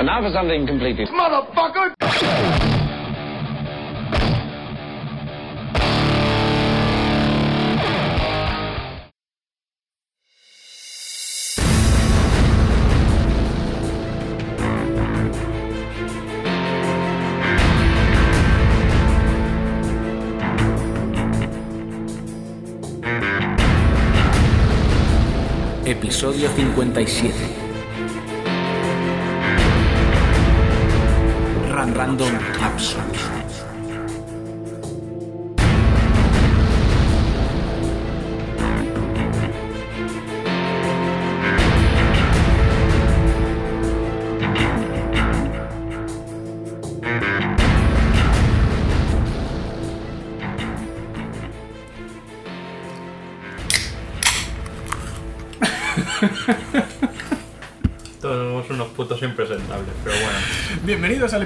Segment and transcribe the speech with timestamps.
[0.00, 1.04] And now for something completely...
[1.04, 1.94] Motherfucker!
[25.84, 27.59] Episodio 57.
[32.10, 33.09] Random Absurd.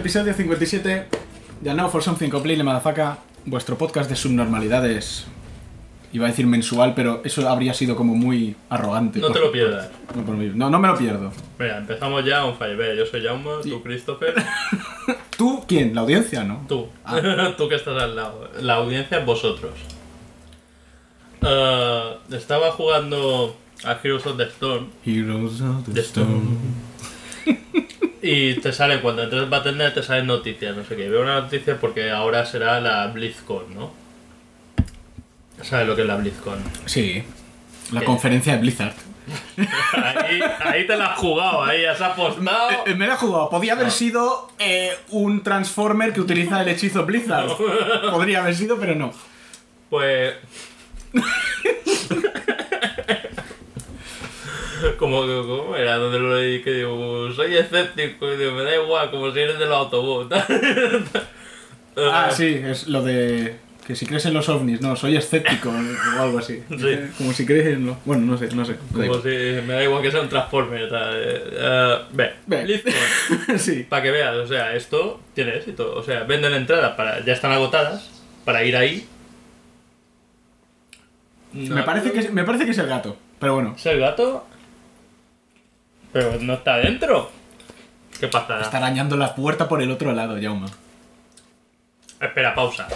[0.04, 1.06] Episodio 57
[1.62, 5.24] de Now for Something Completely Madafaka, vuestro podcast de subnormalidades.
[6.12, 9.18] Iba a decir mensual, pero eso habría sido como muy arrogante.
[9.18, 9.88] No te lo pierdas.
[10.14, 10.52] No, por mí.
[10.54, 11.32] no, no me lo pierdo.
[11.58, 12.94] Mira, empezamos ya on fire.
[12.94, 14.34] Yo soy Jaume, tú Christopher,
[15.38, 15.94] ¿Tú quién?
[15.94, 16.66] La audiencia, ¿no?
[16.68, 16.86] tú.
[17.06, 17.54] Ah.
[17.56, 18.50] tú que estás al lado.
[18.60, 19.72] La audiencia vosotros.
[21.40, 26.58] Eh, estaba jugando a Heroes of the Storm Heroes of The Storm.
[28.26, 31.10] Y te sale, cuando entras en Battle.net te salen noticias, no sé qué.
[31.10, 33.92] Veo una noticia porque ahora será la BlizzCon, ¿no?
[35.60, 36.58] ¿Sabes lo que es la BlizzCon?
[36.86, 37.22] Sí.
[37.92, 38.06] La ¿Qué?
[38.06, 38.94] conferencia de Blizzard.
[39.92, 42.70] Ahí, ahí te la has jugado, ahí ya se ha apostado.
[42.70, 43.50] Eh, eh, me la he jugado.
[43.50, 47.50] Podía haber sido eh, un Transformer que utiliza el hechizo Blizzard.
[48.10, 49.12] Podría haber sido, pero no.
[49.90, 50.34] Pues.
[54.98, 59.10] como, como era donde lo leí que digo, soy escéptico, y digo, me da igual,
[59.10, 60.26] como si eres del autobús.
[61.96, 63.54] Ah, sí, es lo de
[63.86, 66.62] que si crees en los ovnis, no, soy escéptico o algo así.
[66.70, 66.96] Sí.
[67.18, 67.96] Como si crees en los...
[68.04, 68.76] Bueno, no sé, no sé.
[68.92, 70.88] Como si me da igual que sea un Transformer.
[70.88, 71.14] tal.
[71.14, 72.64] Eh, eh, ve, Ve.
[72.64, 73.58] BlizzCon.
[73.58, 73.86] sí.
[73.88, 75.94] Para que veas, o sea, esto tiene éxito.
[75.94, 77.24] O sea, venden entradas para.
[77.24, 78.10] ya están agotadas
[78.44, 79.06] para ir ahí.
[81.52, 83.74] Me, parece que, me parece que es el gato, pero bueno.
[83.76, 84.44] ¿Es el gato?
[86.14, 87.30] Pero no está adentro.
[88.20, 88.60] ¿Qué pasa?
[88.60, 90.68] Está arañando la puerta por el otro lado, Jauma.
[92.20, 92.86] Espera, pausa.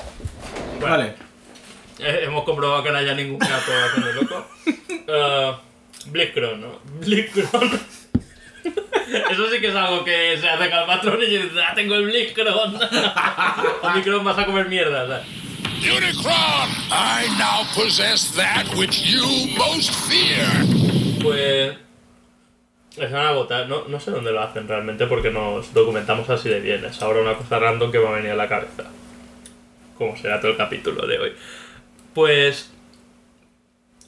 [0.79, 1.15] Bueno, Vale.
[1.99, 4.47] eh, hemos comprobado que no haya ningún gato haciendo loco.
[5.09, 5.57] Uh,
[6.59, 6.81] ¿no?
[7.01, 7.71] Blitzcron.
[9.31, 12.79] Eso sí que es algo que se hace calmatrón y dices, ah, tengo el Blitzcron.
[13.83, 15.27] Omicron vas a comer mierda, ¿sabes?
[15.81, 16.69] Unicron!
[16.91, 19.25] I now possess that which you
[19.57, 20.47] most fear!
[21.23, 21.88] Pues.
[22.99, 23.69] Les van a votar.
[23.69, 26.85] No, no sé dónde lo hacen realmente porque nos documentamos así de bien.
[26.85, 28.85] Es ahora una cosa random que me va a venir a la cabeza.
[29.97, 31.33] Como será todo el capítulo de hoy.
[32.15, 32.73] Pues.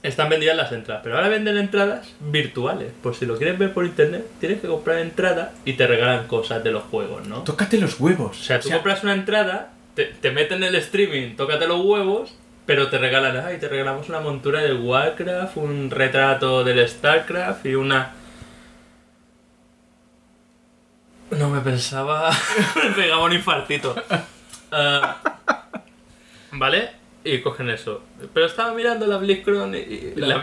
[0.03, 2.91] Están vendidas las entradas, pero ahora venden entradas virtuales.
[3.03, 6.65] Pues si lo quieres ver por internet, tienes que comprar entrada y te regalan cosas
[6.65, 7.43] de los juegos, ¿no?
[7.43, 8.41] Tócate los huevos.
[8.41, 12.35] O sea, tú compras una entrada, te, te meten en el streaming, tócate los huevos,
[12.71, 17.75] pero te regalan, ay, te regalamos una montura del Warcraft, un retrato del Starcraft y
[17.75, 18.13] una...
[21.31, 22.31] No me pensaba...
[22.85, 23.95] me pegaba un infartito.
[24.73, 25.17] Ah,
[26.53, 26.91] ¿Vale?
[27.23, 28.03] Y cogen eso.
[28.33, 30.13] Pero estaba mirando la BlizzCon y...
[30.17, 30.43] La,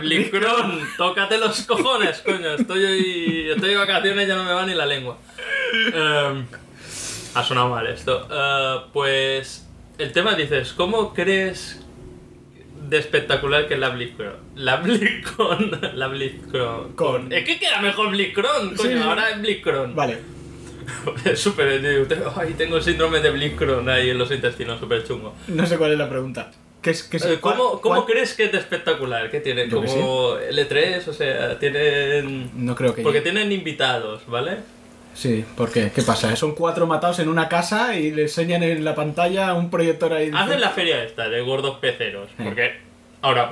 [0.96, 2.54] tócate los cojones, coño.
[2.54, 5.18] Estoy, hoy- estoy de vacaciones, ya no me va ni la lengua.
[5.92, 6.46] Em,
[7.34, 8.26] ha sonado mal esto.
[8.30, 9.66] Eh, pues
[9.98, 11.84] el tema dices, ¿cómo crees
[12.88, 14.32] de espectacular que es la BlizzCon?
[14.54, 16.92] La BlizzCon, la BlizzCon.
[16.94, 17.32] Con.
[17.32, 19.02] Es que queda mejor BlizzCon, coño, Sí.
[19.02, 19.94] ahora es BlizzCon.
[19.96, 20.37] Vale.
[21.36, 21.80] Súper,
[22.36, 25.34] ay, tengo síndrome de BlizzCon ahí en los intestinos, súper chungo.
[25.48, 26.50] No sé cuál es la pregunta.
[26.82, 29.30] ¿Qué es, qué es- Eh, ¿Cómo, cuál- cómo cuál- crees que es de espectacular?
[29.30, 29.68] ¿Qué tiene?
[29.68, 32.50] Yo que Como L3, o sea, tienen...
[32.54, 33.02] No creo que...
[33.02, 34.58] Porque tienen invitados, ¿vale?
[35.14, 35.90] Sí, ¿por qué?
[35.92, 36.36] ¿Qué pasa?
[36.36, 40.30] Son cuatro matados en una casa y le enseñan en la pantalla un proyector ahí.
[40.32, 42.28] Hacen la feria esta de gordos peceros.
[42.36, 42.44] Sí.
[42.44, 42.74] Porque
[43.20, 43.50] ahora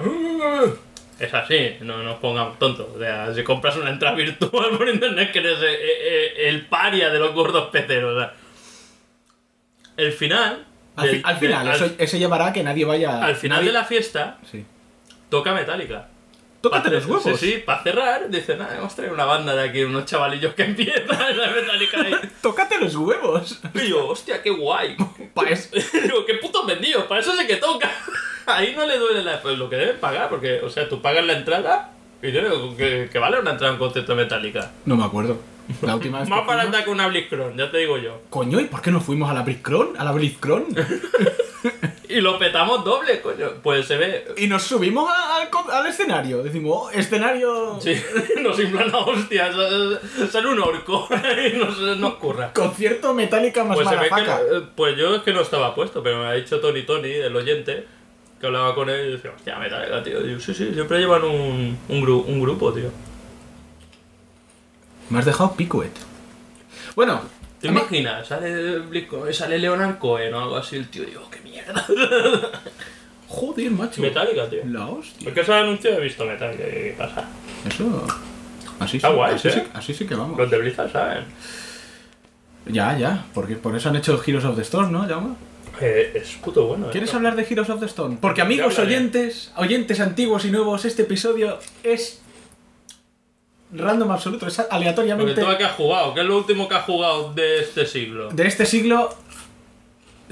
[1.18, 2.88] es así, no nos pongamos tontos.
[2.94, 7.10] O sea, si compras una entrada virtual por internet, que eres eh, eh, el paria
[7.10, 8.16] de los gordos peceros.
[8.16, 8.32] o sea.
[9.96, 10.64] El final.
[10.96, 13.22] Al, fi- del- al final, eso, eso llevará a que nadie vaya...
[13.24, 14.64] al final nadie- de la fiesta, Sí.
[15.28, 16.08] toca Metallica.
[16.70, 17.22] Tócate los huevos.
[17.24, 20.64] Sí, sí, para cerrar, dicen, ah, hemos traído una banda de aquí, unos chavalillos que
[20.64, 22.14] empiezan la Metallica ahí.
[22.42, 23.60] Tócate los huevos.
[23.74, 24.96] Y yo, hostia, qué guay.
[25.34, 25.70] Pa' eso-
[26.02, 27.90] Digo, qué putos vendidos, para eso sí que toca.
[28.46, 31.24] Ahí no le duele la, pues lo que deben pagar, porque, o sea, tú pagas
[31.24, 31.90] la entrada
[32.22, 34.70] y yo digo que, que vale una entrada un concierto de Metallica.
[34.84, 35.38] No me acuerdo.
[35.82, 38.20] La última vez Más barata que una BlizzCon, ya te digo yo.
[38.30, 39.94] Coño, ¿y por qué no fuimos a la BlizzCon?
[39.98, 40.64] ¿A la BlizzCon?
[42.08, 43.46] Y lo petamos doble, coño.
[43.62, 44.24] Pues se ve.
[44.36, 46.40] y nos subimos a- al, al escenario.
[46.42, 47.78] Decimos, oh, escenario...
[47.80, 47.94] Sí,
[48.42, 49.54] nos inflan a hostias.
[50.30, 51.08] Sale un orco
[51.54, 52.52] y nos, nos curra.
[52.52, 54.22] Concierto metálica más Pues se ve que.
[54.22, 57.10] no- eh, Pues yo es que no estaba puesto, pero me ha dicho Tony Tony,
[57.10, 57.84] el oyente,
[58.40, 60.38] que hablaba con él y decía, hostia, Metallica, tío.
[60.38, 62.90] Sí, sí, siempre llevan un, un, gru- un grupo, tío.
[65.10, 65.92] Me has dejado picoet.
[66.94, 67.20] Bueno,
[67.60, 68.26] ¿Te imaginas?
[68.28, 71.86] Sale, Blizzcon- sale Leonard Cohen o algo así, el tío, digo, qué mierda.
[73.28, 74.00] Joder, macho.
[74.02, 74.60] Metallica, tío.
[74.66, 75.24] La hostia.
[75.24, 77.24] Porque ese anuncio he visto Metallica, ¿qué pasa?
[77.66, 78.06] Eso...
[78.78, 79.52] Así Está sí, guay, así, ¿eh?
[79.52, 80.36] sí, así sí que vamos.
[80.38, 81.24] Los de Blizzard saben.
[82.66, 85.34] Ya, ya, porque por eso han hecho Heroes of the Storm, ¿no, Jaume?
[85.80, 86.90] Eh, es puto bueno.
[86.90, 87.16] ¿Quieres esto.
[87.16, 88.18] hablar de Heroes of the Storm?
[88.18, 92.20] Porque amigos oyentes, oyentes antiguos y nuevos, este episodio es
[93.78, 96.74] random absoluto, es Porque aleatoriamente tú a qué has jugado, ¿qué es lo último que
[96.74, 98.30] has jugado de este siglo?
[98.30, 99.14] de este siglo.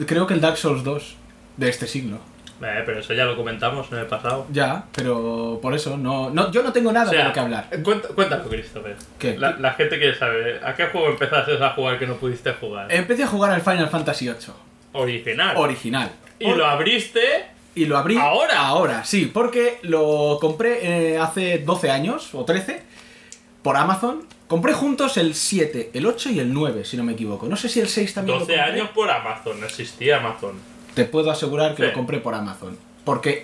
[0.06, 1.16] Creo que el Dark Souls 2
[1.56, 2.18] de este siglo.
[2.62, 4.46] Eh, pero eso ya lo comentamos en el pasado.
[4.50, 7.40] Ya, pero por eso no, no yo no tengo nada O sea, de lo que
[7.40, 7.68] hablar.
[7.82, 8.96] cuéntalo, Christopher.
[9.18, 9.36] ¿Qué?
[9.38, 12.92] La, la gente quiere saber, ¿a qué juego empezaste a jugar que no pudiste jugar?
[12.92, 14.36] Empecé a jugar al Final Fantasy VIII
[14.92, 15.56] Original.
[15.56, 16.10] original.
[16.38, 17.20] y lo abriste
[17.74, 18.66] Y lo abrí ¿Ahora?
[18.66, 22.82] Ahora, sí, porque lo compré eh, hace 12 años o 13
[23.64, 24.22] por Amazon.
[24.46, 27.48] Compré juntos el 7, el 8 y el 9, si no me equivoco.
[27.48, 28.72] No sé si el 6 también lo 12 compré.
[28.72, 30.52] años por Amazon, existía Amazon.
[30.94, 31.88] Te puedo asegurar que Sí.
[31.88, 32.76] lo compré por Amazon.
[33.04, 33.42] Porque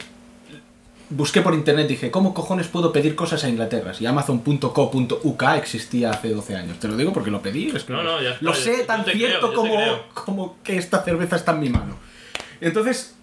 [1.08, 3.94] busqué por internet, dije, ¿cómo cojones puedo pedir cosas a Inglaterra?
[3.94, 6.78] Si amazon.co.uk existía hace 12 años.
[6.78, 7.70] Te lo digo porque lo pedí.
[7.74, 9.80] es que No, no, ya está, Lo sé yo tan cierto creo, como,
[10.12, 11.96] como que esta cerveza está en mi mano.
[12.60, 13.16] Entonces,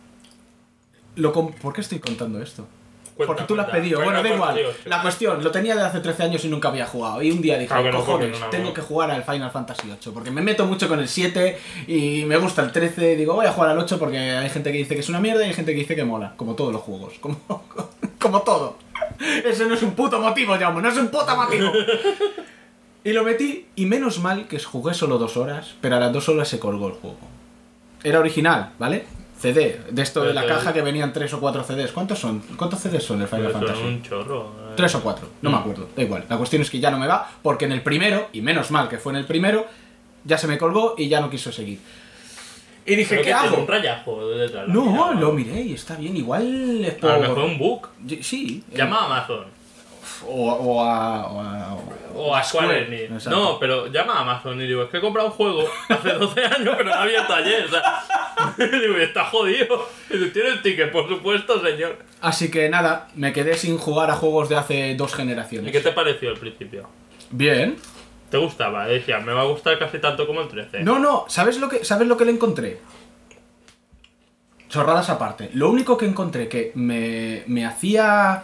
[1.16, 2.68] lo ¿por qué estoy contando esto?
[3.18, 4.00] Cuenta, Porque tú lo has pedido.
[4.00, 4.76] Bueno, da cuenta, igual.
[4.86, 7.22] La cuestión, lo tenía de hace 13 años y nunca había jugado.
[7.24, 10.14] Y un día dije, no, cojones, no, tengo que jugar al Final Fantasy VIII.
[10.14, 13.16] Porque me meto mucho con el 7 y me gusta el 13.
[13.16, 15.44] Digo, voy a jugar al 8 porque hay gente que dice que es una mierda
[15.44, 16.34] y hay gente que dice que mola.
[16.38, 17.16] Como todos los juegos.
[17.22, 17.40] Como,
[18.20, 18.78] como todo.
[19.46, 20.82] Ese no es un puto motivo, Jaume.
[20.82, 21.72] No es un puto motivo.
[23.04, 26.28] Y lo metí y menos mal que jugué solo dos horas, pero a las dos
[26.30, 27.18] horas se colgó el juego.
[28.04, 29.06] Era original, ¿vale?
[29.40, 31.92] CD, de esto de la Pero- caja que venían tres o cuatro CDs.
[31.92, 32.40] ¿Cuántos son?
[32.58, 33.88] ¿Cuántos CDs son el Final Pero son Fantasy?
[33.88, 34.52] un chorro.
[34.70, 34.74] eh.
[34.76, 36.26] Tres o cuatro, no me acuerdo, da igual.
[36.30, 38.90] La cuestión es que ya no me va, porque en el primero, y menos mal
[38.90, 39.66] que fue en el primero,
[40.24, 41.80] ya se me colgó y ya no quiso seguir.
[42.86, 43.62] Y dije, Creo ¿qué que tiene hago?
[43.64, 44.68] un rayajo detrás.
[44.68, 45.14] la No, mirada.
[45.16, 47.12] lo miré y está bien, igual es A por...
[47.14, 47.88] lo mejor un bug.
[48.22, 48.64] Sí.
[48.72, 49.46] eh, Llama a Amazon.
[50.26, 51.28] O, o a...
[51.28, 51.78] O a,
[52.16, 53.28] O a Square Enix.
[53.28, 56.46] No, pero llama a Amazon y digo, es que he comprado un juego hace 12
[56.46, 57.66] años, pero no ha abierto ayer.
[57.66, 58.04] O sea,
[58.58, 59.88] digo, está jodido.
[60.10, 60.92] Y ¿tiene el ticket?
[60.92, 61.98] Por supuesto, señor.
[62.22, 65.70] Así que nada, me quedé sin jugar a juegos de hace dos generaciones.
[65.70, 66.90] ¿Y qué te pareció al principio?
[67.30, 67.78] Bien.
[68.30, 68.88] ¿Te gustaba?
[68.88, 70.84] Decía, me va a gustar casi tanto como el 13.
[70.84, 72.80] No, no, ¿sabes lo que, ¿sabes lo que le encontré?
[74.68, 75.50] Chorradas aparte.
[75.54, 78.44] Lo único que encontré que me, me hacía...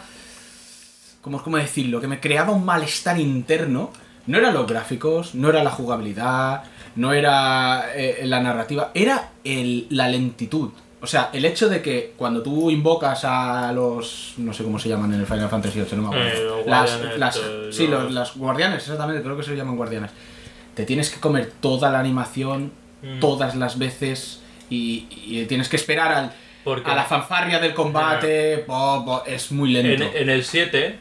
[1.24, 2.00] ¿cómo, ¿Cómo decirlo?
[2.00, 3.90] Que me creaba un malestar interno.
[4.28, 6.62] No eran los gráficos, no era la jugabilidad,
[6.96, 10.70] no era eh, la narrativa, era el, la lentitud.
[11.02, 14.34] O sea, el hecho de que cuando tú invocas a los...
[14.38, 16.60] no sé cómo se llaman en el Final Fantasy VIII, no me acuerdo.
[16.60, 20.10] Eh, las, las- eh, sí, los- las guardianes, exactamente, creo que se llaman guardianes.
[20.74, 22.72] Te tienes que comer toda la animación,
[23.02, 23.20] Mm.
[23.20, 26.32] todas las veces, y, y tienes que esperar al,
[26.86, 28.64] a la fanfarria del combate.
[28.66, 30.16] bo- bo- es muy en, lento.
[30.16, 30.98] en el 7,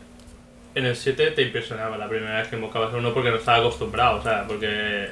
[0.75, 3.57] en el 7 te impresionaba la primera vez que invocabas a uno porque no estaba
[3.57, 5.09] acostumbrado, o sea, porque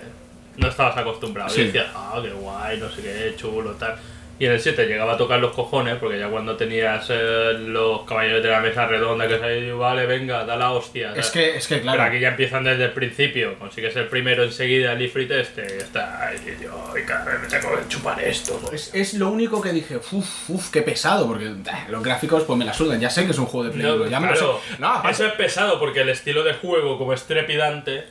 [0.58, 1.50] no estabas acostumbrado.
[1.50, 1.62] Sí.
[1.62, 3.96] Y decías, ah, qué guay, no sé qué, chulo, tal.
[4.42, 8.02] Y en el 7 llegaba a tocar los cojones, porque ya cuando tenías eh, los
[8.08, 11.14] caballeros de la mesa redonda que se vale, venga, da la hostia.
[11.16, 12.04] es que, es que Pero claro.
[12.06, 13.60] aquí ya empiezan desde el principio.
[13.60, 17.78] Consigues el primero enseguida, el Ifrit este, y está ahí, tío, y cara, me tengo
[17.78, 18.60] que chupar esto.
[18.74, 22.58] Es, es lo único que dije, uff, uff, qué pesado, porque eh, los gráficos pues
[22.58, 24.60] me la sudan, ya sé que es un juego de Play No, ya me lo.
[24.80, 28.06] No, eso es pesado porque el estilo de juego, como es trepidante,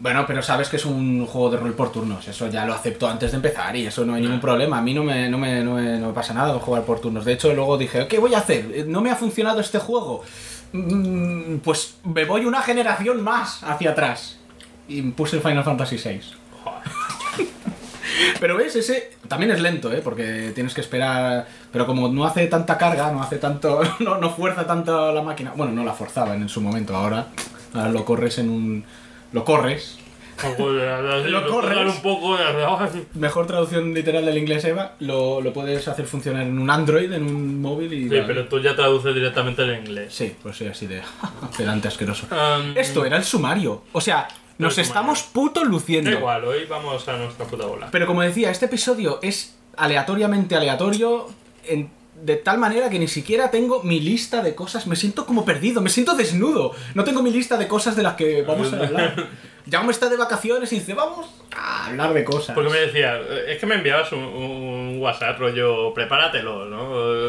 [0.00, 3.06] Bueno, pero sabes que es un juego de rol por turnos, eso ya lo acepto
[3.06, 4.78] antes de empezar y eso no hay ningún problema.
[4.78, 7.24] A mí no me, no me, no me, no me pasa nada jugar por turnos.
[7.26, 8.86] De hecho, luego dije, ¿qué voy a hacer?
[8.88, 10.22] ¿No me ha funcionado este juego?
[10.72, 14.38] Mm, Pues me voy una generación más hacia atrás.
[14.88, 16.20] Y puse el Final Fantasy VI.
[18.40, 20.00] Pero ves, ese también es lento, ¿eh?
[20.02, 21.46] Porque tienes que esperar.
[21.70, 23.80] Pero como no hace tanta carga, no hace tanto.
[24.00, 25.52] No, no fuerza tanto la máquina.
[25.54, 26.96] Bueno, no la forzaba en su momento.
[26.96, 27.26] Ahora,
[27.74, 28.84] ahora lo corres en un.
[29.32, 29.98] Lo corres.
[30.58, 31.94] lo corres.
[31.96, 32.38] un poco.
[33.14, 34.92] Mejor traducción literal del inglés Eva.
[35.00, 38.08] Lo, lo puedes hacer funcionar en un Android, en un móvil y.
[38.08, 40.14] Sí, pero tú ya traduces directamente en inglés.
[40.14, 41.02] Sí, pues soy así de.
[41.56, 42.26] pedante asqueroso.
[42.30, 43.82] Um, Esto era el sumario.
[43.92, 46.10] O sea, Nos estamos puto Da luciendo.
[46.10, 47.88] igual, hoy vamos a nuestra puta bola.
[47.90, 51.28] Pero como decía, este episodio es aleatoriamente aleatorio
[51.66, 51.90] en-
[52.22, 54.86] de tal manera que ni siquiera tengo mi lista de cosas.
[54.86, 56.74] Me siento como perdido, me siento desnudo.
[56.94, 59.28] No tengo mi lista de cosas de las que vamos a hablar.
[59.70, 62.54] Jaume está de vacaciones y dice, vamos a hablar de cosas.
[62.54, 67.28] Porque me decía, es que me enviabas un, un WhatsApp rollo, prepáratelo, ¿no?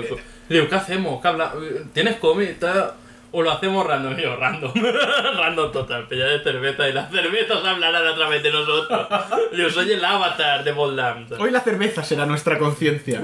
[0.50, 1.21] Digo, ¿qué hacemos?
[1.21, 1.53] ¿Qué habla-
[1.93, 2.95] ¿Tienes comida?
[3.33, 4.17] ¿O lo hacemos random?
[4.19, 4.71] Y yo, random.
[5.38, 9.07] random total, pilla de cerveza y las cervezas hablarán a través de nosotros.
[9.57, 11.27] Yo soy el avatar de Boldam.
[11.39, 13.21] Hoy la cerveza será nuestra conciencia.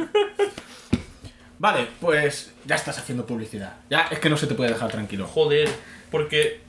[1.60, 3.74] Vale, pues ya estás haciendo publicidad.
[3.90, 5.26] Ya es que no se te puede dejar tranquilo.
[5.26, 5.68] Joder,
[6.12, 6.62] porque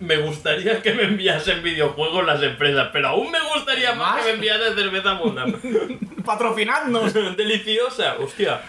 [0.00, 4.24] me gustaría que me enviasen videojuegos las empresas, pero aún me gustaría más, ¿Más?
[4.24, 5.54] que me enviasen cerveza Boldam.
[6.24, 7.14] ¡Patrocinadnos!
[7.36, 8.60] Deliciosa, hostia.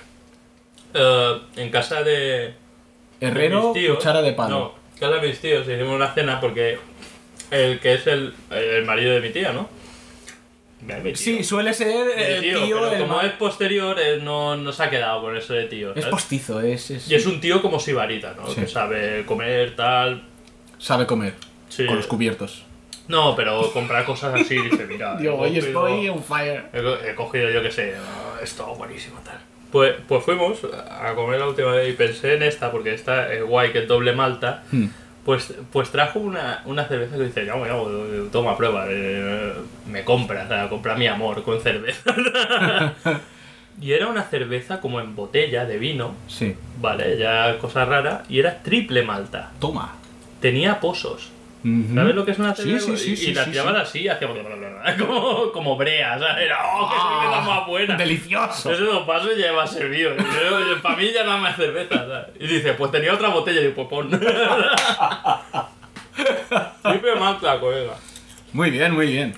[0.94, 2.54] Eh, en casa de.
[3.20, 4.50] Herrero, tíos- cuchara de palo.
[4.58, 6.80] No, en casa de mis tíos hicimos una cena porque
[7.52, 9.70] el que es el, el marido de mi tía, ¿no?
[11.16, 14.84] Sí, suele ser el tío, tío, pero el como es posterior, él no, no se
[14.84, 15.94] ha quedado con eso de tío.
[15.96, 18.48] Es postizo, es, es- Y es un tío como sibarita, ¿no?
[18.48, 18.62] Sí.
[18.62, 20.24] Que sabe comer, tal.
[20.78, 21.34] sabe comer.
[21.68, 21.86] Sí.
[21.86, 22.64] Con los cubiertos.
[23.10, 25.16] No, pero comprar cosas así, dice, mira.
[25.20, 26.64] Digo, hoy estoy on fire.
[26.74, 29.38] He, co- he cogido, yo que sé, "Ah, esto buenísimo, tal.
[29.72, 30.60] Pues, pues fuimos
[30.90, 33.88] a comer la última vez y pensé en esta, porque esta es guay, que es
[33.88, 34.64] doble malta.
[34.72, 34.86] Hmm.
[35.26, 37.76] Pues, pues trajo una, una cerveza que dice, ya, ya,
[38.32, 39.54] toma prueba, eh,
[39.88, 42.16] me compra, o sea, compra mi amor con cerveza.
[43.82, 46.56] y era una cerveza como en botella de vino, Sí.
[46.82, 49.52] vale, ya cosa rara, y era triple malta.
[49.60, 49.96] Toma.
[50.42, 51.30] Tenía pozos.
[51.94, 52.86] ¿Sabes lo que es una Sí, cerveza?
[52.86, 53.82] sí, sí, y, sí, y la sí, tirabas sí.
[53.82, 54.28] así, hacía
[54.98, 56.46] como, como brea, ¿sabes?
[56.46, 57.98] Era, ¡oh, qué cerveza más buena!
[57.98, 58.72] Delicioso.
[58.72, 60.16] Ese dos pasos ya servido.
[60.16, 62.28] Yo, para mí ya nada más cerveza, ¿sabes?
[62.40, 63.62] Y dice, pues tenía otra botella.
[63.62, 64.10] Y pues pon.
[66.84, 67.96] Triple malta, colega.
[68.54, 69.36] Muy bien, muy bien.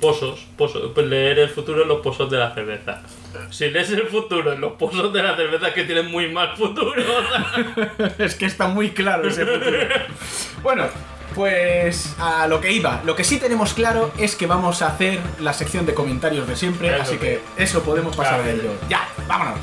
[0.00, 0.90] Pozos, pozos.
[0.94, 3.02] Pues leer el futuro en los pozos de la cerveza.
[3.50, 6.56] Si lees el futuro en los pozos de la cerveza, es que tienen muy mal
[6.56, 7.00] futuro.
[8.18, 9.78] es que está muy claro ese futuro.
[10.62, 10.84] bueno,
[11.34, 13.00] pues a lo que iba.
[13.04, 16.56] Lo que sí tenemos claro es que vamos a hacer la sección de comentarios de
[16.56, 17.18] siempre, así sí.
[17.18, 18.48] que eso podemos pasar Claro.
[18.50, 18.72] a ello.
[18.88, 19.58] Ya, vámonos.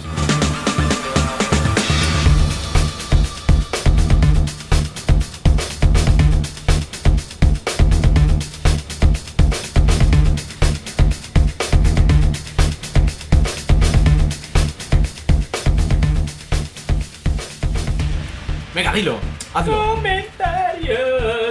[18.74, 19.18] Venga, dilo,
[19.54, 19.96] hazlo.
[19.96, 21.45] Comentarios.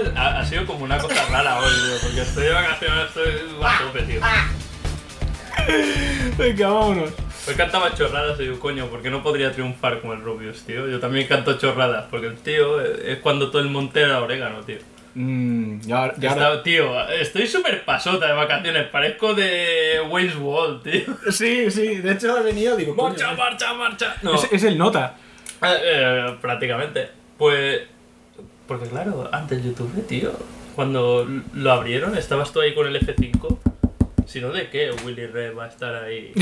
[0.44, 3.32] Ha, sido como una cosa rara hoy, tío, porque estoy de vacaciones, estoy
[3.62, 4.20] a tope, tío.
[6.36, 7.10] Venga, vámonos.
[7.48, 10.86] Hoy cantaba chorradas y digo, coño, ¿por qué no podría triunfar como el Rubius, tío?
[10.86, 14.76] Yo también canto chorradas, porque el tío es cuando todo el monte era orégano, tío.
[15.14, 20.82] Mm, ya, ya Está- ahora- tío, estoy súper pasota de vacaciones, parezco de Wayne's World,
[20.82, 21.04] tío.
[21.32, 24.14] Sí, sí, de hecho he venido, digo, coño, Marcha, marcha, marcha.
[24.20, 25.14] No, es, es el nota.
[25.62, 27.08] eh, eh, prácticamente.
[27.38, 27.93] Pues,
[28.66, 30.32] porque claro, antes YouTube, tío,
[30.74, 33.58] cuando lo abrieron, estabas tú ahí con el F5.
[34.26, 36.32] Si no, ¿de qué Willy Red va a estar ahí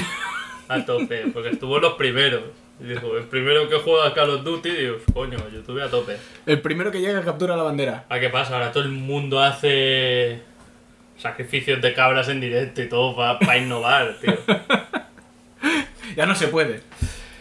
[0.68, 1.26] a tope?
[1.32, 2.42] Porque estuvo en los primeros.
[2.80, 6.16] Y dijo, el primero que juega Call of Duty, digo, coño, YouTube a tope.
[6.46, 8.06] El primero que llega captura la bandera.
[8.08, 8.54] ¿A qué pasa?
[8.54, 10.40] Ahora todo el mundo hace
[11.18, 14.34] sacrificios de cabras en directo y todo para innovar, tío.
[16.16, 16.82] Ya no se puede.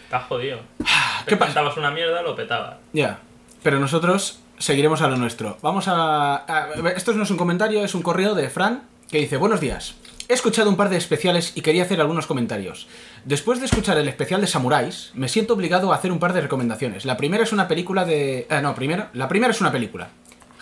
[0.04, 0.58] Estás jodido.
[0.78, 1.52] ¿Qué Te pasa?
[1.54, 2.76] cantabas una mierda, lo petabas.
[2.94, 3.18] Ya.
[3.62, 5.58] Pero nosotros seguiremos a lo nuestro.
[5.62, 9.36] Vamos a, a- Esto no es un comentario, es un correo de Fran que dice:
[9.36, 9.94] Buenos días.
[10.28, 12.86] He escuchado un par de especiales y quería hacer algunos comentarios.
[13.24, 16.40] Después de escuchar el especial de Samuráis, me siento obligado a hacer un par de
[16.40, 17.04] recomendaciones.
[17.04, 18.46] La primera es una película de.
[18.48, 19.08] eh, no, primero.
[19.12, 20.08] La primera es una película.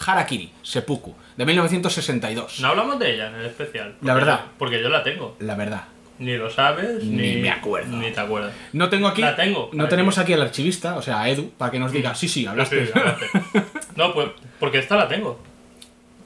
[0.05, 2.61] Harakiri, Seppuku, de 1962.
[2.61, 3.97] No hablamos de ella en el especial.
[4.01, 4.41] La verdad.
[4.59, 5.37] Porque yo la tengo.
[5.41, 5.85] La verdad.
[6.21, 7.97] Ni lo sabes, Ni ni, me acuerdo.
[7.97, 8.55] Ni te acuerdas.
[8.75, 9.23] No tengo aquí.
[9.23, 12.15] La tengo, No tenemos aquí al archivista, o sea, a Edu, para que nos diga:
[12.15, 12.87] Sí, sí, hablaste.
[12.87, 13.27] Sí, hablaste.
[13.97, 15.41] no, pues porque esta la tengo.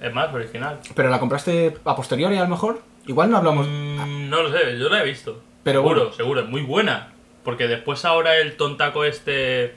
[0.03, 0.81] Es más, original.
[0.97, 2.83] Pero la compraste a posteriori a lo mejor.
[3.07, 3.69] Igual no hablamos.
[3.69, 5.41] Mm, no lo sé, yo la he visto.
[5.63, 6.17] Pero seguro, bueno.
[6.17, 7.13] seguro, es muy buena.
[7.45, 9.77] Porque después ahora el tontaco este.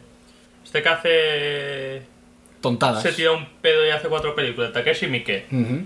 [0.64, 2.02] Este que hace.
[2.60, 3.04] Tontadas.
[3.04, 4.74] Se tira un pedo y hace cuatro películas.
[4.74, 5.46] Takeshi Miike.
[5.52, 5.86] Ujú.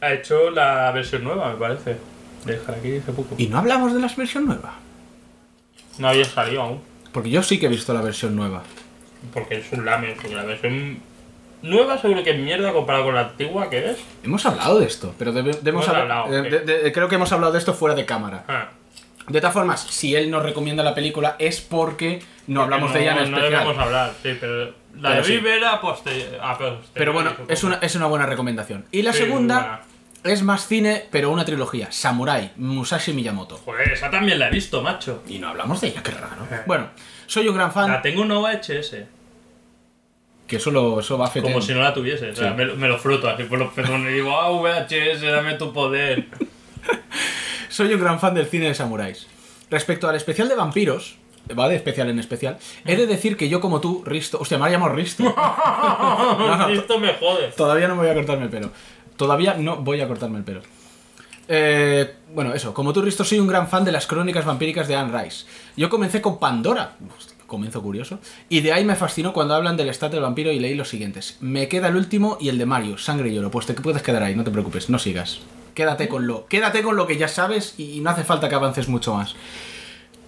[0.00, 2.13] Ha hecho la versión nueva, me parece.
[2.44, 3.34] De Harakiri hace poco.
[3.38, 4.74] Y no hablamos de la versión nueva.
[5.98, 6.80] No había salido aún.
[7.12, 8.62] Porque yo sí que he visto la versión nueva.
[9.32, 10.14] Porque es un lame.
[10.20, 10.98] Porque la versión
[11.62, 13.98] nueva seguro que es mierda comparado con la antigua que es.
[14.22, 17.14] Hemos hablado de esto, pero debe- debemos Hemos hablar- hablado, de- de- de- creo que
[17.14, 18.44] hemos hablado de esto fuera de cámara.
[18.48, 18.68] Ah,
[19.26, 23.12] De todas formas, si él nos recomienda la película es porque no hablamos de ella
[23.12, 23.50] en no especial.
[23.64, 25.42] debemos hablar, sí, pero la Pero de sí.
[25.46, 25.80] Era
[26.42, 28.84] ah, pero Pero bueno, es una, es una buena recomendación.
[28.92, 29.80] Y la Sí, segunda
[30.24, 31.92] es más cine, pero una trilogía.
[31.92, 33.56] Samurai, Musashi Miyamoto.
[33.64, 35.22] Joder, esa también la he visto, macho.
[35.28, 36.44] Y no hablamos de ella, qué raro.
[36.50, 36.62] Eh.
[36.66, 36.88] Bueno,
[37.26, 37.90] soy un gran fan.
[37.90, 38.96] La tengo en VHS,
[40.46, 42.30] Que solo eso va a como si no la tuviese.
[42.30, 42.54] O sea, Sí.
[42.56, 45.72] me, lo- me lo fruto así por los pezones y digo, ah, VHS, dame tu
[45.72, 46.26] poder.
[47.68, 49.26] Soy un gran fan del cine de samuráis.
[49.70, 51.16] Respecto al especial de vampiros,
[51.58, 54.38] va de especial en especial, he de decir que yo como tú, Risto...
[54.38, 55.24] Hostia, me ha llamado Risto.
[55.36, 56.68] no.
[56.68, 57.48] Esto me jode.
[57.56, 58.70] Todavía no me voy a cortarme el pelo.
[59.16, 60.62] Todavía no voy a cortarme el pelo.
[61.48, 64.96] Eh, bueno, eso, como tú, Risto, soy un gran fan de las crónicas vampíricas de
[64.96, 65.46] Anne Rice.
[65.76, 66.96] Yo comencé con Pandora,
[67.46, 68.18] comienzo curioso,
[68.48, 71.36] y de ahí me fascinó cuando hablan del estado del vampiro y leí los siguientes.
[71.40, 73.50] Me queda el último y el de Mario, Sangre y Oro.
[73.50, 75.40] Pues te puedes quedar ahí, no te preocupes, no sigas.
[75.74, 78.88] Quédate con lo, quédate con lo que ya sabes y no hace falta que avances
[78.88, 79.34] mucho más.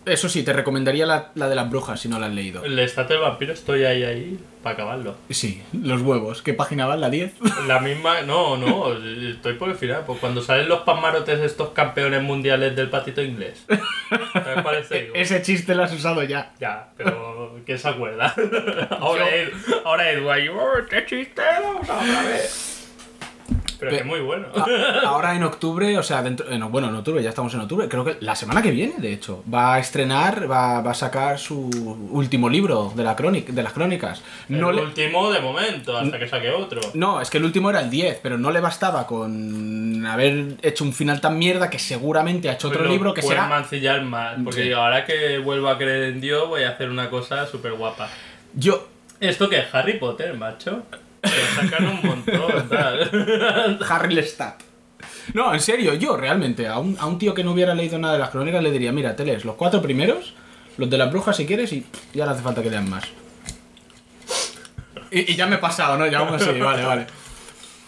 [0.06, 2.64] Eso sí, te recomendaría la, la de las brujas si no la has leído.
[2.64, 5.16] El estatua del vampiro estoy ahí, ahí, para acabarlo.
[5.30, 6.42] Sí, los huevos.
[6.42, 6.96] ¿Qué página va?
[6.96, 7.34] ¿La 10?
[7.66, 8.92] La misma, no, no,
[9.28, 10.04] estoy por el final.
[10.06, 13.66] Pues cuando salen los pasmarotes estos campeones mundiales del patito inglés.
[14.32, 14.86] ¿Sabes cuál es?
[14.92, 16.54] Ese chiste lo has usado ya.
[16.60, 18.32] Ya, pero ¿quién se acuerda?
[19.00, 19.50] ahora Edu,
[19.84, 22.75] ahora Edu ahí, "Oh, este chiste, vamos a vez.
[23.78, 24.49] Pero que es muy bueno.
[24.54, 27.88] A- Ahora en octubre, o sea, dentro, en- bueno, en octubre, ya estamos en octubre,
[27.88, 31.38] creo que la semana que viene, de hecho, va a estrenar, va, va a sacar
[31.38, 31.68] su
[32.11, 34.23] último libro de, la crónica, de las crónicas.
[34.49, 36.80] No, el le- último de momento, hasta que saque otro.
[36.95, 40.85] no, es que el último era el 10, pero no le bastaba con haber hecho
[40.85, 43.47] un final tan mierda que seguramente ha hecho otro libro que será...
[43.47, 44.37] mancillar más.
[44.45, 44.73] Porque Sí.
[44.73, 48.09] ahora que vuelvo a creer en Dios, voy a hacer una cosa súper guapa.
[48.54, 50.83] Yo, ¿Esto que es Harry Potter, macho?
[51.54, 53.78] Sacan un montón, tal.
[53.88, 54.62] Harry Lestat.
[55.35, 58.14] No, en serio, yo realmente, a un, a un tío que no hubiera leído nada
[58.14, 60.35] de las crónicas le diría, mira, te lees los cuatro primeros,
[60.78, 63.04] los de las brujas si quieres, y ya no hace falta que lean más.
[65.11, 66.06] Y, y ya me he pasado, ¿no?
[66.06, 67.06] Ya aún así, vale, vale.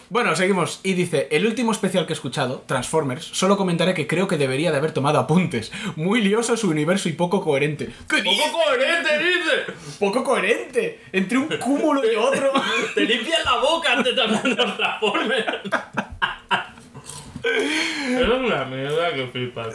[0.09, 0.79] Bueno, seguimos.
[0.83, 4.71] Y dice, el último especial que he escuchado, Transformers, solo comentaré que creo que debería
[4.71, 5.71] de haber tomado apuntes.
[5.95, 7.89] Muy lioso su universo y poco coherente.
[8.09, 8.23] ¿Qué?
[8.23, 9.73] ¡Poco coherente, dice!
[9.99, 10.99] Poco coherente.
[11.11, 12.51] Entre un cúmulo y otro.
[12.95, 15.45] Te limpias la boca antes de hablar de los Transformers.
[17.41, 19.73] Es una mierda que flipas.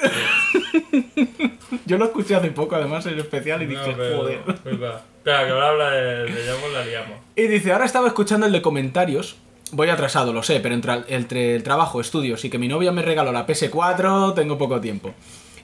[1.86, 4.40] Yo lo escuché hace poco, además, el especial, y dije, No, pero, joder.
[4.62, 5.02] flipa.
[5.24, 7.18] Que ahora habla de, de Llamo la liamos.
[7.34, 9.36] Y dice, ahora estaba escuchando el de comentarios.
[9.72, 13.02] Voy atrasado, lo sé, pero entre, entre el trabajo, estudios y que mi novia me
[13.02, 15.14] regaló la PS4, tengo poco tiempo.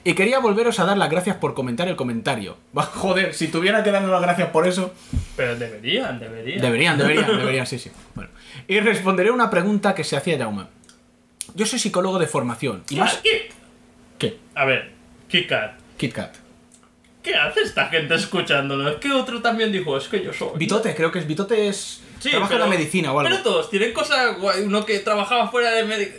[0.03, 2.57] Y quería volveros a dar las gracias por comentar el comentario.
[2.73, 4.93] Joder, si tuviera que darnos las gracias por eso.
[5.35, 6.61] Pero deberían, deberían.
[6.61, 7.91] Deberían, deberían, deberían, sí, sí.
[8.15, 8.31] Bueno.
[8.67, 10.65] Y responderé una pregunta que se hacía Jaume.
[11.53, 12.83] Yo soy psicólogo de formación.
[12.89, 13.17] Y más...
[13.17, 13.49] ¿Qué?
[14.17, 14.39] ¿Qué?
[14.55, 14.91] A ver,
[15.27, 15.79] KitKat.
[15.97, 16.40] KitKat.
[17.23, 18.89] ¿Qué hace esta gente escuchándolo?
[18.89, 20.49] Es que otro también dijo, es que yo soy.
[20.55, 22.01] Bitote, creo que es Bitote es...
[22.19, 23.29] Sí, trabaja pero- en la medicina o algo.
[23.31, 24.61] Pero todos tienen cosas guay.
[24.63, 26.17] Uno que trabajaba fuera de medicina.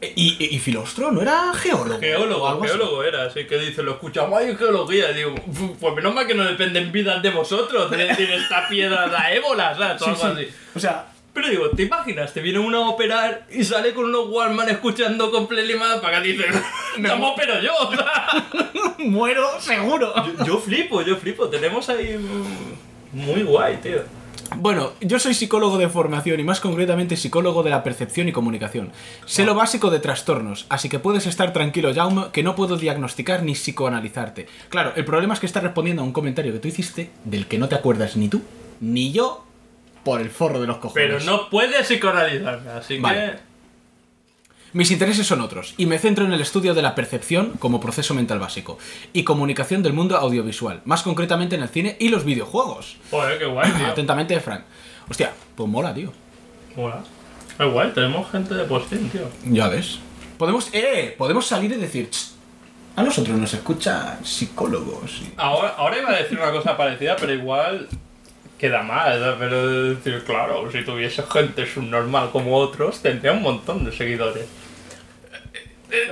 [0.00, 1.10] ¿Y, y, y Filostro?
[1.10, 1.98] ¿No era geólogo?
[1.98, 2.68] Geólogo, así?
[2.68, 5.10] geólogo era, así que dice, lo escuchamos en geología.
[5.12, 9.08] Digo, "Fu, pues menos mal que no dependen vidas de vosotros de decir esta piedra
[9.08, 10.00] da ébola, ¿sabes?
[10.02, 10.44] O Sí, algo sí.
[10.44, 10.54] así.
[10.76, 11.06] O sea,
[11.38, 12.34] Pero digo, ¿te imaginas?
[12.34, 16.32] Te viene uno a operar y sale con unos Walkman escuchando con playlist para que
[16.32, 16.46] dice,
[16.98, 17.70] ¡No, pero yo!
[17.80, 18.48] o sea.
[18.98, 20.12] muero seguro.
[20.16, 21.48] yo, yo flipo, yo flipo.
[21.48, 22.18] Tenemos ahí.
[23.12, 24.00] Muy guay, tío.
[24.56, 28.90] Bueno, yo soy psicólogo de formación y más concretamente psicólogo de la percepción y comunicación.
[29.24, 33.44] Sé lo básico de trastornos, así que puedes estar tranquilo, Jaume, que no puedo diagnosticar
[33.44, 34.48] ni psicoanalizarte.
[34.70, 37.58] Claro, el problema es que estás respondiendo a un comentario que tú hiciste del que
[37.58, 38.42] no te acuerdas ni tú
[38.80, 39.44] ni yo
[40.04, 40.94] por el forro de los cojones.
[41.06, 43.18] Pero no puedes psicoanalizarme, así Vale.
[43.32, 43.48] que.
[44.74, 48.12] Mis intereses son otros, y me centro en el estudio de la percepción como proceso
[48.12, 48.78] mental básico,
[49.14, 52.96] y comunicación del mundo audiovisual, más concretamente en el cine y los videojuegos.
[53.10, 53.86] Joder, qué guay, tío.
[53.86, 54.64] Atentamente, Frank.
[55.08, 56.12] Hostia, pues mola, tío.
[56.76, 57.02] Mola.
[57.56, 59.22] Qué guay, tenemos gente de postín, tío.
[59.46, 60.00] Ya ves.
[60.36, 62.32] Podemos, eh, podemos salir y decir, "Ch,
[62.94, 65.22] a nosotros nos escuchan psicólogos.
[65.22, 65.32] y-".
[65.38, 67.88] Ahora, ahora iba a decir una cosa parecida, pero igual
[68.58, 69.36] queda mal, ¿no?
[69.38, 74.46] pero decir, claro, si tuviese gente subnormal como otros, tendría un montón de seguidores.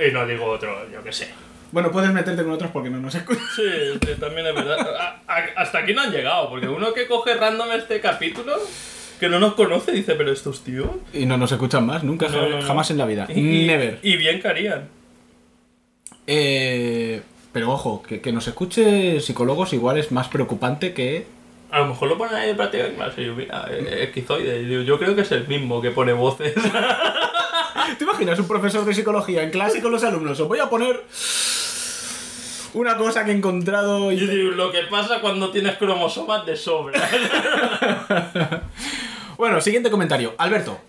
[0.07, 1.27] Y no digo otro, yo qué sé.
[1.71, 3.43] Bueno, puedes meterte con otros porque no nos escuchan.
[3.55, 3.63] Sí,
[4.05, 4.79] sí, también es verdad.
[4.97, 8.53] A- a- hasta aquí no han llegado, porque uno que coge random este capítulo,
[9.19, 10.89] que no nos conoce, dice, pero estos tíos...
[11.13, 12.61] Y no nos escuchan más, nunca, No, no, no.
[12.61, 13.27] jamás en la vida.
[13.29, 13.99] Y- Never.
[14.01, 14.87] Y bien que harían.
[16.25, 21.25] Eh, pero ojo, que, que nos escuche psicólogos igual es más preocupante que...
[21.69, 24.85] A lo mejor lo ponen ahí de práctica en clase y yo, mira, eh, esquizoide.
[24.85, 26.53] Yo creo que es el mismo que pone voces.
[27.97, 30.39] ¿Te imaginas un profesor de psicología en clase con los alumnos?
[30.39, 31.03] Os voy a poner...
[32.73, 34.11] Una cosa que he encontrado...
[34.11, 36.99] Y lo que pasa cuando tienes cromosomas de sobra.
[39.37, 40.33] Bueno, siguiente comentario.
[40.39, 40.79] Alberto.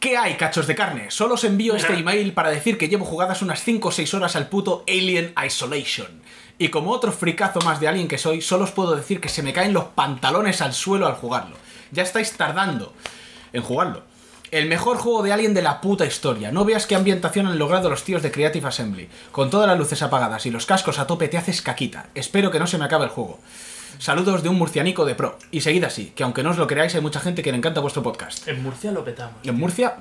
[0.00, 1.10] ¿Qué hay, cachos de carne?
[1.10, 4.34] Solo os envío este email para decir que llevo jugadas unas 5 o 6 horas
[4.34, 6.20] al puto Alien Isolation.
[6.58, 9.42] Y como otro fricazo más de Alien que soy, solo os puedo decir que se
[9.42, 11.56] me caen los pantalones al suelo al jugarlo.
[11.92, 12.92] Ya estáis tardando
[13.52, 14.02] en jugarlo.
[14.50, 16.52] El mejor juego de Alien de la puta historia.
[16.52, 19.08] No veas qué ambientación han logrado los tíos de Creative Assembly.
[19.32, 22.06] Con todas las luces apagadas y los cascos a tope te haces caquita.
[22.14, 23.40] Espero que no se me acabe el juego.
[23.98, 25.38] Saludos de un murcianico de pro.
[25.50, 27.80] Y seguid así, que aunque no os lo creáis, hay mucha gente que le encanta
[27.80, 28.46] vuestro podcast.
[28.46, 29.36] en Murcia lo petamos.
[29.42, 29.96] En Murcia,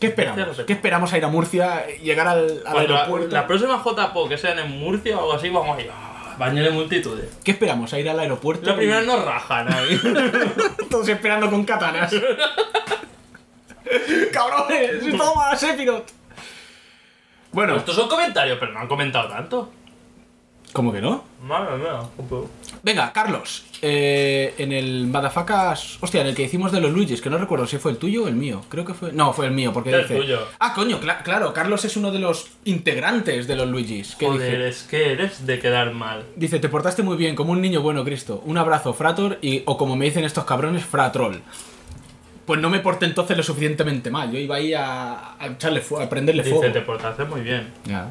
[0.00, 0.58] ¿qué esperamos?
[0.58, 0.66] lo.
[0.66, 3.34] ¿Qué esperamos a ir a Murcia, llegar al, aeropuerto?
[3.34, 5.90] la próxima JPO que sean en Murcia o algo así, vamos a ir.
[5.92, 7.38] ah, Baño de multitudes.
[7.42, 7.92] ¿Qué esperamos?
[7.92, 8.66] ¿A ir al aeropuerto?
[8.68, 9.98] La primera nos rajan ahí.
[10.90, 12.14] Todos esperando con katanas.
[14.32, 15.16] ¡Cabrones!
[15.16, 16.10] ¡Toma, Sephiroth!
[17.52, 19.70] Bueno, Estos son comentarios, pero no han comentado tanto.
[20.72, 21.24] ¿cómo que no?
[21.40, 22.50] Madre mía, un poco.
[22.86, 25.98] Venga, Carlos, eh, en el Madafacas.
[26.00, 28.22] Hostia, en el que hicimos de los Luigis, que no recuerdo si fue el tuyo
[28.22, 28.62] o el mío.
[28.68, 29.10] Creo que fue.
[29.12, 30.14] No, fue el mío, porque El dice.
[30.14, 30.38] tuyo.
[30.60, 34.14] Ah, coño, cla- claro, Carlos es uno de los integrantes de los Luigis.
[34.14, 36.22] Que Joder, dice, es que eres de quedar mal.
[36.36, 38.40] dice, te portaste muy bien, como un niño bueno, Cristo.
[38.46, 41.42] Un abrazo, Frator, y, o como me dicen estos cabrones, Fratrol.
[42.46, 44.30] Pues no me porté entonces lo suficientemente mal.
[44.30, 46.60] Yo iba ahí a, a echarle fuego, a prenderle fuego.
[46.62, 47.72] Dice, te portaste muy bien.
[47.84, 48.10] Ya.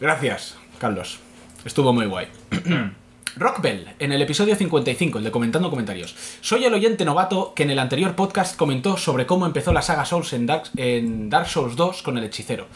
[0.00, 1.18] Gracias, Carlos.
[1.64, 2.28] Estuvo muy guay.
[3.38, 6.16] Rockbell, en el episodio 55, el de Comentando Comentarios.
[6.40, 10.04] Soy el oyente novato que en el anterior podcast comentó sobre cómo empezó la saga
[10.04, 12.66] Souls en Dark, en Dark Souls 2 con el hechicero.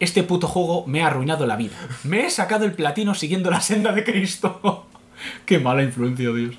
[0.00, 1.76] Este puto juego me ha arruinado la vida.
[2.04, 4.86] Me he sacado el platino siguiendo la senda de Cristo.
[5.44, 6.54] Qué mala influencia, Dios.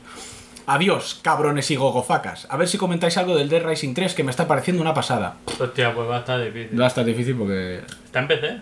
[0.68, 2.46] Adiós, cabrones y gogofacas.
[2.52, 5.38] A ver si comentáis algo del Dead Rising 3 que me está pareciendo una pasada.
[5.60, 6.80] Hostia, pues va a estar difícil.
[6.80, 7.82] Va a estar difícil porque...
[8.06, 8.58] ¿Está en PC?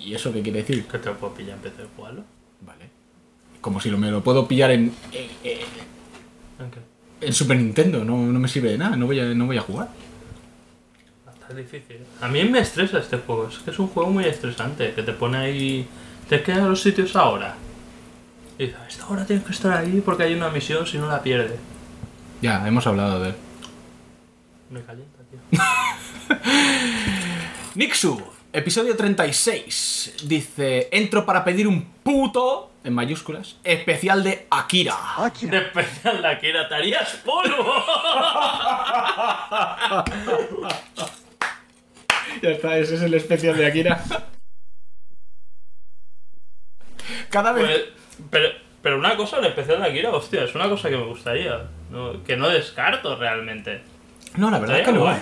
[0.00, 0.84] ¿Y eso qué quiere decir?
[0.86, 2.24] Que te lo puedo pillar en PC jugarlo.
[3.64, 5.58] Como si lo, me lo puedo pillar en, en, en-
[7.22, 8.04] ¿En Super Nintendo.
[8.04, 8.94] No, no me sirve de nada.
[8.94, 9.88] No voy a, no voy a jugar.
[11.32, 11.96] Estar difícil.
[12.20, 13.48] A mí me estresa este juego.
[13.48, 14.92] Es que es un juego muy estresante.
[14.92, 15.88] Que te pone ahí.
[16.28, 17.54] Te quedas en los sitios ahora.
[18.58, 21.22] Y dices, esta hora tienes que estar ahí porque hay una misión si no la
[21.22, 21.58] pierdes.
[22.42, 23.34] Ya, hemos hablado de él.
[24.68, 25.58] Me calienta, tío.
[27.76, 28.20] Nixu,
[28.52, 30.16] episodio 36.
[30.24, 34.96] Dice: Entro para pedir un puto, en mayúsculas, especial de Akira.
[35.40, 37.74] De especial que era, te harías polvo.
[42.42, 44.02] Ya está, ese es el especial de Akira.
[47.30, 47.64] Cada vez.
[47.64, 47.84] Pues,
[48.30, 48.48] pero,
[48.82, 51.68] pero una cosa, el especial de Akira, hostia, es una cosa que me gustaría.
[51.90, 53.82] no- que no descarto realmente.
[54.36, 55.00] no, la verdad es que no.
[55.00, 55.18] guay.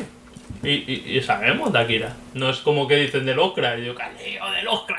[0.63, 2.17] Y, y, y sabemos de Akira.
[2.35, 3.77] No es como que dicen del Okra.
[3.77, 4.97] Y digo, ¿qué has leído del Okra?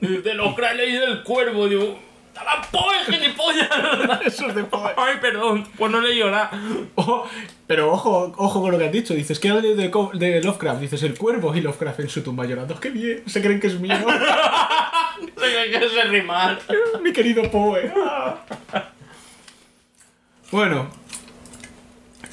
[0.00, 1.68] Y del Okra he leído el cuervo.
[1.68, 1.98] Digo,
[2.34, 3.68] ¡Talan Poe, gilipollas!
[4.24, 4.92] Eso es de Poe.
[4.96, 6.50] Ay, perdón, pues no leído nada.
[6.94, 7.28] Ojo,
[7.66, 9.12] pero ojo, ojo con lo que has dicho.
[9.14, 10.80] Dices que habla de, de, de Lovecraft.
[10.80, 12.78] Dices el cuervo y Lovecraft en su tumba llorando.
[12.80, 13.22] ¡Qué bien!
[13.26, 13.94] Se creen que es mío.
[15.36, 16.58] Se que se rimar.
[17.02, 17.92] Mi querido Poe.
[20.50, 20.88] bueno.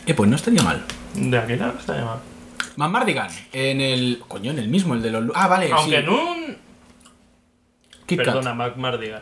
[0.06, 0.84] Eh, pues no estaría mal.
[1.14, 2.22] De Akira no está llamado.
[2.78, 4.24] Mamardigan, en el.
[4.28, 5.26] Coño, en el mismo, el de los.
[5.36, 6.04] Ah, vale, Aunque sí.
[6.04, 6.58] en un.
[8.10, 8.26] Kit Kat.
[8.28, 9.22] Perdona, Mac Mardigan.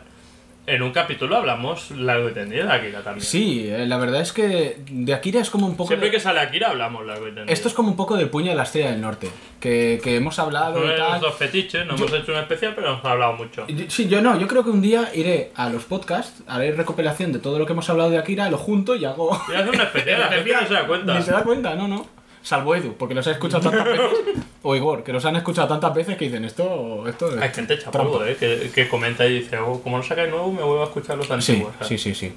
[0.66, 3.24] En un capítulo hablamos largo y tendido de Akira también.
[3.24, 5.88] Sí, eh, la verdad es que de Akira es como un poco.
[5.88, 7.46] Siempre de- que sale Akira hablamos largo y tendido.
[7.50, 9.30] Esto es como un poco del puño de la estrella del norte.
[9.60, 11.08] Que, que hemos hablado Uno y de tal.
[11.12, 13.64] nuestros fetiches, no hemos hecho un especial, pero hemos hablado mucho.
[13.66, 17.32] Y- Sí, yo no, yo creo que un día iré a los podcasts, haré recopilación
[17.32, 19.40] de todo lo que hemos hablado de Akira, lo junto y hago.
[19.46, 21.14] Voy a hacer un especial, la gente no se da cuenta.
[21.14, 22.06] Ni se da cuenta, no, no.
[22.48, 24.08] Salvo Edu, porque los ha escuchado tantas veces.
[24.62, 27.06] O Igor, que los han escuchado tantas veces que dicen esto.
[27.06, 27.98] esto es Hay gente trampa".
[27.98, 28.36] chapudo, ¿eh?
[28.36, 31.26] Que, que comenta y dice, oh, como no sacáis nuevo, me vuelvo a escuchar los
[31.26, 31.74] Sí, antiguos.
[31.82, 32.32] sí, sí, sí.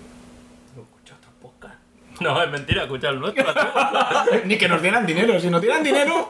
[1.42, 1.76] Podcast.
[2.20, 3.46] No, es mentira, escucha el nuestro.
[4.46, 6.30] Ni que nos dieran dinero, si nos dieran dinero.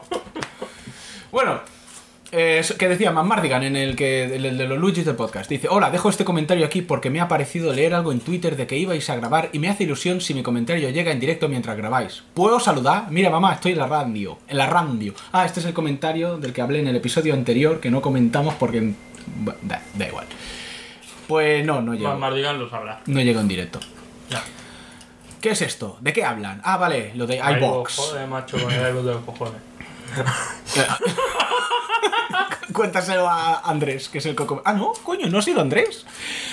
[1.32, 1.60] Bueno,
[2.32, 5.48] eh, que decía Mamardigan en el que de los Luigis del podcast.
[5.50, 8.66] Dice: Hola, dejo este comentario aquí porque me ha parecido leer algo en Twitter de
[8.66, 11.76] que ibais a grabar y me hace ilusión si mi comentario llega en directo mientras
[11.76, 12.22] grabáis.
[12.34, 13.10] ¿Puedo saludar?
[13.10, 14.38] Mira, mamá, estoy en la radio.
[14.48, 15.14] En la radio.
[15.30, 18.54] Ah, este es el comentario del que hablé en el episodio anterior que no comentamos
[18.54, 18.94] porque.
[19.62, 20.26] Da, da igual.
[21.28, 22.16] Pues no, no Más llego.
[22.16, 23.00] Mardigan lo sabrá.
[23.06, 23.78] No llego en directo.
[24.30, 24.42] Ya.
[25.40, 25.98] ¿Qué es esto?
[26.00, 26.60] ¿De qué hablan?
[26.64, 27.96] Ah, vale, lo de iBox.
[27.96, 29.60] Joder, macho, con el de los cojones.
[32.72, 34.62] Cuéntaselo a Andrés, que es el coco.
[34.64, 36.06] Ah, no, coño, no ha sido Andrés.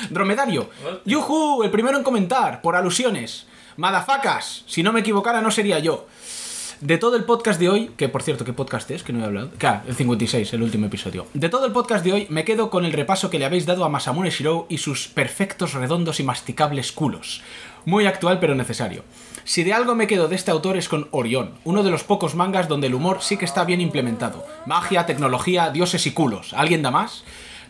[0.09, 0.69] Dromedario.
[1.05, 3.47] Yuhu, el primero en comentar, por alusiones.
[3.77, 6.07] Madafacas, si no me equivocara no sería yo.
[6.81, 9.03] De todo el podcast de hoy, que por cierto, ¿qué podcast es?
[9.03, 9.51] Que no he hablado.
[9.57, 11.27] Claro, el 56, el último episodio.
[11.33, 13.83] De todo el podcast de hoy, me quedo con el repaso que le habéis dado
[13.83, 17.41] a Masamune Shirou y sus perfectos, redondos y masticables culos.
[17.85, 19.03] Muy actual, pero necesario.
[19.49, 22.35] Si de algo me quedo de este autor es con Orión, uno de los pocos
[22.35, 24.45] mangas donde el humor sí que está bien implementado.
[24.67, 26.53] Magia, tecnología, dioses y culos.
[26.53, 27.23] ¿Alguien da más?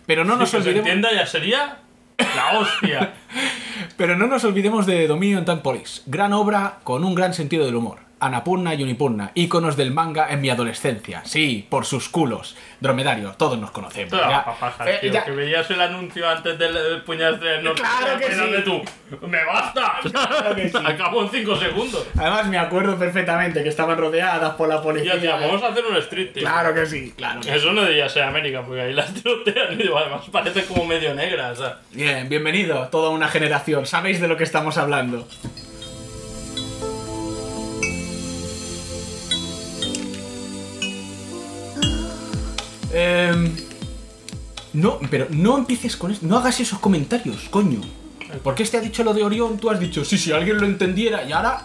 [0.05, 0.89] Pero no nos que se olvidemos.
[0.89, 1.77] entienda ya sería
[2.17, 3.13] la hostia.
[3.95, 7.77] Pero no nos olvidemos de Dominion Time Police, gran obra con un gran sentido del
[7.77, 8.08] humor.
[8.19, 11.21] Anapurna y Unipurna, íconos del manga en mi adolescencia.
[11.25, 12.55] Sí, por sus culos.
[12.79, 14.11] Dromedario, todos nos conocemos.
[14.13, 15.25] La papaja, Eh, tío, ya.
[15.25, 17.81] que veías el anuncio antes del, del puñal de norte.
[17.81, 18.51] Claro que sí.
[18.51, 18.81] de tú.
[19.27, 19.93] ¡Me basta!
[20.11, 20.77] Claro que sí.
[20.85, 22.07] Acabo en 5 segundos.
[22.17, 25.15] Además me acuerdo perfectamente que estaban rodeadas por la Y policía.
[25.15, 26.43] ya, tío, vamos a hacer un street, tío.
[26.43, 27.39] Claro que sí, claro.
[27.41, 27.55] que sí.
[27.55, 31.51] Eso no debía ser América, porque ahí las trotean y además parece como medio negra,
[31.51, 31.77] o sea.
[31.91, 33.85] Bien, bienvenido, toda una generación.
[33.85, 35.27] Sabéis de lo que estamos hablando.
[42.93, 43.51] Em,
[44.73, 46.21] no, pero no empieces con eso.
[46.23, 47.81] No hagas esos comentarios, coño.
[48.43, 51.23] Porque este ha dicho lo de Orión, tú has dicho, sí, si alguien lo entendiera,
[51.23, 51.63] y ahora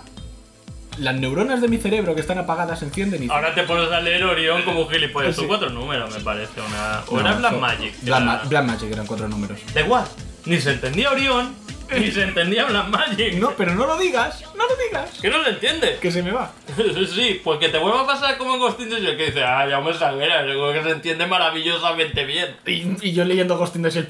[0.98, 3.28] las neuronas de mi cerebro que están apagadas se encienden y...
[3.28, 5.34] Ahora te pones a leer Orión como gilipollas.
[5.34, 5.40] Sí.
[5.40, 6.60] Son cuatro números, me parece.
[6.60, 7.02] Una...
[7.08, 7.94] O No, era Black Magic.
[8.02, 9.58] Black, era- Ma- Black Magic eran cuatro números.
[9.74, 10.04] Da igual.
[10.46, 11.54] Ni se entendía Orión,
[11.98, 13.34] ni se entendía Black Magic.
[13.34, 15.10] No, pero no lo digas, no lo digas.
[15.20, 15.98] Que no lo entiende.
[16.00, 16.52] Que se me va.
[17.14, 19.42] Sí, pues que te vuelva a pasar como en Ghost in the Shell, que dice,
[19.44, 22.56] ah, ya me salguera, yo creo que se entiende maravillosamente bien.
[22.66, 24.08] Y, y yo leyendo Ghost in the Shell.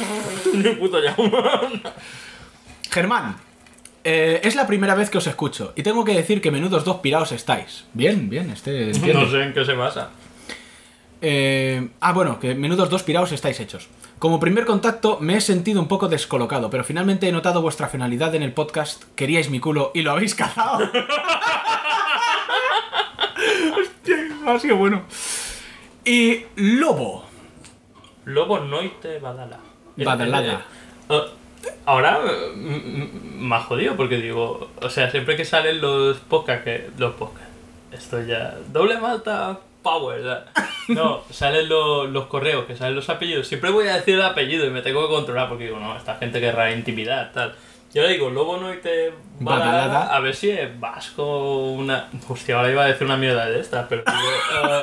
[0.54, 1.82] Ni puto llama.
[2.90, 3.36] Germán,
[4.04, 6.98] eh, es la primera vez que os escucho y tengo que decir que menudos dos
[6.98, 7.84] piraos estáis.
[7.92, 9.22] Bien, bien, este entiendo.
[9.22, 10.10] No sé en qué se basa.
[11.20, 13.88] Eh, ah, bueno, que menudos dos piraos estáis hechos.
[14.18, 18.34] Como primer contacto me he sentido un poco descolocado, pero finalmente he notado vuestra finalidad
[18.34, 19.04] en el podcast.
[19.14, 20.78] Queríais mi culo y lo habéis cazado.
[23.78, 25.02] Hostia, ha sido bueno.
[26.04, 27.24] Y Lobo.
[28.24, 29.58] Lobo Noite Badala.
[29.96, 30.64] Badalada.
[31.08, 32.18] Eh, eh, ahora
[32.54, 36.90] m- m- me ha jodido porque digo, o sea, siempre que salen los podcasts, que,
[36.98, 37.48] los podcasts,
[37.92, 40.68] esto ya, doble malta power, ¿sabes?
[40.88, 44.66] no, salen los, los correos, que salen los apellidos, siempre voy a decir el apellido
[44.66, 47.54] y me tengo que controlar porque digo, no, esta gente querrá intimidad, tal.
[47.94, 50.16] Yo le digo, Lobo Noite Badalada, Badalada.
[50.16, 52.08] a ver si es vasco una...
[52.28, 54.68] Hostia, ahora iba a decir una mierda de estas, pero digo...
[54.68, 54.82] eh,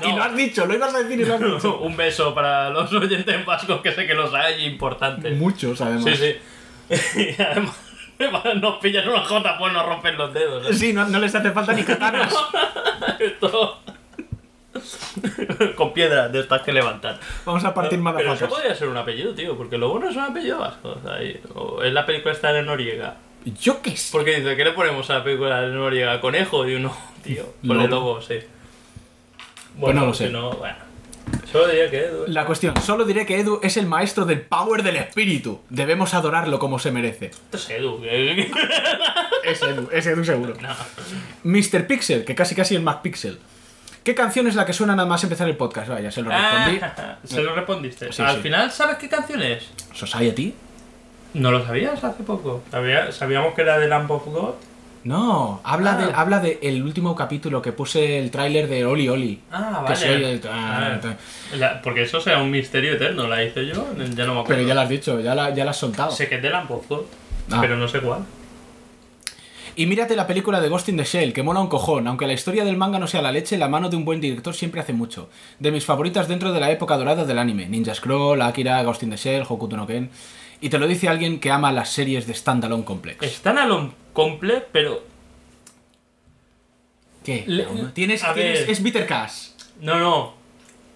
[0.04, 0.16] Y no.
[0.16, 1.78] lo has dicho, lo ibas a decir y lo has dicho.
[1.82, 5.36] Un beso para los oyentes vascos que sé que los hay importantes.
[5.36, 6.04] Muchos, además.
[6.04, 6.36] Sí, sí.
[7.38, 7.76] Y además
[8.60, 10.68] nos pillan una jota, pues nos rompen los dedos.
[10.68, 10.74] ¿eh?
[10.74, 12.34] Sí, no, no les hace falta ni katanas.
[13.20, 13.78] Esto...
[15.76, 17.18] Con piedras de estas que levantan.
[17.44, 20.22] Vamos a partir Pero eso podría ser un apellido, tío, porque Lobo no es un
[20.22, 20.98] apellido vasco.
[20.98, 23.16] O sea, y- o es la película esta de Noriega.
[23.60, 24.10] Yo qué sé.
[24.12, 26.20] Porque dice, ¿qué le ponemos a la película de Noriega?
[26.20, 26.68] ¿Conejo?
[26.68, 28.14] Y uno, tío, ponle Lobo.
[28.14, 28.38] Lobo, sí.
[29.80, 30.26] Pues no lo sé.
[30.26, 30.88] si no, bueno.
[31.52, 32.24] Solo diría que Edu.
[32.26, 35.60] La cuestión, solo diré que Edu es el maestro del power del espíritu.
[35.68, 37.26] Debemos adorarlo como se merece.
[37.26, 38.02] Esto es Edu.
[39.44, 40.54] Es Edu, es Edu seguro.
[40.60, 40.68] No.
[41.44, 41.86] Mr.
[41.86, 43.38] Pixel, que casi casi es Mac Pixel.
[44.08, 45.86] ¿Qué canción es la que suena nada más empezar el podcast?
[45.90, 46.80] Vaya, se lo respondí.
[46.82, 48.10] Ah, se lo respondiste.
[48.10, 48.40] Sí, Al sí.
[48.40, 49.64] final, ¿sabes qué canción es?
[49.92, 50.54] ¿Society?
[51.34, 52.62] ¿No lo sabías hace poco?
[52.70, 54.54] Sabía- Sabíamos que era de Lamb of God.
[55.04, 55.96] No, habla Ah.
[56.06, 59.42] de habla de el último capítulo que puse el tráiler de Oli Oli.
[59.52, 60.14] Ah, vale.
[60.32, 61.14] el- ah, Ah,
[61.58, 64.44] la- porque eso será un misterio eterno, la hice yo, ya no me acuerdo.
[64.46, 66.10] Pero ya lo has dicho, ya la, ya la has soltado.
[66.12, 67.02] Sé que es de Lamb of God,
[67.50, 67.58] Ah.
[67.60, 68.20] pero no sé cuál.
[69.78, 72.08] Y mírate la película de Ghost in the Shell, que mola un cojón.
[72.08, 74.52] Aunque la historia del manga no sea la leche, la mano de un buen director
[74.52, 75.30] siempre hace mucho.
[75.60, 77.68] De mis favoritas dentro de la época dorada del anime.
[77.68, 80.10] Ninja Scroll, Akira, Ghost in the Shell, Hokuto no Ken.
[80.60, 83.22] Y te lo dice alguien que ama las series de Standalone Complex.
[83.22, 85.00] Están a lo comple, pero.
[87.24, 87.44] ¿Qué?
[87.94, 88.70] Tienes, a tienes- ver.
[88.70, 89.50] es Bitter Cash.
[89.80, 90.34] No, no.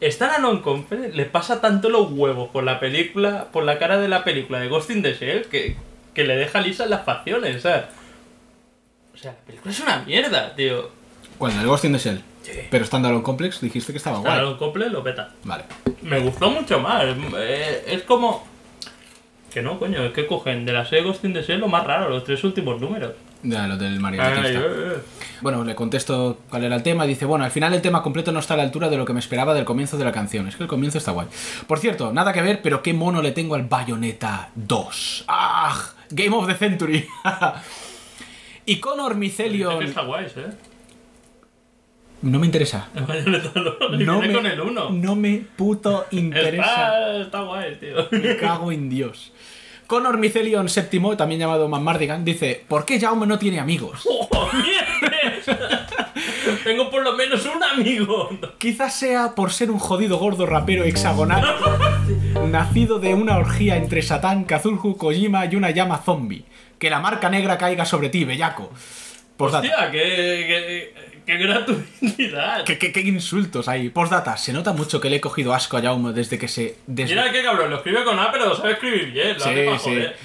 [0.00, 3.98] Están a non comple, le pasa tanto los huevos por la película, por la cara
[3.98, 5.76] de la película de Ghost in the Shell, que,
[6.14, 7.84] que le deja lisas las facciones, ¿sabes?
[9.22, 10.90] O sea, la película es una mierda, tío.
[11.38, 12.20] Bueno, el Ghost in the Shell.
[12.42, 12.50] Sí.
[12.68, 14.40] Pero Standalone Complex dijiste que estaba guay.
[14.40, 15.30] lo comple, lo peta.
[15.44, 15.62] Vale.
[16.02, 17.04] Me gustó mucho más.
[17.38, 18.44] eh, Es como.
[19.54, 21.86] Que no, coño, es que cogen de la serie Ghost in the Shell lo más
[21.86, 23.12] raro, los tres últimos números.
[23.44, 24.60] Ya, lo del Ay, marionetista.
[24.60, 25.02] eh.
[25.40, 27.04] Bueno, le contesto cuál era el tema.
[27.06, 29.12] Dice, bueno, al final el tema completo no está a la altura de lo que
[29.12, 30.48] me esperaba del comienzo de la canción.
[30.48, 31.28] Es que el comienzo está guay.
[31.68, 35.24] Por cierto, nada que ver, pero qué mono le tengo al Bayonetta 2.
[35.28, 35.80] ¡Ah!
[36.10, 37.06] Game of the Century.
[38.66, 39.82] y que Mycelion...
[39.82, 40.50] está guay, ¿eh?
[42.22, 42.88] No me interesa.
[43.92, 44.90] No, me, con el 1.
[44.90, 46.62] no me puto interesa.
[46.62, 48.08] Está, está guay, tío.
[48.10, 49.32] Me cago en Dios.
[49.86, 54.02] Connor Mycelion VII, también llamado Mardigan, dice: ¿Por qué Jaume no tiene amigos?
[54.08, 55.86] ¡Oh, mierda!
[56.64, 58.30] Tengo por lo menos un amigo.
[58.58, 61.44] Quizás sea por ser un jodido gordo rapero hexagonal,
[62.48, 66.44] nacido de una orgía entre Satán, Kazulhu, Kojima y una llama zombie.
[66.82, 68.68] Que la marca negra caiga sobre ti, bellaco.
[69.36, 69.68] Postdata.
[69.68, 70.02] Hostia, qué,
[70.48, 72.64] qué, qué gratuidad.
[72.64, 73.88] ¿Qué, qué, qué insultos hay.
[73.90, 76.78] Postdata, se nota mucho que le he cogido asco a Jaume desde que se...
[76.88, 77.14] Desde...
[77.14, 79.38] Mira qué cabrón, lo escribe con A, pero lo sabe escribir bien.
[79.38, 80.16] Lo hace pa' joder.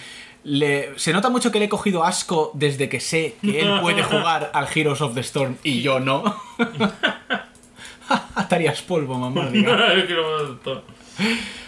[0.45, 4.01] Le- se nota mucho que le he cogido asco desde que sé que él puede
[4.01, 6.41] jugar al Heroes of the Storm y yo no.
[8.39, 9.49] Estarías polvo, mamá.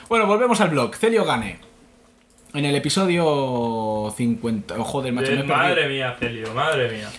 [0.10, 0.96] Bueno, volvemos al blog.
[0.96, 1.60] Celio Gane.
[2.54, 4.76] En el episodio 50.
[4.80, 7.10] Oh, joder, macho, me he madre mía, Celio, madre mía.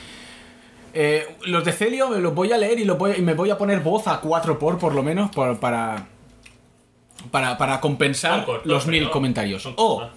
[0.92, 3.50] Eh, los de Celio me los voy a leer y, los voy, y me voy
[3.50, 6.06] a poner voz a 4 por, por lo menos, por- para.
[7.30, 9.66] Para, para compensar los mil comentarios.
[9.66, 9.98] O.
[9.98, 10.10] cortos.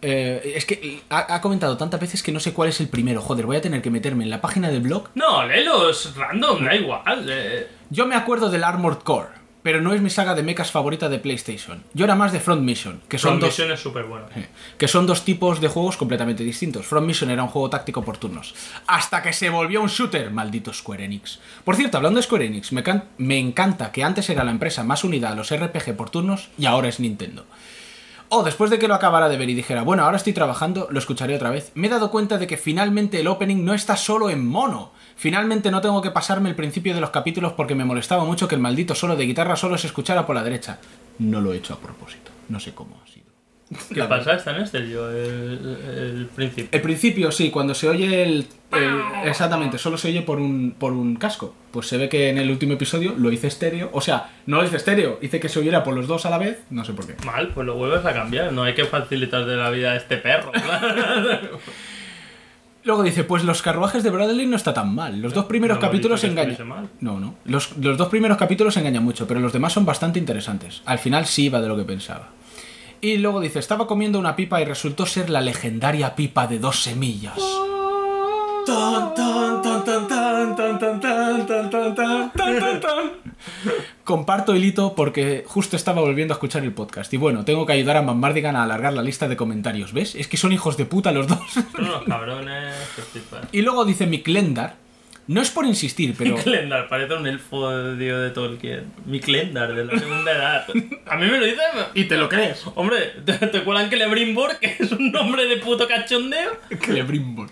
[0.00, 3.20] eh, es que ha, ha comentado tantas veces que no sé cuál es el primero.
[3.20, 5.10] Joder, voy a tener que meterme en la página del blog.
[5.14, 7.26] No, léelos random, da igual.
[7.28, 7.68] eh.
[7.90, 9.28] Yo me acuerdo del Armored Core,
[9.68, 11.84] pero no es mi saga de mechas favorita de PlayStation.
[11.92, 13.48] Yo era más de Front Mission, que son Front dos.
[13.50, 14.24] Mission es súper bueno.
[14.78, 16.86] que son dos tipos de juegos completamente distintos.
[16.86, 18.54] Front Mission era un juego táctico por turnos,
[18.86, 21.38] hasta que se volvió un shooter, maldito Square Enix.
[21.66, 24.84] Por cierto, hablando de Square Enix, me, can- me encanta que antes era la empresa
[24.84, 27.44] más unida a los RPG por turnos y ahora es Nintendo.
[28.30, 30.98] O después de que lo acabara de ver y dijera, bueno, ahora estoy trabajando, lo
[30.98, 34.30] escucharé otra vez, me he dado cuenta de que finalmente el opening no está solo
[34.30, 34.92] en mono.
[35.18, 38.54] Finalmente no tengo que pasarme el principio de los capítulos porque me molestaba mucho que
[38.54, 40.78] el maldito solo de guitarra solo se escuchara por la derecha.
[41.18, 43.18] No lo he hecho a propósito, no sé cómo ha sido.
[43.92, 44.32] ¿Qué pasa?
[44.34, 46.74] Está en yo, el, el príncipe.
[46.74, 50.92] El principio, sí, cuando se oye el, el- Exactamente, solo se oye por un, por
[50.92, 51.54] un casco.
[51.72, 53.90] Pues se ve que en el último episodio lo hice estéreo.
[53.92, 56.38] O sea, no lo hice estéreo, hice que se oyera por los dos a la
[56.38, 56.60] vez.
[56.70, 57.16] No sé por qué.
[57.26, 58.52] Mal, pues lo vuelves a cambiar.
[58.54, 60.50] No hay que facilitar de la vida a este perro.
[62.84, 65.20] Luego dice, pues los carruajes de Bradley no está tan mal.
[65.20, 66.88] Los dos primeros no hemos capítulos engañan.
[67.00, 67.34] No, no.
[67.44, 70.82] Los, los dos primeros capítulos engañan mucho, pero los demás son bastante interesantes.
[70.84, 72.28] Al final sí iba de lo que pensaba.
[73.00, 76.82] Y luego dice, estaba comiendo una pipa y resultó ser la legendaria pipa de dos
[76.82, 77.38] semillas.
[84.04, 87.12] Comparto el hito porque justo estaba volviendo a escuchar el podcast.
[87.14, 89.92] Y bueno, tengo que ayudar a Mammardigan a alargar la lista de comentarios.
[89.92, 90.14] ¿Ves?
[90.14, 91.40] Es que son hijos de puta los dos.
[91.50, 92.74] Son unos cabrones.
[93.52, 94.76] Y luego dice Miklendar.
[95.28, 96.36] No es por insistir, pero.
[96.36, 98.84] Miklendar, parece un elfo tío, de Tolkien.
[99.04, 100.66] Miklendar, de la segunda edad.
[101.06, 101.60] A mí me lo dicen.
[101.92, 102.64] ¿Y te lo crees?
[102.74, 106.52] Hombre, ¿te, te cuelan Celebrimbor, que es un nombre de puto cachondeo?
[106.80, 107.50] Celebrimbor.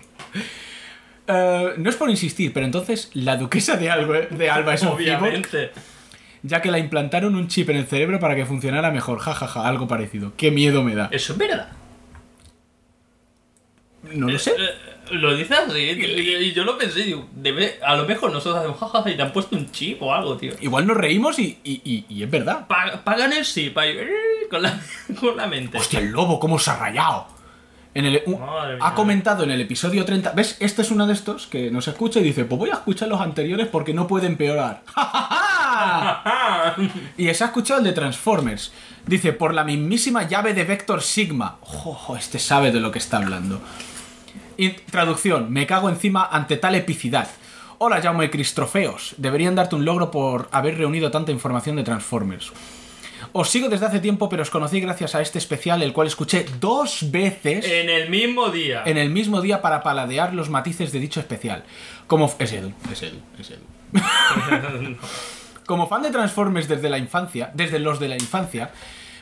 [1.27, 4.87] Eh, no es por insistir, pero entonces la duquesa de Alba, de Alba es un
[4.93, 5.71] Obviamente.
[6.43, 9.19] ya que la implantaron un chip en el cerebro para que funcionara mejor.
[9.19, 10.33] jajaja, algo parecido.
[10.37, 11.09] Qué miedo me da.
[11.11, 11.69] Eso es verdad.
[14.13, 14.51] No lo sé.
[14.51, 14.69] Eh,
[15.11, 19.09] Lo dices así, y, yo lo pensé, digo, debe, a lo mejor nosotros hacemos jajaja
[19.09, 20.53] y te han puesto un chip o algo, tío.
[20.61, 22.67] Igual nos reímos y, y- y- y es verdad.
[22.67, 24.09] Pa- pagan el chip ahí, eh,
[24.49, 24.79] con la,
[25.19, 25.77] con la mente.
[25.77, 27.27] Hostia, el lobo, cómo se ha rayado.
[27.97, 30.31] En el, un- Madre ha comentado en el episodio 30.
[30.33, 30.57] ¿Ves?
[30.59, 33.19] Este es uno de estos que nos escucha y dice: Pues voy a escuchar los
[33.19, 34.83] anteriores porque no puede empeorar.
[37.17, 38.71] y se ha escuchado el de Transformers.
[39.05, 41.57] Dice: Por la mismísima llave de Vector Sigma.
[41.61, 43.61] Ojo, este sabe de lo que está hablando.
[44.57, 47.27] Y traducción: Me cago encima ante tal epicidad.
[47.79, 49.15] Hola, Jaume Cristrofeos.
[49.17, 52.51] Deberían darte un logro por haber reunido tanta información de Transformers.
[53.39, 56.43] Os sigo desde hace tiempo, pero os conocí gracias a este especial, el cual escuché
[56.59, 58.81] dos veces En el mismo día.
[58.83, 61.63] en el mismo día para paladear los matices de dicho especial.
[62.07, 63.61] Como es Edu, es Edu, es Edu.
[65.67, 68.71] Como fan de Transformers desde la infancia, desde los de la infancia,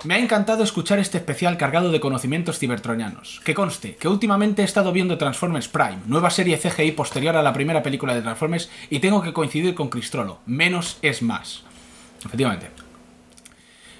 [0.05, 3.41] me ha encantado escuchar este especial cargado de conocimientos cibertronianos.
[3.43, 7.51] Que conste, que últimamente he estado viendo Transformers Prime, nueva serie CGI posterior a la
[7.51, 10.39] primera película de Transformers, y tengo que coincidir con Cristrolo.
[10.45, 11.63] Menos es más.
[12.23, 12.74] Efectivamente.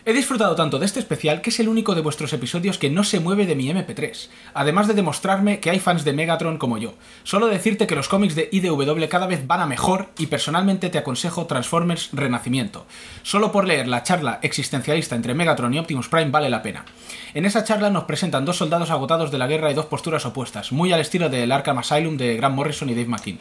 [0.08, 3.04] He disfrutado tanto de este especial que es el único de vuestros episodios que no
[3.04, 6.94] se mueve de mi MP3, además de demostrarme que hay fans de Megatron como yo.
[7.24, 11.00] Solo decirte que los cómics de IDW cada vez van a mejor y personalmente te
[11.00, 12.86] aconsejo Transformers Renacimiento.
[13.24, 16.86] Solo por leer la charla existencialista entre Megatron y Optimus Prime vale la pena.
[17.34, 20.72] En esa charla nos presentan dos soldados agotados de la guerra y dos posturas opuestas,
[20.72, 23.40] muy al estilo del Arkham Asylum de Grant Morrison y Dave McKean.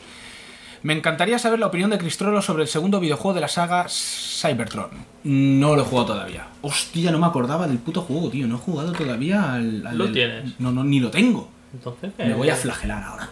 [0.84, 4.90] Me encantaría saber la opinión de Cristrolo sobre el segundo videojuego de la saga Cybertron.
[5.24, 6.46] No lo he jugado todavía.
[6.60, 8.46] Hostia, no me acordaba del puto juego, tío.
[8.46, 9.86] No he jugado todavía al.
[9.86, 10.60] al Lo del- tienes.
[10.60, 11.48] No, no, ni lo tengo.
[11.72, 13.28] Entonces, Me eh, voy a flagelar ahora.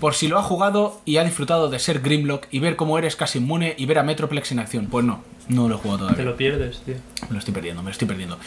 [0.00, 3.16] Por si lo ha jugado y ha disfrutado de ser Grimlock y ver cómo eres
[3.16, 4.86] casi inmune y ver a Metroplex en acción.
[4.86, 6.30] Pues no, no lo he jugado Te todavía.
[6.30, 6.94] lo pierdes, tío.
[7.28, 8.38] Me lo estoy perdiendo, me lo estoy perdiendo.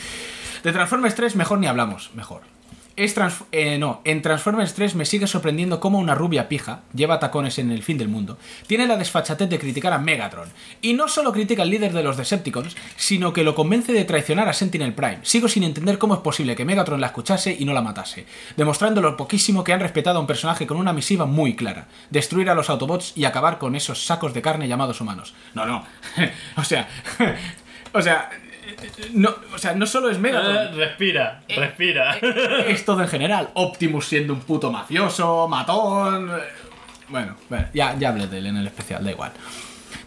[0.64, 2.42] De Transformers 3 mejor ni hablamos, mejor.
[2.98, 7.20] Es trans- eh, no, en Transformers 3 me sigue sorprendiendo cómo una rubia pija, lleva
[7.20, 10.50] tacones en el fin del mundo, tiene la desfachatez de criticar a Megatron.
[10.82, 14.50] Y no solo critica al líder de los Decepticons, sino que lo convence de traicionar
[14.50, 15.20] a Sentinel Prime.
[15.22, 18.26] Sigo sin entender cómo es posible que Megatron la escuchase y no la matase,
[18.56, 22.50] demostrando lo poquísimo que han respetado a un personaje con una misiva muy clara, destruir
[22.50, 25.36] a los Autobots y acabar con esos sacos de carne llamados humanos.
[25.54, 25.86] No, no.
[26.58, 26.88] o sea,
[27.94, 28.32] o sea,
[29.14, 30.56] no, o sea, no solo es Megatron.
[30.56, 32.18] Eh, respira, respira.
[32.68, 33.50] es todo en general.
[33.54, 36.30] Optimus siendo un puto mafioso, matón.
[36.30, 36.44] eh,
[37.10, 39.32] Bueno, bueno, ya, ya hablé de él en el especial, da igual.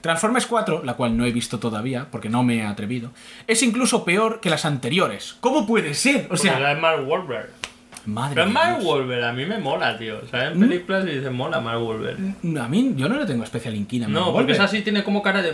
[0.00, 3.12] Transformers 4, la cual no he visto todavía, porque no me he atrevido,
[3.46, 5.36] es incluso peor que las anteriores.
[5.40, 6.26] ¿Cómo puede ser?
[6.30, 7.50] O sea, es Mark Wahlberg.
[8.06, 8.78] madre Pero es Mark.
[8.82, 10.18] Wahlberg, a mí me mola, tío.
[10.24, 10.60] O sea, en ¿Mm?
[10.60, 12.16] películas y dice mola Mark Wahlberg.
[12.58, 14.08] A mí, yo no le tengo especial inquina.
[14.08, 15.50] Mark No, porque es así, tiene como cara de.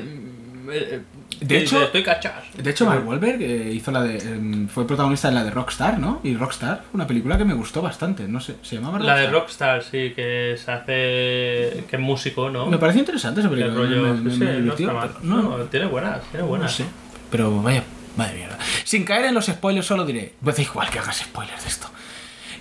[1.40, 2.44] De hecho- estoy cachas.
[2.56, 5.98] De hecho, Mark Wahlberg eh, hizo la de, em, fue protagonista en la de Rockstar,
[5.98, 6.20] ¿no?
[6.24, 8.26] Y Rockstar, una película que me gustó bastante.
[8.28, 9.76] No sé, ¿se llamaba La de Rockstar?
[9.80, 11.84] Rockstar, sí, que se hace.
[11.88, 12.66] que es músico, ¿no?
[12.66, 13.74] Me pareció interesante esa El película.
[13.82, 14.14] rollo.
[14.14, 15.10] me- sí, me no mal.
[15.22, 16.72] no, No, tiene buenas, tiene No buenas.
[16.74, 16.84] sé.
[17.30, 17.82] Pero vaya,
[18.16, 18.58] madre mierda.
[18.84, 21.88] Sin caer en los spoilers, solo diré: Me da igual que hagas spoilers de esto.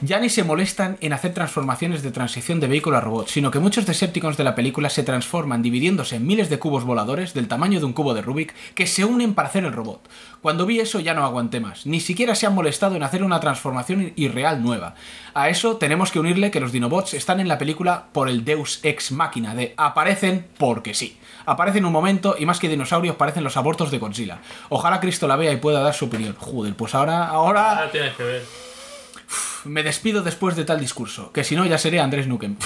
[0.05, 3.57] Ya ni se molestan en hacer transformaciones de transición de vehículo a robot, sino que
[3.57, 7.79] muchos Decepticons de la película se transforman dividiéndose en miles de cubos voladores del tamaño
[7.79, 10.07] de un cubo de Rubik que se unen para hacer el robot.
[10.43, 13.39] Cuando vi eso ya no aguanté más, ni siquiera se han molestado en hacer una
[13.39, 14.93] transformación irreal nueva.
[15.33, 18.81] A eso tenemos que unirle que los Dinobots están en la película por el Deus
[18.83, 21.17] Ex Máquina de aparecen porque sí.
[21.47, 24.39] Aparecen un momento y más que dinosaurios parecen los abortos de Godzilla.
[24.69, 26.35] Ojalá Cristo la vea y pueda dar su opinión.
[26.37, 28.74] Joder, pues ahora, ahora Ah, tienes que ver.
[29.65, 32.55] Me despido después de tal discurso, que si no ya seré Andrés Nukem.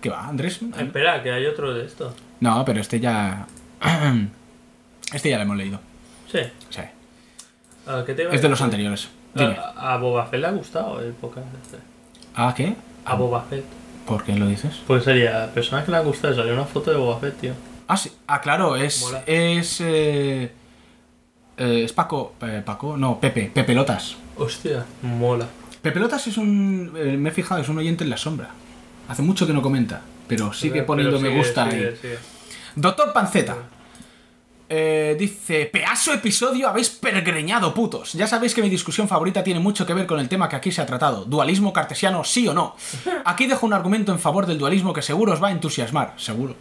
[0.00, 0.60] ¿Qué va, Andrés?
[0.78, 2.14] Espera, que hay otro de esto.
[2.40, 3.46] No, pero este ya...
[5.12, 5.78] Este ya lo hemos leído.
[6.30, 6.38] Sí.
[6.70, 6.80] Sí.
[7.86, 8.64] Ah, ¿qué te iba a Es de los decir?
[8.64, 9.08] anteriores.
[9.34, 9.58] Dime.
[9.76, 11.76] A, a Boba Fett le ha gustado el podcast este.
[12.34, 12.74] ¿Ah, qué?
[13.04, 13.62] A Boba Fett.
[14.06, 14.80] ¿Por qué lo dices?
[14.86, 17.52] Pues sería, personas que le ha gustado, salió una foto de Boba Fett, tío.
[17.88, 18.10] Ah, sí.
[18.26, 19.02] Ah, claro, es...
[19.02, 19.22] Mola.
[19.26, 19.82] Es...
[19.82, 20.50] Eh,
[21.56, 22.34] eh, es Paco...
[22.42, 22.96] eh, Paco...
[22.96, 23.50] No, Pepe.
[23.52, 24.16] Pepelotas.
[24.36, 25.46] Hostia, mola.
[25.80, 26.92] Pepelotas es un...
[26.96, 28.50] eh, me he fijado, es un oyente en la sombra.
[29.08, 31.96] Hace mucho que no comenta, pero sigue Pero poniendo me sigue, gusta sigue, ahí.
[32.00, 32.18] sigue.
[32.76, 33.56] Doctor Panceta.
[34.74, 38.14] Eh, dice, pedazo episodio habéis pergreñado putos.
[38.14, 40.72] Ya sabéis que mi discusión favorita tiene mucho que ver con el tema que aquí
[40.72, 41.26] se ha tratado.
[41.26, 42.74] Dualismo cartesiano, sí o no.
[43.26, 46.54] Aquí dejo un argumento en favor del dualismo que seguro os va a entusiasmar, seguro.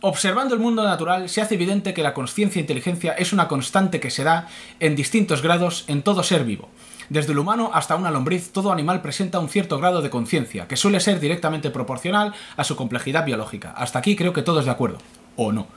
[0.00, 3.98] Observando el mundo natural, se hace evidente que la conciencia e inteligencia es una constante
[3.98, 6.68] que se da en distintos grados en todo ser vivo.
[7.08, 10.76] Desde el humano hasta una lombriz, todo animal presenta un cierto grado de conciencia, que
[10.76, 13.72] suele ser directamente proporcional a su complejidad biológica.
[13.72, 14.98] Hasta aquí creo que todos de acuerdo.
[15.36, 15.68] ¿O no?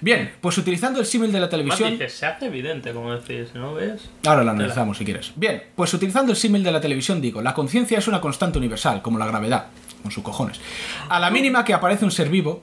[0.00, 1.92] Bien, pues utilizando el símil de la televisión...
[1.92, 4.08] dices, se hace evidente, como decir, si no ves.
[4.26, 5.32] Ahora lo analizamos si quieres.
[5.36, 9.02] Bien, pues utilizando el símil de la televisión digo, la conciencia es una constante universal,
[9.02, 9.66] como la gravedad,
[10.02, 10.60] con sus cojones.
[11.08, 12.62] A la mínima que aparece un ser vivo,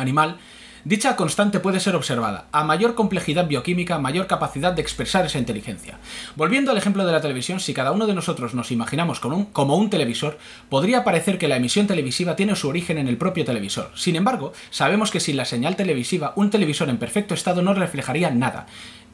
[0.00, 0.36] animal,
[0.84, 2.46] dicha constante puede ser observada.
[2.52, 5.98] A mayor complejidad bioquímica, mayor capacidad de expresar esa inteligencia.
[6.36, 9.46] Volviendo al ejemplo de la televisión, si cada uno de nosotros nos imaginamos con un-
[9.46, 10.38] como un televisor,
[10.68, 13.90] podría parecer que la emisión televisiva tiene su origen en el propio televisor.
[13.96, 18.30] Sin embargo, sabemos que sin la señal televisiva, un televisor en perfecto estado no reflejaría
[18.30, 18.66] nada.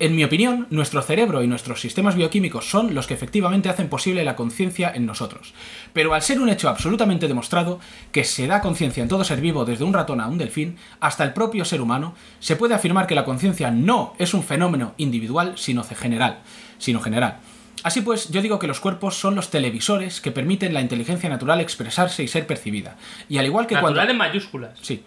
[0.03, 4.24] En mi opinión, nuestro cerebro y nuestros sistemas bioquímicos son los que efectivamente hacen posible
[4.24, 5.55] la conciencia en nosotros.
[5.92, 7.78] Pero al ser un hecho absolutamente demostrado,
[8.11, 11.22] que se da conciencia en todo ser vivo desde un ratón a un delfín, hasta
[11.22, 15.53] el propio ser humano, se puede afirmar que la conciencia no es un fenómeno individual,
[15.55, 16.40] sino general.
[16.78, 17.38] Sino general.
[17.84, 21.61] Así pues, yo digo que los cuerpos son los televisores que permiten la inteligencia natural
[21.61, 22.96] expresarse y ser percibida.
[23.28, 23.90] Y al igual que cuando...
[23.90, 24.80] Natural en mayúsculas.
[24.82, 25.05] Sí.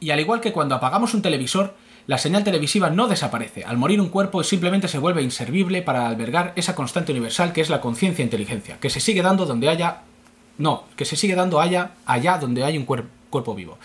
[0.00, 1.74] Y al igual que cuando apagamos un televisor,
[2.08, 3.64] la señal televisiva no desaparece.
[3.64, 7.68] Al morir un cuerpo simplemente se vuelve inservible para albergar esa constante universal que es
[7.70, 9.98] la conciencia e inteligencia, que se sigue dando donde haya...
[10.56, 13.78] No, que se sigue dando allá, allá donde hay un cuer- cuerpo vivo.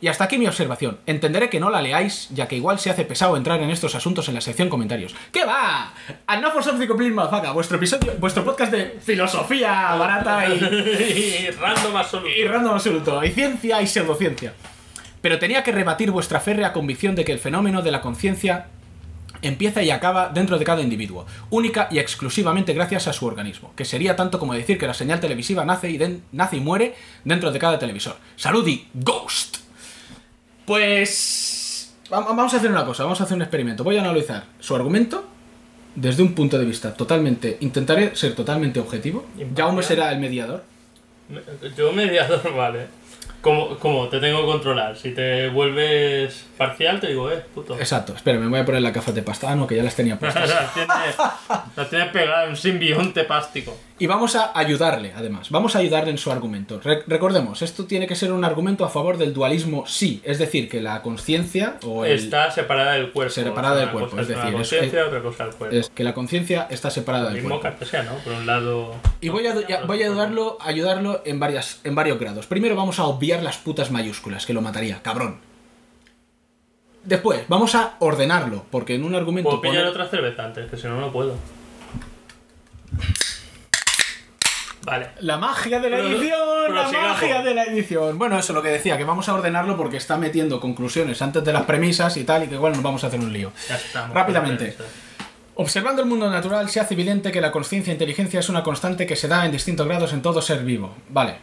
[0.00, 0.98] Y hasta aquí mi observación.
[1.06, 4.28] Entenderé que no la leáis, ya que igual se hace pesado entrar en estos asuntos
[4.28, 5.14] en la sección comentarios.
[5.32, 5.92] ¿Qué va?
[6.40, 10.52] Now for something completely motherfucker, vuestro episodio, vuestro podcast de filosofía barata y,
[11.48, 12.28] y random absoluto.
[12.28, 14.52] y random absoluto, y ciencia y pseudociencia.
[15.20, 18.66] Pero tenía que rebatir vuestra férrea convicción de que el fenómeno de la conciencia
[19.42, 23.84] empieza y acaba dentro de cada individuo, única y exclusivamente gracias a su organismo, que
[23.84, 26.94] sería tanto como decir que la señal televisiva nace y, den- nace y muere
[27.24, 28.16] dentro de cada televisor.
[28.36, 29.58] Salud y Ghost.
[30.66, 31.94] Pues...
[32.12, 33.84] va- Vamos a hacer una cosa, vamos a hacer un experimento.
[33.84, 35.24] Voy a analizar su argumento
[35.94, 37.56] desde un punto de vista totalmente...
[37.60, 39.26] Intentaré ser totalmente objetivo.
[39.56, 40.64] Jaume será el mediador.
[41.76, 42.86] Yo mediador, vale.
[43.40, 44.08] ¿Cómo, ¿Cómo?
[44.08, 44.96] Te tengo que controlar.
[44.96, 47.78] Si te vuelves parcial, te digo, eh, puto.
[47.78, 49.50] Exacto, espera, me voy a poner la gafas de pasta.
[49.50, 50.48] Ah, no, que ya las tenía puestas.
[50.50, 51.16] las tienes,
[51.76, 53.76] las tienes pegadas, un simbionte pástico.
[54.00, 55.50] Y vamos a ayudarle, además.
[55.50, 56.80] Vamos a ayudarle en su argumento.
[56.82, 60.20] Re- recordemos, esto tiene que ser un argumento a favor del dualismo sí.
[60.24, 62.12] Es decir, que la conciencia o el...
[62.12, 63.32] Está separada del cuerpo.
[63.34, 65.76] Separada O sea, del cuerpo, cosa es decir, es- conciencia, otra cosa el cuerpo.
[65.76, 67.60] es que la conciencia está separada Lo del cuerpo.
[67.60, 68.94] cartesiano, por un lado.
[69.20, 69.54] Y voy a,
[69.86, 72.46] voy a ayudarlo, ayudarlo en, varias, en varios grados.
[72.46, 75.40] Primero vamos a obviar las putas mayúsculas, que lo mataría, cabrón.
[77.04, 79.48] Después, vamos a ordenarlo, porque en un argumento...
[79.50, 81.34] Puedo pillar pone- otra cerveza antes, que si no, no puedo.
[84.84, 85.08] Vale.
[85.20, 88.18] La magia de la Pero- edición, la magia de la edición.
[88.18, 91.52] Bueno, eso lo que decía, que vamos a ordenarlo porque está metiendo conclusiones antes de
[91.52, 93.52] las premisas y tal, y que igual nos vamos a hacer un lío.
[93.68, 94.14] Ya estamos.
[94.14, 94.76] Rápidamente.
[95.56, 99.06] Observando el mundo natural se hace evidente que la conciencia e inteligencia es una constante
[99.06, 100.94] que se da en distintos grados en todo ser vivo.
[101.10, 101.38] Vale,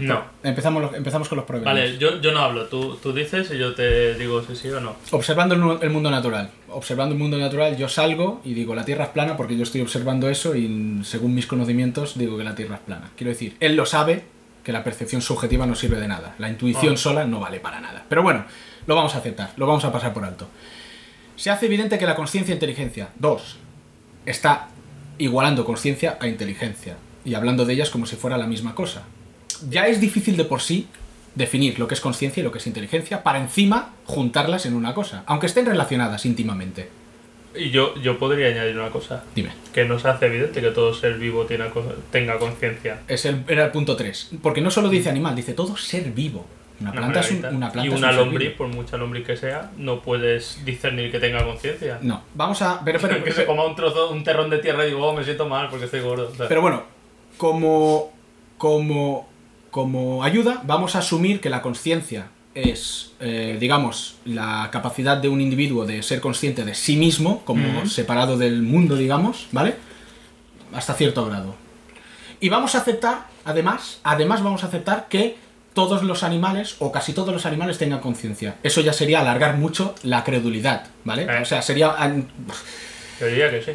[0.00, 0.24] No.
[0.42, 1.74] empezamos, empezamos con los problemas.
[1.74, 2.66] Vale, yo, yo no hablo.
[2.66, 4.96] Tú, tú dices y yo te digo si sí o no.
[5.12, 6.50] Observando el mundo natural.
[6.70, 9.80] Observando el mundo natural, yo salgo y digo la Tierra es plana porque yo estoy
[9.82, 13.10] observando eso y según mis conocimientos digo que la Tierra es plana.
[13.16, 14.24] Quiero decir, él lo sabe
[14.64, 16.34] que la percepción subjetiva no sirve de nada.
[16.38, 16.96] La intuición Ah.
[16.98, 18.04] sola no vale para nada.
[18.08, 18.44] Pero bueno,
[18.86, 20.48] lo vamos a aceptar, lo vamos a pasar por alto.
[21.36, 23.58] Se hace evidente que la conciencia e inteligencia, dos,
[24.26, 24.68] está
[25.18, 29.02] igualando conciencia a inteligencia y hablando de ellas como si fuera la misma cosa.
[29.70, 30.88] Ya es difícil de por sí
[31.34, 34.94] definir lo que es conciencia y lo que es inteligencia para encima juntarlas en una
[34.94, 36.88] cosa, aunque estén relacionadas íntimamente.
[37.56, 39.22] Y yo, yo podría añadir una cosa.
[39.34, 39.50] Dime.
[39.72, 41.66] Que nos hace evidente que todo ser vivo tiene
[42.10, 43.00] tenga conciencia.
[43.06, 44.32] Era el punto 3.
[44.42, 46.44] Porque no solo dice animal, dice todo ser vivo.
[46.80, 49.24] Una Una planta es un, una planta y es un una lombriz, por mucha lombriz
[49.24, 51.98] que sea, no puedes discernir que tenga conciencia.
[52.02, 52.80] No, vamos a.
[52.84, 55.22] Pero, pero, que se coma un trozo, un terrón de tierra y digo, oh, me
[55.22, 56.30] siento mal porque estoy gordo.
[56.32, 56.82] O sea, pero bueno,
[57.36, 58.12] como.
[58.58, 59.28] Como.
[59.74, 65.40] Como ayuda, vamos a asumir que la conciencia es, eh, digamos, la capacidad de un
[65.40, 69.74] individuo de ser consciente de sí mismo, como separado del mundo, digamos, ¿vale?
[70.72, 71.56] Hasta cierto grado.
[72.38, 75.38] Y vamos a aceptar, además, además vamos a aceptar que
[75.72, 78.54] todos los animales, o casi todos los animales, tengan conciencia.
[78.62, 81.24] Eso ya sería alargar mucho la credulidad, ¿vale?
[81.24, 81.42] Eh.
[81.42, 81.96] O sea, sería...
[83.18, 83.72] yo diría que sí.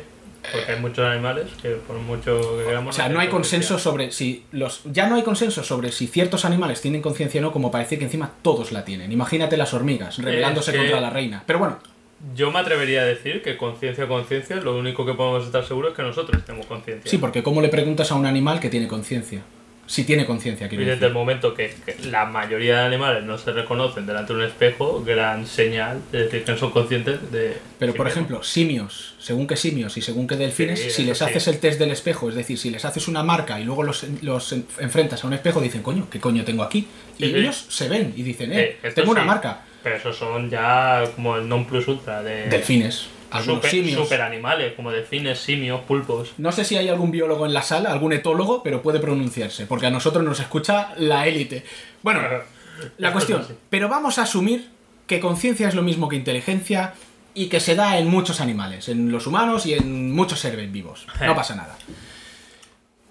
[0.51, 2.95] Porque hay muchos animales que por mucho que queramos...
[2.95, 4.81] O sea, no hay consenso sobre si los.
[4.85, 8.05] Ya no hay consenso sobre si ciertos animales tienen conciencia o no, como parece que
[8.05, 9.11] encima todos la tienen.
[9.11, 11.43] Imagínate las hormigas rebelándose que- contra la reina.
[11.45, 11.79] Pero bueno,
[12.35, 15.95] Yo me atrevería a decir que conciencia, conciencia, lo único que podemos estar seguros es
[15.95, 17.09] que nosotros tenemos conciencia.
[17.09, 19.41] sí, porque ¿cómo le preguntas a un animal que tiene conciencia?
[19.89, 21.03] Si tiene conciencia, Y desde decir.
[21.05, 25.03] el momento que, que la mayoría de animales no se reconocen delante de un espejo,
[25.03, 27.57] gran señal de decir que no son conscientes de.
[27.79, 31.23] Pero por ejemplo, simios, según qué simios y según qué delfines, Sí, si les sí.
[31.23, 34.05] haces el test del espejo, es decir, si les haces una marca y luego los,
[34.21, 36.87] los en- enfrentas a un espejo, dicen, coño, ¿qué coño tengo aquí?
[37.17, 39.61] Y Sí, ellos se ven y dicen, Eh, eh, tengo una marca.
[39.81, 42.45] Pero esos son ya como el non plus ultra de.
[42.47, 44.01] Delfines, algunos super, simios.
[44.01, 46.33] super animales, como delfines, simios, pulpos.
[46.37, 49.87] No sé si hay algún biólogo en la sala, algún etólogo, pero puede pronunciarse, porque
[49.87, 51.63] a nosotros nos escucha la élite.
[52.01, 52.21] Bueno,
[52.97, 54.69] la cuestión, pero vamos a asumir
[55.07, 56.93] que conciencia es lo mismo que inteligencia
[57.33, 61.05] y que se da en muchos animales, en los humanos y en muchos seres vivos.
[61.21, 61.77] No pasa nada.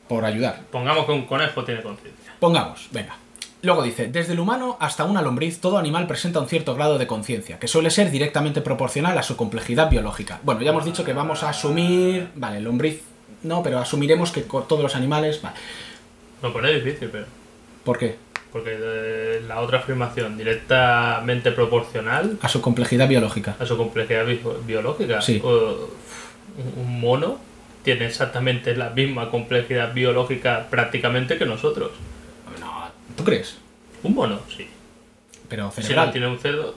[0.09, 0.63] Por ayudar.
[0.71, 2.35] Pongamos que un conejo tiene conciencia.
[2.41, 3.17] Pongamos, venga.
[3.63, 7.07] Luego dice, desde el humano hasta una lombriz, todo animal presenta un cierto grado de
[7.09, 10.39] conciencia, que suele ser directamente proporcional a su complejidad biológica.
[10.45, 12.29] Bueno, ya hemos dicho que vamos a asumir...
[12.37, 13.03] Vale, lombriz
[13.43, 15.43] no, pero asumiremos que todos los animales...
[15.43, 15.57] Vale.
[16.43, 17.25] Lo pone difícil, pero.
[17.85, 18.17] ¿Por qué?
[18.53, 23.57] Porque eh, la otra afirmación, directamente proporcional A su complejidad biológica.
[23.59, 25.21] a su complejidad bi- biológica.
[25.21, 25.41] Sí.
[25.45, 25.89] O,
[26.77, 27.39] un mono
[27.83, 31.91] tiene exactamente la misma complejidad biológica prácticamente que nosotros.
[33.19, 33.59] ¿Tú crees?
[34.03, 34.67] Un mono, sí.
[35.51, 36.13] Pero Si no cerebral.
[36.13, 36.75] tiene un cerdo.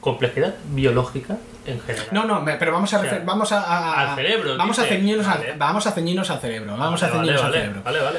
[0.00, 2.08] Complejidad biológica en general.
[2.10, 5.52] No, no, pero vamos a, O sea, vamos a, al cerebro, Vamos a ceñirnos Vale.
[5.52, 6.76] al, vamos a ceñirnos al cerebro.
[6.76, 7.82] Vamos a ceñirnos vale, al cerebro.
[7.82, 8.18] vale, vale.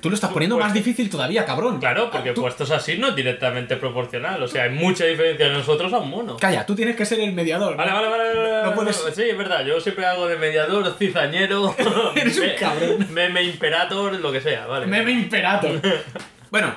[0.00, 1.78] Tú lo estás poniendo Pues- más difícil todavía, cabrón.
[1.78, 4.42] Claro, porque Tú- puestos así no es directamente proporcional.
[4.42, 6.36] O sea, hay mucha diferencia de nosotros a un mono.
[6.36, 7.76] Calla, tú tienes que ser el mediador.
[7.76, 8.24] Vale, vale, vale.
[8.34, 9.64] vale, No puedes- Sí, es verdad.
[9.64, 11.74] Yo siempre hago de mediador, cizañero.
[12.16, 13.06] Eres un cabrón.
[13.12, 14.86] Meme imperator, lo que sea, vale.
[14.86, 15.80] Meme imperator.
[16.50, 16.74] bueno.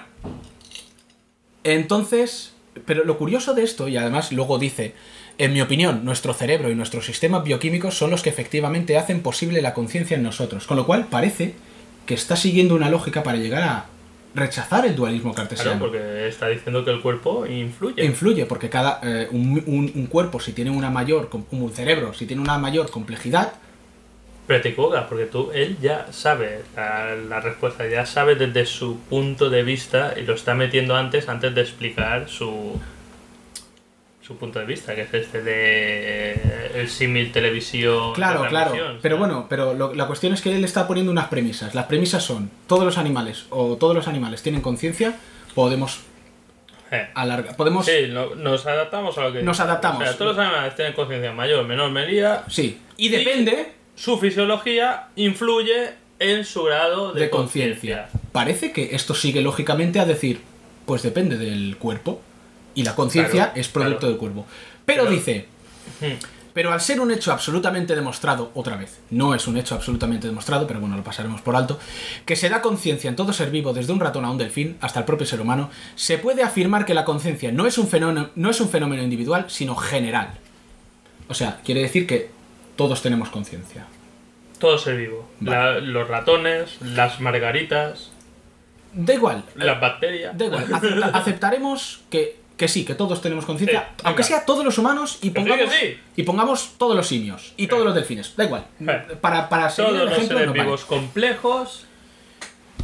[1.64, 2.54] Entonces,
[2.86, 4.94] pero lo curioso de esto, y además luego dice,
[5.38, 9.62] en mi opinión, nuestro cerebro y nuestros sistemas bioquímicos son los que efectivamente hacen posible
[9.62, 10.66] la conciencia en nosotros.
[10.68, 11.56] Con lo cual parece
[12.10, 13.86] que está siguiendo una lógica para llegar a
[14.34, 15.80] rechazar el dualismo Claro, cartesiano.
[15.80, 18.04] porque está diciendo que el cuerpo influye.
[18.04, 22.26] Influye, porque cada eh, un, un- un cuerpo, si tiene una mayor, un cerebro, si
[22.26, 23.54] tiene una mayor complejidad,
[24.48, 28.98] Pero te equivocas, porque tú, él ya sabe la, la respuesta, ya sabe desde su
[29.02, 32.80] punto de vista y lo está metiendo antes, antes de explicar su
[34.30, 38.14] su punto de vista, que es este de el símil televisión.
[38.14, 38.74] Claro, claro.
[39.02, 41.74] Pero bueno, pero lo- la cuestión es que él está poniendo unas premisas.
[41.74, 45.16] Las premisas son, todos los animales o todos los animales tienen conciencia,
[45.56, 46.02] podemos
[46.92, 47.08] Eh.
[47.16, 47.88] alargar, podemos...
[47.88, 50.04] Sí, no- nos adaptamos a lo que Nos adaptamos.
[50.04, 52.46] O sea, todos los animales tienen conciencia en mayor o menor medida.
[52.50, 52.78] Sí.
[52.98, 58.10] Y depende Su fisiología influye en su grado de, de conciencia.
[58.32, 60.40] Parece que esto sigue lógicamente a decir,
[60.86, 62.22] pues depende del cuerpo
[62.80, 64.10] y la conciencia Claro, es producto claro.
[64.12, 64.46] del cuerpo.
[64.86, 65.48] Pero Pero- dice,
[66.02, 66.14] Hmm.
[66.54, 70.66] pero al ser un hecho absolutamente demostrado, otra vez, no es un hecho absolutamente demostrado,
[70.68, 71.80] pero bueno, lo pasaremos por alto,
[72.26, 75.00] que se da conciencia en todo ser vivo, desde un ratón a un delfín hasta
[75.00, 78.50] el propio ser humano, se puede afirmar que la conciencia no, es un fenómeno- no
[78.50, 80.30] es un fenómeno individual, sino general.
[81.28, 82.30] O sea, quiere decir que
[82.76, 83.86] todos tenemos conciencia.
[84.58, 85.30] Todo ser vivo.
[85.42, 88.12] La- los ratones, las margaritas,
[88.92, 90.36] Da igual, las bacterias.
[90.38, 94.04] Da igual, acepta- aceptaremos que, que sí, que todos tenemos conciencia, Sí, venga.
[94.10, 95.98] aunque sea todos los humanos y pongamos, sí.
[96.18, 98.66] y pongamos todos los simios y todos los delfines, da igual.
[98.82, 99.16] Eh.
[99.22, 101.86] Para, para seguir Todos el los ejemplo, seres no vivos complejos.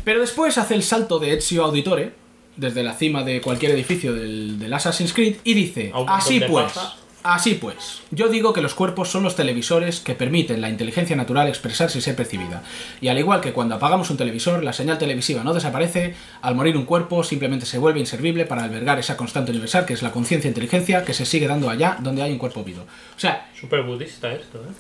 [0.04, 2.14] Pero después hace el salto de Ezio Auditore,
[2.56, 6.96] desde la cima de cualquier edificio del, del Assassin's Creed, y dice, así pues, paja".
[7.34, 11.48] Así pues, yo digo que los cuerpos son los televisores que permiten la inteligencia natural
[11.48, 12.62] expresarse y ser percibida.
[13.02, 16.78] Y al igual que cuando apagamos un televisor, la señal televisiva no desaparece, al morir
[16.78, 20.48] un cuerpo simplemente se vuelve inservible para albergar esa constante universal que es la conciencia
[20.48, 22.84] e inteligencia que se sigue dando allá donde hay un cuerpo vivo.
[23.16, 24.74] O sea, Súper budista esto, ¿eh?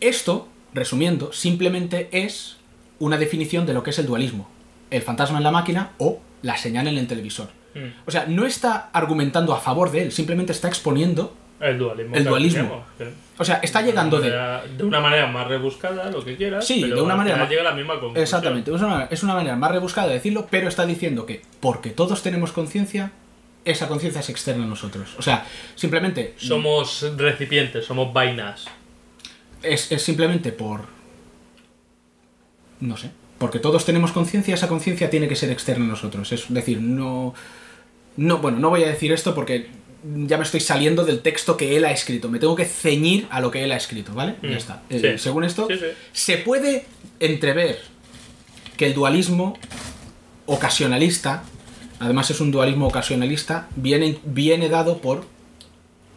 [0.00, 2.58] esto, resumiendo, simplemente es
[3.00, 4.48] una definición de lo que es el dualismo.
[4.90, 7.48] El fantasma en la máquina o la señal en el televisor.
[7.74, 7.88] Mm.
[8.06, 11.36] O sea, no está argumentando a favor de él, simplemente está exponiendo.
[11.60, 12.16] El dualismo.
[12.16, 12.84] El dualismo.
[13.38, 14.30] O sea, está llegando de...
[14.30, 14.36] de...
[14.36, 16.66] una manera- de una manera más rebuscada, lo que quieras.
[16.66, 18.22] Sí, pero de una manera más- llega a la misma conclusión.
[18.22, 21.90] Exactamente, es una, es una manera más rebuscada de decirlo, pero está diciendo que porque
[21.90, 23.12] todos tenemos conciencia,
[23.64, 25.14] esa conciencia es externa a nosotros.
[25.18, 28.66] O sea, simplemente Somos recipientes, somos vainas.
[29.62, 30.82] es, es simplemente por...
[32.80, 33.10] No sé.
[33.38, 36.30] Porque todos tenemos conciencia, esa conciencia tiene que ser externa a nosotros.
[36.32, 37.34] Es decir, no...
[38.16, 39.68] No, bueno, no voy a decir esto porque
[40.26, 42.28] ya me estoy saliendo del texto que él ha escrito.
[42.28, 44.34] Me tengo que ceñir a lo que él ha escrito, ¿vale?
[44.42, 44.82] Mm, Ya está.
[44.90, 45.86] Eh, según esto, Sí, sí.
[46.12, 46.84] se puede
[47.20, 47.78] entrever
[48.76, 49.56] que el dualismo
[50.46, 51.42] ocasionalista,
[52.00, 55.24] además es un dualismo ocasionalista, viene, viene dado por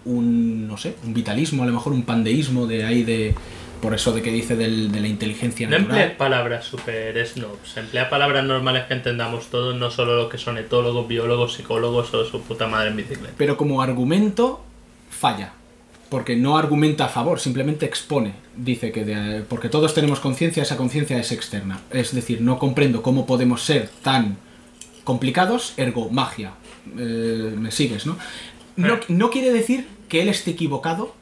[0.06, 3.36] un, no sé, un vitalismo, a lo mejor un pandeísmo de ahí de...
[3.82, 5.98] Por eso de que dice del- de la inteligencia No natural.
[6.00, 10.58] emplees palabras super snobs, emplea palabras normales que entendamos todos, no solo los que son
[10.58, 13.34] etólogos, biólogos, psicólogos o su puta madre en bicicleta.
[13.38, 14.64] pero como argumento
[15.10, 15.54] falla.
[16.10, 18.34] Porque no argumenta a favor, simplemente expone.
[18.56, 21.82] Dice que de- porque todos tenemos conciencia, esa conciencia es externa.
[21.92, 24.38] Es decir, no comprendo cómo podemos ser tan
[25.04, 26.54] complicados, ergo magia.
[26.98, 28.18] Eh, Me sigues, ¿no?
[28.78, 31.14] No, no quiere decir que él esté equivocado.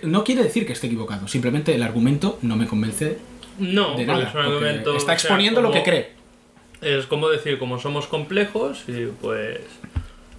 [0.06, 1.28] no quiere decir que esté equivocado.
[1.28, 3.18] Simplemente el argumento no me convence
[3.58, 4.28] No, de porque nada.
[4.28, 4.90] es un argumento.
[4.96, 6.10] está o sea, exponiendo lo que cree.
[6.80, 9.60] Es como decir, como somos complejos, y pues.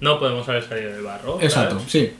[0.01, 1.39] No podemos haber salido del barro.
[1.41, 1.91] Exacto, ¿sabes?
[1.91, 2.11] sí.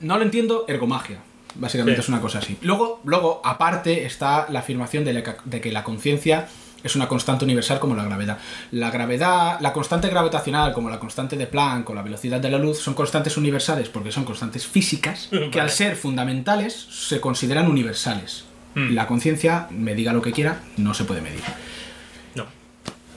[0.00, 1.18] No lo entiendo, ergomagia.
[1.56, 2.04] Básicamente Sí.
[2.04, 2.56] es una cosa así.
[2.62, 6.46] Luego, luego aparte, está la afirmación de, la- de que la conciencia
[6.82, 8.38] es una constante universal como la gravedad.
[8.72, 12.58] La gravedad, la constante gravitacional, como la constante de Planck o la velocidad de la
[12.58, 15.60] luz, son constantes universales porque son constantes físicas que Vale.
[15.60, 18.44] al ser fundamentales se consideran universales.
[18.74, 18.94] Hmm.
[18.94, 21.42] La conciencia, me diga lo que quiera, no se puede medir.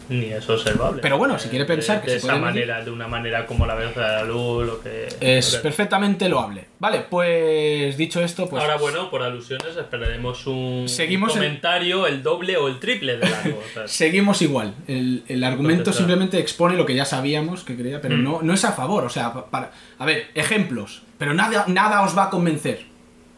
[0.09, 1.01] Ni es observable.
[1.01, 3.07] Pero bueno, si quiere pensar de, que de se esa puede medir- manera, de una
[3.07, 5.07] manera como la velocidad de la luz, lo que.
[5.21, 6.65] Es lo que- perfectamente loable.
[6.79, 8.61] Vale, pues dicho esto, pues...
[8.61, 13.29] Ahora, bueno, por alusiones esperaremos un Seguimos en- comentario el doble o el triple de
[13.29, 13.59] largo.
[13.59, 14.73] o sea, Seguimos igual.
[14.87, 18.23] El, el argumento Entonces, simplemente expone lo que ya sabíamos que creía, pero Mm.
[18.23, 19.05] no, no es a favor.
[19.05, 19.71] O sea, pa- para.
[19.99, 21.03] A ver, ejemplos.
[21.17, 22.85] Pero nada, nada os va a convencer.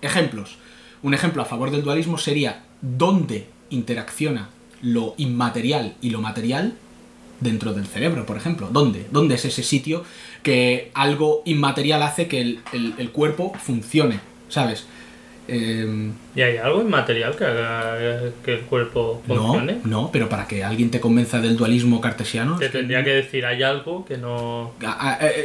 [0.02, 0.58] Ejemplos.
[1.02, 4.50] Un ejemplo a favor del dualismo sería dónde interacciona
[4.84, 6.74] lo inmaterial y lo material
[7.40, 8.70] dentro del cerebro, por ejemplo.
[8.72, 9.08] ¿Dónde?
[9.12, 10.04] ¿Dónde es ese sitio
[10.44, 14.20] que algo inmaterial hace que el, el- el cuerpo funcione?
[14.50, 14.86] ¿Sabes?
[15.48, 17.98] Em, ¿Y hay algo inmaterial que haga
[18.46, 19.78] que el cuerpo no, funcione?
[19.84, 22.58] no, pero para que alguien te convenza del dualismo cartesiano.
[22.58, 24.72] Te que- tendría que decir, hay algo que no.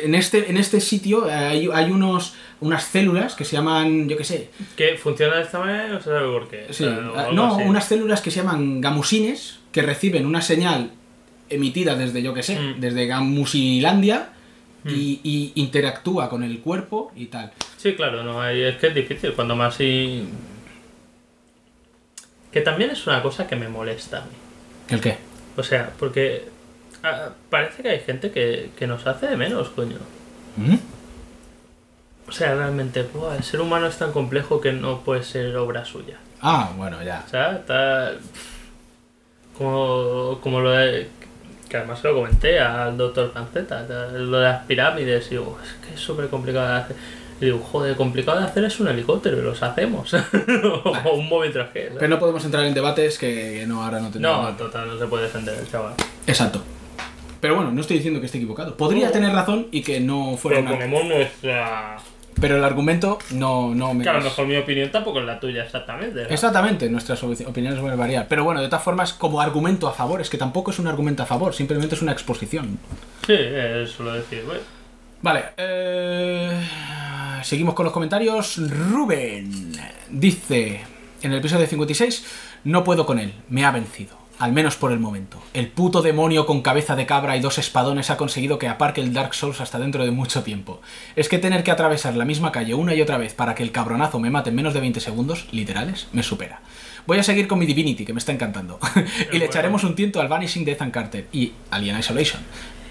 [0.05, 4.22] En este, en este sitio hay, hay unos, unas células que se llaman, yo qué
[4.24, 6.66] sé, que funciona de esta manera no se sabe por qué.
[6.70, 7.64] sí, o ah, no, así.
[7.64, 10.92] unas células que se llaman gamusines que reciben una señal
[11.51, 12.80] emitida desde, yo qué sé, Mm.
[12.80, 14.28] desde Gamusilandia
[14.86, 17.53] y, y interactúa con el cuerpo y tal.
[17.79, 19.33] Sí, claro, no, hay- es que es difícil.
[19.33, 20.29] Cuando más, i-
[22.53, 24.33] Que también es una cosa que me molesta a mí.
[24.89, 25.16] ¿El qué?
[25.57, 26.49] O sea, porque
[27.03, 29.99] ah, parece que hay gente que, que nos hace de menos, coño.
[30.57, 30.76] ¿Mm?
[32.26, 35.85] O sea, realmente, buah, el ser humano es tan complejo que no puede ser obra
[35.85, 36.16] suya.
[36.41, 37.22] Ah, bueno, ya.
[37.26, 38.12] O sea, está.
[39.57, 41.09] Como, como lo de.
[41.68, 45.26] Que además se lo comenté al doctor Panceta, lo de las pirámides.
[45.26, 46.97] Y digo, es que es súper complicado de hacer.
[47.41, 50.12] Y digo, joder, complicado de hacer es un helicóptero los hacemos.
[51.05, 51.84] o un móvil traje.
[51.84, 51.97] ¿sabes?
[51.99, 54.51] Pero no podemos entrar en debates que no, ahora no tenemos.
[54.51, 55.95] No, total, no se puede defender el chaval.
[56.26, 56.62] Exacto.
[57.41, 58.76] Pero bueno, no estoy diciendo que esté equivocado.
[58.76, 60.78] Podría tener razón y que no fuera Pero una...
[60.78, 61.97] tenemos nuestra.
[62.41, 64.05] Pero el argumento no, no me...
[64.05, 66.22] Que a lo mejor mi opinión tampoco es la tuya exactamente.
[66.32, 68.26] Exactamente, nuestras opi- opiniones pueden variar.
[68.28, 71.24] Pero bueno, de todas formas, como argumento a favor, es que tampoco es un argumento
[71.24, 72.78] a favor, simplemente es una exposición.
[73.26, 74.59] Sí, eso lo decir, güey.
[75.21, 76.61] Vale, eh,
[77.43, 78.57] seguimos con los comentarios.
[78.59, 79.73] Rubén
[80.11, 80.81] dice,
[81.23, 82.25] en el episodio 56,
[82.64, 84.16] no puedo con él, me ha vencido.
[84.39, 85.43] Al menos por el momento.
[85.53, 89.12] El puto demonio con cabeza de cabra y dos espadones ha conseguido que aparque el
[89.12, 90.81] Dark Souls hasta dentro de mucho tiempo.
[91.16, 93.73] Es que tener que atravesar la misma calle una y otra vez para que el
[93.73, 96.61] cabronazo me mate en menos de 20 segundos, literales, me supera.
[97.09, 98.79] Voy a seguir con mi Divinity, que me está encantando.
[98.95, 99.45] y le bueno.
[99.47, 102.41] echaremos un tiento al Vanishing de Ethan Carter y Alien Isolation.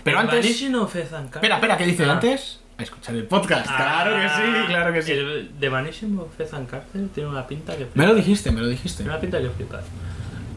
[0.07, 0.45] Pero antes...
[0.61, 2.11] Espera, espera, ¿qué dice Ah.
[2.13, 2.59] antes?
[2.79, 3.65] A escuchar el podcast.
[3.65, 5.11] claro que sí, claro que sí.
[5.13, 8.67] El de Vanishing of Ethan Carter tiene una pinta que Me lo dijiste, me lo
[8.67, 8.97] dijiste.
[9.03, 9.83] Tiene una pinta que flipas.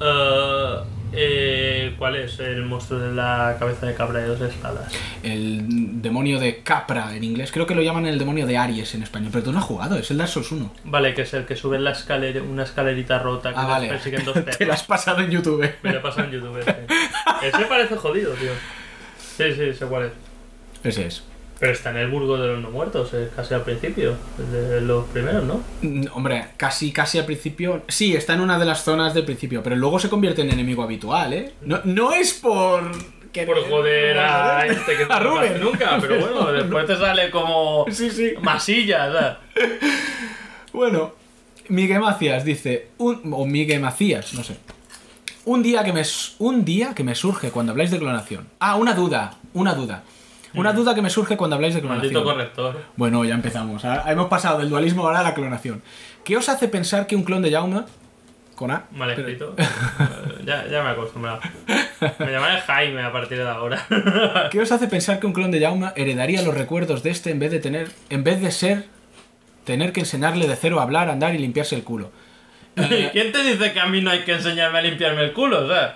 [0.02, 0.74] Eh,
[1.12, 4.92] eh, ¿Cuál es el monstruo de la cabeza de cabra de dos espadas?
[5.22, 7.50] El demonio de Capra en inglés.
[7.52, 9.30] Creo que lo llaman el demonio de Aries en español.
[9.32, 10.72] Pero tú no has jugado, es el Dark Souls 1.
[10.84, 13.88] Vale, que es el que sube en la escalera, una escalerita rota que Ah, vale.
[13.88, 15.68] persiguen dos Te lo has pasado en YouTube.
[15.82, 16.62] Me lo he pasado en YouTube.
[16.64, 16.70] sí.
[17.46, 18.50] Ese parece jodido, tío.
[19.44, 20.12] Sí, sí, sé cuál es.
[20.84, 21.22] Ese es.
[21.58, 24.14] Pero está en el burgo de los no muertos, es casi al principio,
[24.50, 25.60] de los primeros, ¿no?
[25.82, 27.82] Mm, Hombre, casi, casi al principio.
[27.88, 30.82] Sí, está en una de las zonas del principio, pero luego se convierte en enemigo
[30.82, 31.52] habitual, ¿eh?
[31.60, 32.90] No, no es por.
[33.32, 35.60] querer- Por joder a este que no a Rubén.
[35.60, 38.32] nunca, pero bueno, después te sale como Sí, sí.
[38.40, 39.36] masilla, ¿sabes?
[40.72, 41.12] Bueno,
[41.68, 44.56] Miguel Macías dice, un, o Miguel Macías, no sé.
[45.44, 46.02] Un día que me
[46.38, 48.46] un día que me surge cuando habláis de clonación.
[48.58, 50.02] Ah, una duda, una duda.
[50.54, 52.12] Una duda que me surge cuando habláis de clonación.
[52.12, 52.80] Maldito corrector.
[52.96, 53.84] Bueno, ya empezamos.
[53.84, 55.80] Ahora hemos pasado del dualismo ahora a la clonación.
[56.24, 57.82] ¿Qué os hace pensar que un clon de Jaume
[58.56, 58.84] con A?
[58.90, 59.54] Mal pero- escrito.
[60.44, 61.38] Ya, ya me he acostumbrado.
[62.18, 63.86] Me llamaré Jaime a partir de ahora.
[64.50, 67.38] ¿Qué os hace pensar que un clon de Jaume heredaría los recuerdos de este en
[67.38, 68.86] vez de tener en vez de ser
[69.64, 72.10] tener que enseñarle de cero a hablar, andar y limpiarse el culo?
[72.90, 75.66] Eh, ¿Quién te dice que a mí no hay que enseñarme a limpiarme el culo,
[75.68, 75.92] sabes?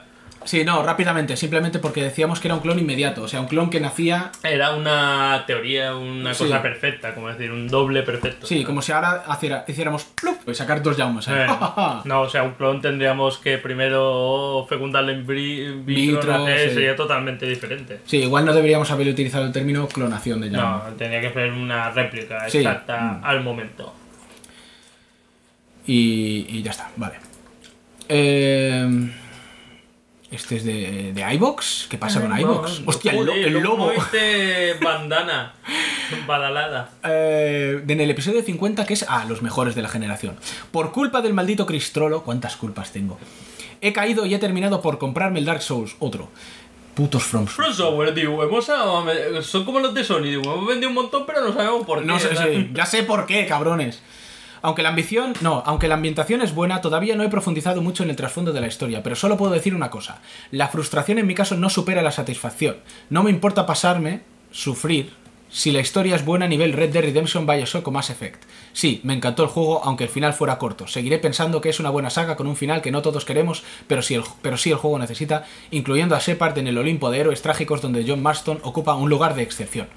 [0.46, 3.70] Sí, no, rápidamente, simplemente porque decíamos que era un clon inmediato, o sea, un clon
[3.70, 6.44] que nacía Era una teoría, una Sí.
[6.44, 8.46] cosa perfecta, como decir, un doble perfecto.
[8.46, 11.26] Sí, como si ahora haciera- hiciéramos plup, y sacar dos Jaumes.
[11.28, 11.32] ¿eh?
[11.34, 11.46] Eh,
[12.04, 16.74] no, o sea, un clon tendríamos que primero fecundarlo in bri- vitro, sí.
[16.74, 18.00] sería totalmente diferente.
[18.04, 20.62] Sí, igual no deberíamos haber utilizado el término clonación de Jaume.
[20.90, 23.24] No, tenía que ser una réplica exacta Mm.
[23.24, 23.94] al momento.
[25.86, 27.14] Y, y ya está, vale.
[28.08, 29.10] Eh,
[30.30, 31.86] este es de, de iVox.
[31.88, 32.82] ¿Qué pasa con iVox?
[32.86, 33.92] Hostia, el, lo- Joder, el lobo.
[33.92, 35.54] este bandana
[36.26, 36.90] badalada.
[37.04, 40.36] Eh, en el episodio 50, que es a los mejores de la generación.
[40.70, 43.18] Por culpa del maldito Cristrolo, ¿cuántas culpas tengo?
[43.80, 46.30] He caído y he terminado por comprarme el Dark Souls, otro.
[46.94, 47.66] Putos From Software.
[47.66, 48.66] From Software, digo, hemos,
[49.46, 52.06] son como los de Sony, digo, hemos vendido un montón, pero no sabemos por qué.
[52.06, 52.56] No sé, ¿sabes?
[52.56, 54.00] sí, ya sé por qué, cabrones.
[54.64, 58.08] Aunque la ambición, no, aunque la ambientación es buena, todavía no he profundizado mucho en
[58.08, 60.22] el trasfondo de la historia, pero solo puedo decir una cosa.
[60.50, 62.78] La frustración en mi caso no supera la satisfacción.
[63.10, 65.12] No me importa pasarme, sufrir,
[65.50, 68.42] si la historia es buena a nivel Red Dead Redemption, Bioshock o Mass Effect.
[68.72, 70.86] Sí, me encantó el juego, aunque el final fuera corto.
[70.86, 74.00] Seguiré pensando que es una buena saga con un final que no todos queremos, pero
[74.00, 77.42] sí el, pero sí el juego necesita, incluyendo a Shepard en el Olimpo de héroes
[77.42, 79.88] trágicos donde John Marston ocupa un lugar de excepción.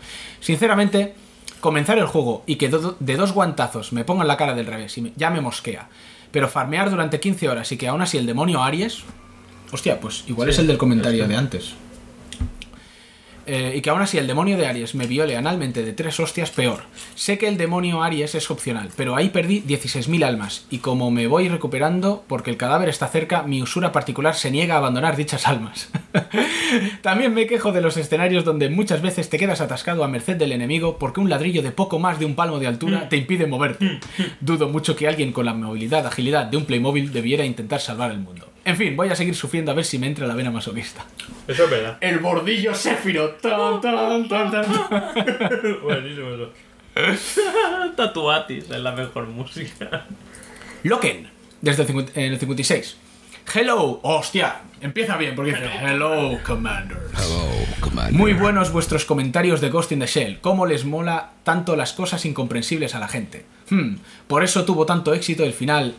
[0.41, 1.15] Sinceramente,
[1.59, 4.97] comenzar el juego y que do- de dos guantazos me pongan la cara del revés
[4.97, 5.89] y me- ya me mosquea.
[6.31, 9.03] Pero farmear durante 15 horas y que aún así el demonio Aries...
[9.71, 11.73] Hostia, pues igual Sí, es el del comentario es que- de antes.
[13.47, 16.51] Eh, y que aún así el demonio de Aries me viole analmente de tres hostias,
[16.51, 16.81] peor.
[17.15, 21.27] Sé que el demonio Aries es opcional, pero ahí perdí 16.000 almas, y como me
[21.27, 25.47] voy recuperando porque el cadáver está cerca, mi usura particular se niega a abandonar dichas
[25.47, 25.89] almas.
[27.01, 30.51] También me quejo de los escenarios donde muchas veces te quedas atascado a merced del
[30.51, 33.99] enemigo porque un ladrillo de poco más de un palmo de altura te impide moverte.
[34.41, 38.19] Dudo mucho que alguien con la movilidad, agilidad de un Playmobil debiera intentar salvar el
[38.19, 38.47] mundo.
[38.67, 41.05] En fin, voy a seguir sufriendo a ver si me entra la vena masoquista.
[41.47, 41.97] Eso es verdad.
[42.01, 43.39] El bordillo Sephiroth.
[43.39, 44.65] Tan, tan, tan, tan.
[45.83, 46.51] Buenísimo eso.
[47.95, 50.05] Tatuatis es la mejor música.
[50.83, 51.29] Loken.
[51.61, 52.97] desde el, 50 en el 56.
[53.55, 56.97] Hello, hostia, empieza bien porque dice Hello, Commander.
[58.11, 60.39] Muy buenos vuestros comentarios de Ghost in the Shell.
[60.41, 63.45] ¿Cómo les mola tanto las cosas incomprensibles a la gente?
[63.69, 63.95] Hmm,
[64.27, 65.95] por eso tuvo tanto éxito el final.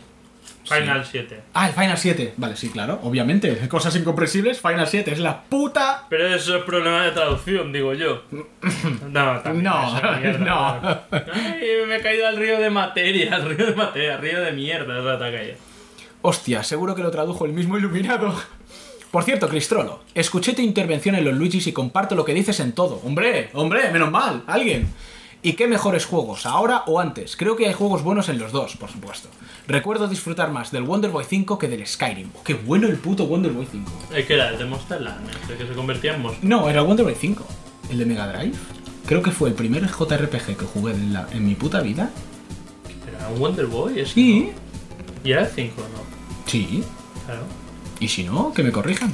[0.65, 1.41] Final 7.
[1.53, 2.33] Ah, el Final 7.
[2.37, 3.67] Vale, sí, claro, obviamente.
[3.67, 6.05] Cosas incomprensibles, Final 7 es la puta.
[6.09, 8.23] Pero eso es problema de traducción, digo yo.
[9.09, 9.99] No, también No,
[10.39, 10.81] no.
[11.11, 14.51] Ay, me he caído al río de materia, al río de materia, al río de
[14.51, 15.55] mierda, ha caído.
[16.21, 18.35] Hostia, seguro que lo tradujo el mismo iluminado.
[19.11, 22.73] Por cierto, Cristrolo, escuché tu intervención en los Luigis y comparto lo que dices en
[22.73, 23.01] todo.
[23.03, 24.87] Hombre, hombre, menos mal, alguien.
[25.41, 27.37] ¿Y qué mejores juegos, ahora o antes?
[27.37, 29.29] Creo que hay juegos buenos en los dos, por supuesto.
[29.67, 32.29] Recuerdo disfrutar más del Wonder Boy 5 que del Skyrim.
[32.43, 33.91] Qué bueno el puto Wonder Boy 5.
[34.15, 36.49] Es que era el de Monster Land, el que se convertía en monstruo.
[36.49, 37.45] No, era el Wonder Boy 5.
[37.89, 38.53] El de Mega Drive.
[39.05, 42.09] Creo que fue el primer JRPG que jugué en, la- en mi puta vida.
[43.07, 44.51] Era un Wonder Boy, ese, Sí.
[44.53, 45.19] ¿no?
[45.23, 46.49] Y era el 5, ¿no?
[46.51, 46.83] Sí.
[47.25, 47.41] Claro.
[48.01, 49.11] Y si no, que me corrijan.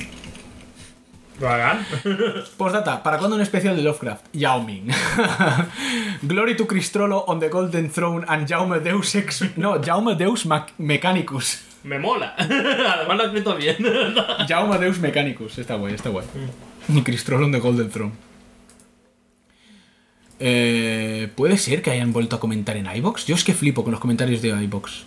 [1.39, 1.85] Lo hagan.
[2.57, 4.25] Postdata, ¿para cuándo un especial de Lovecraft?
[4.33, 4.87] Yao Ming.
[6.21, 9.43] Glory to Cristrolo on the Golden Throne and Jaume Deus Ex...
[9.57, 11.61] No, Jaume Deus Mac- Mechanicus.
[11.83, 12.33] Me mola.
[12.37, 13.75] Además lo escrito bien.
[14.47, 15.57] Jaume Deus Mechanicus.
[15.57, 16.25] Está guay, está guay.
[16.87, 18.11] Y Cristrolo on the Golden Throne.
[20.39, 23.25] Eh, ¿Puede ser que hayan vuelto a comentar en iBox?
[23.25, 25.03] Yo es que flipo con los comentarios de iBox.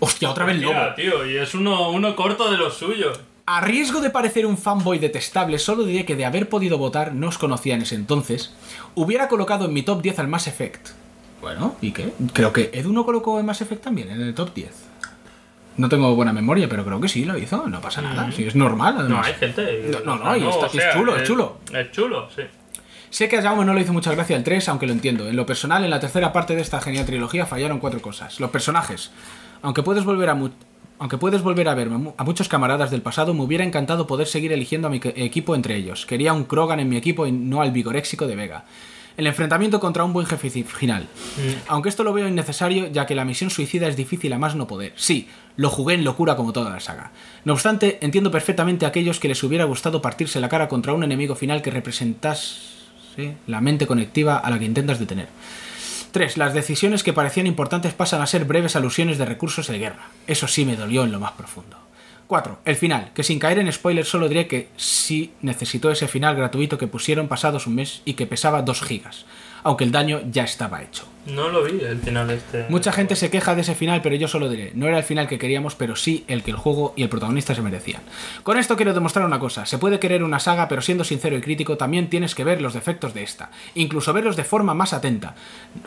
[0.00, 0.74] Hostia, otra vez lobo.
[0.94, 3.18] Tío, y es uno, uno corto de los suyos.
[3.48, 7.28] A riesgo de parecer un fanboy detestable, solo diré que de haber podido votar, no
[7.28, 8.52] os conocía en ese entonces,
[8.96, 10.88] hubiera colocado en mi top 10 al Mass Effect.
[11.40, 12.12] Bueno, ¿y qué?
[12.32, 14.70] Creo que Edu no colocó en Mass Effect también, en el top 10.
[15.76, 18.56] No tengo buena memoria, pero creo que sí lo hizo, no pasa nada, sí, es
[18.56, 19.92] normal No, hay gente.
[20.04, 21.58] No, no, no, y está- es chulo, es chulo.
[21.72, 22.42] Es chulo, sí.
[23.10, 25.28] Sé que a Jaume no le hizo mucha gracia el 3, aunque lo entiendo.
[25.28, 28.40] En lo personal, en la tercera parte de esta genial trilogía fallaron cuatro cosas.
[28.40, 29.12] Los personajes.
[29.62, 30.34] Aunque puedes volver a
[30.98, 34.26] aunque puedes volver a ver mu- a muchos camaradas del pasado, me hubiera encantado poder
[34.26, 36.06] seguir eligiendo a mi equipo entre ellos.
[36.06, 38.64] Quería un Krogan en mi equipo y no al vigoréxico de Vega.
[39.16, 41.08] El enfrentamiento contra un buen jefe final.
[41.68, 44.66] Aunque esto lo veo innecesario, ya que la misión suicida es difícil a más no
[44.66, 44.92] poder.
[44.96, 45.26] Sí,
[45.56, 47.12] lo jugué en locura como toda la saga.
[47.46, 51.02] No obstante, entiendo perfectamente a aquellos que les hubiera gustado partirse la cara contra un
[51.02, 52.76] enemigo final que representase
[53.46, 55.28] la mente conectiva a la que intentas detener.
[56.16, 56.38] 3.
[56.38, 60.08] Las decisiones que parecían importantes pasan a ser breves alusiones de recursos de guerra.
[60.26, 61.76] Eso sí me dolió en lo más profundo.
[62.26, 62.60] 4.
[62.64, 66.78] El final, que sin caer en spoilers solo diré que sí necesitó ese final gratuito
[66.78, 69.26] que pusieron pasados un mes y que pesaba 2 gigas,
[69.62, 71.04] aunque el daño ya estaba hecho.
[71.26, 72.66] No lo vi el final este.
[72.68, 75.26] Mucha gente se queja de ese final, pero yo solo diré, no era el final
[75.26, 78.02] que queríamos, pero sí el que el juego y el protagonista se merecían.
[78.44, 81.40] Con esto quiero demostrar una cosa, se puede querer una saga, pero siendo sincero y
[81.40, 85.34] crítico, también tienes que ver los defectos de esta, incluso verlos de forma más atenta.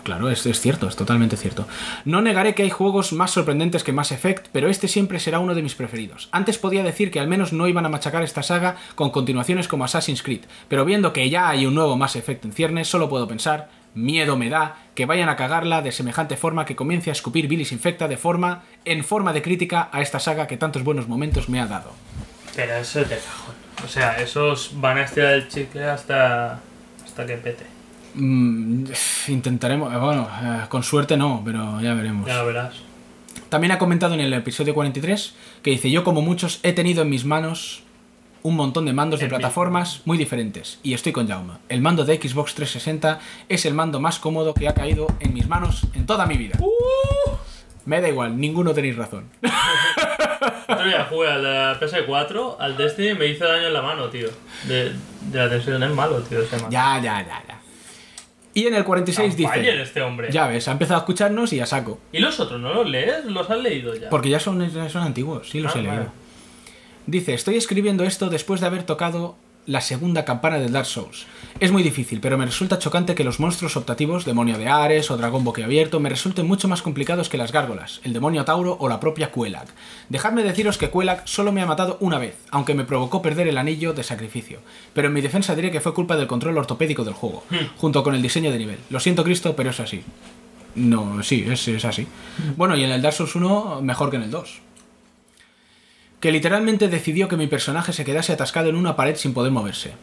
[0.04, 1.68] Claro, es, es cierto, es totalmente cierto.
[2.04, 5.56] No negaré que hay juegos más sorprendentes que Mass Effect, pero este siempre será uno
[5.56, 6.28] de mis preferidos.
[6.32, 9.86] Antes podía decir que al menos no iban a machacar esta saga con continuaciones como
[9.86, 13.28] Assassin's Creed, pero viendo que ya hay un nuevo Mass Effect en ciernes, solo puedo
[13.28, 17.48] pensar, miedo me da que vayan a cagarla de semejante forma que comience a escupir
[17.48, 21.50] bilis infecta de forma en forma de crítica a esta saga que tantos buenos momentos
[21.50, 21.92] me ha dado.
[22.56, 23.56] Pero eso es de cajón.
[23.84, 26.60] O sea, esos van a estirar el chicle hasta.
[27.04, 27.66] hasta que pete.
[28.16, 28.86] Mm,
[29.28, 32.28] intentaremos, bueno, eh, con suerte no, pero ya veremos.
[32.28, 32.74] Ya lo verás.
[33.50, 35.34] También ha comentado en el episodio 43
[35.64, 37.84] que dice, yo como muchos he tenido en mis manos
[38.44, 41.54] un montón de mandos de plataformas muy diferentes y estoy con Jaume.
[41.70, 43.20] El mando de Xbox 360
[43.50, 46.58] es el mando más cómodo que ha caído en mis manos en toda mi vida.
[47.86, 49.30] Me da igual, ninguno tenéis razón.
[50.68, 54.08] Otro día jugué al de la PS4, al Destiny me hizo daño en la mano,
[54.10, 54.30] tío.
[54.68, 54.92] De,
[55.32, 56.70] de la tensión es malo, tío, ese mano.
[56.70, 57.60] ya, ya, ya, ya.
[58.54, 60.32] Y en el 46 Fire dice, este hombre.
[60.32, 62.00] ya ves, ha empezado a escucharnos y a saco.
[62.12, 63.26] ¿Y los otros no los lees?
[63.26, 64.10] ¿Los has leído ya?
[64.10, 65.98] Porque ya son, ya son antiguos, sí los Ah, he leído.
[65.98, 66.10] vale.
[67.08, 69.36] Dice, estoy escribiendo esto después de haber tocado
[69.70, 71.28] la segunda campana del Dark Souls.
[71.60, 75.18] Es muy difícil, pero me resulta chocante que los monstruos optativos, demonio de Ares o
[75.18, 79.00] dragón boquiabierto, me resulten mucho más complicados que las gárgolas, el demonio Tauro o la
[79.00, 79.68] propia Quelag.
[80.10, 83.60] Dejadme deciros que Quelag solo me ha matado una vez, aunque me provocó perder el
[83.60, 84.60] anillo de sacrificio.
[84.94, 87.44] Pero en mi defensa diré que fue culpa del control ortopédico del juego,
[87.78, 88.80] junto con el diseño de nivel.
[88.90, 90.04] Lo siento Cristo, pero es así.
[90.74, 92.08] No, sí, es, es así.
[92.56, 94.62] Bueno, y en el Dark Souls 1 mejor que en el 2
[96.20, 99.94] que literalmente decidió que mi personaje se quedase atascado en una pared sin poder moverse.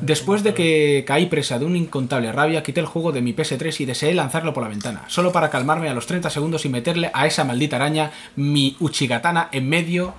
[0.00, 3.80] Después de que caí presa de una incontable rabia, quité el juego de mi PS3
[3.80, 7.10] y deseé lanzarlo por la ventana, solo para calmarme a los 30 segundos y meterle
[7.12, 10.14] a esa maldita araña mi Uchigatana en medio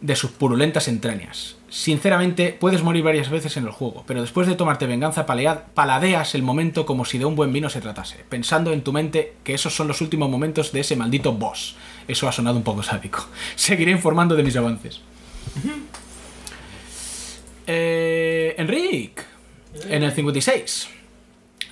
[0.00, 1.56] de sus purulentas entrañas.
[1.68, 6.42] Sinceramente, puedes morir varias veces en el juego, pero después de tomarte venganza paladeas el
[6.42, 9.74] momento como si de un buen vino se tratase, pensando en tu mente que esos
[9.74, 11.76] son los últimos momentos de ese maldito boss.
[12.08, 13.28] Eso ha sonado un poco sádico.
[13.56, 15.00] Seguiré informando de mis avances.
[17.66, 19.24] Eh, Enric,
[19.88, 20.88] en el 56.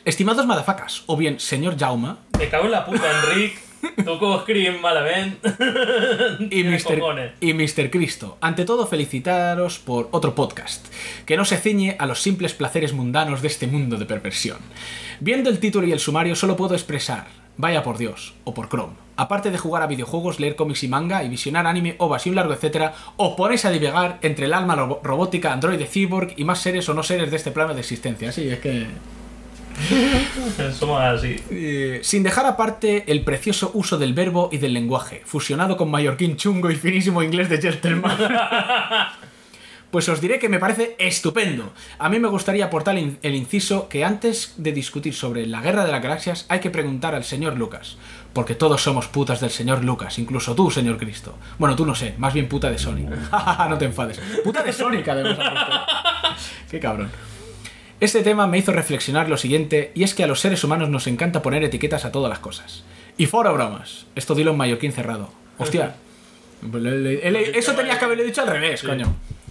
[0.05, 3.64] Estimados madafacas, o bien señor Jauma Me cago en la puta, Enric.
[4.05, 5.49] Como escribes malamente.
[6.51, 6.65] y
[7.41, 7.91] y Mr.
[7.91, 8.39] Cristo.
[8.41, 10.87] Ante todo, felicitaros por otro podcast,
[11.27, 14.59] que no se ciñe a los simples placeres mundanos de este mundo de perversión.
[15.21, 17.27] Viendo el título y el sumario, solo puedo expresar,
[17.57, 18.95] vaya por Dios, o por Chrome.
[19.17, 22.37] Aparte de jugar a videojuegos, leer cómics y manga, y visionar anime, ovas y un
[22.37, 26.89] largo etcétera, os ponéis a divagar entre el alma robótica, androide, cyborg y más seres
[26.89, 28.31] o no seres de este plano de existencia.
[28.31, 28.87] Así es que...
[30.79, 31.37] Somos así.
[31.51, 36.37] Eh, sin dejar aparte el precioso uso del verbo y del lenguaje, fusionado con mallorquín
[36.37, 38.17] chungo y finísimo inglés de gentleman.
[39.91, 41.73] Pues os diré que me parece estupendo.
[42.01, 45.61] A mí me gustaría aportar el in- el inciso que antes de discutir sobre la
[45.61, 47.97] guerra de las galaxias hay que preguntar al señor Lucas.
[48.33, 51.39] Porque todos somos putas del señor Lucas, incluso tú, señor Cristo.
[51.61, 53.07] Bueno, tú no sé, más bien puta de Sony.
[53.69, 54.21] no te enfades.
[54.43, 55.39] Puta de Sonic, además.
[56.69, 57.09] Qué cabrón.
[58.05, 61.07] Este tema me hizo reflexionar lo siguiente, y es que a los seres humanos nos
[61.07, 62.85] encanta poner etiquetas a todas las cosas.
[63.17, 64.05] Y fora bromas.
[64.15, 65.31] Esto dilo en mallorquín cerrado.
[65.57, 65.95] Hostia.
[67.55, 68.87] Eso tenías que haberle dicho al revés, Sí.
[68.87, 69.07] coño.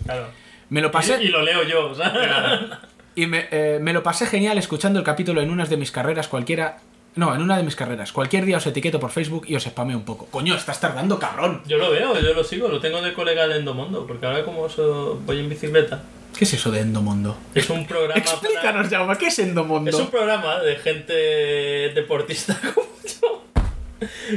[0.05, 0.27] Claro.
[0.69, 1.17] Me lo pasé...
[1.19, 2.29] Y, y lo leo yo, ¿sabes?
[3.15, 6.27] Y me, eh, me lo pasé genial escuchando el capítulo en una de mis carreras
[6.27, 6.77] cualquiera...
[7.15, 8.11] No, en una de mis carreras.
[8.11, 10.27] Cualquier día os etiqueto por Facebook y os spameo un poco.
[10.27, 11.63] Coño, estás tardando, cabrón.
[11.65, 14.67] Yo lo veo, yo lo sigo, lo tengo de colega de Endomondo, porque ahora como
[15.25, 16.03] voy en bicicleta,
[16.37, 17.37] ¿Qué es eso de Endomondo?
[17.53, 19.89] es un programa para- Explícanos, Jaume, ¿qué es Endomondo?
[19.89, 21.13] Es un programa de gente
[21.93, 22.87] deportista como
[23.21, 23.43] yo,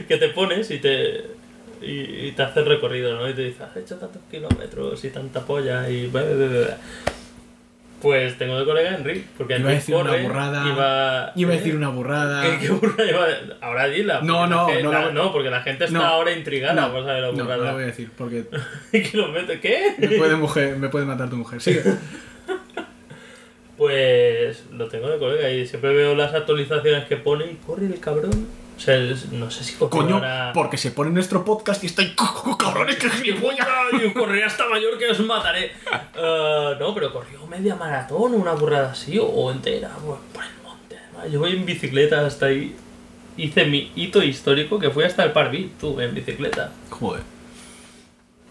[0.07, 1.25] que te pones y te
[1.83, 3.29] y, y te hace el recorrido, ¿no?
[3.29, 6.79] Y te dice, has hecho tantos kilómetros y tanta polla y bla, bla, bla".
[8.03, 10.67] Pues tengo de colega a Enric, porque Iba a decir una corre, burrada.
[10.69, 12.43] Iba, Iba a decir una burrada.
[12.43, 14.21] ¿Qué, qué burrada iba a- Ahora dila.
[14.21, 16.05] No, no, no la- no, porque la gente está No.
[16.05, 17.65] ahora intrigada No, por saber la no, no burrada.
[17.69, 18.45] lo voy a decir, porque
[19.11, 19.95] Kilómetro, ¿Qué?
[19.99, 21.61] me puede, mujer, me puede matar tu mujer.
[21.61, 21.83] Sigue.
[23.77, 28.01] Pues lo tengo de colega y siempre veo las actualizaciones que pone y corre el
[28.01, 28.47] cabrón.
[28.77, 28.99] O sea,
[29.33, 32.15] no sé si Coño, ahora- porque se pone nuestro podcast y estoy...
[32.59, 33.67] ¡Cabrones, que Y gilipollas!
[34.03, 35.73] yo correré hasta mayor que os mataré.
[36.15, 40.97] Eh, no, pero corrió media maratón una burrada así, o, entera, pues, por el monte.
[40.99, 41.33] además.
[41.33, 42.77] Yo voy en bicicleta hasta ahí.
[43.39, 46.71] Hice mi hito histórico que fui hasta el Parvis, tú, en bicicleta.
[46.91, 47.23] Joder.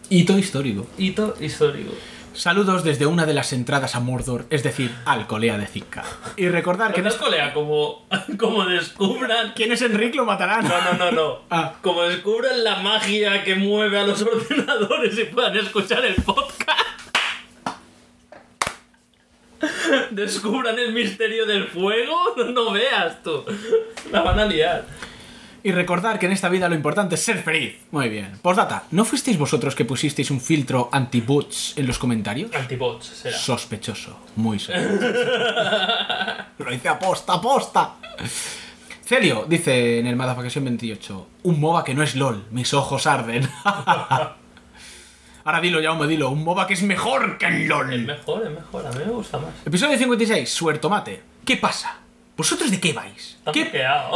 [0.09, 0.86] Hito histórico.
[0.97, 1.91] Hito histórico.
[2.36, 6.04] Saludos desde una de las entradas a Mordor, es decir, Alcolea de Zika.
[6.36, 8.06] Y recordar que no es colea, como,
[8.38, 9.54] como descubran.
[9.56, 10.68] ¿Quién es Enrique lo matarán.
[10.68, 11.42] No, no, no, no.
[11.50, 11.76] Ah.
[11.82, 16.76] Como descubran la magia que mueve a los ordenadores y puedan escuchar el podcast.
[20.12, 23.46] Descubran el misterio del fuego, no veas tú.
[24.12, 24.86] La van a liar.
[25.66, 27.78] Y recordar que en esta vida lo importante es ser feliz.
[27.89, 28.38] Muy bien.
[28.39, 32.53] Postdata, ¿no fuisteis vosotros que pusisteis un filtro anti-bots en los comentarios?
[32.53, 33.36] Antibots será.
[33.36, 35.07] Sospechoso, muy sospechoso.
[36.59, 37.95] Lo hice aposta, aposta.
[39.03, 43.49] Celio dice en el Madafacasión 28, un MOBA que no es LOL, mis ojos arden.
[45.45, 48.01] Ahora dilo, Jaume, dilo, un MOBA que es mejor que el Es LOL.
[48.05, 48.86] mejor, es mejor.
[48.86, 49.49] A mí me gusta más.
[49.66, 51.24] Episodio 56, Suertomate.
[51.43, 51.97] ¿Qué pasa?
[52.38, 53.39] ¿Vosotros de qué vais?
[53.51, 53.72] ¿Qué.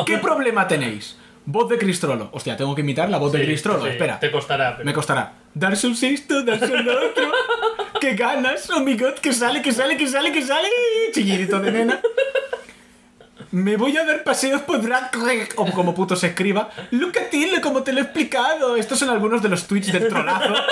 [0.06, 1.16] ¿Qué problema tenéis?
[1.52, 2.30] Voz de Cristrolo.
[2.32, 3.82] Hostia, tengo que imitar la voz de Sí, Cristrolo.
[3.84, 4.20] sí, Espera.
[4.20, 4.74] Te costará.
[4.78, 5.34] pero- Me costará.
[5.56, 7.32] Darse un esto, darse un otro.
[8.00, 8.70] ¡Qué ganas!
[8.70, 9.16] ¡Oh, mi God!
[9.16, 10.68] ¡Que sale, que sale, que sale, que sale!
[11.12, 12.00] Chillidito de nena.
[13.50, 15.10] Me voy a dar paseos por Drag
[15.56, 16.70] o como puto se escriba.
[16.92, 18.76] Look at it, como te lo he explicado.
[18.76, 20.54] Estos son algunos de los tweets del trolazo.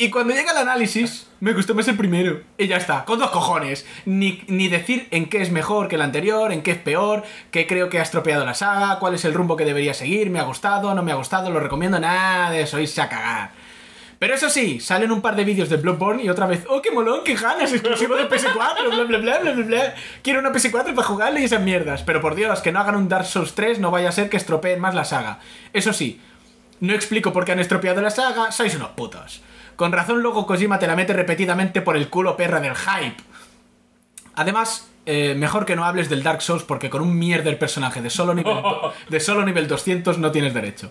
[0.00, 2.40] Y cuando llega el análisis, me gustó más el primero.
[2.56, 3.84] Y ya está, con dos cojones.
[4.04, 7.66] Ni, ni decir en qué es mejor que el anterior, en qué es peor, qué
[7.66, 10.44] creo que ha estropeado la saga, cuál es el rumbo que debería seguir, me ha
[10.44, 13.50] gustado, no me ha gustado, lo recomiendo, nada de eso, irse a cagar.
[14.20, 16.92] Pero eso sí, salen un par de vídeos de Bloodborne y otra vez, oh, qué
[16.92, 19.94] molón, qué ganas, exclusivo de PS4, bla, bla, bla, bla, bla, bla.
[20.22, 22.04] Quiero una PS4 para jugarle y esas mierdas.
[22.04, 24.36] Pero por Dios, que no hagan un Dark Souls 3, no vaya a ser que
[24.36, 25.40] estropeen más la saga.
[25.72, 26.20] Eso sí,
[26.80, 29.42] no explico por qué han estropeado la saga, sois unos putos.
[29.78, 33.22] Con razón luego Kojima te la mete repetidamente por el culo perra del hype.
[34.34, 38.10] Además, eh, mejor que no hables del Dark Souls porque con un mierder personaje de
[38.10, 38.56] solo nivel,
[39.08, 40.90] de solo nivel 200 no tienes derecho.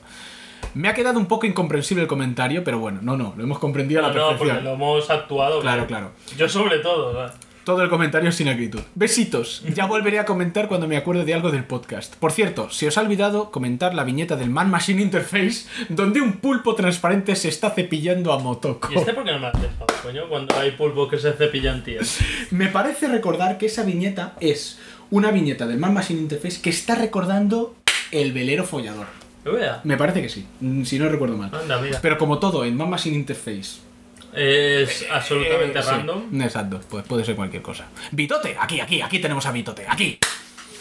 [0.73, 3.99] Me ha quedado un poco incomprensible el comentario, pero bueno, no, no, lo hemos comprendido
[3.99, 4.63] a la no, porque perfección.
[4.63, 5.59] lo hemos actuado.
[5.59, 6.11] Claro, claro.
[6.37, 7.13] Yo sobre todo.
[7.13, 7.33] ¿verdad?
[7.67, 8.79] Todo el comentario sin acritud.
[8.95, 9.61] Besitos.
[9.75, 12.15] Ya volveré a comentar cuando me acuerde de algo del podcast.
[12.15, 16.37] Por cierto, se os ha olvidado comentar la viñeta del Man Machine Interface, donde un
[16.37, 18.87] pulpo transparente se está cepillando a Motoko.
[18.89, 20.29] ¿Y este por qué no me has dejado, coño?
[20.29, 21.99] Cuando hay pulpos que se cepillan, tío.
[22.51, 24.79] Me parece recordar que esa viñeta es
[25.11, 27.75] una viñeta del Man Machine Interface que está recordando
[28.11, 29.07] el velero follador.
[29.43, 29.81] ¿Lo vea?
[29.83, 31.51] Me parece que sí, mm, si no recuerdo mal.
[31.53, 31.99] Anda, mira.
[32.01, 33.86] Pero como todo en Man Machine Interface.
[34.33, 36.41] Es absolutamente eh, sí, random.
[36.41, 37.87] exacto, pues puede ser cualquier cosa.
[38.11, 40.19] Vitote, aquí, aquí, aquí tenemos a Vitote, aquí.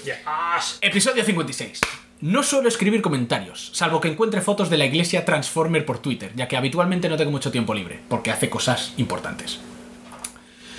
[0.04, 0.78] Yes.
[0.80, 1.80] Episodio 56.
[2.20, 6.48] No suelo escribir comentarios, salvo que encuentre fotos de la iglesia Transformer por Twitter, ya
[6.48, 9.60] que habitualmente no tengo mucho tiempo libre, porque hace cosas importantes.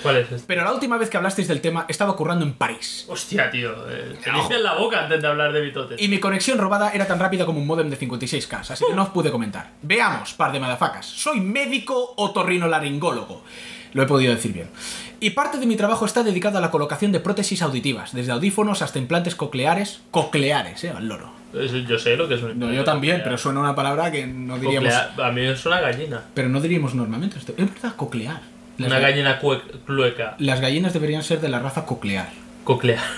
[0.02, 0.44] ¿Cuál es este?
[0.46, 3.04] Pero la última vez que hablasteis del tema estaba currando en París.
[3.08, 3.72] Hostia, tío.
[3.90, 4.38] eh, te No.
[4.38, 6.00] limpias la boca antes de hablar de bitotes.
[6.00, 9.02] Y mi conexión robada era tan rápida como un modem de 56K, así que no
[9.04, 9.70] os pude comentar.
[9.82, 11.06] Veamos, par de madafacas.
[11.06, 13.42] Soy médico otorrinolaringólogo.
[13.94, 14.68] Lo he podido decir bien.
[15.20, 18.82] Y parte de mi trabajo está dedicado a la colocación de prótesis auditivas, desde audífonos
[18.82, 20.00] hasta implantes cocleares.
[20.10, 21.32] Cocleares, eh, al loro.
[21.88, 24.58] Yo sé lo que es un No, yo también, pero suena una palabra que no
[24.58, 24.92] diríamos.
[24.92, 26.22] Coclea- A mí es una gallina.
[26.34, 27.38] Pero no diríamos normalmente.
[27.38, 27.54] esto.
[27.56, 28.42] Es verdad, coclear.
[28.78, 29.40] Las, Una ga- gallina
[29.86, 30.34] clueca.
[30.38, 32.28] las gallinas deberían ser de la raza coclear.
[32.64, 33.02] Coclea.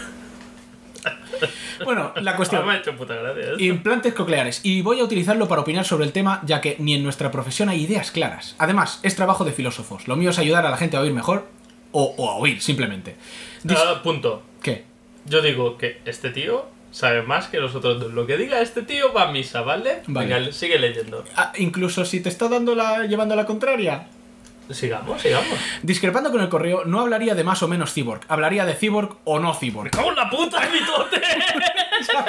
[1.84, 2.66] Bueno, la cuestión.
[2.66, 3.54] Me ha hecho puta gracia.
[3.58, 4.60] Implantes cocleares.
[4.62, 7.70] Y voy a utilizarlo para opinar sobre el tema, ya que ni en nuestra profesión
[7.70, 8.54] hay ideas claras.
[8.58, 10.06] Además, es trabajo de filósofos.
[10.06, 11.46] Lo mío es ayudar a la gente a oír mejor
[11.92, 13.16] o, o a oír, simplemente.
[13.64, 14.42] Dis- Ah, punto.
[14.62, 14.84] ¿Qué?
[15.24, 18.12] Yo digo que este tío sabe más que los otros dos.
[18.12, 20.02] Lo que diga este tío va a misa, ¿vale?
[20.06, 20.34] Vale.
[20.34, 21.24] Venga, sigue leyendo.
[21.36, 24.08] Ah, incluso si te está dando la, llevando la contraria.
[24.72, 25.58] Sigamos, sigamos.
[25.82, 28.22] Discrepando con el correo, no hablaría de más o menos cyborg.
[28.28, 29.90] Hablaría de cyborg o no cyborg.
[29.90, 31.20] ¡Cago en la puta, bitote!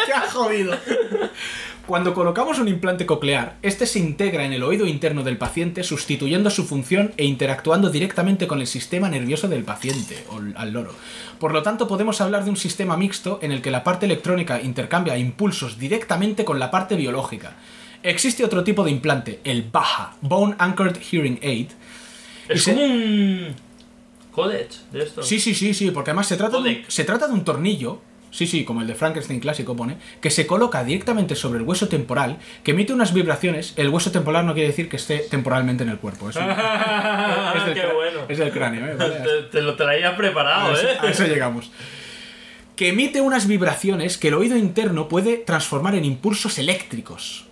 [0.06, 0.76] ¡Qué ha jodido!
[1.86, 6.50] Cuando colocamos un implante coclear, este se integra en el oído interno del paciente, sustituyendo
[6.50, 10.94] su función e interactuando directamente con el sistema nervioso del paciente, o al loro.
[11.40, 14.62] Por lo tanto, podemos hablar de un sistema mixto en el que la parte electrónica
[14.62, 17.56] intercambia impulsos directamente con la parte biológica.
[18.04, 21.68] Existe otro tipo de implante, el BAHA, Bone Anchored Hearing Aid.
[22.54, 23.56] Es como un...
[24.32, 25.24] Codec de esto.
[25.24, 28.48] Sí, sí, sí, sí, porque además se trata, de se trata de un tornillo, sí,
[28.48, 32.38] sí, como el de Frankenstein clásico pone, que se coloca directamente sobre el hueso temporal,
[32.64, 33.74] que emite unas vibraciones.
[33.76, 36.30] El hueso temporal no quiere decir que esté temporalmente en el cuerpo.
[36.30, 36.44] Es, un-
[37.58, 38.20] es del ¡Qué cra- bueno!
[38.30, 38.96] es del cráneo, ¿eh?
[38.98, 40.98] Vale, Te, te lo traía preparado, a, eso, ¿eh?
[41.02, 41.70] a eso llegamos.
[42.78, 47.46] Que emite unas vibraciones que el oído interno puede transformar en impulsos eléctricos.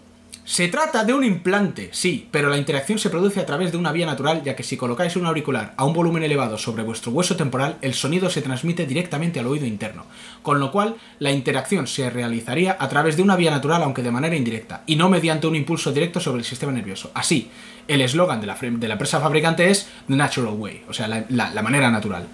[0.49, 3.91] Se trata de un implante, sí, pero la interacción se produce a través de una
[3.91, 7.35] vía natural, ya que si colocáis un auricular a un volumen elevado sobre vuestro hueso
[7.35, 10.07] temporal, el sonido se transmite directamente al oído interno,
[10.41, 14.09] con lo cual la interacción se realizaría a través de una vía natural, aunque de
[14.09, 17.11] manera indirecta, y no mediante un impulso directo sobre el sistema nervioso.
[17.13, 17.51] Así,
[17.87, 18.57] el eslogan de la,
[18.93, 22.27] empresa fabricante es The Natural Way, o sea, la manera natural.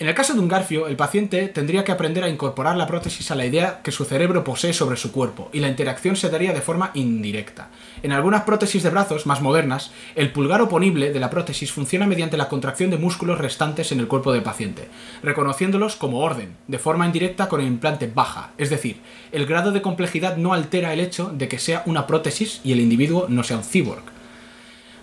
[0.00, 3.30] En el caso de un garfio, el paciente tendría que aprender a incorporar la prótesis
[3.30, 6.54] a la idea que su cerebro posee sobre su cuerpo, y la interacción se daría
[6.54, 7.68] de forma indirecta.
[8.02, 12.38] En algunas prótesis de brazos más modernas, el pulgar oponible de la prótesis funciona mediante
[12.38, 14.88] la contracción de músculos restantes en el cuerpo del paciente,
[15.22, 19.82] reconociéndolos como orden, de forma indirecta con el implante baja, es decir, el grado de
[19.82, 23.58] complejidad no altera el hecho de que sea una prótesis y el individuo no sea
[23.58, 24.19] un cyborg.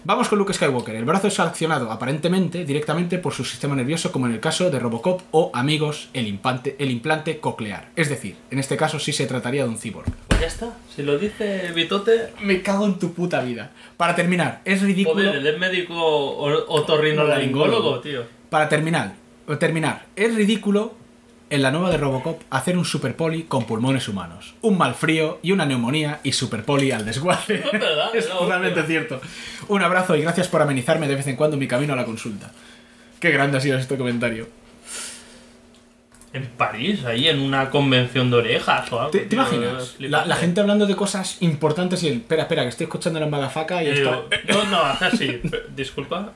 [0.07, 0.95] Vamos con Luke Skywalker.
[0.95, 4.79] El brazo es accionado aparentemente directamente por su sistema nervioso, como en el caso de
[4.79, 7.89] Robocop o Amigos, el implante, el implante coclear.
[7.97, 10.07] Es decir, en este caso sí se trataría de un cyborg.
[10.29, 10.77] Pues ya está.
[10.95, 13.71] Si lo dice Bitote, Me cago en tu puta vida.
[13.97, 15.15] Para terminar, es ridículo.
[15.15, 18.23] joder, él es médico otorrinolaringólogo, tío.
[18.49, 19.13] Para terminar,
[19.59, 20.93] terminar, es ridículo
[21.49, 25.51] en la nueva de Robocop hacer un superpoli con pulmones humanos, un mal frío y
[25.53, 27.55] una neumonía y superpoli al desguace.
[27.55, 29.21] Es verdad, totalmente cierto.
[29.69, 32.51] Un abrazo y gracias por amenizarme de vez en cuando mi camino a la consulta.
[33.19, 34.47] Qué grande ha sido este comentario.
[36.33, 39.11] En París, ahí en una convención de orejas o algo.
[39.11, 39.95] ¿Te, te imaginas?
[39.99, 42.17] La, la gente hablando de cosas importantes y el.
[42.17, 44.27] Espera, espera, que estoy escuchando la madafaca y Y esto.
[44.45, 45.41] digo, no, no, hace así.
[45.75, 46.33] Disculpa.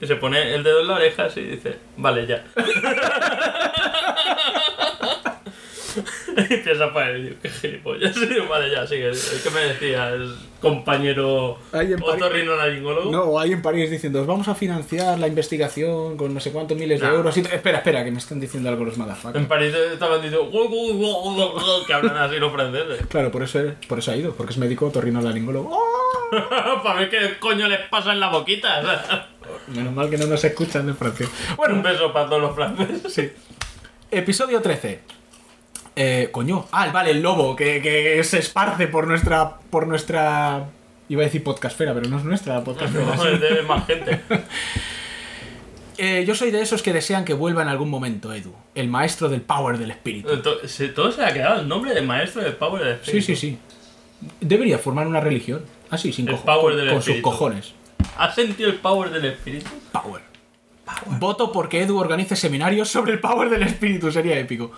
[0.00, 2.42] Y se pone el dedo en la oreja así y dice, vale, ya.
[6.50, 8.16] y empieza a poner, digo, qué gilipollas.
[8.16, 9.10] Y vale, ya, sigue.
[9.42, 10.12] ¿Qué me decías,
[10.60, 13.10] compañero otorrinolaringólogo?
[13.10, 16.52] No, o hay en París diciendo, os vamos a financiar la investigación con no sé
[16.52, 17.36] cuántos miles de euros.
[17.36, 19.40] Y espera, espera, que me están diciendo algo los madafakas.
[19.40, 20.50] En París estaban diciendo
[21.86, 23.00] que hablan así los franceses.
[23.08, 25.68] Claro, por eso, por eso ha ido, porque es médico otorrinolaringólogo.
[25.72, 26.82] ¡Oh!
[26.82, 29.28] Para ver qué coño les pasa en la boquita.
[29.68, 31.26] Menos mal que no nos escuchan en Francia.
[31.50, 33.12] Un Bueno, beso para todos los franceses.
[33.12, 33.30] sí.
[34.10, 35.00] Episodio 13.
[35.96, 36.66] Eh, coño.
[36.72, 39.56] Ah, vale, el lobo que, que se esparce por nuestra.
[39.70, 40.64] por nuestra.
[41.08, 43.04] Iba a decir podcastfera, pero no es nuestra podcastfera.
[43.16, 43.28] No, sí.
[43.34, 44.20] es de más gente.
[45.96, 48.52] Eh, yo soy de esos que desean que vuelva en algún momento, Edu.
[48.74, 50.28] El maestro del power del espíritu.
[50.42, 53.26] Todo se ha quedado el nombre de maestro del Power del Sí, Espíritu.
[53.26, 53.58] sí, sí.
[54.40, 55.62] Debería formar una religión.
[55.90, 57.74] Así, sin El power con, del con sus cojones.
[58.18, 59.70] ¿Has sentido el Power del Espíritu?
[59.92, 60.22] Power.
[61.20, 64.10] Voto porque Edu organice seminarios sobre el power del espíritu.
[64.10, 64.72] Sería épico.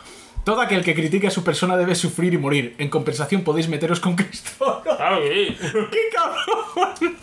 [0.46, 2.76] Todo aquel que critique a su persona debe sufrir y morir.
[2.78, 4.80] En compensación podéis meteros con Cristo.
[4.86, 7.16] ¡Qué cabrón!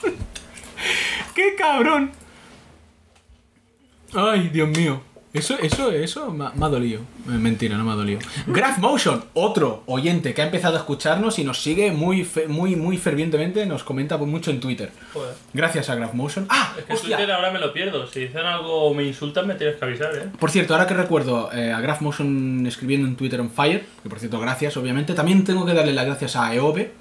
[1.33, 2.11] ¡Qué cabrón!
[4.13, 5.01] Ay, Dios mío.
[5.33, 7.01] Eso, eso, eso me ha dolido.
[7.27, 8.19] Eh, Mentira, no me ha dolido.
[8.45, 12.75] Graph Motion, otro oyente que ha empezado a escucharnos y nos sigue muy, fe- muy,
[12.75, 14.91] muy fervientemente, nos comenta mucho en Twitter.
[15.11, 15.33] Joder.
[15.53, 16.45] Gracias a Graph Motion.
[16.49, 16.75] ¡Ah!
[16.77, 17.17] Es que hostia!
[17.17, 18.05] Twitter ahora me lo pierdo.
[18.05, 20.29] Si dicen algo o me insultan, me tienes que avisar, ¿eh?
[20.39, 24.09] Por cierto, ahora que recuerdo eh, a Graph Motion escribiendo en Twitter on Fire, que
[24.09, 26.91] por cierto, gracias, obviamente, también tengo que darle las gracias a Eove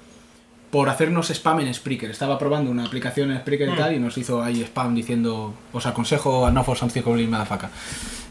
[0.73, 2.09] por hacernos spam en Spreaker.
[2.09, 5.85] Estaba probando una aplicación en Spreaker y tal y nos hizo ahí spam diciendo, os
[5.85, 7.69] aconsejo a no for something goblin motherfucker.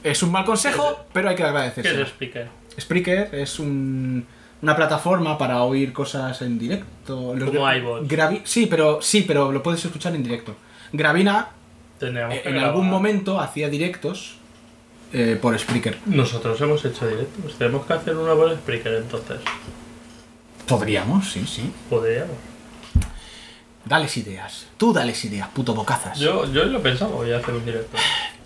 [0.03, 2.03] Es un mal consejo, pero hay que ¿Qué es agradecerse.
[2.07, 2.49] Speaker?
[2.81, 4.27] Spreaker es un-
[4.61, 7.33] una plataforma para oír cosas en directo.
[7.37, 8.09] Los Como iVoox.
[8.09, 10.57] Gravi- sí, pero sí, pero lo puedes escuchar en directo.
[10.93, 11.51] Gravina
[12.01, 14.35] eh, en algún momento hacía directos
[15.13, 15.99] eh, por Spreaker.
[16.07, 17.57] Nosotros hemos hecho directos.
[17.57, 19.39] Tenemos que hacer una por Spreaker entonces.
[20.73, 21.71] Podríamos, sí, sí.
[21.91, 22.35] Podríamos.
[23.85, 24.69] Dales ideas.
[24.79, 26.19] Tú dales ideas, puto bocazas.
[26.19, 27.97] Yo, yo lo pensaba, voy a hacer un directo.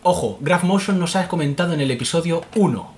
[0.03, 2.97] Ojo, Graph Motion nos ha comentado en el episodio 1.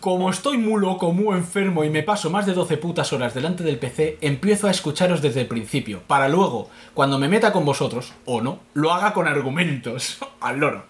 [0.00, 3.64] Como estoy muy loco, muy enfermo y me paso más de 12 putas horas delante
[3.64, 8.12] del PC, empiezo a escucharos desde el principio, para luego, cuando me meta con vosotros,
[8.26, 10.18] o no, lo haga con argumentos.
[10.40, 10.84] Al loro.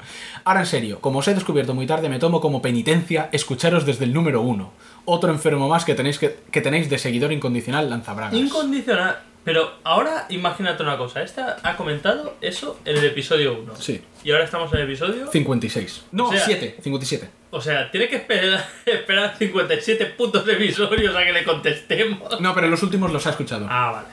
[0.45, 4.05] Ahora en serio, como os he descubierto muy tarde, me tomo como penitencia escucharos desde
[4.05, 4.73] el número 1.
[5.05, 8.35] Otro enfermo más que tenéis, que, que tenéis de seguidor incondicional lanzabragas.
[8.35, 9.19] Incondicional.
[9.45, 11.21] Pero ahora imagínate una cosa.
[11.23, 13.75] Esta ha comentado eso en el episodio 1.
[13.77, 14.01] Sí.
[14.23, 15.29] Y ahora estamos en el episodio.
[15.33, 16.05] 56.
[16.13, 16.77] No, O sea- 7.
[16.81, 17.29] 57.
[17.51, 22.41] O sea, tiene que esperar, esperar 57 putos episodios a que le contestemos.
[22.41, 23.67] No, pero los últimos los ha escuchado.
[23.69, 24.09] Ah, vale.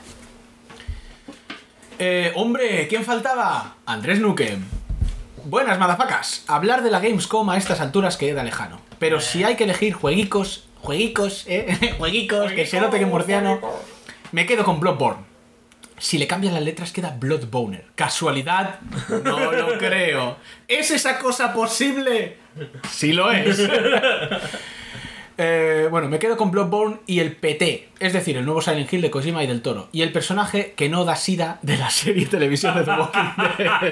[1.98, 3.76] Eh, hombre, ¿quién faltaba?
[3.86, 4.64] Andrés Nukem.
[5.44, 6.44] Buenas, madafacas.
[6.48, 8.80] Hablar de la Gamescom a estas alturas queda lejano.
[8.98, 13.60] Pero si hay que elegir jueguicos, jueguicos, eh, jueguicos, que se note que es murciano,
[14.32, 15.30] me quedo con Bloodborne.
[15.98, 17.84] Si le cambian las letras queda Bloodboner.
[17.94, 18.80] ¿Casualidad?
[19.22, 20.38] No lo creo.
[20.66, 22.38] ¿Es esa cosa posible?
[22.90, 23.60] Sí lo es.
[25.42, 29.00] Eh, bueno, me quedo con Bloodborne y el PT, es decir, el nuevo Silent Hill
[29.00, 29.88] de Kojima y del Toro.
[29.90, 33.90] Y el personaje que no da sida de la serie televisión de The Walking Dead.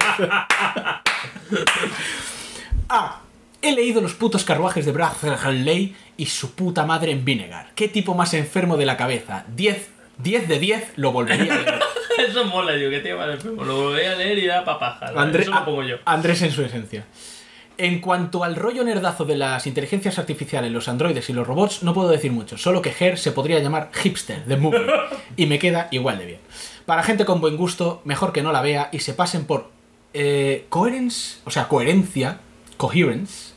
[2.91, 3.23] ah,
[3.63, 7.73] he leído los putos carruajes de Bradley y su puta madre en Vinegar.
[7.75, 9.45] ¿Qué tipo más enfermo de la cabeza?
[9.55, 11.81] 10, 10 de 10 lo volvería a leer.
[12.29, 13.65] Eso mola, tío, que tío más enfermo.
[13.65, 15.07] Lo volví a leer y da papaja.
[15.15, 15.97] André- Eso lo pongo yo.
[16.05, 17.05] Andrés en su esencia.
[17.81, 21.95] En cuanto al rollo nerdazo de las inteligencias artificiales, los androides y los robots, no
[21.95, 24.85] puedo decir mucho, solo que Her se podría llamar hipster de movie
[25.37, 26.41] y me queda igual de bien.
[26.87, 29.71] Para gente con buen gusto, mejor que no la vea y se pasen por
[30.13, 32.41] eh, coherence, o sea, coherencia,
[32.79, 33.53] coherence.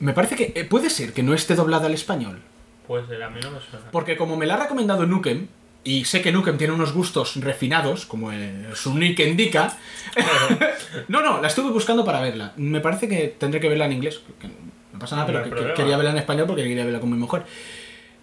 [0.00, 2.40] Me parece que eh, puede ser que no esté doblada al español.
[2.86, 3.90] Pues a mí no me suena.
[3.92, 5.48] Porque como me la ha recomendado Nukem,
[5.84, 9.76] y sé que Nukem tiene unos gustos refinados, como eh, su nick indica.
[11.08, 12.52] no, no, la estuve buscando para verla.
[12.56, 14.20] Me parece que tendré que verla en inglés.
[14.92, 17.10] no pasa nada, No pero que- que quería verla en español porque quería verla con
[17.10, 17.42] mi mujer.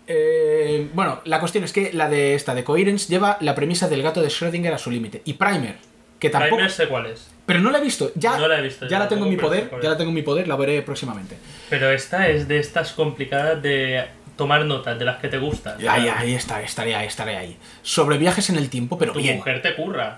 [0.08, 4.04] Eh, bueno, la cuestión es que la de esta de Coherence lleva la premisa del
[4.04, 5.22] gato de Schrödinger a su límite.
[5.26, 5.78] Y Primer,
[6.20, 6.56] que tampoco.
[6.56, 7.30] Primer sé cuál es.
[7.46, 8.12] Pero no la he visto.
[8.16, 9.70] Ya, No la he visto, ya la tengo en mi poder.
[9.72, 9.84] Ya es.
[9.84, 11.38] la tengo en mi poder, la veré próximamente.
[11.70, 14.06] Pero esta es de estas complicadas de
[14.36, 15.78] tomar notas, de las que te gustan.
[15.88, 17.58] Ahí, ahí está, estaré ahí, estaré ahí.
[17.84, 19.38] Sobre viajes en el tiempo, pero Tu bien.
[19.38, 20.18] mujer te curra.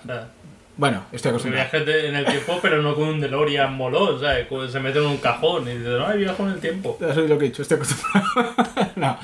[0.77, 1.69] Bueno, estoy acostumbrado.
[1.71, 4.47] viajes en el tiempo, pero no con un DeLorean molón, ¿sabes?
[4.71, 6.97] Se mete en un cajón y dice, no, viajo en el tiempo.
[7.01, 8.53] Ya soy lo que he dicho, estoy acostumbrado.
[8.95, 9.17] no.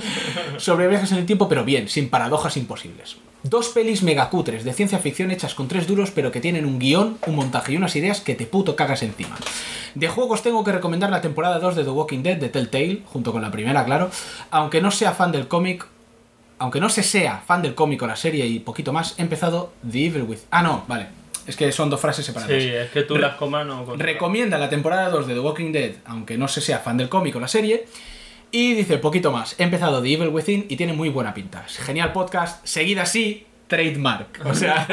[0.58, 3.18] Sobre viajes en el tiempo, pero bien, sin paradojas imposibles.
[3.44, 7.18] Dos pelis megacutres de ciencia ficción hechas con tres duros, pero que tienen un guion,
[7.28, 9.36] un montaje y unas ideas que te puto cagas encima.
[9.96, 13.34] De juegos tengo que recomendar la temporada 2 de The Walking Dead de Telltale, junto
[13.34, 14.10] con la primera, claro.
[14.50, 15.86] Aunque no sea fan del cómic,
[16.58, 19.74] aunque no se sea fan del cómic o la serie y poquito más, he empezado
[19.92, 20.40] The Evil With.
[20.50, 21.08] Ah, no, vale.
[21.46, 22.64] Es que son dos frases separadas.
[22.64, 23.86] Sí, es que tú las comas no...
[23.98, 27.36] Recomienda la temporada 2 de The Walking Dead, aunque no se sea fan del cómic
[27.36, 27.86] o la serie.
[28.56, 31.64] Y dice, poquito más, he empezado The Evil Within y tiene muy buena pinta.
[31.68, 34.42] Genial podcast, seguida así, trademark.
[34.46, 34.86] O sea,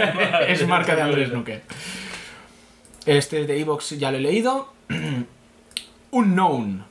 [0.49, 1.61] es marca de Andrés Nuque.
[3.05, 4.73] Este de Evox ya lo he leído.
[6.11, 6.85] Unknown.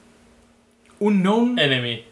[1.00, 1.58] Unknown.
[1.60, 2.04] Enemy.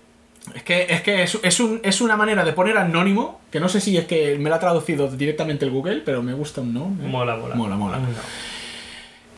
[0.55, 3.69] Es que, es, que es, es un- es una manera de poner anónimo, que no
[3.69, 6.73] sé si es que me lo ha traducido directamente el Google, pero me gusta un
[6.73, 6.85] no.
[6.85, 7.53] Mola, mola.
[7.55, 7.97] Mola, mola.
[7.99, 8.07] No.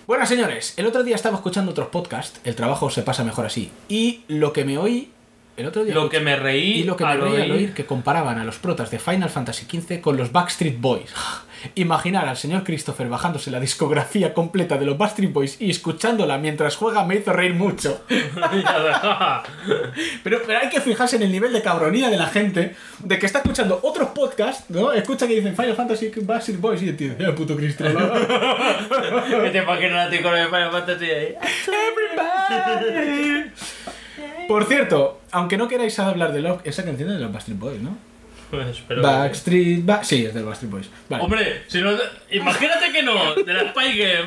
[0.09, 3.69] Bueno, señores, el otro día estaba escuchando otros podcasts, el trabajo se pasa mejor así,
[3.89, 5.11] y lo que me oí
[5.59, 5.93] el otro día...
[5.93, 8.57] Lo que me reí y lo que me reí al oír- que comparaban a los
[8.57, 11.13] protas de Final Fantasy XV con los Backstreet Boys.
[11.75, 16.77] Imaginar al señor Christopher bajándose la discografía completa de los Backstreet Boys y escuchándola mientras
[16.77, 18.01] juega me hizo reír mucho.
[20.23, 23.25] Pero, pero hay que fijarse en el nivel de cabronía de la gente, de que
[23.25, 24.91] está escuchando otros podcasts, ¿no?
[24.93, 27.83] Escucha que dicen Final Fantasy Backstreet Boys y el tío, "Eh, puto Cristo.
[27.85, 31.35] ¿Qué te imaginas a ti con el Final Fantasy ahí?
[32.81, 33.51] Everybody.
[34.47, 37.81] Por cierto, aunque no queráis hablar de Love, esa canción es de los Backstreet Boys,
[37.81, 37.97] ¿no?
[38.49, 40.03] Pues, pero- Backstreet Back.
[40.03, 40.89] Sí, es de los Backstreet Boys.
[41.07, 41.23] Vale.
[41.23, 41.91] Hombre, si no,
[42.31, 43.73] imagínate que no, de la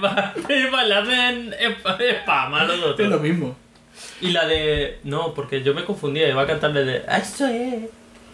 [0.05, 3.20] va, le hacen sp- spam a los es lo otros.
[3.20, 3.56] mismo.
[4.20, 4.98] Y la de.
[5.05, 7.02] No, porque yo me confundía, iba a cantarle de.
[7.20, 7.85] Eso es.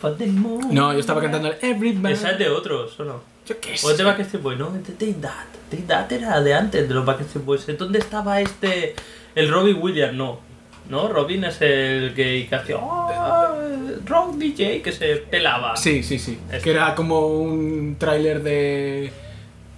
[0.01, 0.73] For the moon.
[0.73, 2.13] No, yo estaba cantando Everybody.
[2.15, 3.21] Esa es de otros, ¿o no?
[3.47, 3.97] Yo qué O es sé.
[3.97, 5.47] de Backstreet Boys, no, Take That.
[5.71, 7.67] Take That era de antes de los Backstreet Boys.
[7.79, 8.95] ¿Dónde estaba este.
[9.35, 10.13] El Robin Williams?
[10.15, 10.41] No.
[10.89, 12.77] No, Robin es el que, que hacía.
[12.78, 13.52] "Oh,
[14.06, 15.77] rock DJ que se pelaba.
[15.77, 16.39] Sí, sí, sí.
[16.47, 16.60] Este.
[16.62, 19.12] Que era como un tráiler de.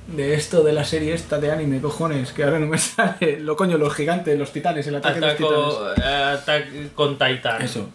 [0.07, 3.39] De esto, de la serie esta de anime, cojones, que ahora no me sale.
[3.41, 5.59] Lo coño, los gigantes, los titanes, el ataque de los titanes.
[5.59, 7.63] Ataco, eh, Attack con Titan.
[7.63, 7.89] Eso.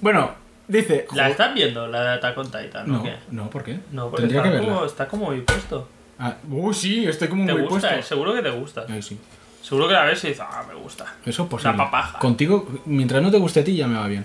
[0.00, 0.32] Bueno,
[0.68, 1.06] dice.
[1.14, 2.86] ¿La estás viendo, la de Attack on Titan?
[2.92, 3.14] No, ¿o qué?
[3.30, 3.78] no, ¿por qué?
[3.92, 4.74] No, porque Tendría está, que verla.
[4.74, 5.88] como, está como muy puesto.
[6.18, 7.88] Ah, uy, sí, estoy como ¿Te muy gusta?
[7.88, 7.98] puesto.
[7.98, 8.02] eh?
[8.02, 8.84] Seguro que te gusta.
[8.88, 9.18] Ay, sí.
[9.66, 11.06] Seguro que la ves y dices, ah, me gusta.
[11.24, 11.74] Eso es posible.
[11.74, 12.18] Una papaja.
[12.20, 14.24] Contigo, mientras no te guste a ti, ya me va bien.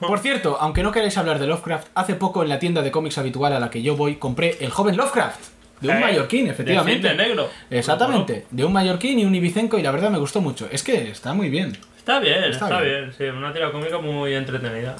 [0.00, 3.16] Por cierto, aunque no queráis hablar de Lovecraft, hace poco en la tienda de cómics
[3.18, 5.38] habitual a la que yo voy compré El joven Lovecraft,
[5.80, 7.08] de un Eh, mallorquín, efectivamente.
[7.10, 7.48] De negro.
[7.70, 10.68] Exactamente, de un mallorquín y un ibicenco y la verdad me gustó mucho.
[10.72, 11.78] Es que está muy bien.
[11.96, 13.02] Está bien, Está está, bien.
[13.02, 13.12] bien.
[13.16, 14.96] Sí, una tira cómica muy entretenida.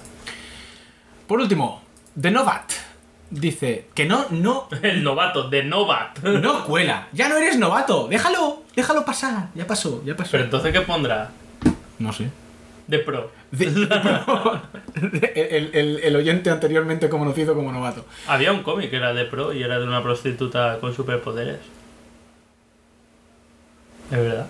[1.27, 1.83] Por último,
[2.21, 2.71] The Novat
[3.33, 6.19] dice que no, no, El novato, de Novat.
[6.21, 7.09] no cuela.
[7.13, 8.07] Ya no eres novato.
[8.09, 9.49] Déjalo, déjalo pasar.
[9.55, 10.31] Ya pasó, ya pasó.
[10.33, 11.31] Pero entonces, ¿qué pondrá?
[11.99, 12.31] No sé.
[12.87, 13.31] De pro.
[13.53, 13.67] De-
[15.35, 18.05] el, el- el oyente anteriormente conocido como novato.
[18.27, 21.59] Había un cómic que era de pro y era de una prostituta con superpoderes.
[24.11, 24.47] Es verdad.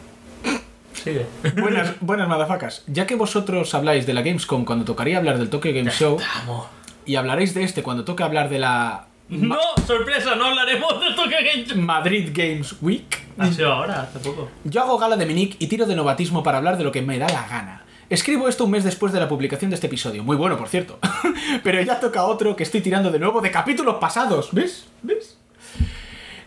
[0.94, 1.26] Sigue.
[1.60, 2.84] Buenas, buenas madafacas.
[2.86, 6.66] Ya que vosotros habláis de la Gamescom cuando tocaría hablar del Tokyo Game Show Vamos.
[7.06, 9.56] Y hablaréis de este cuando toque hablar de la No,
[9.86, 11.78] sorpresa, no hablaremos de Tokyo Game Show.
[11.78, 14.48] Madrid Games Week, Ha sido ahora, hace poco.
[14.64, 17.02] yo hago gala de mi nick y tiro de novatismo para hablar de lo que
[17.02, 17.84] me da la gana.
[18.10, 20.22] Escribo esto un mes después de la publicación de este episodio.
[20.22, 20.98] Muy bueno, por cierto.
[21.64, 24.50] Pero ya toca otro que estoy tirando de nuevo de capítulos pasados.
[24.52, 24.84] ¿Ves?
[25.02, 25.38] ¿Ves?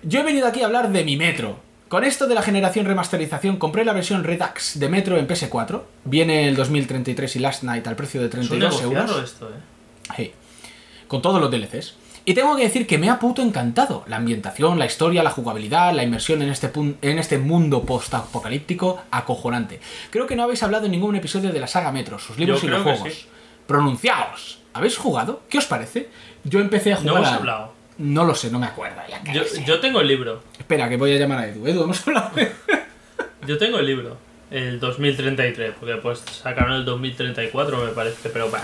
[0.04, 1.58] Yo he venido aquí a hablar de mi Metro.
[1.88, 5.82] Con esto de la generación remasterización compré la versión Redux de Metro en PS4.
[6.04, 9.24] Viene el 2033 y Last Night al precio de Es un 32 negociado euros.
[9.32, 9.54] esto, eh.
[10.16, 10.34] Hey.
[11.08, 11.96] Con todos los DLCs.
[12.28, 14.04] Y tengo que decir que me ha puto encantado.
[14.08, 16.72] La ambientación, la historia, la jugabilidad, la inmersión en este,
[17.04, 19.80] en este mundo post-apocalíptico acojonante.
[20.10, 22.68] Creo que no habéis hablado en ningún episodio de la saga Metro, sus libros Yo
[22.68, 23.14] y los juegos.
[23.14, 23.26] sí.
[23.68, 24.60] Pronunciaos.
[24.74, 25.42] ¿Habéis jugado?
[25.50, 26.10] ¿Qué os parece?
[26.44, 27.18] Yo empecé a No jugar.
[27.18, 27.74] hemos a- hablado.
[27.98, 28.98] No lo sé, no me acuerdo.
[29.10, 30.42] Ya Yo, yo tengo el libro.
[30.60, 31.66] Espera, que voy a llamar a Edu.
[31.68, 32.32] Edu, hemos hablado.
[33.48, 34.18] Yo tengo el libro.
[34.52, 38.62] El 2033, porque pues sacaron el 2034 me parece, pero va.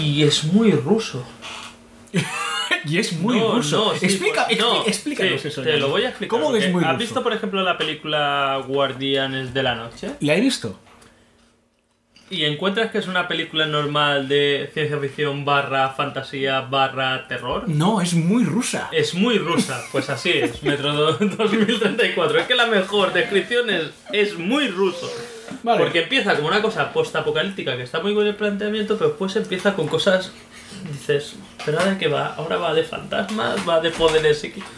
[0.00, 1.26] Y es muy ruso.
[2.84, 3.92] y es muy No, ruso.
[3.92, 5.62] no, sí, Explica, pues- no, explícanos sí, eso.
[5.62, 5.76] Te ya.
[5.78, 6.38] lo voy a explicar.
[6.40, 6.98] ¿Cómo que es muy ¿Has ruso?
[6.98, 10.10] visto, por ejemplo, la película Guardianes de la Noche?
[10.20, 10.78] ¿La he visto?
[12.32, 17.64] Y encuentras que es una película normal de ciencia ficción barra fantasía barra terror.
[17.68, 18.88] No, es muy rusa.
[18.92, 22.38] Es muy rusa, pues así es, Metro do- 2034.
[22.38, 25.10] Es que la mejor descripción es, es muy ruso.
[25.62, 25.82] Vale.
[25.82, 29.74] Porque empieza como una cosa post-apocalíptica que está muy bien el planteamiento, pero después empieza
[29.74, 30.32] con cosas.
[30.90, 32.34] Dices, ¿pero ahora qué va?
[32.36, 34.68] Ahora va de fantasmas, va de poderes psíquicos.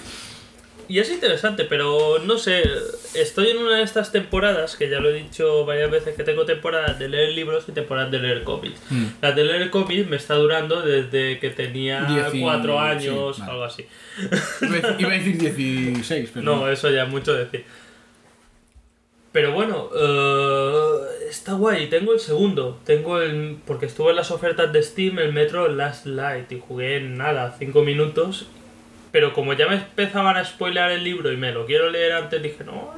[0.88, 2.62] Y es interesante, pero no sé.
[3.14, 6.44] Estoy en una de estas temporadas, que ya lo he dicho varias veces, que tengo
[6.44, 8.78] temporadas de leer libros y temporadas de leer cómics.
[8.90, 9.04] Mm.
[9.22, 13.52] La de leer cómics me está durando desde que tenía Dieci- cuatro sí, años, vale.
[13.52, 13.86] algo así.
[14.98, 17.64] Iba a decir 16, pero No, eso ya es mucho decir.
[19.32, 21.88] Pero bueno, eh, está guay.
[21.88, 22.78] Tengo el segundo.
[22.84, 23.56] Tengo el.
[23.66, 26.52] Porque estuve en las ofertas de Steam, el Metro Last Light.
[26.52, 28.46] Y jugué en nada, 5 minutos.
[29.10, 32.42] Pero como ya me empezaban a spoilear el libro y me lo quiero leer antes,
[32.42, 32.92] dije, no.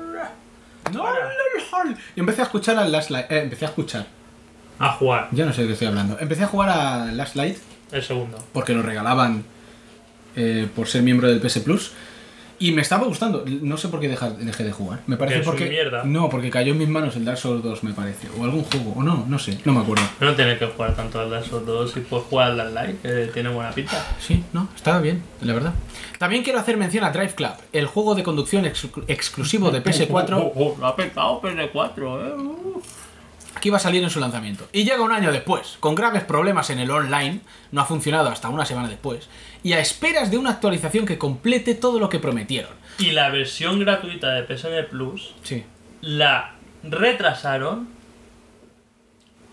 [0.93, 1.90] No, no, no.
[1.90, 3.31] Yo empecé a escuchar a Last Light.
[3.31, 4.06] eh, empecé a escuchar.
[4.78, 5.28] A jugar.
[5.32, 6.16] Ya no sé de qué estoy hablando.
[6.20, 7.56] Empecé a jugar a Last Light
[7.93, 8.39] El segundo.
[8.52, 9.44] porque lo regalaban
[10.36, 11.93] eh, por ser miembro del PS Plus.
[12.59, 13.44] Y me estaba gustando.
[13.62, 15.01] No sé por qué deja- dejé de jugar.
[15.06, 15.68] Me parece Que porque.
[15.68, 16.05] mierda.
[16.05, 18.28] No, porque cayó en mis manos el Dark Souls 2, me parece.
[18.39, 18.93] O algún juego.
[18.97, 19.59] O no, no sé.
[19.64, 20.05] No me acuerdo.
[20.20, 23.31] No tienes que jugar tanto al Dark Souls 2 y puedes jugar al Light, que
[23.32, 24.05] tiene buena pinta.
[24.20, 25.74] Sí, no, estaba bien, la verdad.
[26.18, 30.36] También quiero hacer mención a Drive Club, el juego de conducción exclu- exclusivo de PS4
[30.39, 32.35] Oh, oh, lo ha petado PS4, eh.
[32.40, 32.82] uh.
[33.65, 34.69] Que iba a salir en su lanzamiento.
[34.74, 37.41] Y llega un año después, con graves problemas en el online,
[37.73, 39.27] no ha funcionado hasta una semana después,
[39.62, 42.73] y a esperas de una actualización que complete todo lo que prometieron.
[42.99, 45.65] Y la versión gratuita de PSN Plus Sí.
[46.03, 47.89] la retrasaron.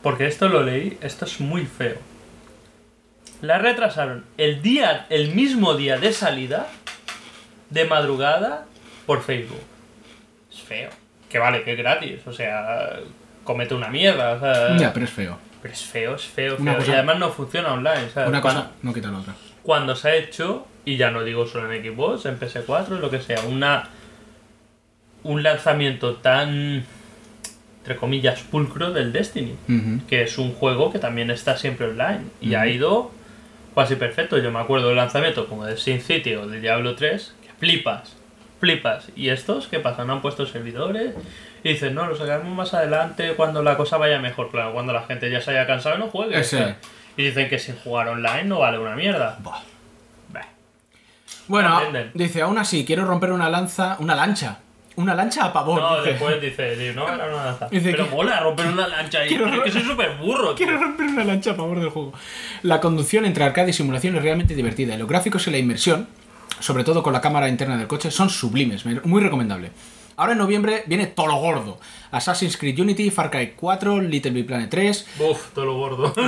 [0.01, 1.95] Porque esto lo leí, esto es muy feo.
[3.41, 6.67] La retrasaron el día, el mismo día de salida,
[7.69, 8.65] de madrugada,
[9.05, 9.61] por Facebook.
[10.51, 10.89] Es feo.
[11.29, 12.19] Que vale, que es gratis.
[12.27, 12.99] O sea,
[13.43, 14.33] comete una mierda.
[14.33, 15.37] O sea, Ya, pero es feo.
[15.61, 16.75] pero es feo, es feo, feo.
[16.77, 18.09] cosa- y además no funciona online.
[18.13, 18.29] ¿sabes?
[18.29, 19.33] Una Cuando- cosa no quita la otra.
[19.63, 23.21] cuando se ha hecho, y ya no digo solo en Xbox, en PS4, lo que
[23.21, 23.89] sea, una
[25.23, 26.83] un lanzamiento tan
[27.79, 29.55] entre comillas pulcro del Destiny,
[30.07, 33.11] que es un juego que también está siempre online y ha ido
[33.73, 34.37] casi perfecto.
[34.37, 38.15] Yo me acuerdo del lanzamiento como de Sin City o de Diablo 3, que flipas,
[38.59, 39.07] flipas.
[39.15, 40.05] Y estos, ¿qué pasa?
[40.05, 41.15] No han puesto servidores
[41.63, 44.49] y dicen, no, lo sacaremos más adelante cuando la cosa vaya mejor.
[44.51, 46.39] Claro, cuando la gente ya se haya cansado y no juegue.
[46.39, 46.57] Ese.
[46.59, 46.75] ¿sabes?
[47.17, 49.37] Y dicen que sin jugar online no vale una mierda.
[49.43, 49.61] Bah.
[51.47, 52.11] Bueno, entienden.
[52.13, 54.59] dice, aún así, quiero romper una lanza, una lancha.
[54.95, 55.81] Una lancha a pavor.
[55.81, 56.11] No, dice.
[56.11, 57.67] después dice, no, era una lanza.
[57.69, 60.53] Dice Pero que- mola romper una lancha Quiero es que soy súper burro.
[60.55, 62.13] Quiero romper una lancha a favor del juego.
[62.63, 64.93] La conducción entre arcade y simulación es realmente divertida.
[64.93, 66.07] Y los gráficos y la inmersión,
[66.59, 68.85] sobre todo con la cámara interna del coche, son sublimes.
[68.85, 69.71] Me- Muy recomendable.
[70.21, 71.79] Ahora en noviembre viene todo lo gordo.
[72.11, 75.07] Assassin's Creed Unity, Far Cry 4, Little Big Planet 3.
[75.19, 76.13] Uf, todo lo gordo.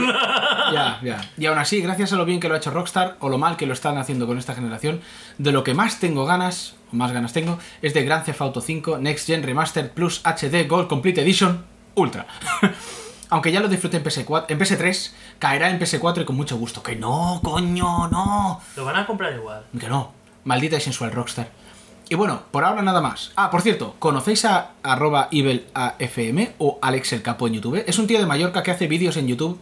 [0.73, 1.29] Ya, ya.
[1.37, 3.55] Y aún así, gracias a lo bien que lo ha hecho Rockstar, o lo mal
[3.55, 5.01] que lo están haciendo con esta generación,
[5.37, 8.61] de lo que más tengo ganas, o más ganas tengo, es de Grand Theft Auto
[8.61, 11.63] 5 Next Gen Remastered Plus HD Gold Complete Edition
[11.93, 12.25] Ultra.
[13.29, 16.81] Aunque ya lo disfruté en, PS4, en PS3, caerá en PS4 y con mucho gusto.
[16.81, 18.59] Que no, coño, no.
[18.75, 19.65] lo van a comprar igual.
[19.79, 20.13] Que no.
[20.45, 21.49] Maldita y sensual Rockstar.
[22.09, 23.31] Y bueno, por ahora nada más.
[23.35, 27.84] Ah, por cierto, ¿conocéis a arroba evilafm o Alex el Capo en YouTube?
[27.88, 29.59] Es un tío de Mallorca que hace vídeos en YouTube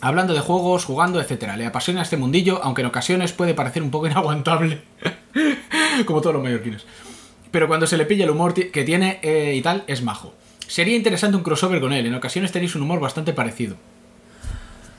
[0.00, 1.56] hablando de juegos, jugando, etcétera.
[1.56, 4.82] Le apasiona este mundillo, aunque en ocasiones puede parecer un poco inaguantable.
[6.04, 6.84] Como todos los mallorquines.
[7.50, 10.34] Pero cuando se le pilla el humor que tiene eh, y tal, es majo.
[10.66, 12.06] Sería interesante un crossover con él.
[12.06, 13.76] En ocasiones tenéis un humor bastante parecido.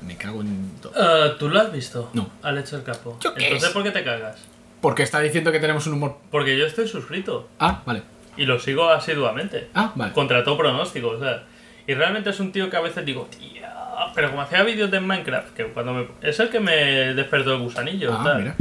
[0.01, 0.93] Me cago en todo.
[0.95, 2.09] Eh, ¿Tú lo has visto?
[2.13, 2.29] No.
[2.41, 3.17] Alex el capo.
[3.21, 3.73] ¿Yo qué Entonces, es?
[3.73, 4.37] ¿por qué te cagas?
[4.81, 6.17] Porque está diciendo que tenemos un humor.
[6.31, 8.03] Porque yo estoy suscrito Ah, vale.
[8.37, 9.69] y lo sigo asiduamente.
[9.73, 10.13] Ah, vale.
[10.13, 11.43] Contra todo pronóstico, o sea.
[11.87, 13.73] Y realmente es un tío que a veces digo, tía.
[14.13, 16.07] Pero como hacía vídeos de Minecraft, que cuando me.
[16.21, 16.75] Es el que me
[17.15, 18.37] despertó el gusanillo, Ah, tal.
[18.39, 18.55] mira.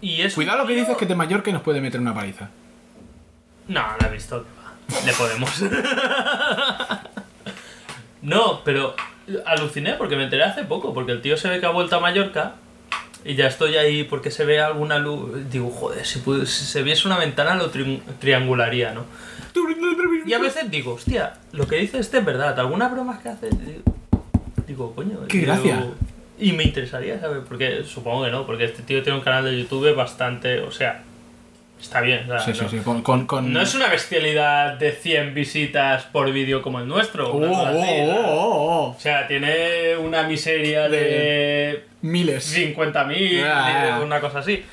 [0.00, 2.48] Y es Cuidado lo que tío- dices que de Mallorca nos puede meter una paliza.
[3.66, 4.42] No, no he visto.
[4.44, 4.48] que
[4.96, 5.04] va.
[5.04, 5.50] Le podemos.
[8.22, 8.94] no, pero
[9.46, 10.94] aluciné porque me enteré hace poco.
[10.94, 12.54] Porque el tío se ve que ha vuelto a Mallorca.
[13.24, 15.50] Y ya estoy ahí porque se ve alguna luz.
[15.50, 19.04] Digo, joder, si, pude- si se viese una ventana lo tri- triangularía, ¿no?
[20.26, 22.58] Y a veces digo, hostia, lo que dice este es verdad.
[22.58, 23.48] Algunas bromas que hace.
[23.50, 23.82] Digo,
[24.66, 25.18] digo, coño.
[25.28, 25.86] Qué digo, gracia.
[26.38, 29.58] Y me interesaría saber, porque supongo que no, porque este tío tiene un canal de
[29.58, 30.60] YouTube bastante.
[30.60, 31.02] O sea,
[31.80, 32.24] está bien.
[32.30, 32.78] o sea, Sí, sí, no- sí.
[32.78, 37.30] Con, con, con- no es una bestialidad de 100 visitas por vídeo como el nuestro.
[37.32, 38.94] Oh, oh, oh, oh, oh.
[38.96, 42.54] O sea, tiene una miseria de Miles.
[42.56, 44.00] 50.000, Ah.
[44.04, 44.64] una cosa así.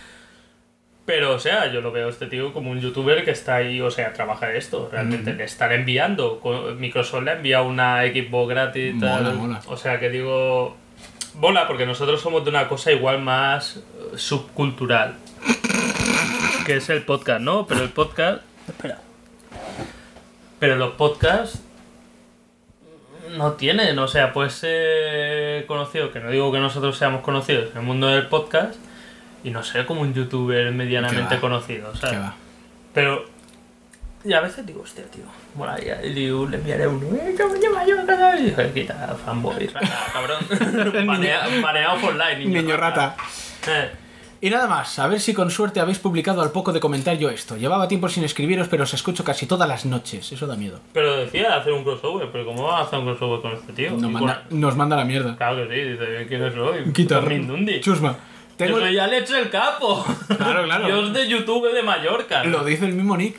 [1.05, 3.79] Pero, o sea, yo lo veo a este tío como un youtuber que está ahí,
[3.79, 4.89] o sea, trabaja de esto.
[4.91, 6.41] Realmente le están enviando.
[6.79, 8.95] Microsoft le ha enviado una Xbox gratis.
[8.95, 9.35] Mola, tal.
[9.35, 9.61] mola.
[9.67, 10.75] O sea, que digo.
[11.35, 15.13] Mola, porque nosotros somos de una cosa igual más eh, subcultural.
[16.65, 17.67] Que es el podcast, ¿no?
[17.67, 18.41] Pero el podcast.
[18.67, 18.99] Espera.
[20.59, 21.61] Pero los podcasts
[23.37, 27.77] no tienen, o sea, puede ser conocido, que no digo que nosotros seamos conocidos en
[27.77, 28.75] el mundo del podcast,
[29.43, 32.19] y no ser como un youtuber medianamente conocido, ¿sabes?
[32.19, 32.35] va.
[32.93, 33.25] Pero,
[34.23, 37.85] y a veces digo, hostia, tío, molaría, y digo, le enviaré un, eh, ¿cómo lleva
[37.85, 37.95] yo?
[38.39, 40.39] Y dije, quita, fanboy, rata, cabrón.
[41.61, 43.15] Baneado por online, niño, Niño rata.
[43.67, 43.91] Eh,
[44.41, 47.29] Y nada más, a ver si con suerte habéis publicado al poco de comentar yo
[47.29, 47.57] esto.
[47.57, 50.31] Llevaba tiempo sin escribiros, pero os escucho casi todas las noches.
[50.31, 50.79] Eso da miedo.
[50.93, 53.91] pero decía hacer un crossover, pero ¿cómo va a hacer un crossover con este tío?
[53.91, 55.35] Nos manda, con- nos manda la mierda.
[55.37, 56.93] Claro que sí, dice, ¿quién soy?
[56.93, 57.21] Quita.
[57.21, 57.79] Mindundi.
[57.81, 58.15] Chusma.
[58.57, 58.79] Tengo...
[58.79, 60.05] Yo soy Alex el Capo.
[60.37, 60.85] Claro, claro.
[60.87, 62.43] Dios de YouTube de Mallorca.
[62.43, 63.37] Lo dice el mismo Nick.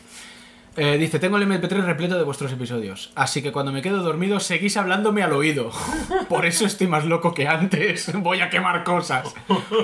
[0.76, 4.40] Eh, dice, tengo el MP3 repleto de vuestros episodios, así que cuando me quedo dormido
[4.40, 5.70] seguís hablándome al oído.
[6.28, 8.12] Por eso estoy más loco que antes.
[8.20, 9.34] Voy a quemar cosas.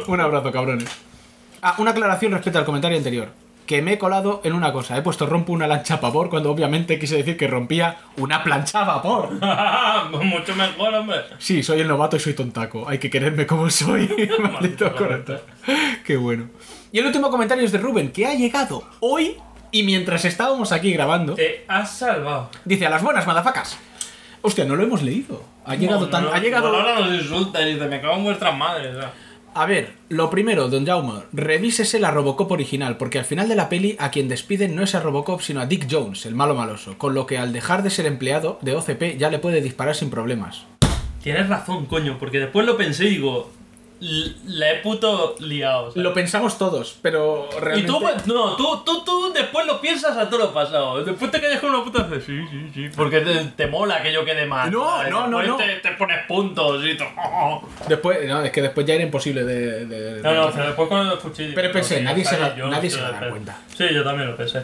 [0.07, 0.91] Un abrazo, cabrones.
[1.63, 3.29] Ah, una aclaración respecto al comentario anterior.
[3.67, 4.99] que me he colado en una cosa.
[4.99, 8.83] He puesto rompo una lancha a vapor cuando obviamente quise decir que rompía una plancha
[8.83, 9.31] a vapor.
[10.25, 11.19] Mucho mejor, hombre.
[11.39, 12.87] Sí, soy el novato y soy tontaco.
[12.87, 14.09] Hay que quererme como soy.
[14.09, 15.41] Maldito Maldito correcto.
[16.05, 16.49] Qué bueno.
[16.91, 19.37] Y el último comentario es de Rubén, que ha llegado hoy
[19.73, 21.35] y mientras estábamos aquí grabando.
[21.35, 22.51] Te has salvado.
[22.65, 23.79] Dice, a las buenas, madafacas.
[24.43, 25.43] Hostia, no lo hemos leído.
[25.65, 26.25] Ha llegado No, tan...
[26.25, 26.69] no, ha llegado...
[26.69, 28.95] ahora nos insulta y dice, me cago en vuestras madres.
[28.95, 29.11] ¿sabes?
[29.55, 33.69] A ver, lo primero, don Jaume, revísese la Robocop original, porque al final de la
[33.69, 36.97] peli a quien despiden no es a Robocop, sino a Dick Jones, el malo maloso,
[36.97, 40.09] con lo que al dejar de ser empleado de OCP ya le puede disparar sin
[40.09, 40.65] problemas.
[41.23, 43.51] Tienes razón, coño, porque después lo pensé y digo,
[44.03, 45.91] l- la he puto liado.
[45.93, 46.03] ¿sabes?
[46.03, 47.87] Lo pensamos todos, pero Y realmente...
[47.93, 51.03] tú, pues, no, tú, tú, tú después lo piensas a todo lo pasado.
[51.05, 52.89] Después te callas con una puta y sí, sí, sí.
[52.97, 54.71] Porque te, te mola que yo quede mal.
[54.71, 55.11] No, ¿sabes?
[55.11, 55.57] no, no, Después no.
[55.81, 57.09] Te, te pones puntos y todo.
[57.89, 59.87] Después, no, es que después ya era imposible de...
[59.87, 61.45] de- No, no, o sea, después cuando lo escuché.
[61.45, 63.59] digo, Pero pensé, no, nadie se yo, nadie se va a dar pero- cuenta.
[63.77, 64.63] Sí, yo también lo pensé.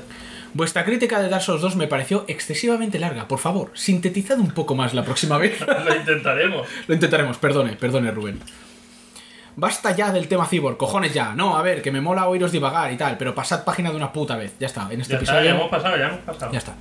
[0.54, 3.28] Vuestra crítica de Dark Souls 2 me pareció excesivamente larga.
[3.28, 5.60] Por favor, sintetizad un poco más la próxima vez.
[5.84, 6.66] Lo intentaremos.
[6.88, 8.40] Lo intentaremos, perdone, perdone Rubén.
[9.58, 11.34] Basta ya del tema Cyborg, cojones ya.
[11.34, 14.12] No, a ver, que me mola oíros divagar y tal, pero pasad página de una
[14.12, 14.54] puta vez.
[14.60, 15.44] Ya está, en este Ya está, episodio.
[15.50, 16.52] ya hemos pasado, ya hemos pasado.
[16.52, 16.76] Ya está.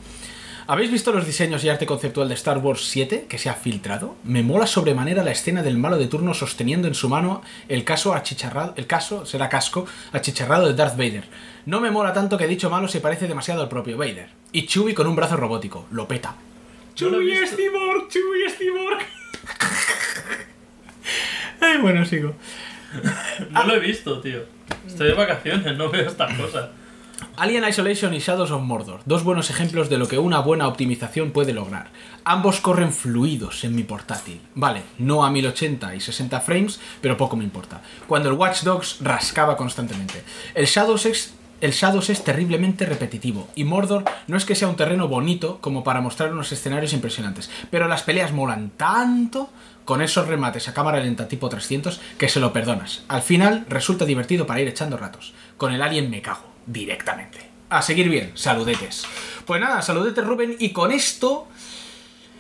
[0.68, 4.16] ¿Habéis visto los diseños y arte conceptual de Star Wars 7 que se ha filtrado?
[4.24, 8.14] Me mola sobremanera la escena del malo de turno sosteniendo en su mano el caso
[8.14, 11.24] achicharrado, el caso será casco achicharrado de Darth Vader.
[11.66, 14.30] No me mola tanto que dicho malo se parece demasiado al propio Vader.
[14.52, 16.36] Y Chewie con un brazo robótico, lo peta.
[16.94, 17.56] Chewie es.
[17.56, 19.00] Cyborg, Chewie es Cyborg.
[21.82, 22.34] Bueno, sigo.
[23.52, 24.42] No lo he visto, tío.
[24.86, 26.70] Estoy de vacaciones, no veo estas cosas.
[27.36, 31.32] Alien Isolation y Shadows of Mordor, dos buenos ejemplos de lo que una buena optimización
[31.32, 31.88] puede lograr.
[32.24, 34.40] Ambos corren fluidos en mi portátil.
[34.56, 37.82] Vale, no a 1080 y 60 frames, pero poco me importa.
[38.08, 40.24] Cuando el Watch Dogs rascaba constantemente.
[40.54, 44.76] El Shadows es el Shadows es terriblemente repetitivo y Mordor no es que sea un
[44.76, 49.50] terreno bonito como para mostrar unos escenarios impresionantes, pero las peleas molan tanto
[49.88, 53.04] con esos remates a cámara lenta tipo 300 que se lo perdonas.
[53.08, 55.34] Al final resulta divertido para ir echando ratos.
[55.56, 57.40] Con el Alien me cago directamente.
[57.70, 59.06] A seguir bien, saludetes.
[59.46, 61.48] Pues nada, saludetes Rubén y con esto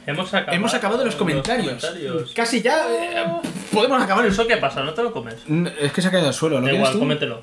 [0.06, 1.82] Hemos acabado, hemos acabado los comentarios.
[1.86, 2.34] comentarios.
[2.34, 3.26] Casi ya eh,
[3.72, 4.32] podemos acabar el...
[4.34, 4.84] ¿Eso qué pasa?
[4.84, 5.36] ¿No te lo comes?
[5.80, 6.99] Es que se ha caído al suelo, ¿lo Da igual, tú?
[6.99, 7.41] cómetelo.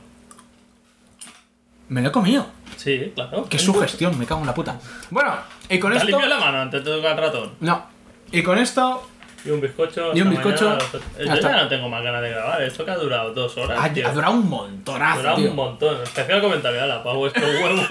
[1.88, 2.46] Me lo he comido.
[2.76, 3.46] Sí, claro.
[3.48, 4.78] Qué sugestión, me cago en la puta.
[5.10, 5.34] Bueno,
[5.70, 6.20] y con ¿Te has esto...
[6.20, 7.52] la mano antes de tocar el ratón?
[7.60, 7.86] No.
[8.32, 9.08] Y con esto...
[9.44, 10.12] Y un bizcocho.
[10.14, 10.64] Y un hasta bizcocho.
[10.70, 10.84] mañana.
[11.18, 11.50] Ya Yo está.
[11.56, 12.62] ya no tengo más ganas de grabar.
[12.62, 13.78] Esto que ha durado dos horas.
[13.78, 15.50] Ha, ha durado un montonazo, Dura tío.
[15.50, 16.02] un montón.
[16.02, 17.82] Especial comentario, ala, pago este huevo.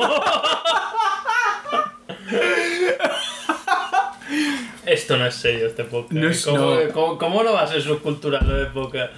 [4.85, 6.11] Esto no es serio, este podcast.
[6.13, 6.91] No es- ¿Cómo, no.
[6.93, 9.13] cómo- cómo no va a ser subcultural lo de podcast?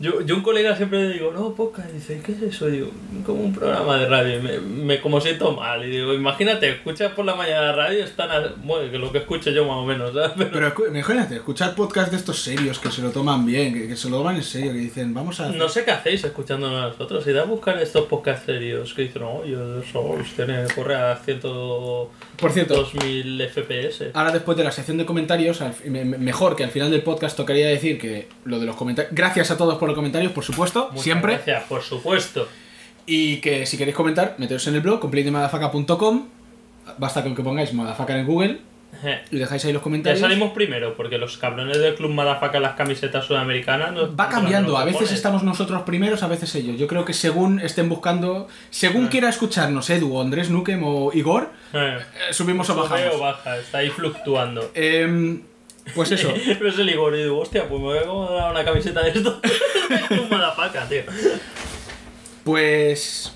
[0.00, 1.88] Yo, yo un colega siempre le digo, no, podcast.
[1.92, 2.66] Dice, ¿qué es eso?
[2.66, 2.90] Digo,
[3.24, 4.42] como un programa de radio.
[4.42, 5.84] Me, me como siento mal.
[5.84, 9.50] Y digo, imagínate, escuchas por la mañana radio, están a- bueno, que lo que escucho
[9.52, 10.32] yo más o menos, ¿sabes?
[10.36, 13.86] Pero- Pero escu- imagínate, escuchar podcast de estos serios que se lo toman bien, que,
[13.86, 15.50] que se lo toman en serio, que dicen, vamos a...
[15.52, 17.24] No sé qué hacéis escuchándonos a nosotros.
[17.28, 19.56] Id a buscar estos podcasts serios que dicen, oye,
[19.92, 24.10] Souls tiene, corre a 102.000 Por cierto, FPS.
[24.12, 27.36] ahora después de la sección de comentarios, al me- mejor que al final del podcast
[27.36, 29.14] tocaría decir que lo de los comentarios...
[29.14, 31.34] Gracias a todos por los comentarios, por supuesto, Muchas siempre.
[31.34, 32.48] Gracias, por supuesto.
[33.06, 36.26] Y que si queréis comentar, meteos en el blog, completemadafaka.com.
[36.98, 38.58] Basta con que pongáis Madafaka en Google
[39.02, 39.20] Je.
[39.30, 40.20] y dejáis ahí los Ya comentarios.
[40.20, 44.84] salimos primero, porque los cabrones del Club Madafaka las camisetas sudamericanas nos Va cambiando, a
[44.84, 46.78] veces estamos nosotros primeros, a veces ellos.
[46.78, 51.50] Yo creo que según estén buscando, según quiera escucharnos Edu, o Andrés Nukem o Igor,
[51.72, 53.14] Eh, eh, subimos o bajamos.
[53.14, 54.70] o baja, está ahí fluctuando.
[54.74, 55.40] Em,
[55.94, 56.32] pues eso.
[56.46, 59.10] Pero es el Igor y digo, hostia, pues me voy a comprar una camiseta de
[59.10, 59.40] esto.
[59.88, 61.02] del Club Madafaka, tío.
[62.44, 63.32] Pues.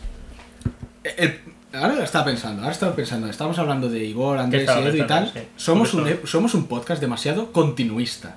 [1.05, 1.41] el-
[1.73, 3.29] ahora estaba pensando, ahora estaba pensando.
[3.29, 5.31] Estamos hablando de Igor, Andrés y Edu y tal.
[5.33, 5.41] Sí.
[5.57, 8.37] Somos, un, somos un podcast demasiado continuista.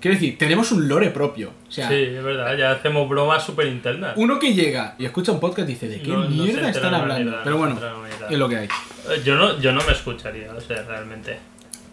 [0.00, 1.52] Quiero decir, tenemos un lore propio.
[1.68, 4.12] O sea, Sí, es verdad, ya hacemos bromas súper internas.
[4.16, 7.38] uno que llega y escucha un podcast dice: ¿de qué No- mierda están hablando?
[7.42, 7.78] Pero bueno,
[8.30, 8.66] es lo que hay.
[8.66, 11.38] Eh, Yo no, yo no me escucharía, o sea, realmente.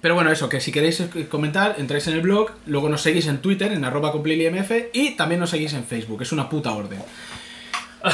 [0.04, 3.38] Pero bueno, eso, que si queréis comentar, entráis en el blog, luego nos seguís en
[3.38, 7.00] Twitter, en arroba completelyMF, y también nos seguís en Facebook, es una puta orden.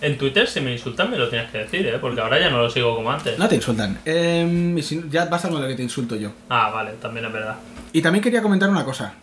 [0.00, 1.98] En Twitter, si me insultan, me lo tienes que decir, ¿eh?
[1.98, 3.38] Porque ahora ya no lo sigo como antes.
[3.38, 4.00] No te insultan.
[4.04, 4.76] Em,
[5.08, 6.30] ya basta con lo que te insulto yo.
[6.50, 7.56] Ah, vale, también es verdad.
[7.90, 9.14] Y también quería comentar una cosa.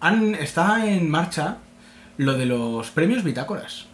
[0.00, 1.58] Han, está en marcha
[2.16, 3.86] lo de los premios bitácoras.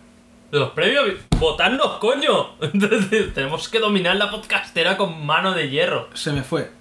[0.52, 1.06] Los premios,
[1.38, 2.54] votadnos, coño.
[2.62, 6.08] Entonces, tenemos que dominar la podcastera con mano de hierro.
[6.14, 6.79] Se me fue.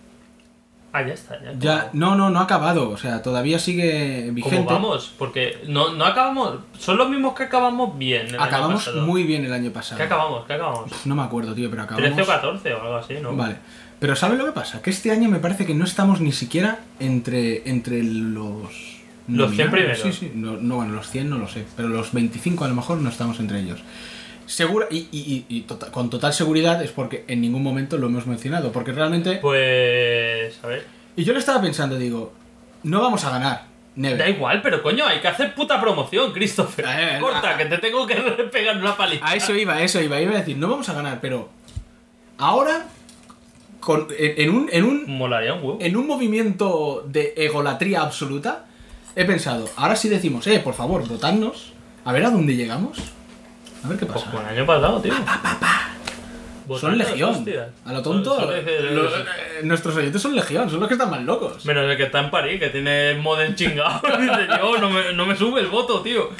[0.91, 1.53] Ah, ya está, ya.
[1.59, 2.89] Ya, no, no, no ha acabado.
[2.89, 4.73] O sea, todavía sigue ¿Cómo vigente.
[4.73, 5.13] vamos?
[5.19, 6.55] Porque no, no acabamos.
[6.79, 8.27] Son los mismos que acabamos bien.
[8.27, 9.05] el año Acabamos pasado.
[9.05, 9.97] muy bien el año pasado.
[9.97, 10.45] ¿Qué acabamos?
[10.47, 11.05] ¿Qué acabamos?
[11.05, 12.27] No me acuerdo, tío, pero 13 o acabamos.
[12.27, 13.35] 14 o algo así, ¿no?
[13.35, 13.55] Vale.
[13.99, 14.81] Pero ¿sabes lo que pasa?
[14.81, 18.63] Que este año me parece que no estamos ni siquiera entre, entre los...
[19.27, 19.71] Los 100 nominados.
[19.71, 19.99] primeros.
[19.99, 20.31] Sí, sí.
[20.33, 21.65] No, no, bueno, los 100 no lo sé.
[21.77, 23.79] Pero los 25 a lo mejor no estamos entre ellos.
[24.49, 28.07] Segura, y y- y- y tota- con total seguridad es porque en ningún momento lo
[28.07, 28.71] hemos mencionado.
[28.71, 29.35] Porque realmente...
[29.35, 30.57] Pues.
[30.63, 30.85] A ver.
[31.15, 32.33] Y yo le estaba pensando, digo,
[32.83, 33.65] no vamos a ganar.
[33.95, 34.17] Never.
[34.17, 36.85] Da igual, pero coño, hay que hacer puta promoción, Christopher.
[36.87, 38.15] Eh, Corta, que te tengo que
[38.51, 39.27] pegar una paliza.
[39.27, 40.19] A eso iba, a eso iba.
[40.19, 41.49] Iba a decir, no vamos a ganar, pero...
[42.39, 42.87] Ahora,
[43.79, 44.69] con, en, en un...
[44.71, 45.77] En un Molaría un huevo.
[45.81, 48.65] en un movimiento de egolatría absoluta,
[49.15, 51.73] he pensado, ahora sí decimos, eh, por favor, votadnos,
[52.05, 52.97] a ver a dónde llegamos.
[53.83, 54.31] A ver qué Pues pasa.
[54.31, 55.13] como el año pasado, tío.
[55.13, 55.23] Son
[56.67, 57.29] Votando, legión.
[57.31, 57.67] hostias.
[57.85, 58.35] A lo tonto.
[58.35, 58.95] Son- son legión.
[58.95, 61.65] lo- eh, nuestros oyentes son legión, son los que están más locos.
[61.65, 64.01] Menos el que está en París, que tiene modem chingado.
[64.19, 66.29] Dice, yo, no me, no me sube el voto, tío.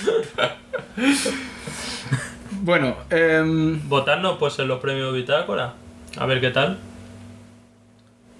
[2.61, 5.73] Bueno, em, Votarnos, pues, en los premios Bitácora.
[6.17, 6.77] A ver qué tal.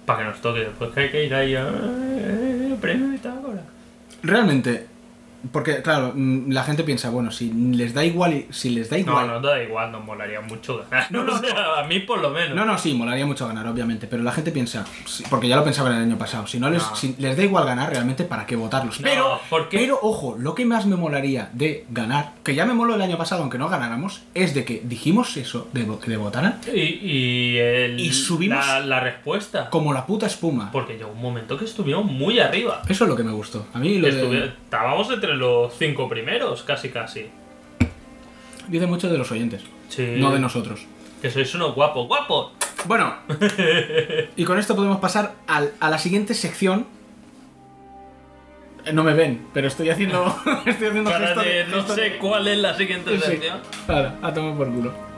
[0.04, 1.66] Para que nos toque después, que hay que ir ahí a...
[1.68, 3.62] eh, Premio Bitácora.
[4.22, 4.86] realmente,
[5.52, 9.02] porque claro, mm, la gente piensa, bueno, si les da igual, si les da No,
[9.02, 9.26] igual.
[9.28, 11.06] no da igual, nos molaría mucho ganar.
[11.10, 12.54] No, no, o sea, a mí por lo menos.
[12.54, 14.84] No, no, sí, molaría mucho ganar, obviamente, pero la gente piensa,
[15.28, 16.96] porque ya lo pensaban el año pasado, si no les, No.
[16.96, 19.00] si les da igual ganar, realmente, ¿para qué votarlos?
[19.00, 19.40] No, pero,
[19.70, 23.16] pero, ojo, lo que más me molaría de ganar, que ya me moló el año
[23.18, 27.58] pasado, aunque no ganáramos, es de que dijimos eso, de, que de votaran, Y, y,
[27.58, 29.68] el- Y subimos- la, la respuesta.
[29.70, 30.70] como la puta espuma.
[30.72, 32.82] Porque llegó un momento que estuvimos muy arriba.
[32.88, 33.66] Eso es lo que me gustó.
[33.74, 37.26] A mí lo Estuvi- de, Estábamos entre los cinco primeros, casi casi.
[38.68, 40.14] dice mucho de los oyentes, Sí.
[40.18, 40.86] no de nosotros.
[41.20, 42.52] Que sois unos guapos, guapos.
[42.86, 43.14] Bueno,
[44.36, 46.86] y con esto podemos pasar al- a la siguiente sección.
[48.86, 50.24] Eh, No me ven, pero estoy haciendo,
[50.66, 53.22] estoy haciendo Para gesto de- de- no gesto sé cuál es la siguiente Sí.
[53.26, 53.58] sección.
[53.88, 55.09] Nada, a tomar por culo.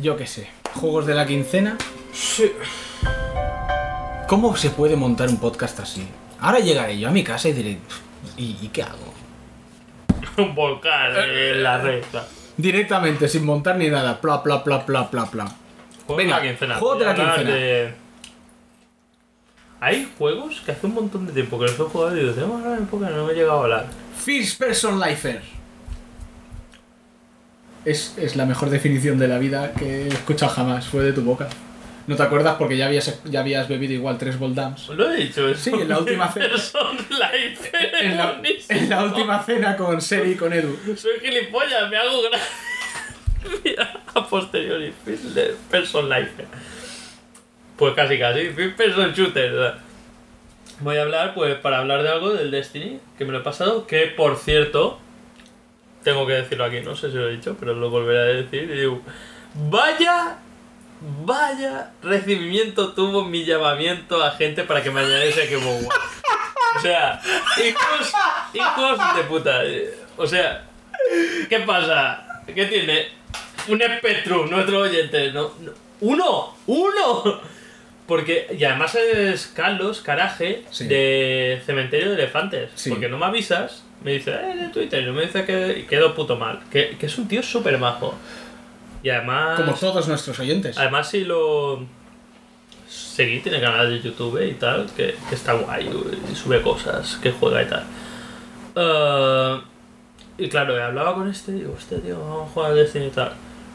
[0.00, 0.48] Yo qué sé.
[0.74, 1.76] Juegos de la quincena.
[2.12, 2.52] Sí.
[4.28, 6.06] ¿Cómo se puede montar un podcast así?
[6.40, 7.78] Ahora llegaré yo a mi casa y diré,
[8.36, 9.12] ¿y, y qué hago?
[10.38, 12.26] Un volcán en la recta.
[12.56, 14.20] Directamente, sin montar ni nada.
[14.20, 15.44] Pla, pla, pla, pla, pla, pla.
[16.06, 16.74] Juegos Venga, de la quincena.
[16.76, 17.50] juegos de la quincena.
[17.50, 17.94] de-
[19.80, 22.58] Hay juegos que hace un montón de tiempo que los he jugado y digo, tengo
[22.58, 23.86] que hablar en no me he llegado a hablar.
[24.16, 25.42] First Person Lifer.
[27.84, 30.86] Es, es la mejor definición de la vida que he escuchado jamás.
[30.86, 31.48] Fue de tu boca.
[32.06, 32.56] ¿No te acuerdas?
[32.58, 34.88] Porque ya habías, ya habías bebido igual tres Voldams.
[34.88, 35.62] Lo he dicho eso.
[35.62, 36.48] Sí, en la última cena.
[38.00, 40.76] En la, en la última cena con Seri y con Edu.
[40.96, 42.40] Soy gilipollas, me hago gran.
[43.64, 44.92] Mira, a posteriori,
[45.70, 46.32] Person Life.
[47.76, 49.74] Pues casi casi, Person Shooter.
[50.80, 53.86] Voy a hablar, pues, para hablar de algo del Destiny, que me lo he pasado,
[53.86, 54.98] que por cierto,
[56.02, 58.70] tengo que decirlo aquí, no sé si lo he dicho, pero lo volveré a decir.
[58.70, 59.00] y digo,
[59.54, 60.38] vaya,
[61.24, 65.98] vaya recibimiento tuvo mi llamamiento a gente para que me añadiese War.
[66.76, 67.20] O sea,
[67.66, 68.12] hijos,
[68.54, 69.60] hijos de puta.
[70.16, 70.64] O sea,
[71.48, 72.42] ¿qué pasa?
[72.46, 73.08] ¿Qué tiene?
[73.68, 75.32] Un Spectrum, nuestro oyente.
[75.32, 76.56] No, no- ¡Uno!
[76.66, 77.40] ¡Uno!
[78.10, 80.88] Porque, y además es Carlos Caraje Sí.
[80.88, 82.70] de Cementerio de Elefantes.
[82.74, 82.90] Sí.
[82.90, 86.12] Porque no me avisas, me dice, eh, de Twitter, y me dice que y quedo
[86.12, 86.58] puto mal.
[86.72, 88.12] Que, que es un tío súper majo.
[89.04, 89.60] Y además.
[89.60, 90.76] Como todos nuestros oyentes.
[90.76, 91.86] Además, si lo
[92.88, 95.88] seguí, tiene canal de YouTube y tal, que, que está guay,
[96.32, 97.84] y sube cosas, que juega y tal.
[98.74, 99.60] Eh,
[100.38, 103.32] y claro, hablaba con este, digo, este tío, vamos a jugar al Destiny y tal.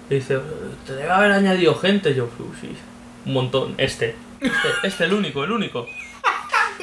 [0.10, 0.40] Y dice,
[0.86, 2.14] te debe haber añadido gente.
[2.14, 2.70] Yo, "Uh, sí,
[3.26, 3.76] un montón.
[3.78, 5.88] Este, este, este, el único, el único.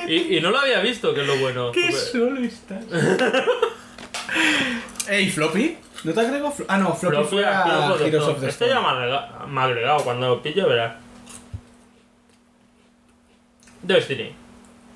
[0.09, 1.70] Y, y no lo había visto, que es lo bueno.
[1.73, 2.85] ¡Qué solo estás!
[5.09, 5.77] Ey, Floppy.
[6.05, 6.53] ¿No te agrego?
[6.53, 8.41] Flo- Ah, no, Floppy Pero fue a Heroes of the Heroes of Storm.
[8.41, 8.70] the Este Storm.
[8.70, 10.95] ya me ha agrega- me ha agregado, cuando lo pillo verás.
[13.83, 14.33] Destiny.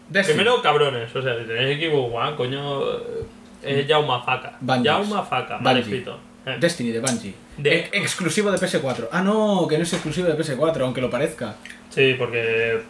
[0.08, 0.36] Destiny.
[0.38, 1.14] Primero, cabrones.
[1.14, 2.92] O sea, si tenéis equipo One, coño.
[2.92, 3.26] eh,
[3.62, 4.56] Es Jauma Faca.
[4.60, 4.92] Bungies.
[4.92, 6.18] Jauma Faca, mal escrito.
[6.46, 6.56] Eh.
[6.60, 7.34] Destiny de Bungie.
[7.56, 9.08] De- exclusivo de PS4.
[9.12, 11.54] Ah, no, que no es exclusivo de PS4, aunque lo parezca.
[11.90, 12.80] Sí, porque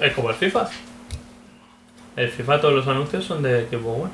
[0.00, 0.68] es como el FIFA.
[2.16, 4.12] El FIFA, todos los anuncios son de Equipo One.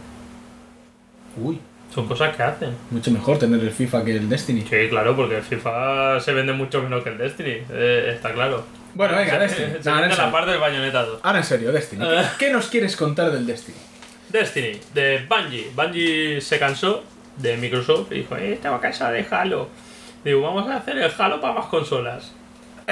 [1.36, 1.60] Uy,
[1.94, 2.70] Son cosas que hacen.
[2.90, 4.62] mucho mejor tener el FIFA que el Destiny.
[4.62, 8.64] Sí, claro, porque el FIFA se vende mucho menos que el Destiny, eh, está claro.
[8.94, 9.82] Bueno, venga, Se- Destiny.
[9.82, 11.20] Se No, la parte del Bayonetta 2.
[11.22, 12.04] Ahora en serio, Destiny.
[12.04, 13.76] ¿Qué, qué nos quieres contar del Destiny?
[14.28, 15.70] Destiny, de Bungie.
[15.74, 17.04] Bungie se cansó
[17.36, 19.68] de Microsoft y dijo, eh, estaba cansado de Halo.
[20.24, 22.32] Digo, vamos a hacer el Halo para más consolas.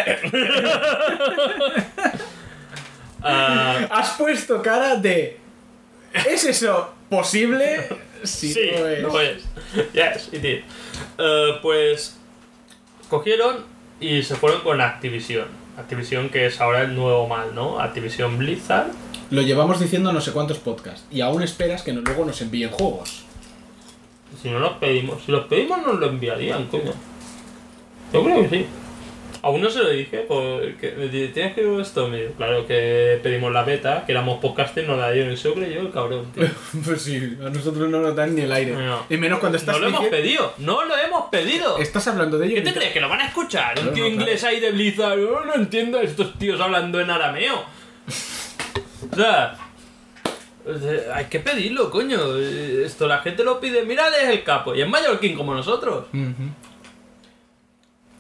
[3.23, 5.39] Has puesto cara de.
[6.13, 7.89] ¿Es eso posible?
[8.25, 9.03] Si sí, no es.
[9.03, 9.45] lo es.
[9.93, 10.65] Yes, it is.
[11.19, 12.19] Eh, pues
[13.09, 13.65] cogieron
[14.01, 15.47] y se fueron con Activision.
[15.79, 17.81] Activision que es ahora el nuevo mal, ¿no?
[17.81, 18.89] Activision Blizzard.
[19.31, 21.05] Lo llevamos diciendo no sé cuántos podcasts.
[21.11, 23.25] Y aún esperas que luego nos envíen juegos.
[24.43, 26.93] Si no los pedimos, si los pedimos nos lo enviarían, coño.
[28.13, 28.67] Yo creo que sí.
[29.41, 30.89] Aún no se lo dije, porque
[31.33, 32.11] tienes que ver esto.
[32.11, 35.55] Dijo, claro que pedimos la beta, que éramos podcasters, nos la dieron y se lo
[35.55, 36.49] creyó el cabrón, tío.
[36.85, 38.73] pues sí, a nosotros no nos dan ni el aire.
[38.73, 39.07] No.
[39.09, 41.79] Y menos cuando estás No lo hemos pedido, no lo hemos pedido.
[41.79, 42.55] Estás hablando de ello.
[42.57, 42.93] ¿Qué te crees?
[42.93, 43.75] ¿Que lo van a escuchar?
[43.75, 45.21] Claro, Un tío no, inglés ahí de Blizzard.
[45.21, 47.63] "Oh, no entiendo a estos tíos hablando en arameo.
[49.11, 49.57] O sea,
[51.15, 52.37] hay que pedirlo, coño.
[52.37, 53.85] Esto la gente lo pide.
[53.85, 54.75] Mírales el capo.
[54.75, 56.07] Y es mallorquín como nosotros.
[56.13, 56.51] Ujú.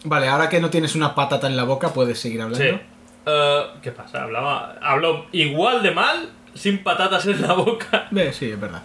[0.04, 2.64] Vale, ahora que no tienes una patata en la boca, puedes seguir hablando.
[2.64, 2.78] Sí.
[3.26, 4.22] Eh, ¿Qué pasa?
[4.22, 8.08] Hablaba, habló igual de mal, sin patatas en la boca.
[8.32, 8.82] Sí, es verdad.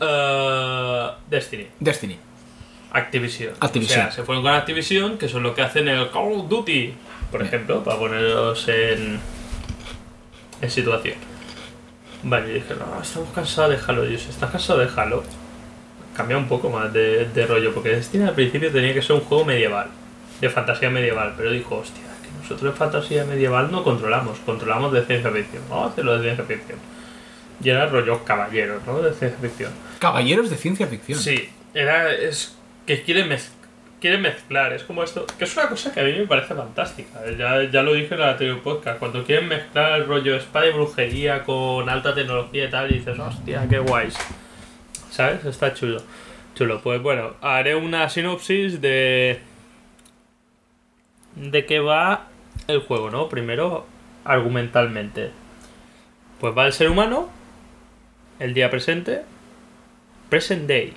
[0.00, 1.66] Eh, Destiny.
[1.80, 2.18] Destiny.
[2.92, 3.52] Activision.
[3.60, 4.00] Activision.
[4.00, 6.48] O sea, se fueron con Activision, que son lo que hacen en el Call of
[6.48, 6.94] Duty,
[7.30, 7.48] por Bien.
[7.54, 9.18] ejemplo, para ponerlos en,
[10.60, 11.16] en situación.
[12.22, 14.06] Vale, y dije, no, estamos cansados de Halo.
[14.08, 15.22] Y yo, si estás cansado de Halo,
[16.16, 19.22] cambia un poco más de, de rollo, porque Destiny al principio tenía que ser un
[19.22, 19.88] juego medieval,
[20.40, 25.04] de fantasía medieval, pero dijo, hostia, que nosotros en fantasía medieval no controlamos, controlamos de
[25.04, 26.78] ciencia ficción, vamos a hacerlo de ciencia ficción.
[27.62, 29.00] Y era rollo caballeros, ¿no?
[29.00, 29.72] De ciencia ficción.
[30.00, 31.18] Caballeros de ciencia ficción.
[31.18, 33.50] Sí, era, es que quiere, mez-
[34.00, 37.20] quiere mezclar, es como esto, que es una cosa que a mí me parece fantástica.
[37.38, 40.72] Ya, ya lo dije en el anterior podcast, cuando quieren mezclar el rollo espada y
[40.72, 44.14] brujería con alta tecnología y tal, y dices, hostia, qué guays.
[45.10, 45.44] ¿Sabes?
[45.44, 46.02] Está chulo.
[46.56, 49.40] Chulo, pues bueno, haré una sinopsis de.
[51.36, 52.26] De qué va
[52.68, 53.28] el juego, ¿no?
[53.28, 53.86] Primero,
[54.24, 55.30] argumentalmente.
[56.40, 57.28] Pues va el ser humano,
[58.38, 59.22] el día presente,
[60.28, 60.92] present day.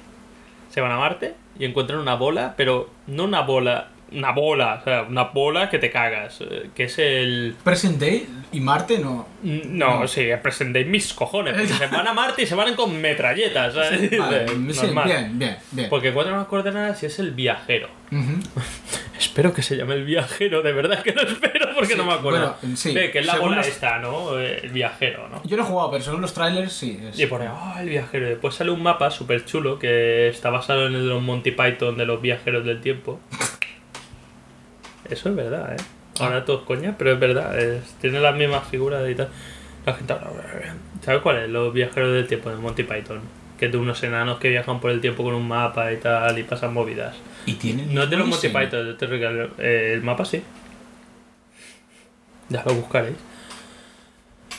[0.69, 4.84] Se van a Marte y encuentran una bola, pero no una bola, una bola, o
[4.84, 7.55] sea, una bola que te cagas, eh, que es el...
[7.63, 9.27] Present Day y Marte no.
[9.43, 10.07] No, No.
[10.07, 12.99] sí, el present day mis cojones, porque se van a Marte y se van con
[13.01, 14.17] metralletas, ¿sabes?
[14.17, 15.05] Vale, Eh, sí, normal.
[15.05, 15.89] bien, bien, bien.
[15.89, 17.89] Porque encuentran unas coordenadas y es el viajero.
[19.19, 22.13] Espero que se llame el viajero, de verdad que lo espero porque Sí, no me
[22.13, 22.55] acuerdo.
[22.61, 24.39] bueno, sí, Ve, que es la bola los- esta, ¿no?
[24.39, 25.41] Eh, El viajero, ¿no?
[25.43, 26.99] Yo no he jugado, pero según los trailers sí.
[27.09, 28.27] es- Y pone, oh, el viajero.
[28.27, 31.51] Y después sale un mapa súper chulo que está basado en el de los Monty
[31.51, 33.19] Python de los viajeros del tiempo.
[35.09, 35.77] Eso es verdad, ¿eh?
[36.19, 37.57] Ahora todo es coña, pero es verdad.
[37.59, 39.29] es- tiene las mismas figuras y tal.
[39.85, 40.29] La gente habla,
[41.03, 41.49] ¿Sabes cuál es?
[41.49, 43.21] Los viajeros del tiempo de Monty Python.
[43.57, 46.38] Que es de unos enanos que viajan por el tiempo con un mapa y tal
[46.38, 47.15] y pasan movidas.
[47.45, 47.93] Y tienen.
[47.93, 48.65] No es de los Monty diseño.
[48.65, 49.49] Python, de Terry Gilliam.
[49.57, 50.43] Eh, el mapa sí.
[52.49, 53.15] Ya lo buscaréis.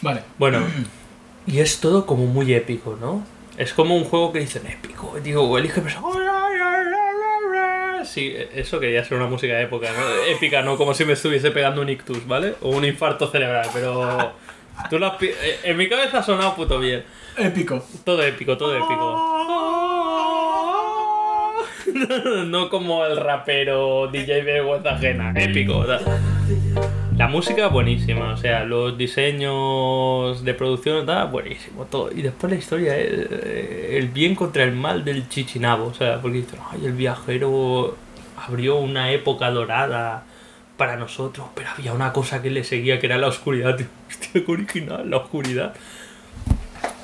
[0.02, 0.22] Vale.
[0.38, 0.60] Bueno,
[1.46, 3.24] y es todo como muy épico, ¿no?
[3.56, 5.16] Es como un juego que dicen épico.
[5.22, 6.06] Digo, elige persona.
[8.08, 10.32] Sí, eso quería ser una música de época, ¿no?
[10.32, 10.76] Épica, ¿no?
[10.76, 12.54] Como si me estuviese pegando un ictus, ¿vale?
[12.62, 14.32] O un infarto cerebral, pero.
[14.88, 17.04] Tú pi- eh, En mi cabeza ha sonado puto bien.
[17.36, 17.84] Épico.
[18.04, 19.34] Todo épico, todo épico.
[22.46, 25.32] no como el rapero DJ de vergüenza ajena.
[25.36, 25.78] Épico.
[25.78, 25.98] o sea.
[27.18, 32.12] La música buenísima, o sea, los diseños de producción, está buenísimo, todo.
[32.12, 36.22] Y después la historia es eh, el bien contra el mal del chichinabo, o sea,
[36.22, 37.96] porque dicen, ay, el viajero
[38.36, 40.26] abrió una época dorada
[40.76, 43.76] para nosotros, pero había una cosa que le seguía que era la oscuridad.
[44.08, 45.74] Hostia, qué original, la oscuridad.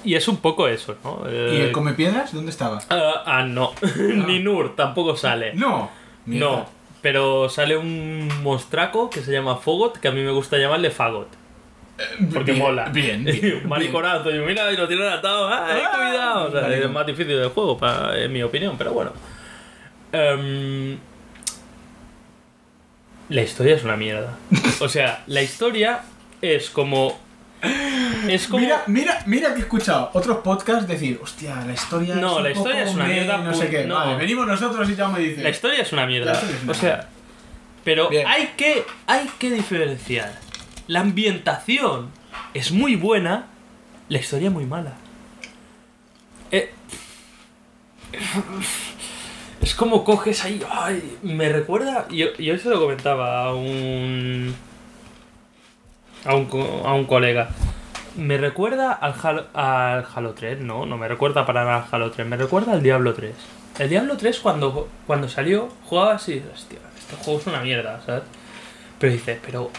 [0.05, 1.23] Y es un poco eso, ¿no?
[1.29, 2.33] ¿Y Eh, el come piedras?
[2.33, 2.79] ¿Dónde estaba?
[2.89, 3.73] ah, ah, no.
[4.29, 5.55] Ni Nur tampoco sale.
[5.55, 5.91] No.
[6.25, 6.47] Mierda.
[6.47, 6.67] No,
[7.05, 11.29] pero sale un monstraco que se llama Fogot, que a mí me gusta llamarle Fagot.
[12.33, 12.87] Porque Bien, mola.
[12.89, 13.61] Bien, bien.
[13.63, 15.47] un mariconazo, y mira, y lo tienen atado.
[15.49, 16.45] ¡Ay, Ah, cuidado!
[16.49, 19.13] O sea, es más difícil del juego, para, en mi opinión, pero bueno.
[20.13, 20.97] Em,
[23.29, 24.39] la historia es una mierda.
[24.81, 26.01] O sea, la historia
[26.41, 27.19] es como.
[28.29, 28.63] Es como.
[28.63, 32.51] Mira, mira, mira que he escuchado otros podcasts decir, hostia, la historia No, es la
[32.51, 33.85] historia es una mierda, No sé qué.
[33.85, 33.95] no.
[33.97, 35.43] Vale, venimos nosotros y ya me dice.
[35.43, 36.33] La historia es una mierda.
[36.33, 37.09] Es una o sea,
[37.85, 38.27] pero Bien.
[38.27, 40.33] hay que, hay que diferenciar.
[40.87, 42.11] La ambientación
[42.55, 43.47] es muy buena,
[44.09, 44.95] la historia es muy mala.
[46.51, 46.71] Eh,
[49.61, 50.63] es como coges ahí.
[50.71, 52.07] Ay, me recuerda.
[52.11, 54.55] Yo, yo se lo comentaba a un.
[56.25, 57.49] A un, co- a un colega.
[58.17, 62.11] Me recuerda al Halo, al Halo 3, no, no me recuerda para nada al Halo
[62.11, 63.35] 3, me recuerda al Diablo 3.
[63.81, 68.23] El Diablo 3 cuando, cuando salió jugaba así, hostia, este juego es una mierda, ¿sabes?
[69.01, 69.71] Pero dices, pero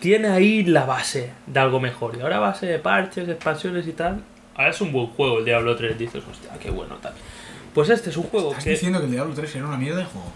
[0.00, 2.16] tiene ahí la base de algo mejor.
[2.16, 4.20] Y ahora base de parches, expansiones y tal,
[4.56, 7.12] ahora es un buen juego el Diablo 3, dices, hostia, qué bueno tal.
[7.74, 10.00] Pues este es un juego ¿Estás que diciendo que el Diablo 3 era una mierda
[10.00, 10.26] de juego?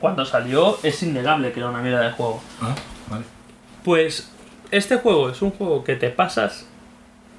[0.00, 2.42] cuando salió es innegable que era una mierda de juego.
[2.62, 2.74] Ah,
[3.10, 3.24] vale.
[3.84, 4.30] Pues
[4.70, 6.66] este juego es un juego que te pasas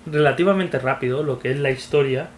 [0.06, 2.30] relativamente rápido, lo que es la historia,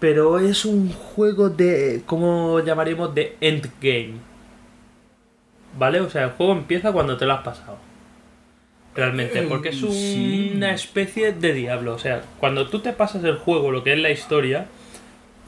[0.00, 3.14] pero es un juego de, ¿cómo llamaríamos?
[3.14, 4.14] De endgame.
[5.78, 6.00] ¿Vale?
[6.00, 7.78] O sea, el juego empieza cuando te lo has pasado.
[8.94, 10.52] Realmente, Eh, porque es un- sí.
[10.54, 11.94] una especie de diablo.
[11.94, 14.66] O sea, cuando tú te pasas el juego, lo que es la historia,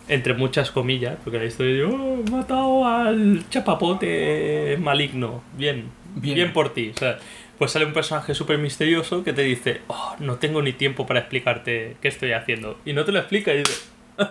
[0.08, 5.42] entre muchas comillas, porque la historia de, oh, he matado al chapapote maligno.
[5.56, 5.84] Bien,
[6.16, 6.34] Bien.
[6.34, 6.90] bien, por ti.
[6.94, 7.18] O sea,
[7.58, 11.20] pues sale un personaje súper misterioso que te dice, oh, no tengo ni tiempo para
[11.20, 12.78] explicarte qué estoy haciendo.
[12.84, 13.72] Y no te lo explica y dice,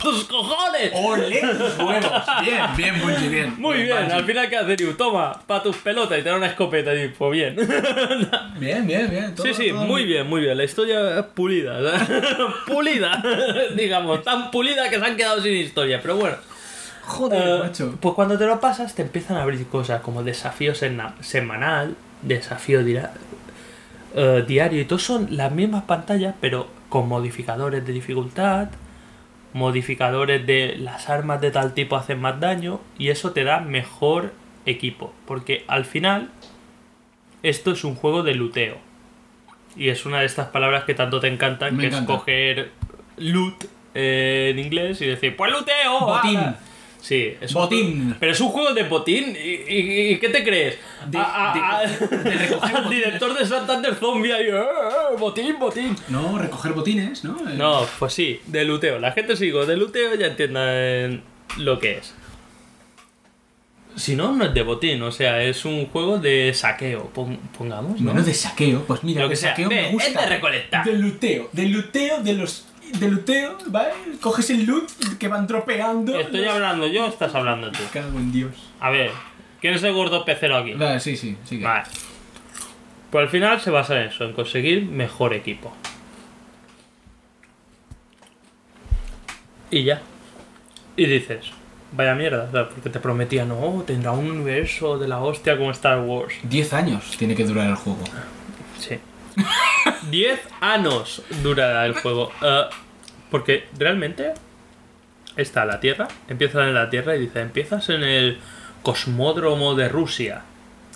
[0.00, 0.90] ¡tus cojones!
[0.94, 1.40] ¡Ole!
[1.78, 2.22] huevos!
[2.42, 3.54] Bien, bien, Bungie, bien.
[3.58, 4.94] Muy bien, al final, ¿qué hace Ryu?
[4.94, 7.56] Toma, pa' tus pelotas y te da una escopeta y pues bien.
[8.58, 9.34] Bien, bien, bien.
[9.34, 10.56] todo- sí, sí, todo muy bien, muy bien.
[10.56, 11.78] La historia es pulida,
[12.66, 13.22] pulida,
[13.76, 16.36] digamos, tan pulida que se han quedado sin historia, pero bueno.
[17.04, 17.94] Joder, Eh, macho.
[18.00, 22.82] Pues cuando te lo pasas te empiezan a abrir cosas como desafío sena- semanal, desafío
[22.84, 23.12] dira-
[24.14, 28.68] eh, diario y todo son las mismas pantallas pero con modificadores de dificultad,
[29.52, 34.32] modificadores de las armas de tal tipo hacen más daño y eso te da mejor
[34.66, 36.30] equipo porque al final
[37.42, 38.76] esto es un juego de luteo
[39.76, 42.12] y es una de estas palabras que tanto te encantan Me que encanta.
[42.14, 42.70] es coger
[43.16, 43.64] loot
[43.94, 46.38] eh, en inglés y decir pues luteo Botín.
[46.38, 46.56] ah".
[47.08, 48.16] Sí, es un Botín.
[48.20, 49.34] pero es un juego de botín.
[49.34, 50.76] ¿Y, y- y qué te crees?
[51.06, 55.96] De- A- de- de recoger al director de Santander Zombie ahí, "Eh, eh, botín, botín.
[56.08, 57.38] No, recoger botines, ¿no?
[57.50, 58.98] Eh, No, pues sí, de luteo.
[58.98, 61.22] La gente sigo de luteo ya entiendan
[61.56, 62.12] lo que es.
[63.96, 67.98] Si no, no es de botín, o sea, es un juego de saqueo, pon- pongamos,
[68.00, 68.12] ¿no?
[68.12, 69.50] Bueno, de saqueo, pues mira, Lo que de sea.
[69.50, 70.08] saqueo me gusta.
[70.08, 70.84] es de recolectar.
[70.84, 72.67] De luteo, de luteo de los.
[72.98, 73.90] De luteo, ¿vale?
[74.20, 76.18] Coges el loot que van tropeando.
[76.18, 77.80] Estoy los- hablando yo o estás hablando tú.
[77.92, 78.52] Cago en Dios.
[78.80, 79.10] A ver,
[79.60, 80.74] ¿quién es el gordo pecero aquí?
[80.74, 81.64] Vale, sí, sí, sigue.
[81.64, 81.84] Vale.
[83.10, 85.72] Pues al final se basa en eso, en conseguir mejor equipo.
[89.70, 90.00] Y ya.
[90.96, 91.46] Y dices,
[91.92, 92.68] vaya mierda, ¿sabes?
[92.74, 96.34] porque te prometían, no, tendrá un universo de la hostia como Star Wars.
[96.42, 98.02] 10 años tiene que durar el juego.
[98.78, 98.98] Sí.
[100.10, 102.30] 10 años durará el juego.
[102.42, 102.64] Eh,
[103.30, 104.32] porque realmente
[105.36, 108.38] está la Tierra, empieza en la Tierra y dice, empiezas en el
[108.82, 110.42] cosmódromo de Rusia,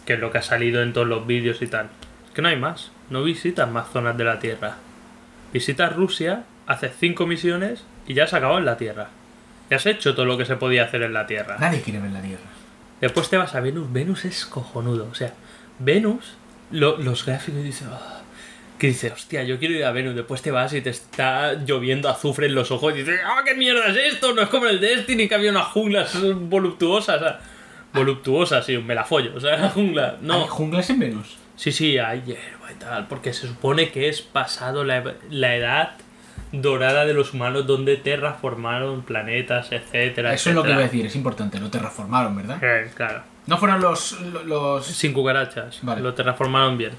[0.06, 1.88] que es lo que ha salido en todos los vídeos y tal.
[2.26, 4.76] Es que no hay más, no visitas más zonas de la Tierra.
[5.52, 9.08] Visitas Rusia, haces 5 misiones y ya has acabado en la Tierra.
[9.70, 11.56] Ya has hecho todo lo que se podía hacer en la Tierra.
[11.58, 12.42] Nadie quiere ver la Tierra.
[13.00, 13.92] Después te vas a Venus.
[13.92, 15.08] Venus es cojonudo.
[15.10, 15.32] O sea,
[15.78, 16.34] Venus,
[16.70, 18.11] lo- los gráficos y dices, "Ah",
[18.82, 20.14] que dices, hostia, yo quiero ir a Venus.
[20.16, 23.54] Después te vas y te está lloviendo azufre en los ojos y dices, ah, qué
[23.54, 24.34] mierda es esto.
[24.34, 27.16] No es como el Destiny que había unas junglas voluptuosas.
[27.16, 27.40] o sea,
[27.94, 29.32] voluptuosas, sí, me la follo.
[29.36, 30.16] O sea, la jungla.
[30.20, 30.46] ¿Hay No.
[30.48, 31.36] junglas en Venus?
[31.56, 33.06] Sí, sí, hay hierba y tal.
[33.06, 35.92] Porque se supone que es pasado la, la edad
[36.50, 40.34] dorada de los humanos donde terraformaron planetas, etcétera.
[40.34, 41.60] Eso es lo que iba a decir, es importante.
[41.60, 42.58] Lo terraformaron, ¿verdad?
[42.62, 43.22] Eh, claro.
[43.46, 44.20] No fueron los.
[44.44, 45.78] los Sin cucarachas.
[45.82, 46.00] Vale.
[46.02, 46.90] Lo terraformaron bien.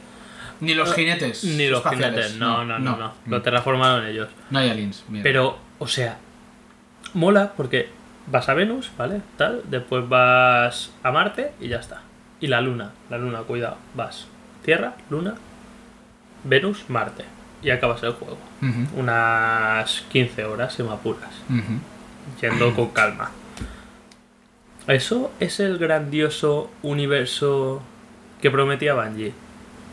[0.64, 1.44] Ni los jinetes.
[1.44, 2.28] Ni los espaciales.
[2.28, 2.36] jinetes.
[2.38, 3.14] No, no, no, no.
[3.28, 4.30] Lo terraformaron ellos.
[4.50, 5.04] No hay aliens.
[5.22, 6.18] Pero, o sea,
[7.14, 7.90] mola porque
[8.28, 9.22] vas a Venus, ¿vale?
[9.38, 9.62] Tal.
[9.70, 12.02] Después vas a Marte y ya está.
[12.40, 12.92] Y la Luna.
[13.10, 13.78] La Luna, cuidado.
[13.94, 14.28] Vas.
[14.64, 15.36] Tierra, Luna,
[16.44, 17.26] Venus, Marte.
[17.62, 18.38] Y acabas el juego.
[18.96, 21.32] Unas 15 horas, si me apuras.
[22.42, 23.32] Yendo con calma.
[24.88, 27.82] Eso es el grandioso universo
[28.42, 29.34] que prometía Bungie.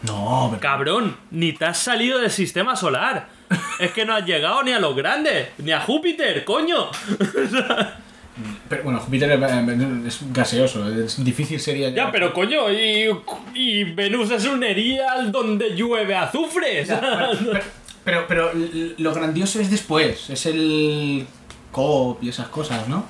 [0.03, 0.61] No, pero.
[0.61, 3.29] Cabrón, ni te has salido del sistema solar.
[3.81, 6.91] Es que no has llegado ni a los grandes, ni a Júpiter, coño.
[8.69, 10.89] pero, bueno, Júpiter eh, es gaseoso.
[10.89, 11.91] Es difícil sería.
[11.91, 13.09] Ya, pero coño, y,
[13.55, 16.85] y Venus es un erial donde llueve azufre.
[16.85, 17.31] Ya,
[18.05, 18.51] pero, pero,
[18.99, 20.31] lo grandioso es después.
[20.31, 21.27] Es el.
[21.73, 23.05] COP y esas cosas, ¿no?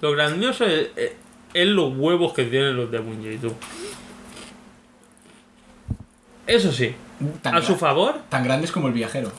[0.00, 1.12] Lo grandioso es, es-
[1.54, 3.52] es los huevos que tienen los de Bungie, tú.
[6.48, 6.96] Eso sí,
[7.42, 9.30] Tan a su favor, Tan grandes como el viajero.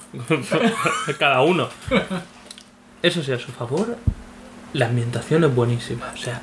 [1.20, 1.68] cada uno.
[3.02, 3.98] Eso sí, a su favor,
[4.74, 6.12] la ambientación es buenísima.
[6.14, 6.40] O sea,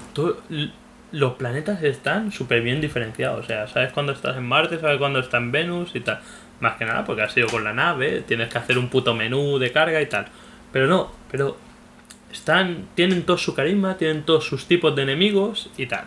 [1.13, 3.45] los planetas están súper bien diferenciados.
[3.45, 6.21] O sea, sabes cuándo estás en Marte, sabes cuándo estás en Venus y tal.
[6.59, 9.59] Más que nada porque has ido con la nave, tienes que hacer un puto menú
[9.59, 10.27] de carga y tal.
[10.73, 11.57] Pero no, pero
[12.33, 16.07] están, tienen todo su carisma, tienen todos sus tipos de enemigos y tal.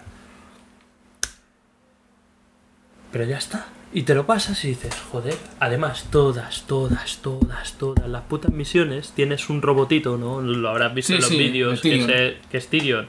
[3.11, 3.68] Pero ya está.
[3.91, 5.36] Y te lo pasas y dices, joder.
[5.60, 10.41] Además, todas, todas, todas, todas las putas misiones tienes un robotito, ¿no?
[10.41, 11.95] Lo habrás visto Sí, en los sí, vídeos, que,
[12.28, 13.07] es, que es Tyrion.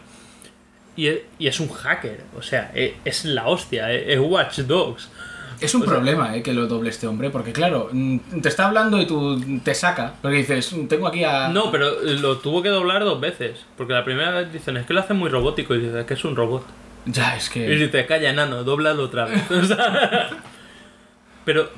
[0.96, 4.60] Y es, y es un hacker, o sea, e- es, la hostia, e- es Watch
[4.60, 5.10] Dogs.
[5.60, 8.48] Es un O sea- problema, eh, que lo doble este hombre, porque claro, mm, te
[8.48, 10.14] está hablando y tú te saca.
[10.22, 11.48] Porque dices, "Mm, tengo aquí a.
[11.48, 13.60] No, pero lo tuvo que doblar dos veces.
[13.76, 15.74] Porque la primera vez dicen, es que lo hacen muy robótico.
[15.74, 16.64] Y dices, es que es un robot.
[17.04, 17.68] Ya, es Y que.
[17.68, 19.42] dices, calla, enano, doblalo otra vez.
[19.50, 20.30] O sea,
[21.44, 21.68] pero,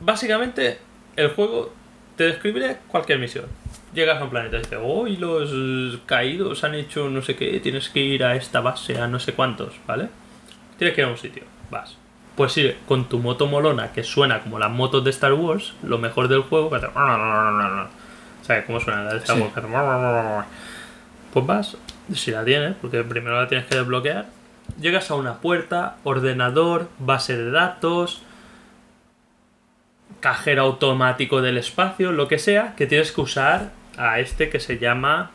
[0.00, 0.78] básicamente,
[1.16, 1.72] el juego
[2.16, 3.46] te describe cualquier misión.
[3.94, 7.58] Llegas a un planeta y dices, oh, y los caídos han hecho no sé qué,
[7.60, 10.08] tienes que ir a esta base, a no sé cuántos, ¿vale?
[10.78, 11.96] Tienes que ir a un sitio, vas.
[12.36, 15.96] Pues sí, con tu moto molona, que suena como las motos de Star Wars, lo
[15.96, 16.88] mejor del juego, que hace...
[18.42, 19.42] ¿Sabes cómo suena la de Star Sí.
[19.42, 19.52] Wars?
[19.56, 20.46] Hace-
[21.32, 21.76] Pues vas,
[22.14, 24.26] si la tienes, porque primero la tienes que desbloquear,
[24.80, 28.22] llegas a una puerta, ordenador, base de datos,
[30.20, 34.78] cajero automático del espacio, lo que sea, que tienes que usar a este que se
[34.78, 35.30] llama...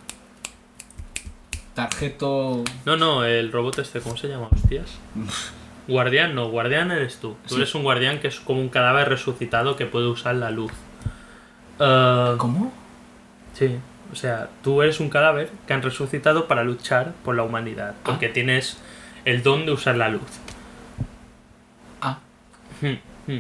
[1.73, 2.63] Tarjeto.
[2.85, 4.47] No, no, el robot este, ¿cómo se llama?
[4.51, 4.97] Hostias.
[5.87, 7.35] Guardián, no, guardián eres tú.
[7.47, 7.61] Tú Sí.
[7.61, 10.71] eres un guardián que es como un cadáver resucitado que puede usar la luz.
[11.79, 12.71] Ah, ¿Cómo?
[13.53, 13.77] Sí,
[14.11, 18.29] o sea, tú eres un cadáver que han resucitado para luchar por la humanidad, porque
[18.29, 18.77] tienes
[19.25, 20.21] el don de usar la luz.
[21.99, 22.19] Ah,
[22.81, 23.39] Hmm, hmm.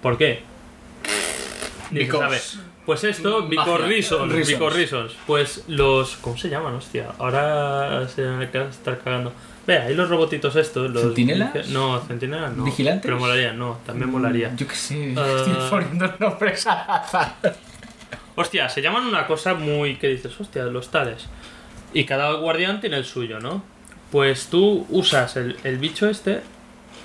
[0.00, 0.42] ¿Por qué?
[2.10, 2.40] Sabe.
[2.86, 3.76] Pues esto, Magia.
[3.78, 4.32] reasons,
[4.74, 5.12] Reasons.
[5.26, 6.16] Pues los...
[6.16, 7.06] ¿Cómo se llaman, hostia?
[7.18, 9.32] Ahora se me acaba de estar cagando.
[9.66, 10.90] Vea, ahí los robotitos estos.
[10.90, 11.68] Los ¿Centinelas?
[11.68, 12.64] No, centinelas no.
[12.64, 13.02] ¿Vigilantes?
[13.04, 14.52] Pero molaría, no, también molaría.
[14.56, 15.36] yo qué sé, Ah.
[15.38, 17.36] estoy poniendo nombres al azar.
[18.34, 19.96] Hostia, se llaman una cosa muy...
[19.96, 20.32] que dices?
[20.40, 21.26] Hostia, los tales.
[21.94, 23.62] Y cada guardián tiene el suyo, ¿no?
[24.10, 26.40] Pues tú usas el, el bicho este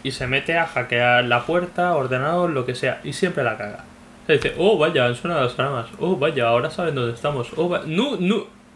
[0.04, 3.84] y se mete a hackear la puerta, ordenador, lo que sea, y siempre la caga.
[4.28, 5.88] Se dice, oh, vaya, han sonado las alarmas.
[6.00, 7.48] Oh, vaya, ahora saben dónde estamos.
[7.56, 7.84] Oh, va-".
[7.86, 8.18] No.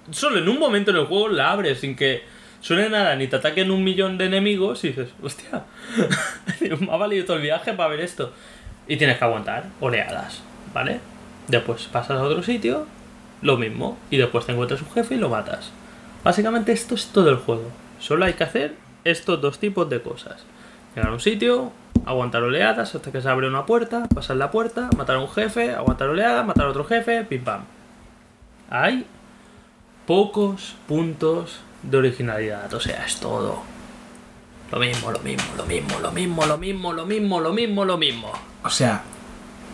[0.09, 2.23] Solo en un momento en el juego la abres sin que
[2.61, 5.63] suene nada, ni te ataquen un millón de enemigos y dices, hostia,
[6.79, 8.31] me ha valido todo el viaje para ver esto.
[8.87, 10.41] Y tienes que aguantar oleadas,
[10.73, 10.99] ¿vale?
[11.47, 12.87] Después pasas a otro sitio,
[13.41, 13.97] lo mismo.
[14.09, 15.71] Y después te encuentras un jefe y lo matas.
[16.23, 17.71] Básicamente esto es todo el juego.
[17.99, 20.43] Solo hay que hacer estos dos tipos de cosas.
[20.95, 21.71] Llegar a un sitio,
[22.05, 25.73] aguantar oleadas hasta que se abre una puerta, pasar la puerta, matar a un jefe,
[25.73, 27.61] aguantar oleadas, matar a otro jefe, pim pam.
[28.69, 29.05] Hay
[30.05, 33.63] pocos puntos de originalidad, o sea, es todo.
[34.71, 37.97] Lo mismo, lo mismo, lo mismo, lo mismo, lo mismo, lo mismo, lo mismo, lo
[37.97, 38.31] mismo.
[38.63, 39.03] O sea.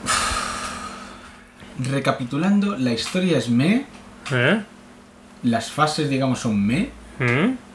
[1.79, 3.85] Recapitulando, la historia es me,
[4.31, 4.63] ¿Eh?
[5.43, 6.89] las fases, digamos, son me.
[7.19, 7.66] ¿Mm?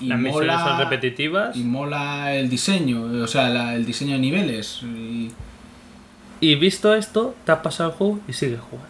[0.00, 1.56] Y Las misiones mola- son repetitivas.
[1.56, 4.80] Y mola el diseño, o sea, la- el diseño de niveles.
[4.82, 5.30] y-
[6.40, 8.88] Y visto esto, te has pasado el juego y sigues jugando.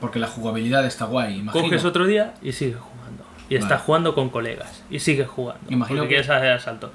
[0.00, 1.64] porque la jugabilidad está guay, imagino.
[1.64, 3.24] Coges otro día y sigues jugando.
[3.48, 3.60] Y Vale.
[3.60, 4.82] estás jugando con colegas.
[4.90, 5.62] Y sigues jugando.
[5.70, 6.92] Imagino porque que- quieres hacer asalto.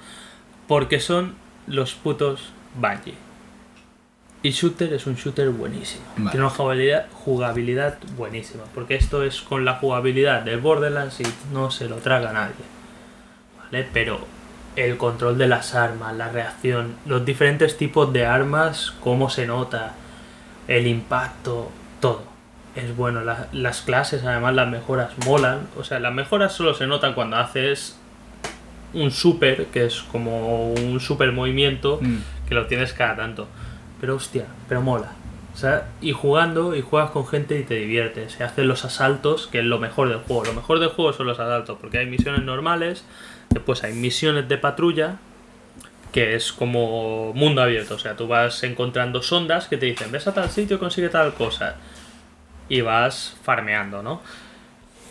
[0.68, 1.34] Porque son
[1.66, 3.16] los putos Bungie.
[4.44, 6.04] Y shooter es un shooter buenísimo.
[6.18, 6.32] Vale.
[6.32, 8.64] Tiene una jugabilidad, jugabilidad buenísima.
[8.76, 12.54] Porque esto es con la jugabilidad del Borderlands y no se lo traga nadie.
[13.72, 13.88] ¿Vale?
[13.94, 14.20] Pero
[14.76, 19.94] el control de las armas, la reacción, los diferentes tipos de armas, cómo se nota,
[20.68, 22.24] el impacto, todo.
[22.76, 25.68] Es bueno, La- las clases, además las mejoras molan.
[25.78, 27.98] O sea, las mejoras solo se notan cuando haces
[28.94, 32.18] un super, que es como un super movimiento, Mm.
[32.48, 33.48] que lo tienes cada tanto.
[34.00, 35.12] Pero hostia, pero mola.
[35.54, 38.34] O sea, y jugando, y juegas con gente y te diviertes.
[38.34, 40.46] Se hacen los asaltos, que es lo mejor del juego.
[40.46, 43.04] Lo mejor del juego son los asaltos, porque hay misiones normales,
[43.52, 45.18] después hay misiones de patrulla,
[46.12, 47.96] que es como mundo abierto.
[47.96, 51.34] O sea, tú vas encontrando sondas que te dicen, ves a tal sitio, consigue tal
[51.34, 51.76] cosa.
[52.70, 54.22] Y vas farmeando, ¿no?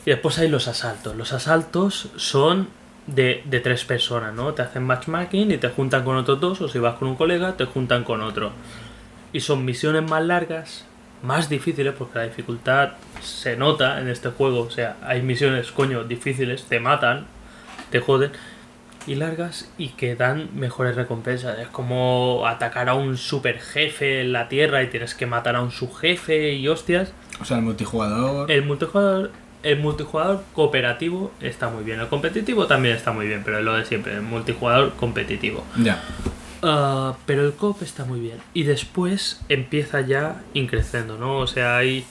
[0.05, 1.17] Y después hay los asaltos.
[1.17, 2.69] Los asaltos son
[3.07, 4.55] de, de tres personas, ¿no?
[4.55, 7.57] Te hacen matchmaking y te juntan con otros dos, o si vas con un colega,
[7.57, 8.53] te juntan con otro.
[9.33, 10.87] Y son misiones más largas,
[11.23, 12.93] más difíciles, porque la dificultad
[13.23, 14.63] se nota en este juego.
[14.63, 17.27] O sea, hay misiones, coño, difíciles, te matan,
[17.91, 18.33] te joden.
[19.07, 21.59] y largas y que dan mejores recompensas.
[21.59, 25.63] Es como atacar a un super jefe en la tierra y tienes que matar a
[25.63, 27.13] un subjefe y hostias.
[27.41, 28.51] O sea, el multijugador.
[28.51, 29.31] El multijugador,
[29.63, 32.01] el multijugador cooperativo está muy bien.
[32.01, 35.65] El competitivo también está muy bien, pero es lo de siempre, el multijugador competitivo.
[35.79, 36.03] Ya.
[36.63, 38.39] Ah, pero el cop está muy bien.
[38.53, 41.39] Y después empieza ya increciendo, ¿no?
[41.39, 42.05] O sea, hay,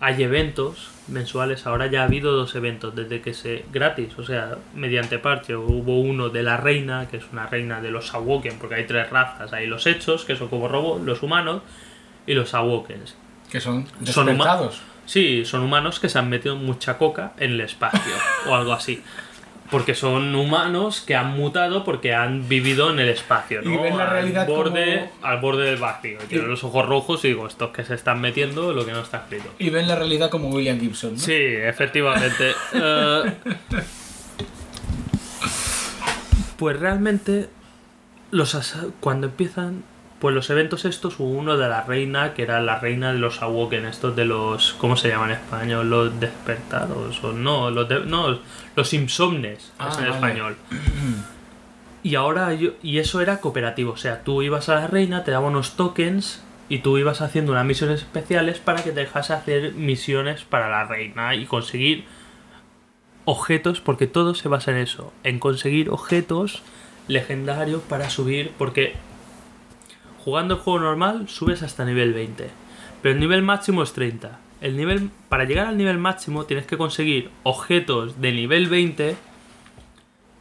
[0.00, 1.66] hay eventos mensuales.
[1.66, 3.64] Ahora ya ha habido dos eventos desde que se.
[3.72, 5.56] gratis, o sea, mediante parche.
[5.56, 9.10] Hubo uno de la reina, que es una reina de los Awoken, porque hay tres
[9.10, 9.52] razas.
[9.52, 11.62] Hay los hechos, que son como robots, los humanos,
[12.26, 13.14] y los Awokens.
[13.50, 14.80] Que son despertados.
[15.06, 18.12] Sí, son humanos que se han metido mucha coca en el espacio
[18.48, 19.02] o algo así.
[19.70, 23.72] Porque son humanos que han mutado porque han vivido en el espacio, ¿no?
[23.74, 26.18] Y ven la al realidad borde, como- al borde del vacío.
[26.24, 29.00] Y tienen los ojos rojos y digo, estos que se están metiendo lo que no
[29.00, 29.48] está escrito.
[29.58, 31.14] Y ven la realidad como William Gibson.
[31.14, 31.18] ¿no?
[31.18, 32.52] Sí, efectivamente.
[32.74, 33.32] Eh,
[36.56, 37.48] pues realmente,
[38.30, 38.56] los
[39.00, 39.84] cuando empiezan,
[40.18, 43.42] pues los eventos estos, hubo uno de la reina, que era la reina de los
[43.42, 45.90] Awoken, estos de los, ¿cómo se llaman en español?
[45.90, 48.38] Los despertados, o no, los, de- no,
[48.74, 50.14] los insomnes, Ah, es en vale.
[50.14, 50.56] español.
[52.02, 55.32] Y ahora yo, y eso era cooperativo, o sea, tú ibas a la reina, te
[55.32, 59.72] daba unos tokens y tú ibas haciendo unas misiones especiales para que te dejase hacer
[59.72, 62.04] misiones para la reina y conseguir
[63.24, 66.62] objetos, porque todo se basa en eso, en conseguir objetos
[67.08, 68.94] legendarios para subir, porque
[70.26, 72.50] jugando el juego normal subes hasta nivel 20,
[73.00, 74.40] pero el nivel máximo es 30.
[74.60, 79.14] El nivel, para llegar al nivel máximo tienes que conseguir objetos de nivel 20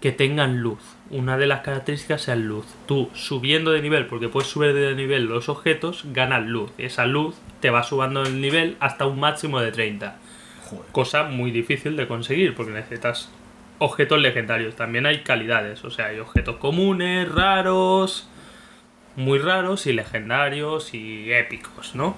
[0.02, 0.80] que tengan luz.
[1.12, 2.66] Una de las características es luz.
[2.88, 6.72] Tú subiendo de nivel, porque puedes subir de nivel los objetos, ganas luz.
[6.80, 10.18] Y esa luz te va subiendo el nivel hasta un máximo de 30.
[10.64, 10.92] Joder.
[10.94, 13.30] Cosa muy difícil de conseguir, porque necesitas
[13.78, 14.76] objetos legendarios.
[14.76, 18.28] También hay calidades, o sea, hay objetos comunes, raros,
[19.16, 22.16] muy raros y legendarios y épicos, ¿no?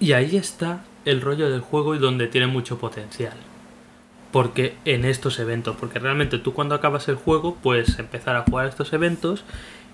[0.00, 3.34] Y ahí está el rollo del juego y donde tiene mucho potencial.
[4.32, 8.66] Porque en estos eventos, porque realmente tú cuando acabas el juego puedes empezar a jugar
[8.66, 9.44] estos eventos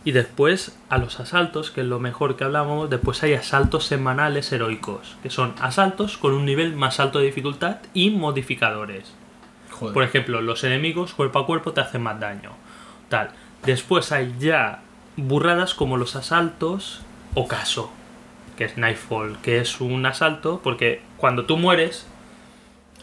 [0.02, 4.50] y después a los asaltos, que es lo mejor que hablábamos, después hay asaltos semanales
[4.50, 9.12] heroicos, que son asaltos con un nivel más alto de dificultad y modificadores.
[9.70, 9.92] Joder.
[9.92, 12.52] Por ejemplo, los enemigos cuerpo a cuerpo te hacen más daño.
[13.10, 13.30] Tal.
[13.64, 14.80] Después hay ya
[15.28, 17.02] burradas como los asaltos
[17.34, 17.90] ocaso,
[18.56, 22.06] que es Nightfall, que es un asalto porque cuando tú mueres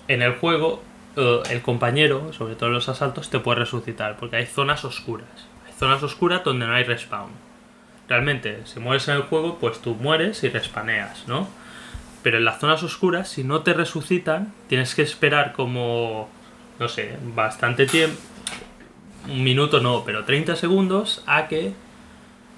[0.07, 0.81] en el juego,
[1.15, 5.47] eh, el compañero, sobre todo en los asaltos, te puede resucitar, porque hay zonas oscuras.
[5.65, 7.31] Hay zonas oscuras donde no hay respawn.
[8.07, 11.47] Realmente, si mueres en el juego, pues tú mueres y respaneas, ¿no?
[12.23, 16.29] Pero en las zonas oscuras, si no te resucitan, tienes que esperar como,
[16.79, 18.17] no sé, bastante tiempo.
[19.27, 21.73] Un minuto no, pero 30 segundos a que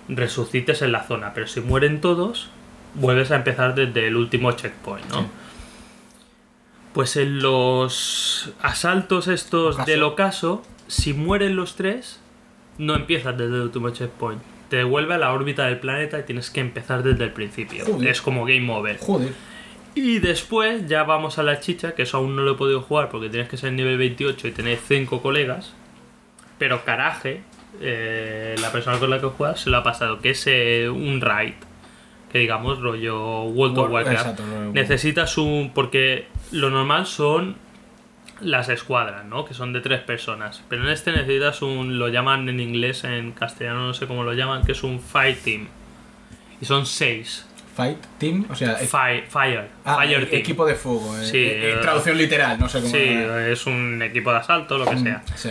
[0.09, 1.33] resucites en la zona.
[1.33, 2.49] Pero si mueren todos,
[2.95, 5.21] vuelves a empezar desde el último checkpoint, ¿no?
[5.21, 5.27] Sí.
[6.93, 9.91] Pues en los asaltos estos Ocaso.
[9.91, 12.19] del ocaso, si mueren los tres,
[12.77, 14.41] no empiezas desde el último checkpoint.
[14.69, 17.85] Te devuelve a la órbita del planeta y tienes que empezar desde el principio.
[17.85, 18.07] Joder.
[18.07, 18.97] Es como game over.
[18.99, 19.33] Joder.
[19.95, 23.09] Y después ya vamos a la chicha, que eso aún no lo he podido jugar
[23.09, 25.73] porque tienes que ser nivel 28 y tener 5 colegas.
[26.57, 27.41] Pero Caraje,
[27.81, 31.21] eh, la persona con la que juegas, se lo ha pasado, que es eh, un
[31.21, 31.53] raid.
[32.31, 34.39] Que digamos, rollo World of Warcraft.
[34.73, 35.71] Necesitas un.
[35.73, 37.55] Porque lo normal son
[38.41, 39.45] las escuadras, ¿no?
[39.45, 40.61] Que son de tres personas.
[40.69, 41.97] Pero en este necesitas un.
[41.97, 45.39] Lo llaman en inglés, en castellano no sé cómo lo llaman, que es un fight
[45.43, 45.67] team.
[46.61, 47.45] Y son seis.
[47.75, 50.41] Fight Team, o sea, e- Fire, fire, ah, fire e- team.
[50.41, 51.17] equipo de fuego.
[51.17, 52.91] eh, Sí, eh, eh, traducción literal, no sé cómo.
[52.91, 55.23] Sí, es un equipo de asalto, lo que sea.
[55.35, 55.49] Sí.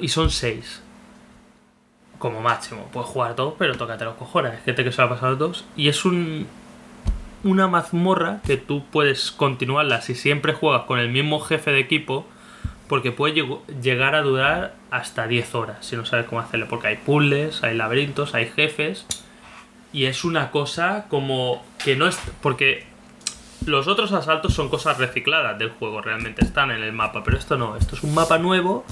[0.00, 0.80] Y son seis.
[2.24, 2.88] Como máximo.
[2.90, 4.58] Puedes jugar dos, pero tócate los cojones.
[4.64, 5.66] Gente que se va a pasar dos.
[5.76, 6.46] Y es un.
[7.42, 12.26] Una mazmorra que tú puedes continuarla si siempre juegas con el mismo jefe de equipo.
[12.88, 16.66] Porque puede lleg- llegar a durar hasta 10 horas si no sabes cómo hacerlo.
[16.70, 19.04] Porque hay puzzles, hay laberintos, hay jefes.
[19.92, 22.18] Y es una cosa como que no es.
[22.40, 22.86] Porque
[23.66, 27.22] los otros asaltos son cosas recicladas del juego, realmente están en el mapa.
[27.22, 28.86] Pero esto no, esto es un mapa nuevo,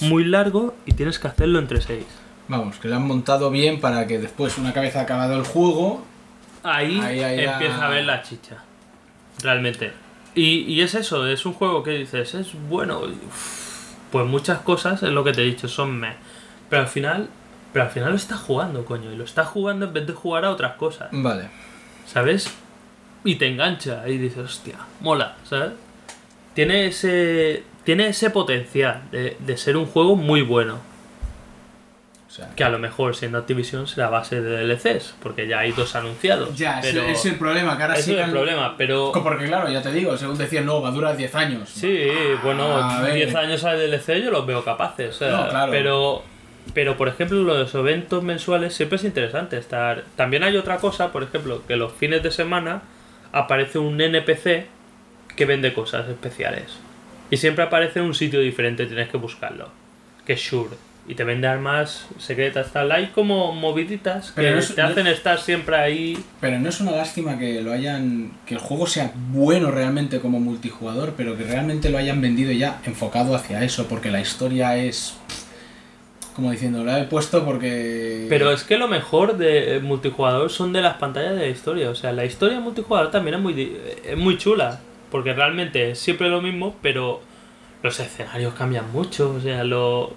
[0.00, 2.06] muy largo y tienes que hacerlo entre 6.
[2.48, 6.02] Vamos, que lo han montado bien para que después, una vez acabado el juego,
[6.64, 8.56] Ahí, Ahí, ahí, empieza a ver la chicha.
[9.42, 9.92] Realmente.
[10.34, 13.00] Y, y es eso, es un juego que dices, es bueno.
[13.00, 16.14] uf, Pues muchas cosas, es lo que te he dicho, son me.
[16.68, 17.28] Pero al final.
[17.72, 19.12] Pero al final lo estás jugando, coño.
[19.12, 21.08] Y lo estás jugando en vez de jugar a otras cosas.
[21.12, 21.48] vale.
[22.06, 22.50] ¿Sabes?
[23.24, 25.72] Y te engancha y dices, hostia, mola, ¿sabes?
[26.54, 27.62] Tiene ese.
[27.84, 30.78] tiene ese potencial de, de ser un juego muy bueno.
[32.38, 35.94] Sea, Que a lo mejor siendo Activision será base de DLCs, porque ya hay dos
[35.96, 36.56] anunciados.
[36.56, 39.10] ya, ese- pero ese es el problema, que ahora ese es el problema, pero...
[39.12, 41.68] Porque claro, ya te digo, según decían, no, va a durar 10 años.
[41.68, 42.08] Sí,
[42.44, 43.14] bueno, A ver.
[43.14, 45.16] 10 años al DLC yo los veo capaces.
[45.16, 45.72] o sea, No, claro.
[45.72, 46.22] Pero,
[46.74, 50.04] pero, por ejemplo, los eventos mensuales siempre es interesante estar.
[50.14, 52.82] También hay otra cosa, por ejemplo, que los fines de semana
[53.32, 54.66] aparece un NPC
[55.34, 56.78] que vende cosas especiales.
[57.30, 59.68] Y siempre aparece en un sitio diferente, tienes que buscarlo.
[60.24, 60.76] Que es Shure.
[61.10, 62.92] Y te vende armas secretas, tal.
[62.92, 66.22] Hay como moviditas que Pero no es- te no- hacen estar siempre ahí.
[66.40, 68.32] Pero no es una lástima que lo hayan.
[68.46, 72.80] que el juego sea bueno realmente como multijugador, pero que realmente lo hayan vendido ya
[72.84, 75.16] enfocado hacia eso, porque la historia es.
[76.34, 78.26] Como diciendo, la he puesto porque.
[78.28, 81.90] Pero es que lo mejor de multijugador son de las pantallas de la historia.
[81.90, 84.80] O sea, la historia multijugador también es muy, es muy chula.
[85.10, 87.22] Porque realmente es siempre lo mismo, pero
[87.82, 89.30] los escenarios cambian mucho.
[89.30, 90.12] O sea, lo,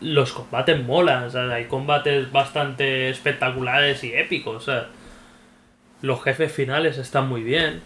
[0.00, 1.24] los combates molan.
[1.24, 4.56] O sea, hay combates bastante espectaculares y épicos.
[4.56, 4.88] O sea,
[6.02, 7.80] los jefes finales están muy bien.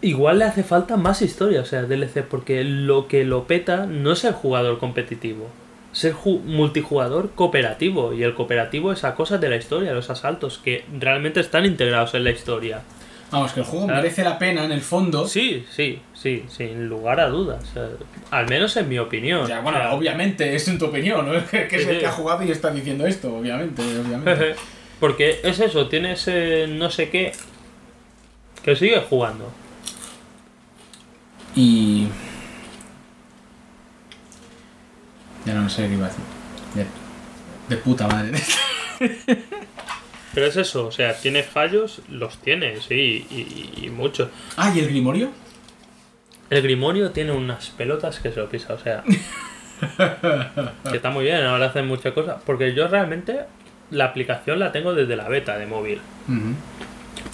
[0.00, 4.12] Igual le hace falta más historia, o sea, DLC, porque lo que lo peta no
[4.12, 5.48] es el jugador competitivo,
[5.92, 10.08] es el ju- multijugador cooperativo, y el cooperativo es a cosas de la historia, los
[10.08, 12.82] asaltos, que realmente están integrados en la historia.
[13.30, 14.02] Vamos, que el juego ¿Sabes?
[14.02, 15.28] merece la pena en el fondo.
[15.28, 17.88] Sí, sí, sí, sin lugar a dudas, o sea,
[18.30, 19.46] al menos en mi opinión.
[19.46, 21.46] Ya, bueno, O sea, obviamente, es en tu opinión, ¿no?
[21.50, 24.54] Que es Sí, el que ha jugado y está diciendo esto, obviamente, obviamente.
[25.00, 27.32] Porque es eso, tienes eh, no sé qué
[28.62, 29.50] que sigue jugando.
[31.54, 32.08] Y.
[35.46, 36.24] Ya no sé qué iba a decir.
[36.74, 36.86] De,
[37.74, 38.38] de puta madre.
[40.38, 44.28] Pero es eso, o sea, tiene fallos, los tiene, sí, y, y muchos.
[44.56, 45.30] Ah, ¿y el Grimorio?
[46.48, 49.02] El Grimorio tiene unas pelotas que se lo pisa, o sea.
[50.90, 52.40] que está muy bien, ahora hacen muchas cosas.
[52.46, 53.46] Porque yo realmente
[53.90, 56.00] la aplicación la tengo desde la beta de móvil.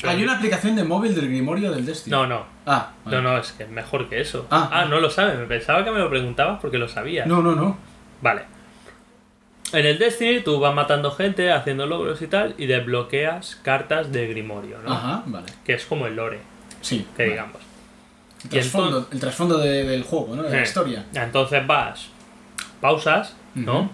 [0.03, 2.11] Hay una aplicación de móvil del Grimorio del Destiny.
[2.11, 2.47] No, no.
[2.65, 3.19] Ah, vale.
[3.19, 4.47] No, no, es que es mejor que eso.
[4.51, 4.87] Ah.
[4.89, 5.39] no lo sabes.
[5.39, 7.27] Me pensaba que me lo preguntabas porque lo sabía.
[7.27, 7.77] No, no, no.
[8.23, 8.54] Vale.
[9.75, 14.27] En el Destiny tú vas matando gente, haciendo logros y tal, y desbloqueas cartas de
[14.29, 14.93] Grimorio, ¿no?
[14.93, 15.47] Ajá, vale.
[15.65, 16.41] Que es como el lore,
[16.81, 17.07] Sí.
[17.17, 17.31] que vale.
[17.33, 17.63] digamos.
[18.45, 20.43] El trasfondo, entonces- el trasfondo de- del juego, ¿no?
[20.43, 21.05] De la Eh, historia.
[21.15, 22.09] Entonces vas,
[22.81, 23.91] pausas, ¿no?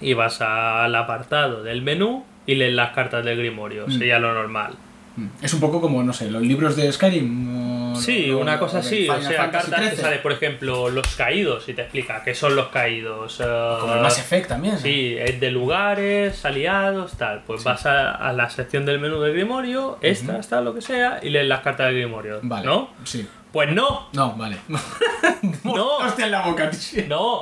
[0.00, 3.86] Y vas al apartado del menú y lees las cartas del Grimorio.
[3.88, 3.92] Mm.
[3.92, 4.74] Sería lo normal.
[5.18, 5.28] Mm.
[5.42, 7.94] Es un poco como, no sé, los libros de Skyrim.
[7.96, 9.08] Sí, o- una cosa así.
[9.08, 9.96] O sea, cartas que 13.
[9.96, 13.40] sale, por ejemplo, los caídos y te explica qué son los caídos.
[13.40, 14.78] eh, Como el Mass Effect también.
[14.78, 17.42] Sí, es de lugares, aliados, tal.
[17.46, 21.18] Pues vas a, a la sección del menú del Grimorio, extras, tal, lo que sea,
[21.22, 22.38] y lees las cartas del Grimorio.
[22.42, 22.64] Vale.
[22.66, 22.90] ¿No?
[23.04, 23.26] Sí.
[23.52, 24.58] Pues no, No, vale.
[25.64, 27.04] no, Hostia en la boca, tío.
[27.08, 27.40] no.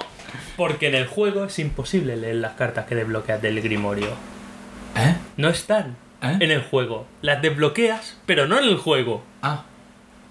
[0.56, 4.08] Porque en el juego es imposible leer las cartas que desbloqueas del Grimorio.
[4.96, 5.14] ¿Eh?
[5.36, 6.36] No están ¿Eh?
[6.40, 7.06] en el juego.
[7.22, 9.22] Las desbloqueas, pero no en el juego.
[9.42, 9.64] Ah.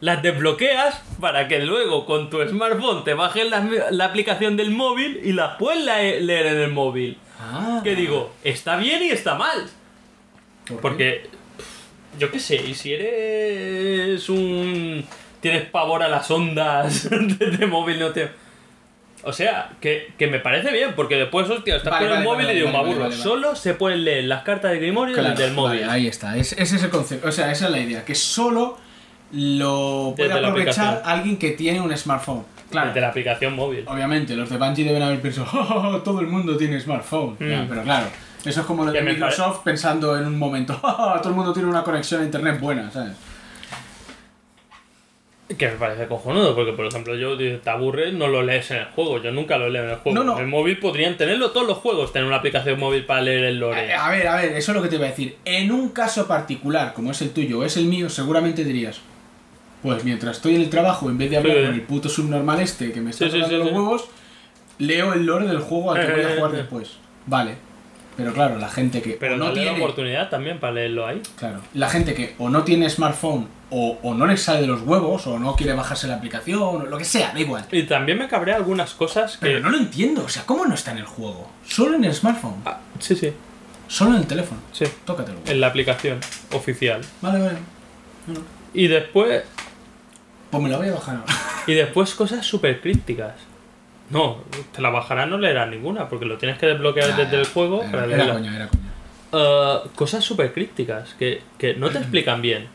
[0.01, 5.19] Las desbloqueas para que luego con tu smartphone te bajes la, la aplicación del móvil
[5.23, 7.17] y las puedes le- leer en el móvil.
[7.39, 7.81] Ah.
[7.83, 9.67] Que digo, está bien y está mal.
[10.81, 15.05] Porque, pff, yo qué sé, y si eres un...
[15.39, 17.17] Tienes pavor a las ondas de,
[17.51, 18.29] de móvil, no te...
[19.25, 22.45] O sea, que, que me parece bien, porque después, hostia, estás Vale, con el móvil
[22.45, 23.11] vale, y digo, me aburro.
[23.11, 25.83] Solo se pueden leer las cartas de Grimorio Claro, desde el móvil.
[25.89, 26.37] ahí está.
[26.37, 27.27] Es- ese es el concepto.
[27.27, 28.05] O sea, esa es la idea.
[28.05, 28.77] Que solo
[29.31, 32.43] lo puede Desde aprovechar alguien que tiene un smartphone.
[32.69, 32.87] Claro.
[32.87, 33.83] Desde la aplicación móvil.
[33.87, 37.37] Obviamente, los de Bungie deben haber pensado, "Ja, ja, ja, todo el mundo tiene smartphone.
[37.39, 37.67] Ya, Mm.
[37.69, 38.07] pero claro,
[38.43, 41.53] eso es como lo de Microsoft pensando en un momento, "Ja, ja, todo el mundo
[41.53, 43.13] tiene una conexión a internet buena, ¿sabes?
[45.47, 48.85] Que me parece cojonudo, porque por ejemplo yo te aburres, no lo lees en el
[48.85, 49.21] juego.
[49.21, 50.17] Yo nunca lo leo en el juego.
[50.17, 50.37] No, no.
[50.37, 53.59] En el móvil podrían tenerlo todos los juegos, tener una aplicación móvil para leer el
[53.59, 53.93] lore.
[53.93, 55.37] A, ver, a ver, eso es lo que te iba a decir.
[55.45, 59.01] En un caso particular, como es el tuyo o es el mío, seguramente dirías,
[59.83, 61.63] pues mientras estoy en el trabajo, en vez de hablar Sí.
[61.65, 64.05] con el puto subnormal este que me está Sí, los huevos,
[64.79, 66.91] leo el lore del juego al que voy a jugar después.
[67.27, 67.55] Vale.
[68.17, 69.71] Pero claro, la gente que Pero no tiene...
[69.71, 71.21] oportunidad también para leerlo ahí.
[71.37, 71.59] Claro.
[71.75, 75.25] La gente que o no tiene smartphone o, o no le sale de los huevos
[75.27, 77.65] o no quiere bajarse la aplicación o lo que sea, da igual.
[77.71, 79.47] Y también me cabrea algunas cosas que.
[79.47, 81.49] Pero no lo entiendo, o sea, ¿cómo no está en el juego?
[81.67, 83.31] Solo en el smartphone, Ah, sí, sí,
[83.87, 84.61] solo en el teléfono.
[84.71, 84.85] sí.
[85.05, 85.39] Tócatelo.
[85.47, 86.19] En la aplicación
[86.53, 87.01] oficial.
[87.21, 87.57] Vale, vale.
[88.73, 89.43] Y después.
[90.51, 91.33] Pues me la voy a bajar ahora.
[91.67, 93.33] Y después cosas súper crípticas.
[94.11, 94.37] No,
[94.71, 97.91] te la bajarás, no leerás ninguna, porque lo tienes que desbloquear desde el juego Era,
[97.91, 98.83] para era coña, era coña.
[99.33, 102.67] Eh, cosas súper crípticas que, que no te explican bien.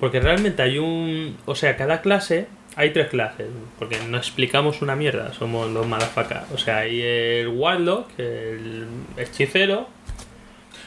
[0.00, 1.36] Porque realmente hay un.
[1.46, 2.46] O sea, cada clase.
[2.76, 3.46] Hay tres clases.
[3.78, 5.32] Porque no explicamos una mierda.
[5.34, 6.44] Somos los malafacas.
[6.52, 8.86] O sea, hay el Warlock, el
[9.16, 9.88] hechicero.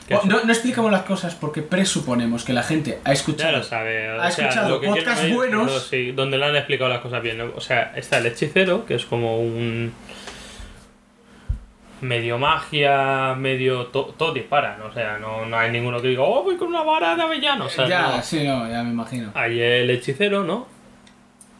[0.07, 3.57] que no, no explicamos las cosas porque presuponemos que la gente ha Ya escuchado.
[3.57, 4.09] lo sabe.
[4.11, 5.87] O ha sea, escuchado podcasts buenos.
[5.89, 7.39] sí, donde le han explicado las cosas bien.
[7.41, 9.93] O sea, está el hechicero, que es como un.
[12.03, 13.87] Medio magia, medio.
[13.87, 14.81] to- todo disparan.
[14.83, 17.65] O sea, no, no hay ninguno que diga, oh, voy con una vara de avellano.
[17.65, 18.21] O sea, ya, no.
[18.23, 19.31] sí, no, ya me imagino.
[19.33, 20.67] Hay el hechicero, ¿no?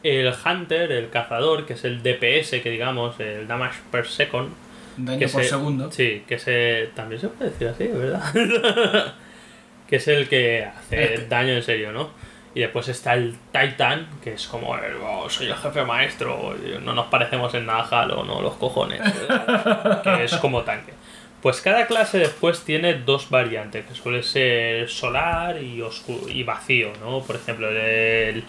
[0.04, 4.50] El hunter, el cazador, que es el DPS, que digamos, el damage per second.
[4.98, 5.92] Daño que por se- segundo.
[5.92, 6.90] Sí, que se.
[6.96, 8.22] También se puede decir así, ¿verdad?
[9.88, 11.28] que es el que hace Este.
[11.28, 12.10] daño en serio, ¿no?
[12.56, 16.94] Y después está el Titan, que es como el, "Oh, soy el jefe maestro, no
[16.94, 19.02] nos parecemos en nada Halo, no los cojones,
[20.04, 20.94] que es como tanque.
[21.42, 26.94] Pues cada clase después tiene dos variantes, que suele ser solar y, oscuro, y vacío,
[27.02, 27.22] ¿no?
[27.22, 28.44] Por ejemplo, el,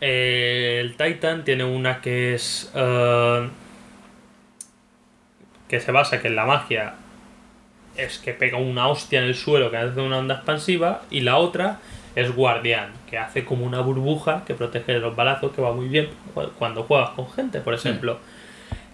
[0.00, 2.72] el Titan tiene una que es...
[2.74, 3.48] eh,
[5.68, 6.94] que se basa que en la magia
[7.96, 11.36] es que pega una hostia en el suelo que hace una onda expansiva y la
[11.36, 11.78] otra
[12.14, 15.88] es guardián, que hace como una burbuja que protege de los balazos, que va muy
[15.88, 18.18] bien cu- cuando juegas con gente, por ejemplo.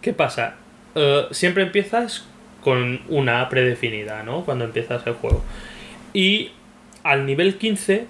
[0.01, 0.55] ¿Qué pasa?
[0.95, 2.25] Eh, siempre empiezas
[2.63, 4.45] con una predefinida, ¿no?
[4.45, 5.43] Cuando empiezas el juego.
[6.13, 6.51] Y
[7.03, 8.07] al nivel 15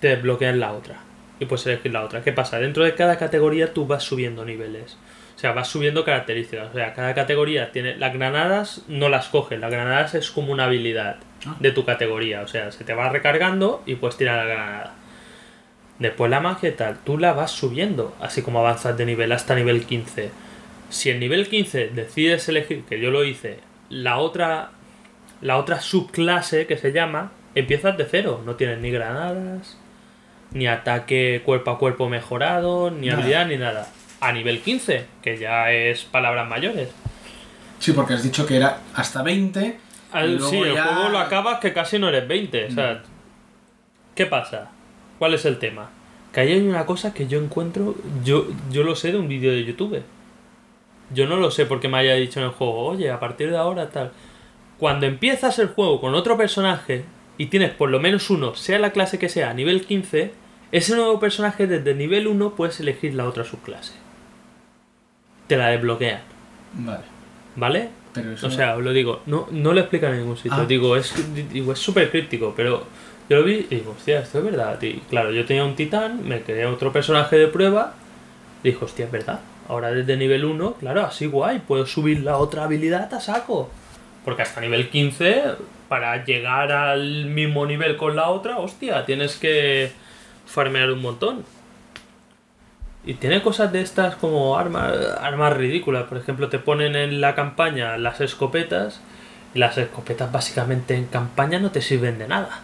[0.00, 0.96] te desbloquean la otra.
[1.40, 2.22] Y puedes elegir la otra.
[2.22, 2.58] ¿Qué pasa?
[2.58, 4.96] Dentro de cada categoría tú vas subiendo niveles.
[5.36, 6.70] O sea, vas subiendo características.
[6.70, 7.96] O sea, cada categoría tiene.
[7.96, 9.60] Las granadas no las coges.
[9.60, 11.56] Las granadas es como una habilidad Ah.
[11.60, 12.42] de tu categoría.
[12.42, 14.94] O sea, se te va recargando y puedes tirar la granada.
[15.98, 16.98] Después la magia y tal.
[17.04, 18.14] Tú la vas subiendo.
[18.20, 20.30] Así como avanzas de nivel hasta nivel 15.
[20.90, 23.58] Si en nivel 15 decides elegir, que yo lo hice,
[23.88, 24.70] la otra.
[25.40, 27.30] La otra subclase que se llama.
[27.54, 28.42] Empiezas de cero.
[28.44, 29.76] No tienes ni granadas.
[30.50, 32.90] Ni ataque cuerpo a cuerpo mejorado.
[32.90, 33.88] Ni habilidad ni nada.
[34.20, 36.88] A nivel 15, que ya es palabras mayores.
[37.78, 39.78] Sí, porque has dicho que era hasta 20.
[40.12, 42.66] Al- sí, el juego lo acabas que casi no eres 20.
[42.66, 43.02] O sea,
[44.14, 44.70] ¿qué pasa?
[45.18, 45.90] ¿Cuál es el tema?
[46.32, 47.94] Que ahí hay una cosa que yo encuentro.
[48.24, 50.02] Yo, yo lo sé de un vídeo de YouTube.
[51.12, 53.56] Yo no lo sé porque me haya dicho en el juego, oye, a partir de
[53.56, 54.12] ahora tal.
[54.78, 57.04] Cuando empiezas el juego con otro personaje
[57.38, 60.32] y tienes por lo menos uno, sea la clase que sea, a nivel 15,
[60.70, 63.94] ese nuevo personaje desde nivel 1 puedes elegir la otra subclase.
[65.46, 66.20] Te la desbloquean,
[66.74, 67.04] Vale.
[67.56, 67.88] ¿vale?
[68.18, 68.46] Pero eso.
[68.46, 70.52] O sea, lo digo, no, no lo explica en ningún sitio.
[70.54, 70.66] Ah.
[70.66, 71.14] Digo, es
[71.52, 72.84] digo, es súper críptico, pero
[73.28, 74.80] yo lo vi y digo, hostia, esto es verdad.
[74.82, 77.94] Y claro, yo tenía un titán, me creé otro personaje de prueba,
[78.62, 79.40] y dije, hostia, es verdad.
[79.68, 83.70] Ahora desde nivel 1, claro, así guay, puedo subir la otra habilidad a saco.
[84.24, 85.42] Porque hasta nivel 15,
[85.88, 89.92] para llegar al mismo nivel con la otra, hostia, tienes que
[90.46, 91.44] farmear un montón.
[93.08, 96.04] Y tiene cosas de estas como armas, armas ridículas.
[96.04, 99.00] Por ejemplo, te ponen en la campaña las escopetas.
[99.54, 102.60] Y las escopetas básicamente en campaña no te sirven de nada.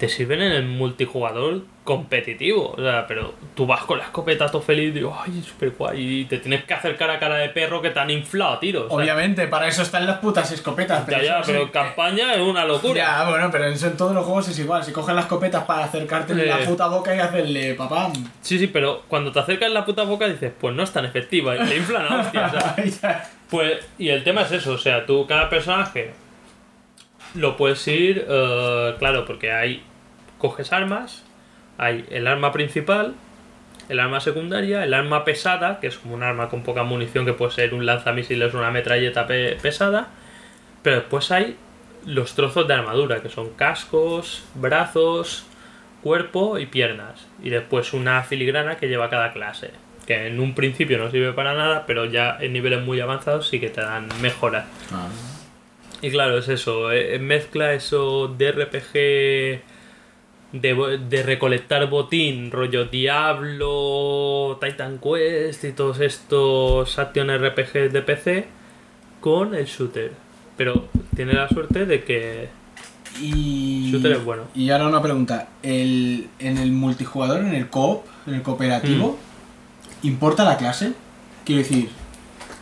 [0.00, 2.74] Te sirven en el multijugador competitivo.
[2.76, 6.20] O sea, pero tú vas con la escopeta todo feliz y digo, ay, súper guay.
[6.20, 8.86] Y te tienes que acercar a cara de perro que te han inflado a tiros.
[8.88, 11.06] Obviamente, para eso están las putas escopetas.
[11.06, 12.94] ya, ya, eso pero campaña es una locura.
[12.94, 14.82] Ya, bueno, pero eso en todos los juegos es igual.
[14.82, 16.46] Si cogen las escopetas para acercarte en Eh.
[16.46, 18.12] la puta boca y hacerle papam.
[18.40, 21.04] Sí, sí, pero cuando te acercas en la puta boca dices, pues no es tan
[21.04, 21.56] efectiva.
[21.56, 22.54] Y te inflan a hostias.
[22.54, 22.76] o sea.
[23.02, 23.30] Ya.
[23.50, 26.12] Pues, y el tema es eso, o sea, tú cada personaje
[27.34, 29.82] lo puedes ir, eh, claro, porque hay,
[30.40, 31.22] coges armas,
[31.78, 33.14] hay el arma principal,
[33.88, 37.32] el arma secundaria, el arma pesada, que es como un arma con poca munición, que
[37.32, 40.08] puede ser un lanzamisiles o una metralleta pe- pesada,
[40.82, 41.56] pero después hay
[42.06, 45.44] los trozos de armadura, que son cascos, brazos,
[46.02, 49.70] cuerpo y piernas, y después una filigrana que lleva cada clase.
[50.06, 53.60] Que en un principio no sirve para nada, pero ya en niveles muy avanzados sí
[53.60, 54.64] que te dan mejoras.
[56.02, 59.62] Y claro, es eso, eh, mezcla eso de RPG,
[60.52, 68.46] de, recolectar botín, rollo Diablo, Titan Quest y todos estos Action RPGs de PC
[69.20, 70.12] con el shooter.
[70.56, 72.48] Pero tiene la suerte de que...
[73.20, 73.90] Y.
[73.90, 74.44] Shooter es bueno.
[74.54, 75.48] Y ahora una pregunta.
[75.62, 79.18] El, en el multijugador, en el coop, en el cooperativo,
[80.02, 80.06] Mm.
[80.06, 80.92] ¿importa la clase?
[81.44, 81.90] Quiero decir.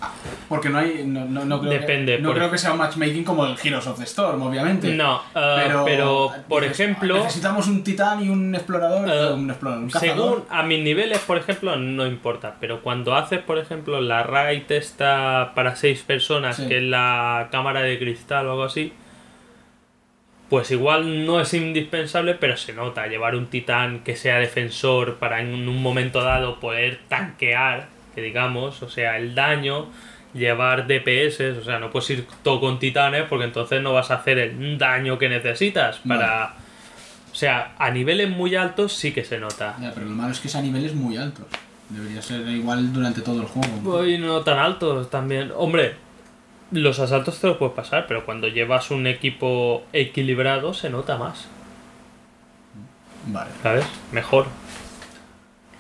[0.00, 0.12] Ah,
[0.48, 1.04] Porque no hay.
[1.04, 3.56] No, no, no creo Depende, Que, no por- creo que sea un matchmaking como el
[3.62, 4.88] Heroes of the Storm, obviamente.
[4.94, 7.16] No, eh, pero, por dices, ejemplo...
[7.18, 9.08] Necesitamos un titán y un explorador.
[9.08, 10.16] Eh, un explorador, un cazador.
[10.16, 12.56] Según a mis niveles, por ejemplo, no importa.
[12.60, 16.66] Pero cuando haces, por ejemplo, la raid esta para seis personas, Sí.
[16.68, 18.92] que es la cámara de cristal o algo así,
[20.48, 23.06] pues igual no es indispensable, pero se nota.
[23.06, 27.88] Llevar un titán que sea defensor para en un momento dado poder tanquear,
[28.18, 29.86] que digamos, o sea, el daño,
[30.34, 34.14] llevar DPS, o sea, no puedes ir todo con titanes porque entonces no vas a
[34.14, 36.54] hacer el daño que necesitas para...
[37.30, 39.76] O sea, a niveles muy altos sí que se nota.
[39.80, 41.46] Ya, pero lo malo es que es a niveles muy altos.
[41.88, 44.04] Debería ser igual durante todo el juego.
[44.04, 45.52] Y no tan altos también.
[45.54, 45.94] Hombre,
[46.72, 51.46] los asaltos te los puedes pasar, pero cuando llevas un equipo equilibrado se nota más.
[53.26, 53.50] Vale.
[53.62, 53.84] ¿Sabes?
[54.10, 54.46] Mejor.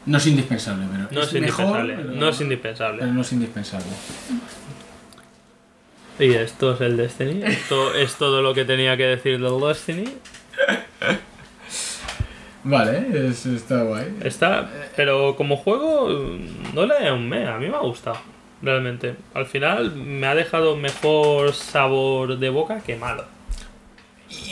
[0.08, 1.08] No es indispensable, pero.
[1.10, 1.94] No es, mejor, indispensable.
[1.96, 2.98] pero- No es indispensable.
[3.00, 3.86] Pero no es indispensable.
[6.20, 7.42] Y esto es el Destiny.
[7.44, 10.04] Esto es todo lo que tenía que decir del Destiny.
[12.64, 14.16] Vale, es- está guay.
[14.22, 16.08] Está, pero como juego
[16.74, 18.18] no le da un me, a mí me ha gustado.
[18.60, 19.14] Realmente.
[19.34, 23.24] Al final me ha dejado mejor sabor de boca que malo.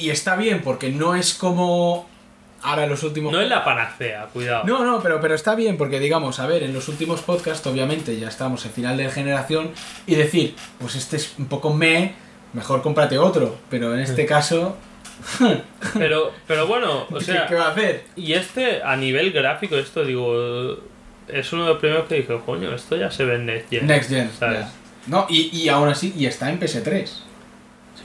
[0.01, 2.09] Y está bien, porque no es como.
[2.67, 3.33] Ahora en los últimos.
[3.33, 4.65] No es la panacea, cuidado.
[4.65, 8.19] No, no, pero, pero está bien porque digamos, a ver, en los últimos podcasts obviamente
[8.19, 9.71] ya estamos en final de generación
[10.07, 12.15] y decir, pues este es un poco me,
[12.53, 14.77] mejor cómprate otro, pero en este caso,
[15.95, 18.05] Pero, pero bueno, o ¿qué- sea, ¿qué, va a hacer?
[18.17, 20.77] y este a nivel gráfico, esto digo,
[21.29, 23.87] es uno de los primeros que dije, coño, esto ya se ve en Next Gen.
[23.87, 24.31] Next Gen.
[25.07, 27.09] No, y, y aún así, y está en PS3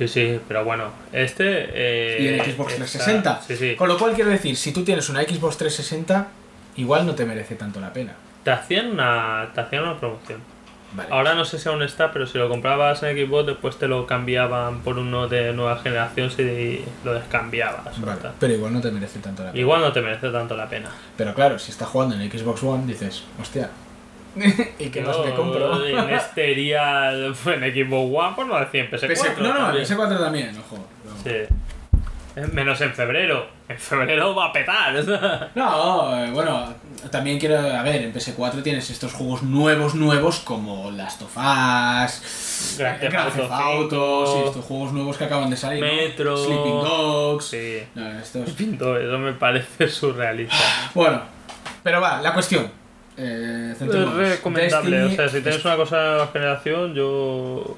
[0.01, 1.43] Sí, sí, pero bueno, este.
[1.45, 3.41] eh, y en Xbox está- 360.
[3.45, 3.75] Sí, sí.
[3.75, 6.27] Con lo cual quiero decir, si tú tienes una Xbox 360,
[6.77, 8.13] igual no te merece tanto la pena.
[8.43, 10.39] Te hacían una, te hacían una promoción.
[10.93, 11.07] Vale.
[11.11, 14.07] Ahora no sé si aún está, pero si lo comprabas en Xbox, después te lo
[14.07, 18.01] cambiaban por uno de nueva generación si lo descambiabas.
[18.01, 19.61] Vale, pero igual no te merece tanto la pena.
[19.61, 20.89] Igual no te merece tanto la pena.
[21.15, 23.69] Pero claro, si estás jugando en Xbox One, dices, hostia.
[24.79, 25.85] ¿Y qué más me compro?
[25.85, 29.13] En este iría en Xbox One, pues no decía en PS4.
[29.13, 29.85] PS no, no, también.
[29.85, 30.77] PS4 también, ojo.
[31.05, 31.23] No.
[31.23, 31.55] Sí.
[32.35, 33.45] Eh, Menos en febrero.
[33.67, 34.93] En febrero va a petar.
[35.55, 36.73] No, eh, bueno,
[37.11, 42.77] también quiero, a ver, en PS4 tienes estos juegos nuevos, nuevos como Last of Us,
[42.77, 45.93] Grand Theft Auto Auto, 5, sí, estos juegos nuevos que acaban de salir, ¿no?
[45.93, 46.37] Metro.
[46.37, 47.83] Sleeping Dogs, sí.
[47.95, 48.49] no, estos...
[48.51, 50.55] Pinto, eso me parece surrealista.
[50.93, 51.21] Bueno,
[51.83, 52.80] pero va, la cuestión.
[53.17, 57.77] Eh, Es recomendable, Destiny o sea, si tienes una cosa de nueva generación, yo.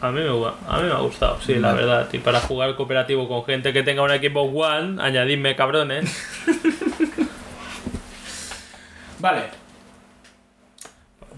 [0.00, 2.08] A mí, me, a mí me ha gustado, sí, la verdad.
[2.12, 6.14] Y para jugar cooperativo con gente que tenga un equipo One, añadidme cabrones.
[9.18, 9.44] Vale,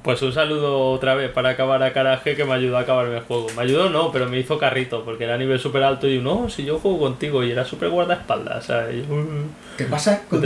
[0.06, 3.22] Pues un saludo otra vez para acabar a Karaje que me ayudó a acabarme el
[3.24, 3.48] juego.
[3.56, 6.48] Me ayudó no, pero me hizo carrito porque era a nivel súper alto y no,
[6.48, 9.04] si yo juego contigo y era súper guardaespaldas, ¿sabes?
[9.76, 10.40] ¿qué pasa con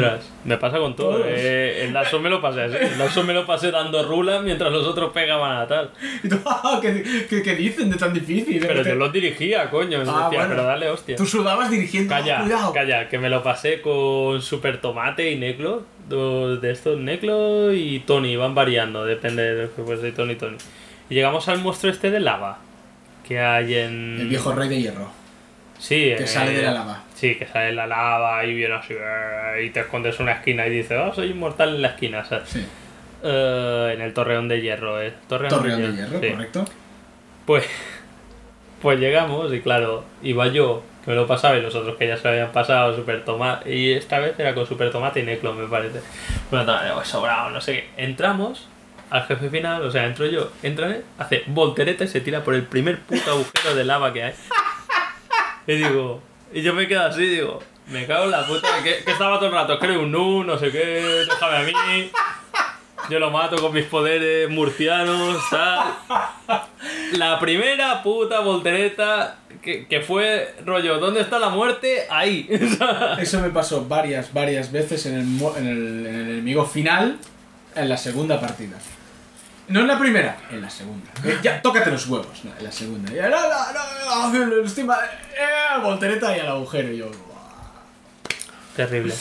[0.44, 1.10] me pasa con todo.
[1.18, 1.26] Todos.
[1.28, 2.76] Eh, el Souls me lo pasé así.
[2.80, 5.90] El Souls me lo pasé dando rulas mientras los otros pegaban a tal.
[6.24, 8.64] Y tú, "Ah, ¿qué, qué, qué dicen de tan difícil?
[8.66, 9.98] Pero Te- yo los dirigía, coño.
[9.98, 10.48] Ah, decía, bueno.
[10.48, 11.16] pero dale hostia.
[11.16, 12.72] Tú sudabas dirigiendo, Calla, "Ah, cuidado.
[12.72, 15.82] calla, que me lo pasé con Super Tomate y Neclo.
[16.10, 20.56] De estos, Neclo y Tony, van variando, depende de pues, de Tony y Tony.
[21.08, 22.58] Y llegamos al monstruo este de lava
[23.26, 24.18] que hay en.
[24.20, 25.10] El viejo rey de hierro,
[25.78, 27.04] Sí, que eh, sale de la lava.
[27.14, 30.32] Sí, que sale de la lava y viene así eh, y te escondes en una
[30.32, 32.24] esquina y dices, oh, soy inmortal en la esquina.
[32.44, 32.66] Sí,
[33.22, 35.12] Eh, en el torreón de hierro, ¿eh?
[35.28, 36.30] Torreón, torreón de hierro, sí.
[36.30, 36.64] correcto.
[37.46, 37.64] Pues,
[38.82, 42.16] pues llegamos y claro, iba yo, que me lo pasaba, y los otros que ya
[42.16, 45.54] se lo habían pasado, Super Tomate, y esta vez era con Super Tomate y Neclo,
[45.54, 46.00] me parece.
[46.50, 47.90] Bueno, tomate, pues, sobrado, no sé qué.
[48.04, 48.68] Entramos
[49.10, 52.54] al jefe final, o sea, entro yo, entra él, hace voltereta y se tira por
[52.54, 54.34] el primer puto agujero de lava que hay.
[55.66, 56.22] Y digo,
[56.52, 59.48] y yo me quedo así, digo, me cago en la puta, que, que estaba todo
[59.48, 62.10] el rato, creo un nu, no sé qué, déjame a mí.
[63.08, 65.94] Yo lo mato con mis poderes murcianos, tal.
[67.14, 72.06] La primera puta voltereta que, que fue rollo, ¿dónde está la muerte?
[72.10, 72.48] Ahí.
[73.18, 75.26] Eso me pasó varias, varias veces en el,
[75.56, 77.18] en el, en el enemigo final,
[77.74, 78.76] en la segunda partida.
[79.68, 81.10] No en la primera, en la segunda.
[81.24, 82.44] Eh, ya, tócate los huevos.
[82.44, 83.12] No, en la segunda.
[83.12, 83.20] Eh,
[85.80, 86.90] voltereta y al agujero.
[86.90, 87.10] Yo,
[88.74, 89.14] Terrible.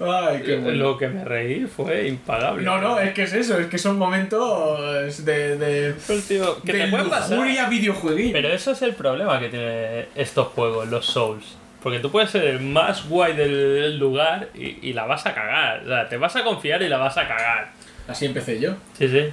[0.00, 0.78] Ay, qué bueno.
[0.78, 2.62] Lo que me reí fue impagable.
[2.62, 5.56] No, no, es que es eso, es que son momentos de.
[5.56, 5.94] de.
[6.06, 8.32] Pero, tío, que de te lujuria videojueguil.
[8.32, 11.56] Pero eso es el problema que tiene estos juegos, los Souls.
[11.82, 15.82] Porque tú puedes ser el más guay del lugar y, y la vas a cagar.
[15.84, 17.70] O sea, te vas a confiar y la vas a cagar.
[18.06, 18.74] Así empecé yo.
[18.98, 19.30] Sí, sí.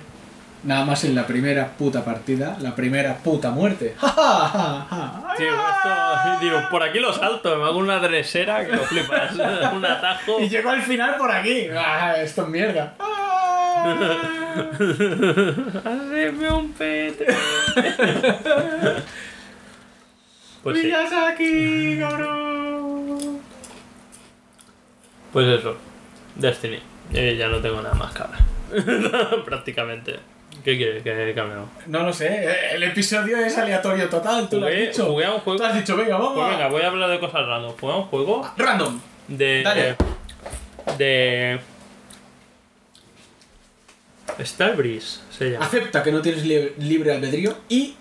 [0.63, 3.95] Nada más en la primera puta partida, la primera puta muerte.
[3.99, 5.34] ¡Ja, ja, ja, ja!
[5.38, 9.34] Tío, esto, digo, por aquí lo salto, me hago una dresera que lo flipas.
[9.73, 10.39] Un atajo.
[10.39, 11.67] Y llegó al final por aquí.
[11.75, 12.95] Ah, esto es mierda.
[15.85, 17.27] Haceme un pete.
[20.63, 20.84] Pues sí.
[20.84, 23.39] Miyazaki, cabrón.
[25.31, 25.77] Pues eso,
[26.35, 26.79] Destiny.
[27.13, 28.41] Eh, ya no tengo nada más que hablar.
[29.45, 30.19] Prácticamente.
[30.68, 31.69] ¿Qué quieres que cambiemos?
[31.85, 35.06] No lo sé, el episodio es aleatorio total, tú lo has dicho.
[35.06, 36.34] jugué a un juego- Tú has dicho, venga, vamos.
[36.35, 37.72] Pues venga, voy a hablar de cosas random.
[37.80, 38.99] Jugué a un juego Random.
[39.30, 39.61] de.
[39.64, 39.95] Dale.
[40.98, 41.60] De.
[44.44, 45.65] Starbreeze se llama.
[45.65, 47.95] Acepta que no tienes li- libre albedrío y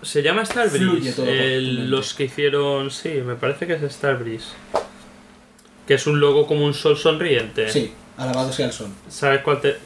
[0.00, 1.22] Se llama Starbreeze.
[1.86, 2.90] los que hicieron.
[2.90, 4.46] Sí, me parece que es Starbreeze.
[5.86, 7.70] Que es un logo como un sol sonriente.
[7.70, 8.88] sí, alabado sea el sol.
[9.10, 9.76] ¿Sabes cuál te.?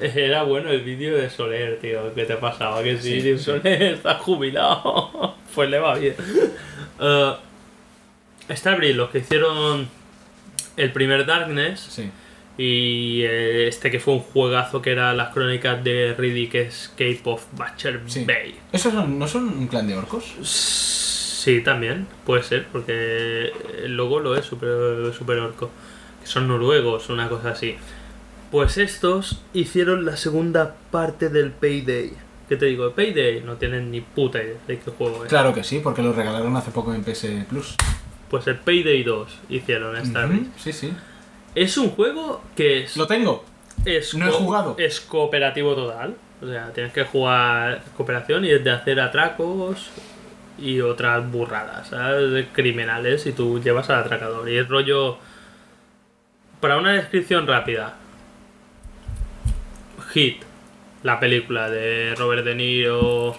[0.14, 2.14] Era bueno el vídeo de Soler, tío.
[2.14, 2.82] ¿Qué te pasaba?
[2.82, 3.38] Que sí, Sí, sí.
[3.38, 5.34] Soler está jubilado.
[5.54, 6.14] pues le va bien.
[6.98, 7.34] Uh,
[8.54, 9.88] Starbreeze, los que hicieron
[10.76, 12.10] el primer Darkness Sí.
[12.58, 17.44] y eh, este que fue un juegazo que era las crónicas de Riddick Escape of
[17.52, 18.24] Butcher Sí.
[18.24, 18.54] Bay.
[18.72, 20.24] ¿Esos son- no son un clan de orcos?
[20.42, 23.50] Sí, también, puede ser, porque
[23.84, 25.70] el logo lo es super, super orco.
[26.20, 27.76] Que son noruegos, una cosa así.
[28.50, 32.12] Pues estos hicieron la segunda parte del Payday.
[32.48, 32.90] ¿Qué te digo?
[32.90, 35.28] Payday no tienen ni puta idea de qué juego es.
[35.28, 37.76] Claro que sí, porque lo regalaron hace poco en PS Plus.
[38.28, 40.40] Pues el Payday 2 hicieron esta vez.
[40.56, 40.92] Sí, sí.
[41.54, 43.44] Es un juego que es, Lo tengo.
[43.84, 44.74] es no he jugado.
[44.78, 46.16] Es cooperativo total.
[46.42, 49.90] O sea, tienes que jugar cooperación y es de hacer atracos
[50.58, 52.32] y otras burradas, ¿sabes?
[52.32, 54.48] De criminales y tú llevas al atracador.
[54.48, 55.18] Y es rollo.
[56.60, 57.96] Para una descripción rápida:
[60.12, 60.42] Hit,
[61.02, 63.36] la película de Robert De Niro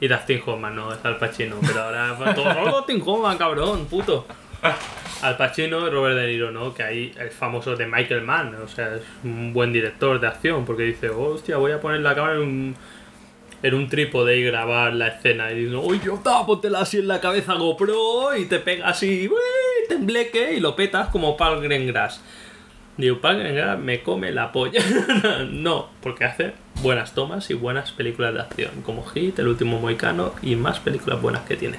[0.00, 4.26] y Dustin Hoffman, no, es Al Pacino, pero ahora todo Dustin Hoffman, cabrón, puto.
[5.22, 6.74] Al Pacino y Robert De Niro, ¿no?
[6.74, 10.64] Que ahí el famoso de Michael Mann, o sea, es un buen director de acción
[10.64, 12.76] porque dice, hostia, voy a poner la cámara en un,
[13.62, 15.52] en un trípode y grabar la escena.
[15.52, 19.30] Y dice, uy, yo póntela así en la cabeza GoPro y te pega así,
[19.88, 22.22] tembleque y lo petas como Paul Greengrass.
[23.08, 24.80] Greengrass me come la polla.
[25.50, 26.52] no, porque hace
[26.82, 31.20] buenas tomas y buenas películas de acción, como Hit, El último Moicano y más películas
[31.22, 31.78] buenas que tiene.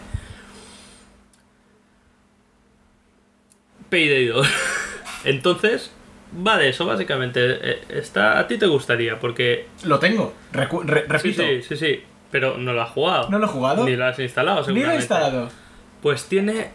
[3.90, 4.48] Payday 2.
[5.26, 5.92] Entonces,
[6.46, 7.40] va de eso, básicamente.
[7.72, 9.68] Eh, Está, a ti te gustaría, porque.
[9.84, 10.34] Lo tengo.
[10.54, 11.44] Recu- re- Sí, repito.
[11.44, 12.04] sí, sí, sí.
[12.32, 13.30] Pero no lo has jugado.
[13.30, 13.86] ¿No lo he jugado?
[13.86, 15.50] Ni lo has instalado, Ni lo he instalado.
[16.02, 16.70] Pues tiene.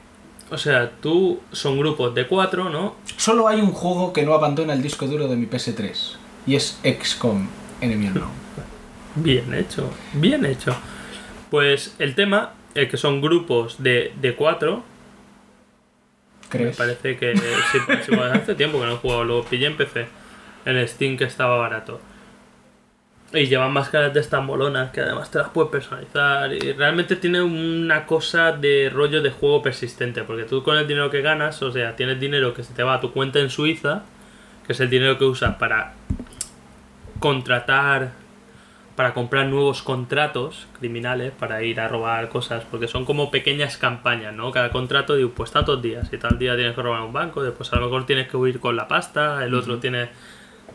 [0.50, 2.94] O sea, tú son grupos de cuatro, ¿no?
[3.16, 6.16] Solo hay un juego que no abandona el disco duro de mi PS3.
[6.46, 7.48] Y es XCOM
[7.80, 8.30] Enemy Unknown.
[9.16, 10.76] Bien hecho, bien hecho.
[11.50, 14.84] Pues el tema es que son grupos de, de cuatro.
[16.42, 16.76] Me ¿Crees?
[16.76, 17.78] parece que sí,
[18.32, 19.24] hace tiempo que no he jugado.
[19.24, 20.06] Lo pillé en PC.
[20.66, 21.98] En Steam que estaba barato.
[23.32, 26.52] Y llevan máscaras de estas molonas que además te las puedes personalizar.
[26.52, 30.22] Y realmente tiene una cosa de rollo de juego persistente.
[30.22, 32.94] Porque tú con el dinero que ganas, o sea, tienes dinero que se te va
[32.94, 34.02] a tu cuenta en Suiza,
[34.66, 35.94] que es el dinero que usas para
[37.18, 38.12] contratar,
[38.94, 42.62] para comprar nuevos contratos criminales, para ir a robar cosas.
[42.70, 44.52] Porque son como pequeñas campañas, ¿no?
[44.52, 46.12] Cada contrato, digo, pues tantos días.
[46.12, 48.60] Y tal día tienes que robar un banco, después a lo mejor tienes que huir
[48.60, 50.10] con la pasta, el otro tiene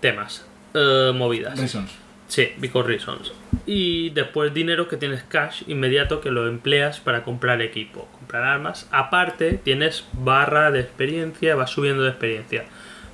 [0.01, 1.57] temas, eh, movidas.
[1.57, 2.10] Reasons.
[2.31, 2.47] Sí,
[2.85, 3.33] reasons.
[3.65, 8.87] Y después dinero que tienes cash inmediato que lo empleas para comprar equipo, comprar armas.
[8.89, 12.63] Aparte, tienes barra de experiencia, vas subiendo de experiencia.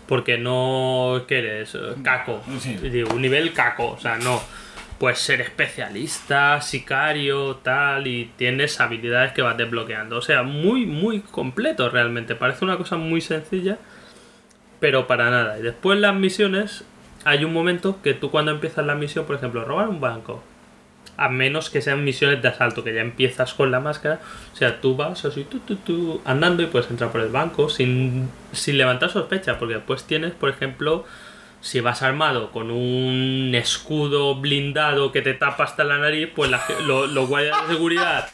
[0.07, 2.43] Porque no que eres caco.
[2.59, 2.75] Sí.
[2.75, 4.39] Digo, un nivel caco, o sea, no.
[4.99, 10.17] Puedes ser especialista, sicario, tal, y tienes habilidades que vas desbloqueando.
[10.17, 12.35] O sea, muy, muy completo realmente.
[12.35, 13.79] Parece una cosa muy sencilla,
[14.79, 15.57] pero para nada.
[15.57, 16.85] Y después las misiones,
[17.25, 20.43] hay un momento que tú cuando empiezas la misión, por ejemplo, robar un banco,
[21.17, 24.19] a menos que sean misiones de asalto, que ya empiezas con la máscara,
[24.53, 27.69] o sea, tú vas así, tú, tú, tú, andando y puedes entrar por el banco
[27.69, 31.05] sin, sin levantar sospecha, porque después tienes, por ejemplo,
[31.59, 36.59] si vas armado con un escudo blindado que te tapa hasta la nariz, pues la
[36.59, 38.27] ge- lo- los guardias de seguridad,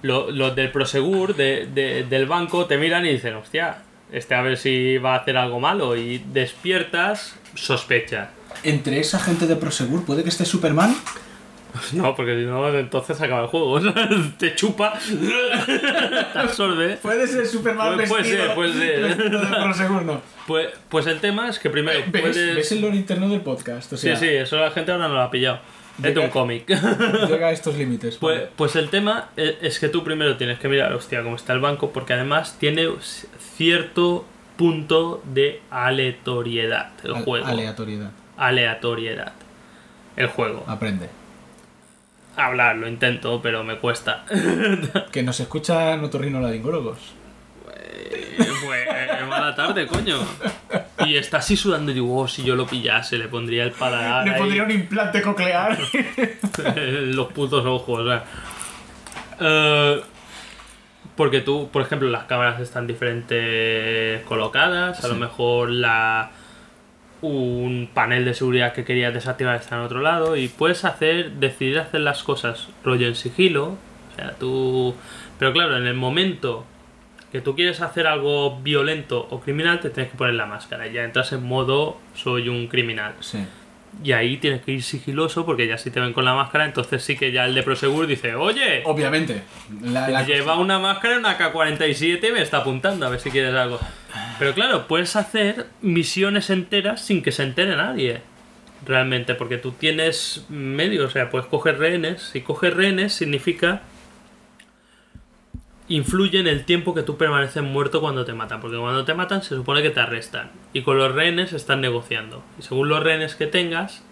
[0.00, 3.82] lo- los del Prosegur, de- de- del banco, te miran y dicen, hostia,
[4.12, 8.30] este a ver si va a hacer algo malo, y despiertas, sospecha.
[8.62, 10.94] Entre esa gente de Prosegur puede que esté Superman.
[11.92, 13.80] No, porque si no, entonces acaba el juego.
[14.38, 14.96] te chupa,
[16.32, 16.98] te absorbe.
[17.02, 18.44] Puede ser Superman Puede- puede vestido.
[18.46, 19.02] ser, puede ser.
[19.02, 20.20] vestido de Prosegur, no.
[20.46, 22.20] Pues, pues el tema es que primero ¿Ves?
[22.22, 22.54] puedes.
[22.54, 23.92] ¿Ves el lore interno del podcast?
[23.92, 25.58] O Sí, sea, sí, eso la gente ahora no lo ha pillado.
[25.98, 26.68] Es Llega- un cómic.
[27.28, 28.18] llega a estos límites.
[28.18, 28.50] Pues, vale.
[28.54, 31.60] pues el tema e- es que tú primero tienes que mirar, hostia, cómo está el
[31.60, 32.86] banco, porque además tiene
[33.56, 34.24] cierto
[34.56, 37.46] punto de aleatoriedad el Al- juego.
[37.46, 38.10] Aleatoriedad.
[38.36, 39.32] aleatoriedad.
[40.16, 40.64] El juego.
[40.68, 41.08] Aprende.
[42.36, 44.24] Hablar, lo intento, pero me cuesta.
[45.12, 46.98] Que nos escuchan otorrinolaringólogos.
[48.64, 48.88] pues,
[49.28, 50.18] la tarde, coño.
[51.06, 54.24] Y está así sudando y digo, oh, si yo lo pillase, le pondría el paladar.
[54.24, 55.78] Le ahí, pondría un implante coclear.
[56.76, 58.24] los putos ojos, o sea.
[59.40, 60.02] Eh,
[61.16, 66.30] porque tú, por ejemplo, las cámaras están diferentes colocadas, a lo mejor la
[67.22, 71.78] un panel de seguridad que querías desactivar está en otro lado y puedes hacer decidir
[71.78, 73.78] hacer las cosas rollo en sigilo,
[74.12, 74.94] o sea, tú
[75.38, 76.66] pero claro, en el momento
[77.32, 80.92] que tú quieres hacer algo violento o criminal te tienes que poner la máscara, y
[80.92, 83.14] ya entras en modo soy un criminal.
[83.20, 83.44] Sí.
[84.02, 87.02] Y ahí tienes que ir sigiloso porque ya si te ven con la máscara, entonces
[87.02, 89.42] sí que ya el de Prosegur dice, oye, Obviamente.
[89.82, 93.54] La, la- lleva una máscara, una K-47 y me está apuntando a ver si quieres
[93.54, 93.78] algo.
[94.38, 98.20] Pero claro, puedes hacer misiones enteras sin que se entere nadie.
[98.86, 102.20] Realmente, porque tú tienes medio, o sea, puedes coger rehenes.
[102.32, 103.80] Si coges rehenes significa
[105.88, 109.42] influye en el tiempo que tú permaneces muerto cuando te matan, porque cuando te matan
[109.42, 112.42] se supone que te arrestan y con los rehenes están negociando.
[112.58, 114.02] Y según los rehenes que tengas,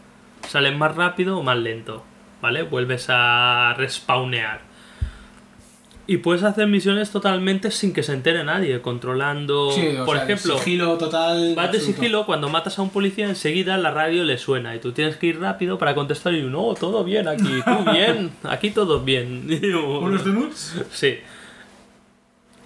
[0.49, 2.05] salen más rápido o más lento,
[2.43, 2.63] ¿vale?
[2.63, 4.61] Vuelves a respawnear.
[6.05, 10.59] Y puedes hacer misiones totalmente sin que se entere nadie, controlando, Sí, por sea, ejemplo,
[10.59, 11.55] sigilo total.
[11.55, 12.01] Vas de absoluto.
[12.01, 15.29] sigilo, cuando matas a un policía, enseguida la radio le suena y tú tienes que
[15.29, 19.47] ir rápido para contestar y no, todo bien aquí, tú bien, aquí todo bien.
[20.03, 20.83] ¿Unos donuts?
[20.91, 21.19] Sí.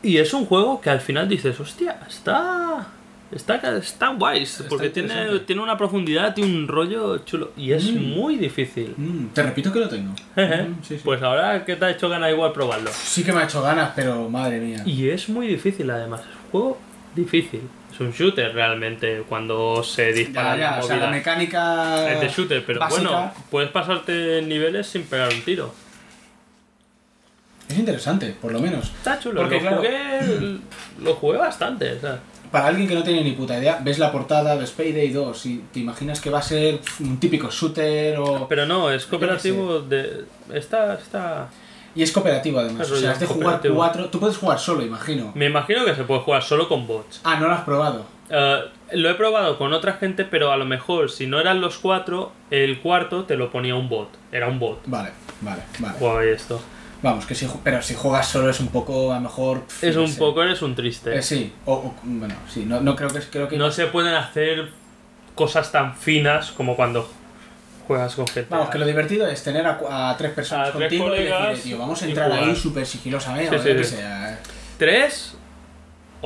[0.02, 2.88] Y es un juego que al final dices, hostia, está.
[3.32, 7.50] Está, está guay, porque tiene, tiene una profundidad y un rollo chulo.
[7.56, 8.94] Y es muy difícil.
[8.96, 10.12] Mm, te repito que lo tengo.
[10.36, 11.00] Mm, sí, sí.
[11.02, 12.88] Pues ahora que te ha hecho ganas igual probarlo.
[12.92, 14.82] Sí que me ha hecho ganas, pero madre mía.
[14.86, 16.78] Y es muy difícil además, es un juego
[17.16, 17.62] difícil.
[17.92, 22.12] Es un shooter realmente cuando se dispara Ya, ya, la o sea, la mecánica.
[22.12, 25.74] Es de shooter, pero básica bueno, puedes pasarte niveles sin pegar un tiro.
[27.68, 28.86] Es interesante, por lo menos.
[28.86, 30.58] Está chulo, Porque, lo, claro- jugué,
[31.02, 31.92] lo jugué bastante.
[31.92, 32.18] o sea.
[32.50, 35.64] Para alguien que no tiene ni puta idea, ves la portada, ves Payday 2 y
[35.72, 38.46] te imaginas que va a ser un típico shooter o.
[38.48, 40.24] Pero no, es cooperativo de.
[40.52, 40.94] Está.
[40.94, 41.48] está.
[41.94, 42.86] Y es cooperativo además.
[42.86, 44.06] Es O sea, es de jugar cuatro.
[44.10, 45.32] Tú puedes jugar solo, imagino.
[45.34, 47.20] Me imagino que se puede jugar solo con bots.
[47.24, 48.04] Ah, no lo has probado.
[48.28, 48.60] Eh,
[48.92, 52.32] lo he probado con otra gente, pero a lo mejor si no eran los cuatro,
[52.50, 54.10] el cuarto te lo ponía un bot.
[54.30, 54.80] Era un bot.
[54.86, 55.10] Vale,
[55.40, 55.98] vale, vale.
[55.98, 56.60] Guay esto.
[57.06, 59.62] Vamos, que si, pero si juegas solo es un poco, a lo mejor.
[59.62, 60.18] pff, Es un sé.
[60.18, 61.16] poco, eres un triste.
[61.16, 64.12] Eh, sí, o, o- bueno, sí, no, no creo que creo que No se pueden
[64.14, 64.70] hacer
[65.36, 67.08] cosas tan finas como cuando
[67.86, 68.48] juegas con gente.
[68.50, 71.78] Vamos, que lo divertido es tener a, tres personas A tres contigo y decir, tío,
[71.78, 73.96] vamos a entrar ahí súper sigilosamente Sí, o sí, sí.
[73.96, 74.40] sea.
[74.76, 75.34] ¿Tres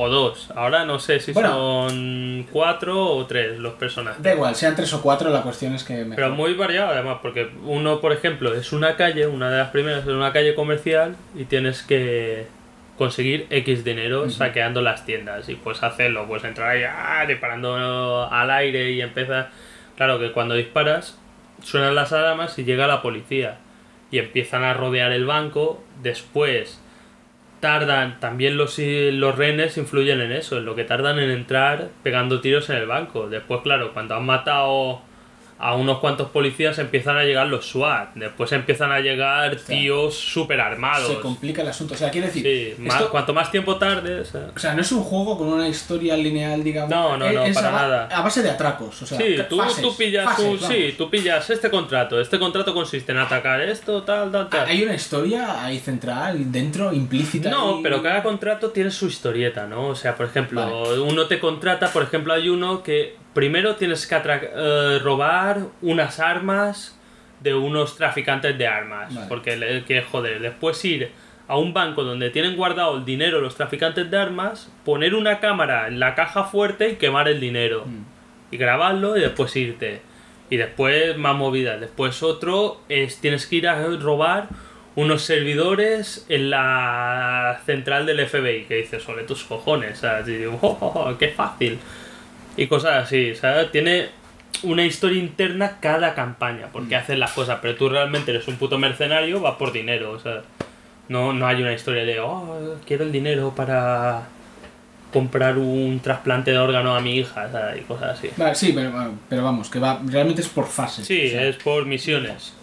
[0.01, 0.49] o dos?
[0.55, 1.49] Ahora no sé si Bueno.
[1.49, 4.21] son cuatro o tres los personajes.
[4.21, 5.93] Da igual, sean tres o cuatro, la cuestión es que...
[5.93, 6.29] Pero mejor.
[6.31, 10.07] muy variado además, porque uno, por ejemplo, es una calle, una de las primeras es
[10.09, 12.47] una calle comercial y tienes que
[12.97, 17.25] conseguir X dinero saqueando las tiendas y puedes hacerlo, puedes entrar ahí ¡ah!
[17.27, 19.49] disparando al aire y empieza...
[19.97, 21.17] Claro que cuando disparas
[21.63, 23.57] suenan las alarmas y llega la policía
[24.09, 26.80] y empiezan a rodear el banco, después
[27.61, 32.41] tardan, también los, los rehenes influyen en eso, en lo que tardan en entrar pegando
[32.41, 33.29] tiros en el banco.
[33.29, 35.01] Después, claro, cuando han matado
[35.61, 40.59] a unos cuantos policías empiezan a llegar los SWAT, después empiezan a llegar tíos súper
[40.59, 41.07] armados.
[41.07, 41.93] Se complica el asunto.
[41.93, 42.43] O sea, quiere decir...
[42.77, 44.33] Sí, más- cuanto más tiempo tardes...
[44.33, 44.47] eh.
[44.55, 46.89] O sea, no es un juego con una historia lineal, digamos.
[46.89, 48.09] No, no, no, es para a, nada.
[48.11, 51.09] A base de atracos, o sea, Sí, tú, fases, tú pillas fases, un- sí, tú
[51.09, 52.19] pillas este contrato.
[52.19, 54.67] Este contrato consiste en atacar esto, tal, tal, tal.
[54.67, 57.49] Hay una historia ahí central, dentro, implícita.
[57.49, 59.87] No, pero cada contrato tiene su historieta, ¿no?
[59.89, 60.99] O sea, por ejemplo, Vale.
[61.01, 66.97] uno te contrata, por ejemplo, hay uno que primero tienes que eh, robar unas armas
[67.39, 69.27] de unos traficantes de armas, Vale.
[69.27, 70.39] porque le quieres joder.
[70.41, 71.11] Después ir
[71.47, 75.87] a un banco donde tienen guardado el dinero los traficantes de armas, poner una cámara
[75.87, 77.85] en la caja fuerte y quemar el dinero.
[78.51, 80.01] Y grabarlo y después irte.
[80.49, 81.79] Y después más movidas.
[81.79, 84.49] Después otro es tienes que ir a robar
[84.95, 88.65] unos servidores en la central del FBI.
[88.65, 90.01] Que dices, sobre tus cojones.
[90.27, 91.79] Y digo, "Oh, oh, oh, qué fácil.
[92.57, 93.71] Y cosas así, ¿sabes?
[93.71, 94.09] Tiene
[94.63, 96.67] una historia interna cada campaña.
[96.71, 97.59] Porque haces las cosas.
[97.61, 100.11] Pero tú realmente eres un puto mercenario, vas por dinero.
[100.11, 100.41] O sea,
[101.09, 104.27] no, no hay una historia de, oh, quiero el dinero para
[105.11, 107.81] comprar un trasplante de órgano a mi hija, ¿sabes?
[107.81, 108.29] Y cosas así.
[108.37, 108.91] Vale, sí, pero,
[109.27, 111.05] pero vamos, que va, realmente es por fases.
[111.05, 112.53] Sí, o sea, es por misiones.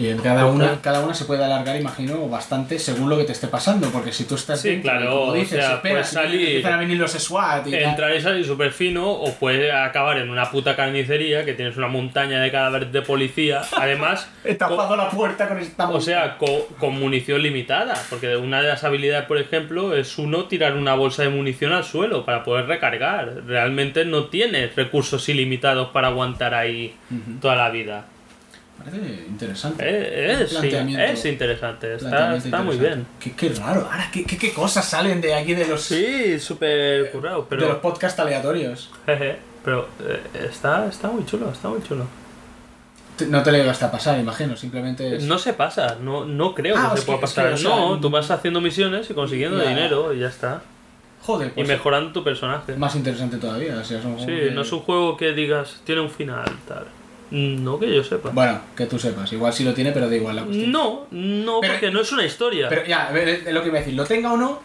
[0.00, 3.32] Y en cada una, cada una se puede alargar, imagino, bastante según lo que te
[3.32, 3.88] esté pasando.
[3.90, 6.96] Porque si tú estás Sí, dentro claro, como o sea, puedes salir- empiezan a venir
[6.98, 7.74] los SWAT y.
[7.74, 11.88] Entrar y salir súper fino o puede acabar en una puta carnicería que tienes una
[11.88, 13.62] montaña de cadáveres de policía.
[13.76, 17.94] Además, He tapado la puerta con esta o sea, co- con munición limitada.
[18.08, 21.84] Porque una de las habilidades, por ejemplo, es uno tirar una bolsa de munición al
[21.84, 23.42] suelo para poder recargar.
[23.46, 26.94] Realmente no tienes recursos ilimitados para aguantar ahí
[27.42, 28.04] toda la vida.
[28.84, 29.84] Parece interesante.
[29.86, 33.06] Eh, Es, sí, es interesante, está, planteamiento está muy bien.
[33.18, 33.82] Qué, qué raro.
[33.90, 37.64] Ahora, ¿qué, qué, qué cosas salen de aquí de los, Sí, súper currado, de los
[37.66, 38.90] pero, podcasts aleatorios?
[39.06, 42.06] jeje, pero eh, está, está muy chulo, está muy chulo.
[43.28, 44.56] No te lo llegaste a pasar, imagino.
[44.56, 45.24] Simplemente es...
[45.24, 47.52] No se pasa, no, no creo Ah, que es se pueda que- es que, pasar.
[47.52, 49.68] o sea, no, tú vas haciendo misiones y consiguiendo Ya.
[49.68, 50.62] dinero y ya está.
[51.20, 52.74] Joder, Y pues mejorando tu personaje.
[52.76, 53.78] más interesante todavía.
[53.82, 56.86] Es un juego Sí, que- no es un juego que digas tiene un final, tal.
[57.30, 58.30] No que yo sepa.
[58.30, 59.32] Bueno, que tú sepas.
[59.32, 60.72] Igual sí lo tiene, pero da igual la cuestión.
[60.72, 62.68] No, no, Pero- porque no es una historia.
[62.68, 63.94] Pero ya, es lo que iba a decir.
[63.94, 64.60] Lo tenga o no,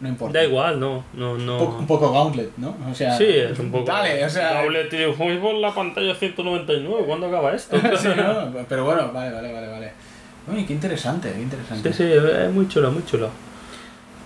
[0.00, 0.38] no importa.
[0.38, 1.58] Da igual, no, no, Un no.
[1.58, 2.76] poco, un poco Gauntlet, ¿no?
[2.90, 3.84] O sea, Sí, es un poco.
[3.84, 4.62] Dale, o sea.
[4.90, 5.14] Tío.
[5.14, 7.04] Voy por la pantalla 199.
[7.06, 7.76] ¿Cuándo acaba esto?
[7.96, 8.52] sí, ¿no?
[8.68, 9.92] Pero bueno, vale, vale, vale, vale.
[10.52, 11.92] Uy, qué interesante, qué interesante.
[11.92, 13.28] Sí, sí, es muy chulo, muy chulo.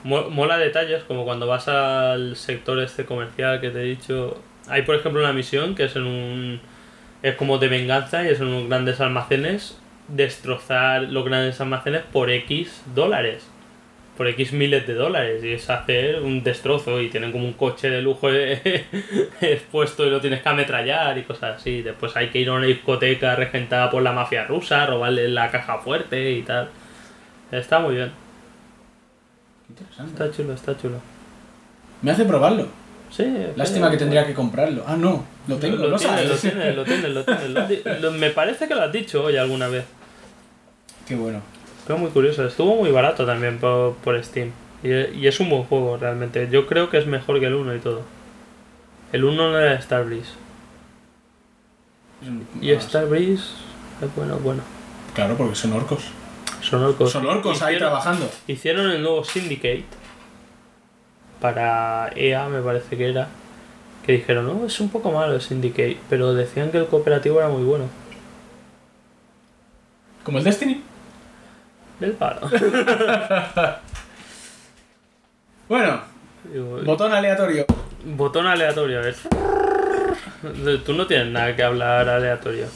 [0.04, 4.36] Mo- Mola detalles, como cuando vas al sector este comercial que te he dicho.
[4.68, 6.60] Hay, por ejemplo, una misión que es en un.
[7.22, 9.78] Es como de venganza y es en unos grandes almacenes.
[10.08, 13.46] Destrozar los grandes almacenes por X dólares.
[14.16, 15.44] Por X miles de dólares.
[15.44, 17.00] Y es hacer un destrozo.
[17.00, 18.28] Y tienen como un coche de lujo
[19.40, 21.82] expuesto y lo tienes que ametrallar y cosas así.
[21.82, 25.78] Después hay que ir a una discoteca regentada por la mafia rusa, robarle la caja
[25.78, 26.70] fuerte y tal.
[27.52, 28.10] Está muy bien.
[29.68, 30.12] Interesante.
[30.12, 31.00] Está chulo, está chulo.
[32.02, 32.81] Me hace probarlo.
[33.12, 33.24] Sí.
[33.56, 34.84] Lástima que tendría que comprarlo.
[34.86, 36.28] Ah, no, lo tengo, lo, lo, tienes, sabes.
[36.30, 37.10] lo tienes, lo tienes,
[37.50, 38.00] lo tienes.
[38.00, 39.84] Lo me parece que lo has dicho hoy alguna vez.
[41.06, 41.42] Qué bueno.
[41.86, 42.46] Pero muy curioso.
[42.46, 44.52] Estuvo muy barato también por, por Steam.
[44.82, 46.48] Y, y es un buen juego realmente.
[46.50, 48.02] Yo creo que es mejor que el 1 y todo.
[49.12, 50.32] El 1 no era Starbreeze.
[52.62, 53.44] Y Starbreeze
[54.00, 54.62] es bueno, bueno.
[55.14, 56.04] Claro, porque son orcos.
[56.62, 57.10] Son orcos.
[57.10, 58.30] Son orcos ahí trabajando.
[58.46, 59.84] Hicieron el nuevo Syndicate
[61.42, 63.28] para EA, me parece que era.
[64.06, 67.48] Que dijeron, no, es un poco malo el Syndicate, pero decían que el cooperativo era
[67.48, 67.84] muy bueno.
[70.24, 70.82] Como el Destiny.
[72.00, 72.40] Del palo.
[75.68, 76.02] Bueno,
[76.44, 77.64] Digo, botón aleatorio.
[78.04, 79.14] Botón aleatorio, a ver.
[80.84, 82.66] Tú no tienes nada que hablar aleatorio.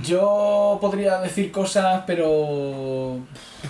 [0.00, 3.18] Yo podría decir cosas, pero.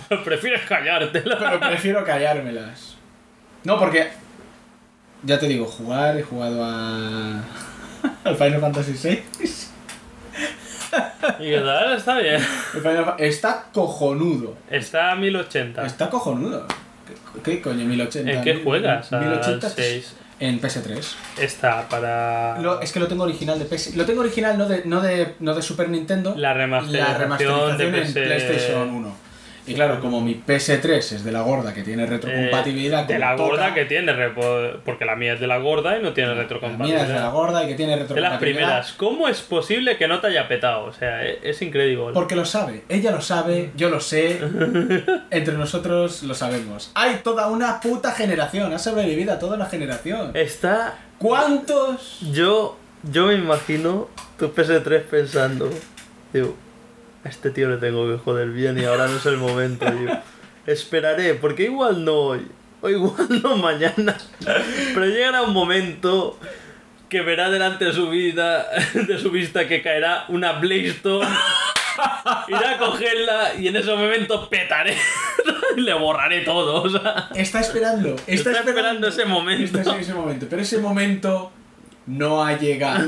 [0.23, 1.37] Prefieres callártela.
[1.39, 2.90] Pero prefiero callármelas.
[3.63, 4.09] No, porque.
[5.23, 7.41] Ya te digo, jugar, he jugado a.
[8.23, 9.23] al Final Fantasy VI.
[11.39, 12.41] Y que tal, está bien.
[12.73, 14.55] Final Está cojonudo.
[14.69, 15.85] Está a 1080.
[15.85, 16.65] Está cojonudo.
[17.07, 18.31] ¿Qué, qué coño, 1080?
[18.31, 19.13] ¿En qué juegas?
[19.13, 20.15] Al 1080 6.
[20.39, 21.15] En PS3.
[21.39, 22.57] Está para.
[22.59, 23.95] Lo- es que lo tengo original de PS.
[23.95, 26.33] Lo tengo original no de, no de, no de Super Nintendo.
[26.35, 28.13] La remasterización la remasterización de en PS...
[28.13, 29.15] PlayStation 1.
[29.67, 33.35] Y claro, como mi PS3 es de la gorda que tiene retrocompatibilidad Eh, de la
[33.35, 34.11] gorda que tiene,
[34.83, 36.59] porque la mía es de la gorda y no tiene la mía es de la
[36.59, 37.31] retrocompatibilidad.
[37.31, 38.39] gorda y que tiene De las retrocompatibilidad.
[38.67, 38.93] primeras.
[38.93, 40.85] ¿Cómo es posible que no te haya petado?
[40.85, 42.11] O sea, e- es, increíble.
[42.13, 44.39] Porque lo sabe, ella lo sabe, yo lo sé,
[45.29, 46.91] entre nosotros lo sabemos.
[46.95, 50.31] Hay toda una puta generación, ha sobrevivido a toda una generación.
[50.33, 50.97] Está.
[51.17, 52.19] ¿Cuántos?
[52.31, 52.77] Yo.
[53.03, 55.69] Yo me imagino tu PS3 pensando.
[56.33, 56.55] Digo,
[57.23, 60.13] a este tío le tengo que joder bien y ahora no es el momento, digo.
[60.65, 62.47] Esperaré, porque igual no hoy.
[62.81, 64.17] O igual no mañana.
[64.93, 66.39] Pero llegará un momento
[67.09, 71.27] que verá delante de su vida, de su vista que caerá una Blaystone.
[72.47, 74.95] Irá a cogerla y en ese momento petaré.
[75.75, 76.81] y le borraré todo.
[76.83, 79.63] O sea, Está esperando, está, Está esperando ese momento.
[79.65, 81.51] Está esperando ese momento, pero ese momento
[82.07, 83.05] no ha llegado.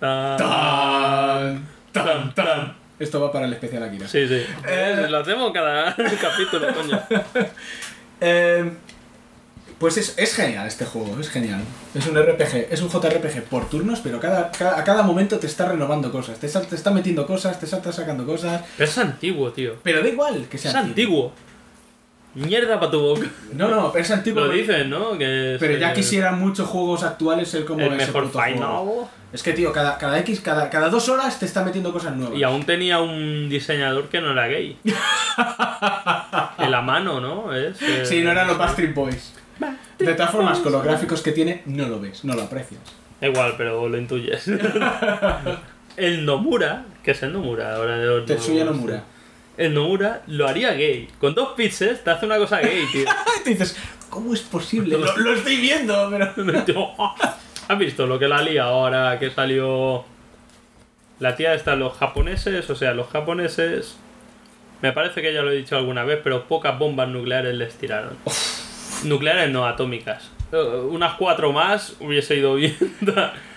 [0.00, 2.81] ah, Tan, tan, tan.
[3.02, 4.06] Esto va para el especial Akira.
[4.08, 4.42] Sí, sí.
[4.68, 7.00] Eh, Lo hacemos cada capítulo, coño.
[8.24, 8.70] Eh,
[9.78, 11.60] pues es, es genial este juego, es genial.
[11.92, 15.48] Es un RPG, es un JRPG por turnos, pero cada, cada- a cada momento te
[15.48, 16.38] está renovando cosas.
[16.38, 18.62] Te, sal- te está metiendo cosas, te está sacando cosas.
[18.76, 19.74] Pero es antiguo, tío.
[19.82, 21.32] Pero da igual que sea Es antiguo.
[22.34, 23.26] Mierda para tu boca.
[23.52, 24.40] No, no, es antiguo.
[24.42, 25.18] Lo pero- dicen, ¿no?
[25.18, 28.54] Que es Pero ya quisieran muchos juegos actuales ser como el ese mejor puto juego.
[28.54, 29.10] final.
[29.34, 32.38] Es que, tío, cada, cada X, cada, cada dos horas te está metiendo cosas nuevas.
[32.38, 34.76] Y aún tenía un diseñador que no era gay.
[36.58, 37.52] En la mano, ¿no?
[37.54, 39.34] Es, eh, Sí, no eran los Backstreet Boys.
[39.98, 42.80] De todas formas, con los gráficos que tiene, no lo ves, no lo aprecias.
[43.20, 44.48] Igual, pero lo intuyes.
[45.96, 49.04] el Nomura, que es el Nomura ahora de los Tetsuya Nomura.
[49.56, 51.08] El Nomura lo haría gay.
[51.18, 53.04] Con dos pixels te hace una cosa gay, tío.
[53.40, 53.76] Y te dices,
[54.08, 54.96] ¿cómo es posible?
[54.96, 56.64] Lo, lo estoy viendo, pero.
[56.64, 56.88] Tío,
[57.68, 60.04] ¿Has visto lo que la lía ahora que salió
[61.20, 62.68] la tía está los japoneses?
[62.68, 63.96] O sea, los japoneses.
[64.80, 68.16] Me parece que ya lo he dicho alguna vez, pero pocas bombas nucleares les tiraron.
[69.04, 70.30] nucleares no, atómicas.
[70.50, 72.76] Eh, unas cuatro más hubiese ido bien.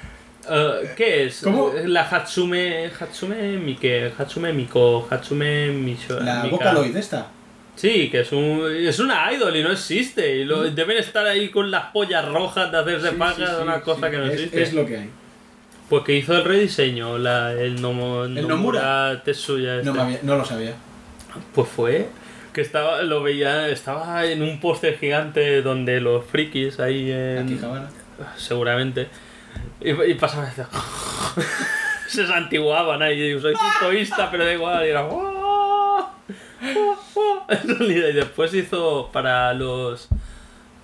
[0.49, 1.41] Eh, ¿Qué es?
[1.43, 1.71] ¿Cómo?
[1.85, 2.89] La Hatsume.
[2.99, 4.13] Hatsume Mike.
[4.17, 5.07] Hatsume Miko.
[5.09, 6.19] Hatsume Misho.
[6.19, 6.55] La Mika.
[6.55, 7.27] Vocaloid esta.
[7.75, 10.37] Sí, que es un es una idol y no existe.
[10.37, 13.13] Y lo- deben estar ahí con las pollas rojas de hacerse Mm.
[13.13, 14.61] Sí, pajas, sí, sí, una cosa que no Es- existe.
[14.63, 15.09] Es lo que hay.
[15.89, 19.81] Pues que hizo el rediseño, la, el, Nomo, ¿El Nomura Tetsuya.
[19.83, 20.01] No, este.
[20.01, 20.73] había- no lo sabía.
[21.53, 22.07] Pues fue
[22.53, 27.59] que estaba, lo veía, estaba en un póster gigante donde los frikis ahí en,
[28.37, 29.09] seguramente
[29.85, 30.61] y, y pasaban y
[32.09, 36.09] se santiguaban ahí y soy puntoísta pero da igual y era "Oh,
[36.63, 37.45] oh, oh".
[37.81, 40.07] Y después hizo para los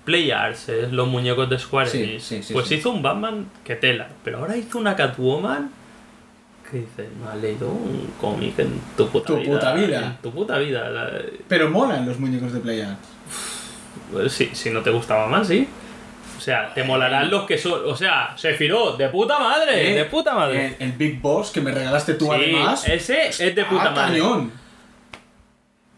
[0.04, 2.22] Playarts eh, los muñecos de Square Sí, Enix.
[2.24, 2.74] sí, sí, pues sí.
[2.76, 5.70] hizo un Batman que tela pero ahora hizo una Catwoman
[6.70, 10.04] que dice no has leído un cómic en tu puta Tu vida puta vida.
[10.06, 11.12] en tu puta vida La-
[11.48, 12.96] Pero molan los muñecos de Playa.
[14.12, 15.68] pues sí, si no te gustaba más, sí.
[16.36, 17.82] O sea, te molarán los que son.
[17.86, 20.76] O sea, Sephiroth, de puta madre, Eh, de puta madre.
[20.78, 22.88] El, el Big Boss que me regalaste tú Sí, además.
[22.88, 24.18] ese es de puta Ah, madre.
[24.20, 24.52] cañón.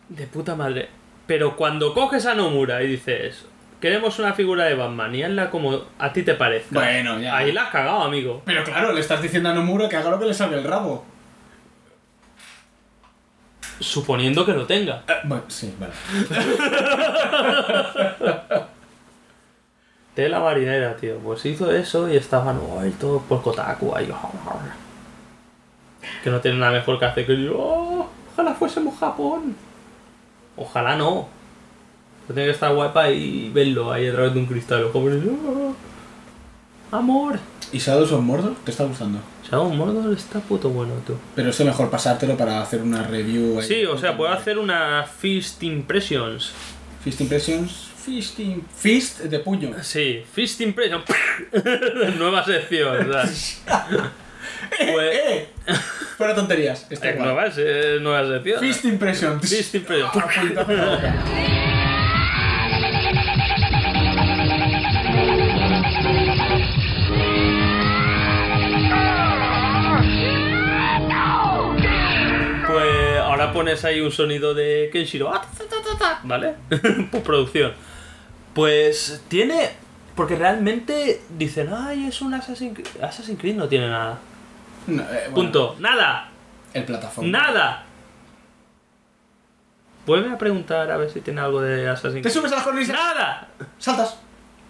[0.08, 0.88] De puta madre.
[1.26, 3.46] Pero cuando coges a Nomura y dices,
[3.80, 6.68] queremos una figura de Batman y hazla como a ti te parezca.
[6.78, 7.36] Bueno, ya.
[7.36, 8.42] Ahí la has cagado, amigo.
[8.44, 11.06] Pero claro, le estás diciendo a Nomura que haga lo que le salga el rabo.
[13.80, 15.02] Suponiendo que lo tenga.
[15.08, 15.92] Eh, bueno, sí, vale.
[20.14, 21.18] Tela marinera, tío.
[21.18, 24.08] Pues hizo eso y estaban, ay, todos por Kotaku ahí.
[26.22, 29.56] Que no tienen nada mejor que hacer que yo, "Oh, ojalá fuésemos Japón.
[30.56, 31.28] Ojalá no.
[32.26, 34.88] Pero tiene que estar guapa y verlo ahí a través de un cristal.
[34.92, 35.74] Jóvenes, "Oh,
[36.96, 37.38] amor.
[37.72, 38.54] ¿Y Shadows of Mordor?
[38.64, 39.18] ¿Te está gustando?
[39.50, 41.16] Shadow Mordor está puto bueno, tú.
[41.34, 43.58] Pero es mejor pasártelo para hacer una review.
[43.58, 43.66] ahí.
[43.66, 46.52] Sí, o sea, puedo hacer una Fist Impressions.
[47.02, 47.88] Fist Impressions.
[48.04, 49.72] Fist, im- Fist de puño.
[49.82, 51.04] Sí, Fist Impressions.
[52.18, 53.62] Nueva sección, sea.
[54.76, 55.48] Pues, ¡Eh!
[56.16, 56.86] Fuera tonterías.
[56.90, 57.48] Está eh, nueva,
[58.00, 58.60] nueva sección.
[58.60, 59.48] Fist Impressions.
[59.48, 60.12] Fist boca.
[72.66, 75.30] Pues ahora pones ahí un sonido de Kenshiro.
[76.24, 76.54] ¿Vale?
[77.12, 77.72] Postproducción.
[78.54, 79.70] Pues tiene.
[80.14, 83.02] Porque realmente dicen, ay, es un Assassin's Creed.
[83.02, 84.18] Assassin's Creed no tiene nada.
[84.86, 85.76] No, eh, bueno, Punto.
[85.80, 86.28] Nada.
[86.72, 87.30] El plataforma.
[87.30, 87.84] Nada.
[90.06, 92.34] Vuelve a preguntar a ver si tiene algo de Assassin's Te Creed.
[92.34, 92.92] subes a la cornisa.
[92.92, 93.48] Nada.
[93.78, 94.18] Saltas.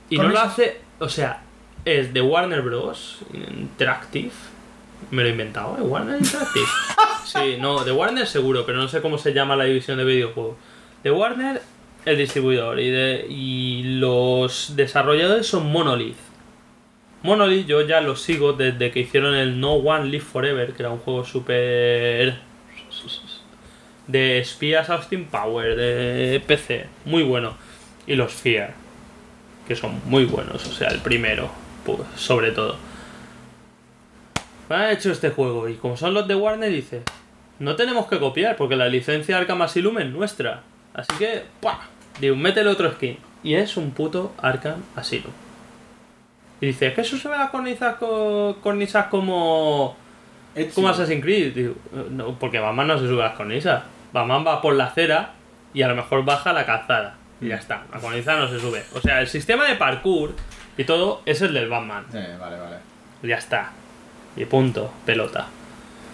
[0.08, 0.52] Y no lo Cornisas.
[0.52, 0.80] hace.
[1.00, 1.42] O sea,
[1.84, 3.18] es de Warner Bros.
[3.32, 4.30] Interactive.
[5.10, 5.82] Me lo he inventado, ¿eh?
[5.82, 6.66] Warner Interactive.
[7.24, 10.56] Sí, no, de Warner seguro, pero no sé cómo se llama la división de videojuegos.
[11.02, 11.62] De Warner,
[12.05, 12.81] el distribuidor.
[12.81, 16.18] Y, de, y los desarrolladores son Monolith.
[17.23, 20.91] Monolith yo ya los sigo desde que hicieron el No One Live Forever, que era
[20.91, 22.39] un juego súper...
[24.07, 26.86] De espías Austin Power, de PC.
[27.07, 27.57] Muy bueno.
[28.07, 28.74] Y los Fear,
[29.66, 30.66] que son muy buenos.
[30.66, 31.50] O sea, el primero,
[31.86, 32.76] pues, sobre todo.
[34.68, 37.02] Han hecho este juego y como son los de Warner, dice,
[37.58, 40.62] no tenemos que copiar porque la licencia Arkham Asylum es nuestra.
[40.92, 41.81] Así que, ¡pua!
[42.20, 43.18] Digo, métele otro skin.
[43.43, 45.33] Y es un puto Arkham Asylum.
[46.60, 49.97] Y dice, ¿es que eso se ve las cornisas, co- cornisas como,
[50.55, 50.75] Ezio.
[50.75, 51.55] como Assassin's Creed?
[51.55, 51.75] Digo,
[52.10, 53.83] no, porque Batman no se sube a las cornisas.
[54.12, 55.33] Batman va por la acera
[55.75, 57.17] y a lo mejor baja la calzada.
[57.41, 58.83] Y ya está, la cornisa no se sube.
[58.94, 60.34] O sea, el sistema de parkour
[60.78, 62.07] y todo es el del Batman.
[62.10, 62.76] Sí, vale, vale.
[63.23, 63.73] Ya está.
[64.36, 65.47] Y punto, pelota.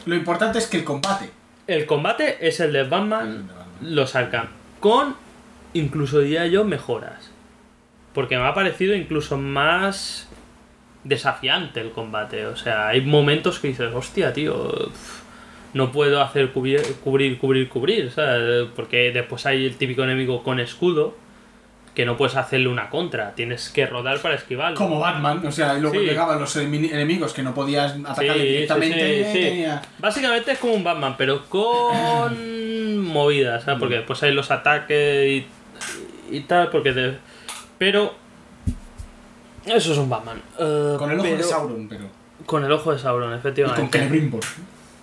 [0.06, 1.30] Lo importante es que el combate.
[1.66, 3.94] El combate es el de Es el Batman, de Batman.
[3.94, 4.46] los Arkham.
[4.80, 5.14] Con,
[5.74, 7.30] incluso diría yo, mejoras.
[8.14, 10.28] Porque me ha parecido incluso más
[11.04, 12.46] desafiante el combate.
[12.46, 14.90] O sea, hay momentos que dices, hostia, tío,
[15.72, 18.10] no puedo hacer cubrir, cubrir, cubrir, cubrir.
[18.10, 18.66] ¿sabes?
[18.74, 21.14] Porque después hay el típico enemigo con escudo
[21.94, 23.34] que no puedes hacerle una contra.
[23.34, 24.76] Tienes que rodar para esquivarlo.
[24.76, 26.06] Como Batman, o sea, y luego Sí.
[26.06, 29.24] llegaban los enemi- enemigos que no podías sí, directamente.
[29.32, 29.38] sí.
[29.40, 33.80] tenía- Básicamente es como un Batman, pero con movidas, ¿sabes?
[33.80, 35.46] Porque después hay los ataques y,
[36.30, 37.18] y tal, porque de...
[37.78, 38.14] Pero...
[39.66, 40.40] Eso es un Batman.
[40.58, 42.04] Eh, Con el ojo de Sauron, pero.
[42.46, 43.80] Con el ojo de Sauron, Y efectivamente.
[43.82, 44.40] con Celebrimbor.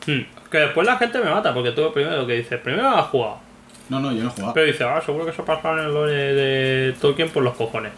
[0.06, 0.22] Hmm.
[0.50, 3.40] Que después la gente me mata, porque tú primero lo que dices, primero has jugado.
[3.90, 4.54] No, no, yo no he jugado.
[4.54, 7.92] Pero dice, ah, seguro que se pasa en el lore de Tolkien por los cojones.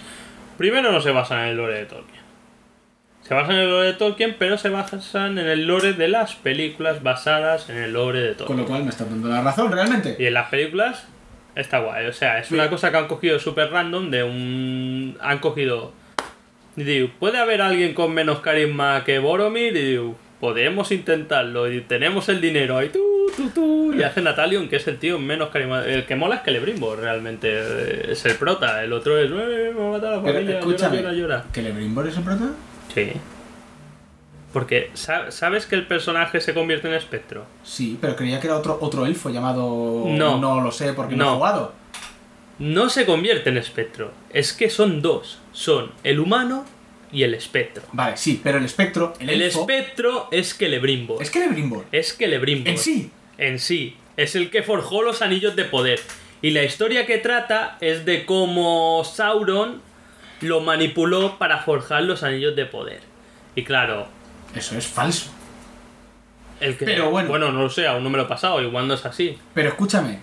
[0.57, 2.19] Primero no se basa en el lore de Tolkien.
[3.21, 6.35] Se basa en el lore de Tolkien, pero se basan en el lore de las
[6.35, 8.57] películas basadas en el lore de Con Tolkien.
[8.59, 10.15] lo cual me estás dando la razón, realmente.
[10.19, 11.07] Y en las películas
[11.61, 12.05] está guay.
[12.07, 15.17] O sea, es una cosa que han cogido súper random de un...
[15.21, 15.93] Han cogido...
[16.75, 19.75] Y digo, ¿puede haber alguien con menos carisma que Boromir?
[19.75, 21.69] Y digo, podemos intentarlo.
[21.71, 23.01] Y tenemos el dinero ahí, tú,
[23.35, 23.93] tú, tú.
[23.93, 25.83] Y hace Natalion, que es el tío menos carisma.
[25.83, 27.49] El que mola es Celebrimbor, realmente.
[27.51, 28.81] eh, Es el prota.
[28.83, 30.59] El otro es, eh, me va a matar a la familia.
[30.59, 31.45] escúchame, Llora, llora, llora.
[31.51, 32.49] ¿Celebrimbor es el prota?
[32.93, 33.11] Sí.
[34.53, 37.45] Porque, sa- ¿sabes que el personaje se convierte en espectro?
[37.63, 40.03] Sí, pero creía que era otro, otro elfo llamado...
[40.07, 40.39] No.
[40.39, 41.31] No lo sé porque no, No.
[41.31, 41.73] he jugado.
[42.57, 44.11] No se convierte en espectro.
[44.31, 45.39] Es que son dos.
[45.53, 46.65] Son el humano
[47.11, 47.83] y el espectro.
[47.93, 49.61] Vale, sí, pero el espectro, el, El elfo...
[49.61, 51.21] espectro es Celebrimbor.
[51.21, 51.85] Es Celebrimbor.
[51.91, 52.67] Es Celebrimbor.
[52.69, 53.11] En sí.
[53.37, 53.95] En sí.
[54.17, 55.99] Es el que forjó los anillos de poder.
[56.41, 59.81] Y la historia que trata es de cómo Sauron
[60.41, 63.01] lo manipuló para forjar los anillos de poder.
[63.55, 64.07] Y claro,
[64.55, 65.29] Eso es falso.
[66.59, 66.85] el que.
[66.85, 67.51] Pero bueno.
[67.51, 69.37] no lo sé, aún no me lo he pasado, igual no es así.
[69.53, 70.19] Pero escúchame.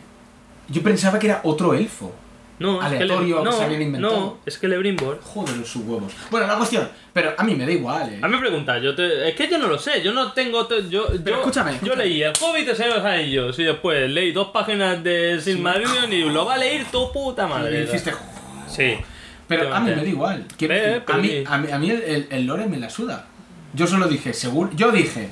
[0.68, 2.12] Yo pensaba que era otro elfo.
[2.58, 4.16] No, Aleatorio que no, se habían inventado.
[4.16, 5.20] No, es Celebrimbor.
[5.22, 6.10] Joder, sus huevos.
[6.30, 6.88] Bueno, la cuestión.
[7.12, 8.18] Pero a mí me da igual, eh.
[8.22, 10.66] A mí me pregunta, yo te, es que yo no lo sé, yo no tengo.
[10.66, 12.04] te- yo, yo, escúchame, yo escúchame.
[12.06, 16.46] leí El Hobbit de los Anillos y después leí dos páginas de Silmarillion y lo
[16.46, 17.84] va a leer tu puta madre.
[17.84, 18.12] hiciste...
[18.68, 18.96] Sí.
[19.46, 20.44] Pero a mí me da igual.
[20.56, 20.74] Quiero
[21.04, 23.26] pero a, mí, a, mí, a mí el, el- el lore me la suda.
[23.76, 24.70] Yo solo dije, seguro.
[24.74, 25.28] Yo dije.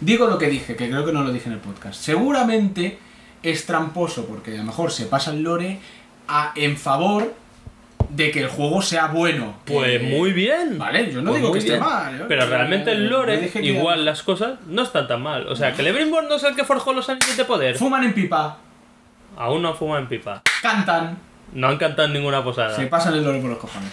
[0.00, 2.00] Digo lo que dije, que creo que no lo dije en el podcast.
[2.00, 2.98] Seguramente
[3.42, 5.78] es tramposo porque a lo mejor se pasa el lore
[6.26, 7.32] a- en favor
[8.08, 9.54] de que el juego sea bueno.
[9.64, 10.78] Pues Que- muy bien.
[10.78, 12.18] Vale, yo no Pues digo que esté mal.
[12.18, 15.46] yo- Pero realmente el yo lore, que- igual las cosas, no están tan mal.
[15.48, 17.76] O sea, que Celebrimbor no es el que forjó los anillos de poder.
[17.76, 18.58] Fuman en pipa,
[19.36, 20.42] Aún no fuma en pipa.
[20.62, 21.18] cantan,
[21.54, 22.74] No han cantado en ninguna posada.
[22.74, 23.90] se pasan el lore por los cojones.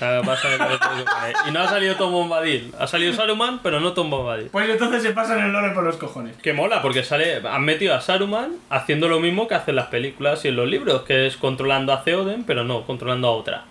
[1.48, 2.74] Y no ha salido Tom Bombadil.
[2.80, 4.48] Ha salido Saruman, pero no Tom Bombadil.
[4.52, 6.36] Pues entonces se pasan el lore por los cojones.
[6.38, 10.44] Que mola, porque sale, han metido a Saruman haciendo lo mismo que hacen las películas
[10.44, 13.66] y en los libros, que es controlando a Theoden, pero no, controlando a otra.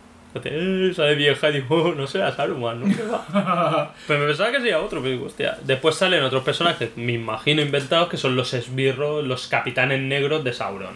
[0.44, 3.92] Eh, sale vieja y digo, "Oh, no sé, a Saruman, no va.
[4.06, 5.58] Pues me pensaba que sería otro, pero digo, hostia.
[5.64, 10.52] Después salen otros personajes, me imagino inventados, que son los esbirros, los capitanes negros de
[10.52, 10.94] Sauron.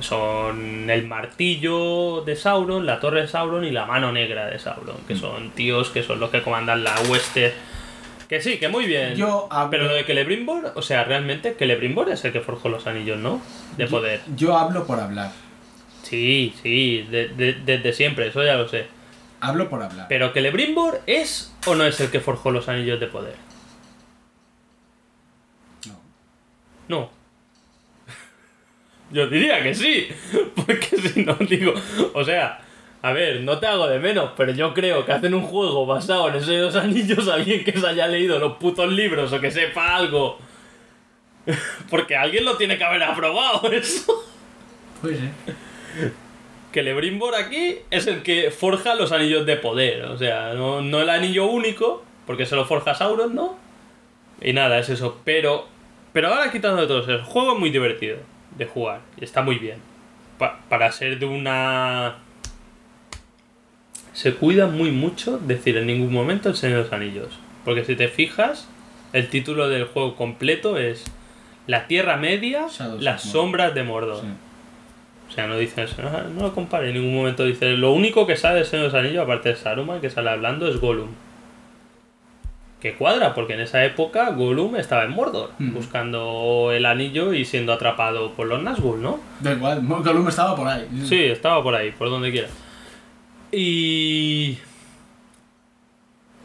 [0.00, 4.96] Son el martillo de Sauron, la torre de Sauron y la mano negra de Sauron,
[5.08, 7.54] que son tíos que son los que comandan la hueste.
[8.28, 9.14] Que sí, que muy bien.
[9.14, 12.86] Yo hablo- Pero lo de Celebrimbor, o sea, realmente Celebrimbor es el que forjó los
[12.86, 13.40] anillos, ¿no?
[13.76, 14.20] De poder.
[14.36, 15.30] Yo hablo por hablar.
[16.02, 18.86] Sí, sí, de- de- desde siempre, eso ya lo sé.
[19.40, 20.06] Hablo por hablar.
[20.08, 23.34] Pero Celebrimbor es o no es el que forjó los anillos de poder.
[25.86, 25.94] No.
[26.88, 27.10] No.
[29.10, 30.08] Yo diría que sí,
[30.54, 31.74] porque si no digo,
[32.12, 32.60] o sea,
[33.02, 36.28] a ver, no te hago de menos, pero yo creo que hacen un juego basado
[36.28, 39.96] en esos dos anillos alguien que se haya leído los putos libros o que sepa
[39.96, 40.38] algo.
[41.90, 44.24] Porque alguien lo tiene que haber aprobado eso.
[45.00, 45.30] Puede ser.
[46.72, 51.00] Que Lebrimbor aquí es el que forja los anillos de poder, o sea, no, no
[51.00, 53.56] el anillo único, porque se lo forja Sauron, ¿no?
[54.42, 55.68] Y nada, es eso, pero
[56.12, 58.18] pero ahora quitando de todo eso, el juego es muy divertido
[58.56, 59.78] de jugar, y está muy bien.
[60.38, 62.16] Pa- para ser de una...
[64.12, 67.96] Se cuida muy mucho decir en ningún momento el Señor de los Anillos, porque si
[67.96, 68.68] te fijas,
[69.12, 71.04] el título del juego completo es
[71.66, 74.22] La Tierra Media, Shadows las sombras de Mordor.
[74.22, 74.28] Sí.
[75.28, 77.44] O sea, no dice eso, no, no lo compare en ningún momento.
[77.44, 80.30] Dice, lo único que sale de Señor de los Anillos, aparte de Saruman, que sale
[80.30, 81.08] hablando, es Gollum.
[82.86, 85.74] Que cuadra, porque en esa época Gollum estaba en Mordor, Mm.
[85.74, 89.18] buscando el anillo y siendo atrapado por los Nazgûl, ¿no?
[89.40, 90.86] Da igual, Gollum estaba por ahí.
[91.04, 92.46] Sí, estaba por ahí, por donde quiera.
[93.50, 94.58] Y...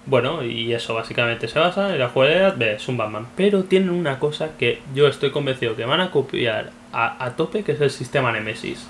[0.08, 3.28] Bueno, y eso básicamente se basa en la jugabilidad de es un Batman.
[3.36, 7.64] Pero tienen una cosa que yo estoy convencido que van a copiar a, a tope,
[7.64, 8.88] que es el sistema Nemesis.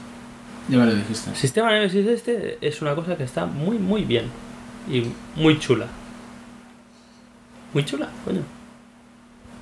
[0.70, 1.32] Ya me lo dijiste.
[1.32, 4.32] El sistema Nemesis este es una cosa que está muy, muy bien.
[4.90, 5.04] Y
[5.36, 5.88] muy chula.
[7.74, 8.42] Muy chula, coño.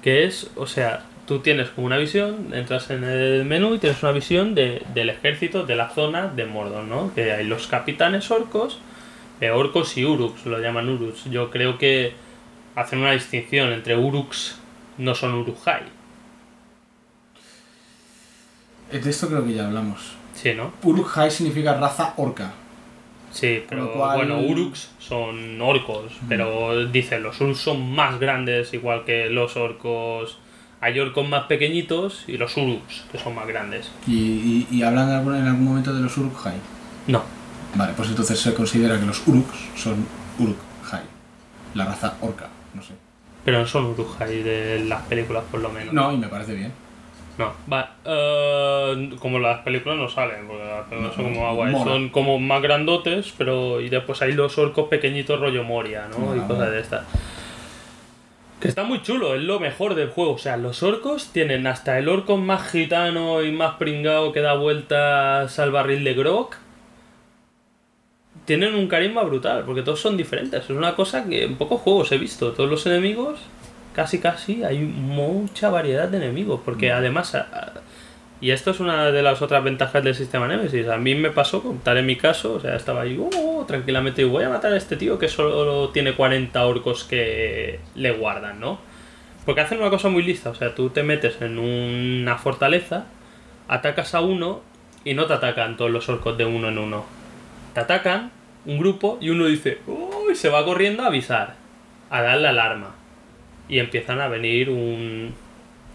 [0.01, 4.01] Que es, o sea, tú tienes como una visión, entras en el menú y tienes
[4.01, 7.13] una visión de, del ejército de la zona de Mordor, ¿no?
[7.13, 8.79] Que hay los capitanes orcos,
[9.41, 11.25] eh, orcos y uruks, lo llaman uruks.
[11.25, 12.13] Yo creo que
[12.75, 14.57] hacen una distinción entre uruks,
[14.97, 15.83] no son urukhai.
[18.91, 20.13] Eh, De esto creo que ya hablamos.
[20.33, 20.71] Sí, ¿no?
[20.83, 22.53] Uruk-hai significa raza orca.
[23.31, 29.05] Sí, pero cual- bueno, Uruks son orcos, pero dicen los Uruks son más grandes, igual
[29.05, 30.39] que los orcos.
[30.81, 33.91] Hay orcos más pequeñitos y los Uruks, que son más grandes.
[34.07, 36.55] ¿Y, y, y hablan algún- en algún momento de los Uruk-hai?
[37.07, 37.23] No,
[37.75, 40.03] Vale, pues entonces se considera que los Uruks son
[40.39, 41.01] Uruk-hai.
[41.75, 42.93] La raza orca, no sé.
[43.45, 45.93] pero no son Urukhai de las películas, por lo menos.
[45.93, 46.71] No, y me parece bien.
[47.39, 47.95] No, va.
[48.03, 51.67] eh, como las películas no salen, porque las películas son como agua.
[51.67, 51.83] Mola.
[51.85, 53.79] Son como más grandotes, pero.
[53.79, 56.19] Y después hay los orcos pequeñitos rollo Moria, ¿no?
[56.19, 56.69] Mola, y cosas mola.
[56.69, 57.05] de estas.
[58.59, 60.33] Que está muy chulo, es lo mejor del juego.
[60.33, 64.53] O sea, los orcos tienen hasta el orco más gitano y más pringao que da
[64.55, 66.49] vueltas al barril de Grog.
[68.43, 70.63] Tienen un carisma brutal, porque todos son diferentes.
[70.65, 72.51] Es una cosa que en pocos juegos he visto.
[72.51, 73.39] Todos los enemigos,
[73.93, 76.61] casi casi, hay mucha variedad de enemigos.
[76.63, 77.73] Porque además, a- a-
[78.41, 80.87] y esto es una de las otras ventajas del sistema Nemesis.
[80.87, 84.25] A mí me pasó, contar en mi caso, o sea, estaba ahí, "Oh, tranquilamente, y
[84.25, 88.79] voy a matar a este tío que solo tiene 40 orcos que le guardan, ¿no?
[89.45, 93.05] Porque hacen una cosa muy lista, o sea, tú te metes en una fortaleza,
[93.67, 94.61] atacas a uno
[95.03, 97.03] y no te atacan todos los orcos de uno en uno.
[97.73, 98.31] Te atacan
[98.65, 101.55] un grupo y uno dice, uy, se va corriendo a avisar,
[102.09, 102.95] a dar la alarma.
[103.69, 105.33] Y empiezan a venir un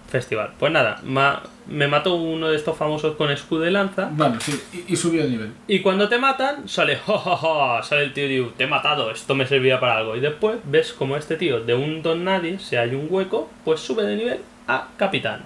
[0.09, 0.53] festival.
[0.61, 4.11] Pues nada, ma- me mató uno de estos famosos con escudo y lanza.
[4.13, 5.53] Bueno, sí, y, y subió de nivel.
[5.67, 8.67] Y cuando te matan, sale, "Ja, ja, ja", sale el tío y digo, te he
[8.69, 10.15] matado, esto me servirá para algo.
[10.15, 13.81] Y después ves como este tío de un don nadie, si hay un hueco, pues
[13.81, 14.39] sube de nivel
[14.69, 15.43] a capitán.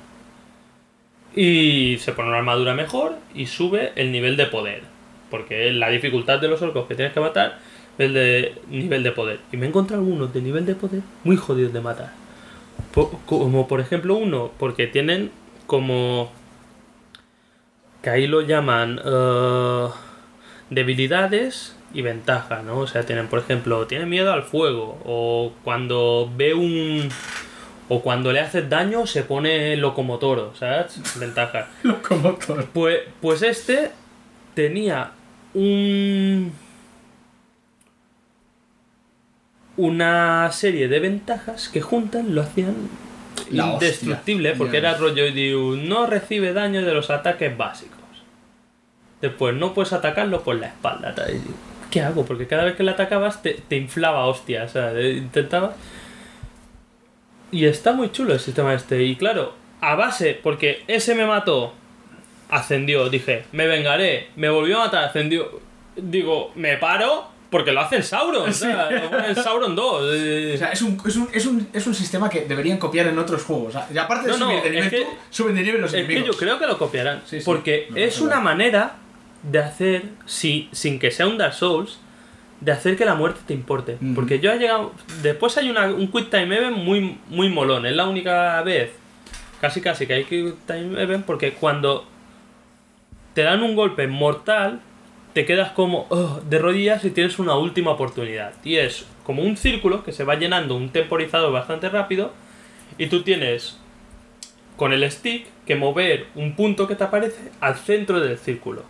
[1.34, 4.82] Y se pone una armadura mejor y sube el nivel de poder.
[5.30, 7.58] Porque la dificultad de los orcos que tienes que matar
[7.98, 9.40] es el de nivel de poder.
[9.52, 12.12] Y me he encontrado algunos de nivel de poder muy jodidos de matar.
[13.26, 15.30] Como por ejemplo uno, porque tienen
[15.66, 16.30] como
[18.02, 19.88] que ahí lo llaman eh,
[20.70, 22.78] debilidades y ventajas, ¿no?
[22.78, 27.08] O sea, tienen, por ejemplo, tiene miedo al fuego, o cuando ve un...
[27.88, 31.00] o cuando le haces daño se pone locomotoro, ¿sabes?
[31.18, 31.66] Ventajas.
[31.82, 32.66] Locomotor.
[32.66, 33.90] Pues, pues este
[34.54, 35.12] tenía
[35.54, 36.52] un...
[39.78, 42.74] una serie de ventajas que juntas lo hacían
[43.50, 43.86] La hostia.
[43.88, 44.90] indestructible porque Ya.
[44.90, 47.96] era rollo de no recibe daño de los ataques básicos.
[49.22, 51.14] Después no puedes atacarlo por la espalda.
[51.14, 51.40] tal,
[51.90, 52.24] ¿Qué hago?
[52.26, 54.64] Porque cada vez que le atacabas te, te inflaba hostia.
[54.64, 55.74] O sea, de- intentaba.
[57.50, 59.02] Y está muy chulo el sistema este.
[59.04, 61.72] Y claro, a base, porque ese me mató,
[62.50, 63.08] ascendió.
[63.08, 64.28] Dije, me vengaré.
[64.36, 65.60] Me volvió a matar, ascendió.
[65.96, 68.48] Digo, me paro porque lo hace el Sauron.
[68.48, 70.02] O sea, lo pone el Sauron 2.
[70.14, 73.06] eh, O sea, es un, es, un, es, un, es un sistema que deberían copiar
[73.06, 73.68] en otros juegos.
[73.68, 75.62] O sea, y aparte de No, no, subir de nivel es que- tú, suben de
[75.62, 77.22] nivel los Es que yo creo que lo copiarán.
[77.26, 78.96] Sí, sí, porque es una manera
[79.42, 81.98] de hacer, si, sin que sea un Dark Souls,
[82.60, 83.96] de hacer que la muerte te importe.
[84.14, 84.92] Porque yo he llegado.
[85.22, 87.86] Después hay una, un Quick Time Event muy, muy molón.
[87.86, 88.90] Es la única vez,
[89.60, 92.04] casi casi, que hay Quick Time Event porque cuando
[93.34, 94.80] te dan un golpe mortal,
[95.38, 96.08] te quedas como
[96.48, 98.54] de rodillas y tienes una última oportunidad.
[98.64, 102.32] Y es como un círculo que se va llenando, un temporizador bastante rápido,
[102.98, 103.78] y tú tienes
[104.76, 108.82] con el stick que mover un punto que te aparece al centro del círculo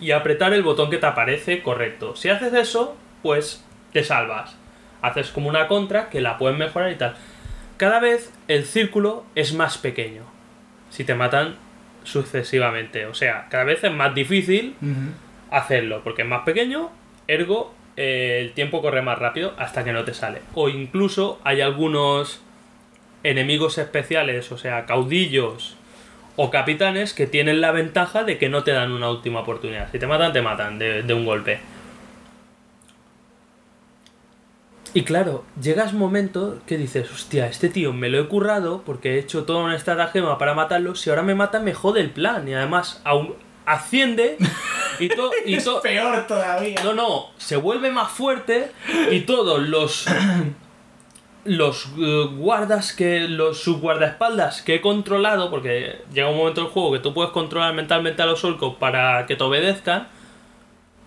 [0.00, 2.16] y apretar el botón que te aparece correcto.
[2.16, 3.62] Si haces eso, pues
[3.92, 4.56] te salvas.
[5.02, 7.14] Haces como una contra que la puedes mejorar y tal.
[7.76, 10.22] Cada vez el círculo es más pequeño.
[10.88, 11.56] Si te matan
[12.04, 13.04] sucesivamente.
[13.04, 14.76] O sea, cada vez es más difícil.
[15.50, 16.90] Hacerlo porque es más pequeño,
[17.26, 20.40] ergo eh, el tiempo corre más rápido hasta que no te sale.
[20.54, 22.40] O incluso hay algunos
[23.22, 25.76] enemigos especiales, o sea, caudillos
[26.36, 29.90] o capitanes que tienen la ventaja de que no te dan una última oportunidad.
[29.92, 31.60] Si te matan, te matan de, un golpe.
[34.94, 39.18] Y claro, llegas momento que dices, hostia, este tío me lo he currado porque he
[39.18, 40.94] hecho toda una estratagema para matarlo.
[40.94, 42.48] Si ahora me mata, me jode el plan.
[42.48, 43.34] Y además, aún
[43.66, 44.36] asciende
[44.98, 45.30] y todo.
[45.46, 46.82] Y Es peor todavía.
[46.84, 48.72] no, no, se vuelve más fuerte
[49.10, 50.06] y todos los
[51.44, 56.92] los eh, guardas que los subguardaespaldas que he controlado, porque llega un momento del juego
[56.92, 60.08] que tú puedes controlar mentalmente a los orcos para que te obedezcan,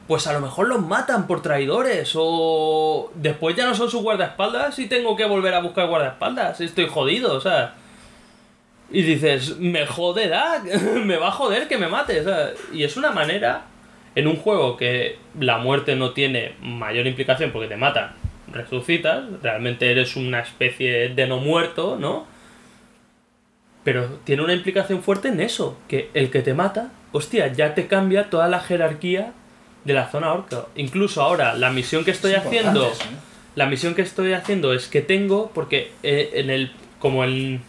[0.08, 4.78] pues a lo mejor los matan por traidores o después ya no son sus guardaespaldas
[4.80, 7.76] y tengo que volver a buscar guardaespaldas, estoy jodido, o sea,
[8.94, 10.64] y dices, me joderá,
[11.04, 12.22] me va a joder que me mate.
[12.22, 13.66] o sea, y es una manera,
[14.16, 18.12] en un juego que la muerte no tiene mayor implicación porque te matan,
[18.52, 22.28] resucitas, realmente eres una especie de no muerto, ¿no?
[23.84, 27.88] Pero tiene una implicación fuerte en eso, que el que te mata, hostia, ya te
[27.88, 29.34] cambia toda la jerarquía
[29.86, 30.68] de la zona orca.
[30.76, 32.92] Incluso ahora, la misión que estoy Es haciendo, ¿eh?
[33.56, 37.60] la misión que estoy haciendo es que tengo, porque eh, en el, como el,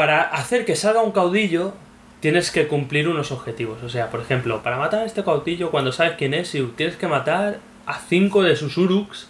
[0.00, 1.74] para hacer que salga un caudillo,
[2.20, 3.82] tienes que cumplir unos objetivos.
[3.82, 7.06] O sea, por ejemplo, para matar a este caudillo, cuando sabes quién es, tienes que
[7.06, 9.28] matar a cinco de sus uruks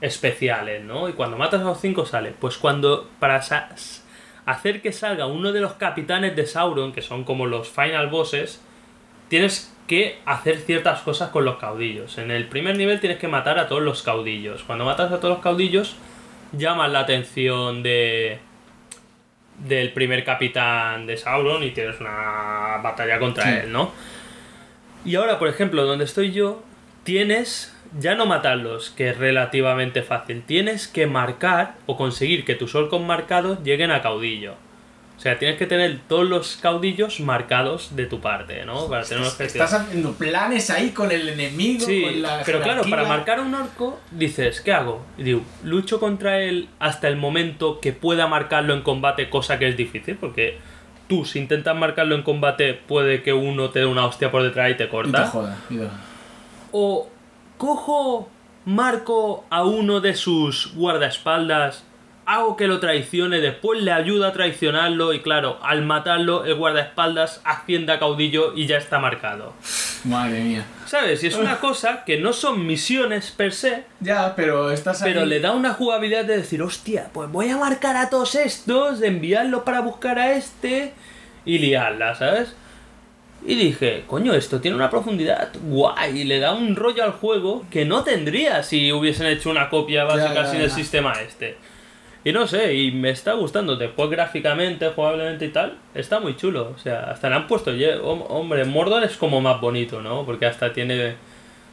[0.00, 1.08] especiales, ¿no?
[1.08, 2.32] Y cuando matas a los cinco sale.
[2.38, 3.42] Pues cuando, para
[4.46, 8.62] hacer que salga uno de los capitanes de Sauron, que son como los final bosses,
[9.26, 12.18] tienes que hacer ciertas cosas con los caudillos.
[12.18, 14.62] En el primer nivel tienes que matar a todos los caudillos.
[14.62, 15.96] Cuando matas a todos los caudillos,
[16.52, 18.38] llamas la atención de
[19.58, 23.50] del primer capitán de Sauron y tienes una batalla contra Sí.
[23.64, 23.92] él, ¿no?
[25.04, 26.62] Y ahora, por ejemplo, donde estoy yo,
[27.04, 30.42] tienes ya no matarlos, que es relativamente fácil.
[30.42, 34.54] Tienes que marcar o conseguir que tus orcos marcados lleguen a caudillo.
[35.16, 38.88] O sea, tienes que tener todos los caudillos marcados de tu parte, ¿no?
[38.88, 39.64] Para tener objetivo.
[39.64, 43.42] Estás haciendo planes ahí con el enemigo, Sí, con la pero claro, para marcar a
[43.42, 45.04] un orco, dices, ¿qué hago?
[45.16, 49.68] Y digo, lucho contra él hasta el momento que pueda marcarlo en combate, cosa que
[49.68, 50.58] es difícil, porque
[51.08, 54.72] tú, si intentas marcarlo en combate, puede que uno te dé una hostia por detrás
[54.72, 55.26] y te Y te corta.
[55.28, 55.56] joda.
[55.70, 55.88] y te-
[56.72, 57.08] O
[57.56, 58.28] cojo,
[58.64, 61.84] marco a uno de sus guardaespaldas,
[62.26, 67.40] hago que lo traicione, después le ayudo a traicionarlo y claro, al matarlo, el guardaespaldas
[67.44, 69.54] asciende a caudillo y ya está marcado.
[70.04, 70.64] Madre mía.
[70.86, 71.22] ¿Sabes?
[71.24, 75.12] Y es una cosa que no son misiones per se, Ya, pero estás ahí.
[75.12, 79.00] pero le da una jugabilidad de decir, hostia, pues voy a marcar a todos estos,
[79.00, 80.92] de enviarlo para buscar a este
[81.44, 82.54] y liarla, ¿sabes?
[83.46, 87.64] Y dije, coño, esto tiene una profundidad guay, y le da un rollo al juego
[87.70, 90.62] que no tendría si hubiesen hecho una copia básica ya, ya.
[90.62, 91.58] el sistema este.
[92.24, 93.76] Y no sé, y me está gustando.
[93.76, 96.72] Después gráficamente, jugablemente y tal, está muy chulo.
[96.74, 97.70] O sea, hasta le han puesto,
[98.02, 100.24] hombre, Mordor es como más bonito, ¿no?
[100.24, 101.16] Porque hasta tiene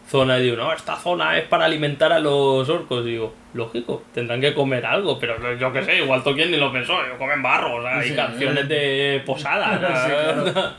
[0.09, 3.05] zona y digo, no, esta zona es para alimentar a los orcos.
[3.05, 6.93] Digo, lógico, tendrán que comer algo, pero yo qué sé, igual Tolkien ni lo pensó,
[7.01, 9.79] ellos comen barro, o sea, hay Sí, canciones de posada.
[10.05, 10.51] Sí, ¿no?
[10.51, 10.73] claro.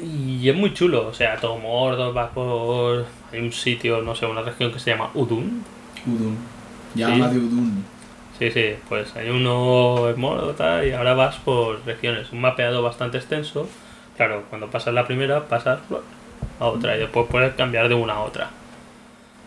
[0.00, 3.04] Y es muy chulo, o sea, todo Mordor, vas por...
[3.32, 5.62] Hay un sitio, no sé, una región que se llama Udun.
[6.06, 6.61] Udun.
[6.94, 7.00] Sí.
[7.02, 7.84] de Udun.
[8.38, 12.32] Sí, sí, pues hay uno en Mordor tal, y ahora vas por regiones.
[12.32, 13.68] Un mapeado bastante extenso.
[14.16, 15.80] Claro, cuando pasas la primera, pasas
[16.58, 18.50] a otra y después puedes cambiar de una a otra.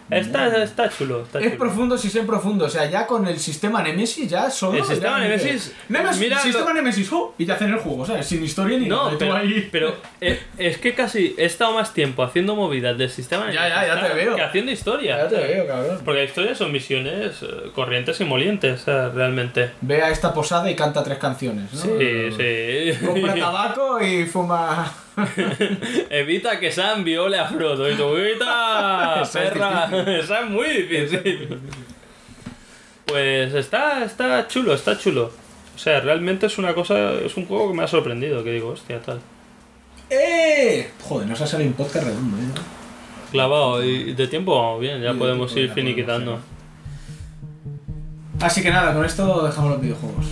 [0.09, 1.57] Está, está chulo, está Es chulo.
[1.57, 4.77] profundo si es profundo, o sea, ya con el sistema Nemesis ya solo.
[4.77, 7.33] El sistema ya Nemesis, Nemesis, mira sistema lo- Nemesis, ¡oh!
[7.39, 8.25] y te hacen el juego, ¿sabes?
[8.27, 9.17] Sin historia ni No, nada.
[9.17, 13.51] pero, ahí- pero eh, es que casi he estado más tiempo haciendo movidas del sistema
[13.51, 14.35] Ya, ya, ya te veo.
[14.35, 15.17] que haciendo historia.
[15.17, 15.99] Ya te veo, cabrón.
[16.05, 19.71] Porque la historia son misiones eh, corrientes y molientes, realmente.
[19.81, 21.81] Ve a esta posada y canta tres canciones, ¿no?
[21.81, 23.05] Sí, sí.
[23.05, 24.91] Compra tabaco y fuma.
[26.09, 27.89] Evita que Sam viole a Frodo.
[27.89, 29.89] Y tú, evita, perra.
[30.19, 31.59] Esa es muy difícil.
[33.05, 35.31] Pues está, está chulo, está chulo.
[35.75, 38.69] O sea, realmente es una cosa, es un juego que me ha sorprendido, que digo,
[38.69, 39.19] hostia, tal.
[40.09, 40.89] ¡Eh!
[41.03, 42.61] Joder, nos ha salido un podcast redondo, ¿eh?
[43.31, 46.39] Clavado, y de tiempo vamos bien, ya podemos ir finiquitando.
[48.39, 50.25] Así que nada, con esto dejamos los videojuegos.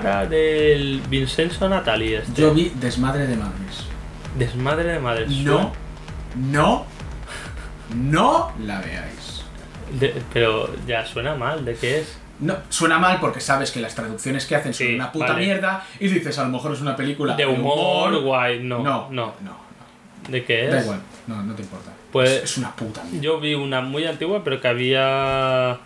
[0.00, 2.42] Rara del Vincenzo Natali este.
[2.42, 3.84] Yo vi Desmadre de Madres.
[4.38, 5.30] Desmadre de madres.
[5.30, 5.72] No,
[6.36, 6.86] no,
[7.94, 9.42] no la veáis.
[10.00, 12.18] De- pero ya suena mal, ¿de qué es?
[12.40, 15.44] No, suena mal porque sabes que las traducciones que hacen son Sí, una puta vale.
[15.46, 19.34] mierda y dices, a lo mejor es una película De humor, guay, no, No, no.
[19.40, 19.56] no,
[20.28, 20.72] ¿De qué es?
[20.72, 21.92] Da igual, no, no te importa.
[22.10, 23.20] Pues- es, es una puta mierda.
[23.20, 25.78] Yo vi una muy antigua, pero que había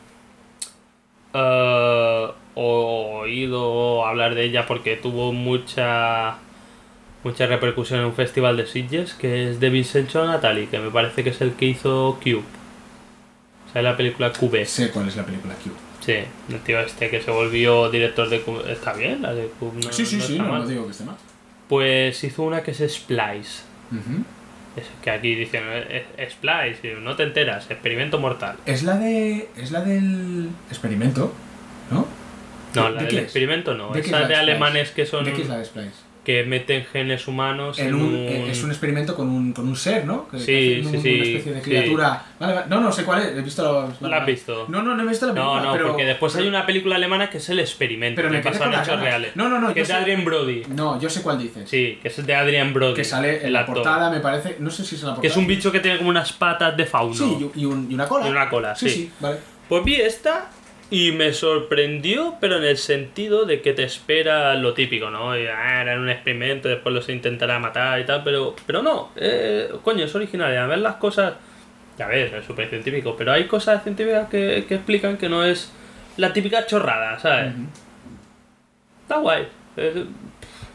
[2.58, 6.38] eh, oído hablar de ella porque tuvo mucha
[7.24, 11.24] mucha repercusión en un festival de Sitges, que es de Vincenzo Natali, que me parece
[11.24, 12.42] que es el que hizo Cube.
[13.68, 14.64] O sea, la película Cube.
[14.64, 15.70] Sé cuál es la película Q.
[16.00, 16.14] Sí,
[16.48, 18.72] el tío este que se volvió director de Cube.
[18.72, 19.80] Está bien, la de Cube.
[19.84, 21.16] No, sí, sí, no sí, no, no digo que esté mal.
[21.68, 23.62] Pues hizo una que es Splice.
[23.90, 24.24] Ujú.
[24.76, 28.56] Es que aquí dicen eh, eh, Splice, no te enteras, experimento mortal.
[28.64, 29.48] Es la de.
[29.56, 31.32] Es la del experimento,
[31.90, 32.06] ¿no?
[32.74, 33.22] No, ¿De la del es?
[33.24, 33.92] experimento no.
[33.92, 35.24] ¿De Esa de alemanes que son.
[35.24, 36.08] ¿De qué es la de Splice?
[36.24, 38.14] que meten genes humanos en, En un, un.
[38.16, 40.28] eh, Es un experimento con un, con un ser, ¿no?
[40.28, 41.64] Que, que Sí, sí, un- sí, Una especie de sí.
[41.64, 42.22] criatura.
[42.38, 42.66] Vale, vale.
[42.68, 43.28] No, no sé cuál es.
[43.34, 44.66] He visto los- ¿La has visto?
[44.68, 45.56] No, no, no he visto la película.
[45.62, 48.28] No, no, pero- porque después pero- hay una película alemana que es El Experimento, Pero
[48.30, 49.36] me que pasan hechos reales.
[49.36, 50.64] No, no, no, Que es de Adrien Brody.
[50.68, 51.66] No, yo sé cuál dices.
[51.70, 52.92] Sí, que es de Adrian Brody.
[52.94, 53.76] Que sale en la actor.
[53.76, 54.56] portada, me parece.
[54.58, 55.22] No sé si es en la portada.
[55.22, 57.14] Que es un bicho que tiene como unas patas de fauno.
[57.14, 58.26] Sí, y, y un- y una cola.
[58.28, 58.86] Y una cola, sí.
[58.90, 58.94] sí.
[58.96, 59.38] Sí, vale.
[59.66, 60.50] Pues vi esta
[60.90, 65.36] y me sorprendió, pero en el sentido de que te espera lo típico, ¿no?
[65.36, 69.70] Y, ah, era un experimento, después los intentará matar y tal, pero, pero no, eh,
[69.82, 70.52] coño, es original.
[70.52, 71.34] Y a ver las cosas,
[71.98, 75.70] ya ves, es súper científico, pero hay cosas científicas que, que explican que no es
[76.16, 77.52] la típica chorrada, ¿sabes?
[79.02, 79.46] Está guay.
[79.76, 80.04] Eh,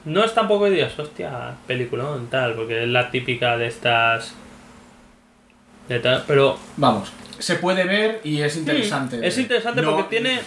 [0.06, 4.35] no es tampoco digas, hostia, peliculón, tal, porque es la típica de estas...
[5.88, 7.11] De tal, pero Vamos.
[7.39, 9.17] Se puede ver y es interesante.
[9.17, 10.39] Mm, Es interesante No- porque tiene,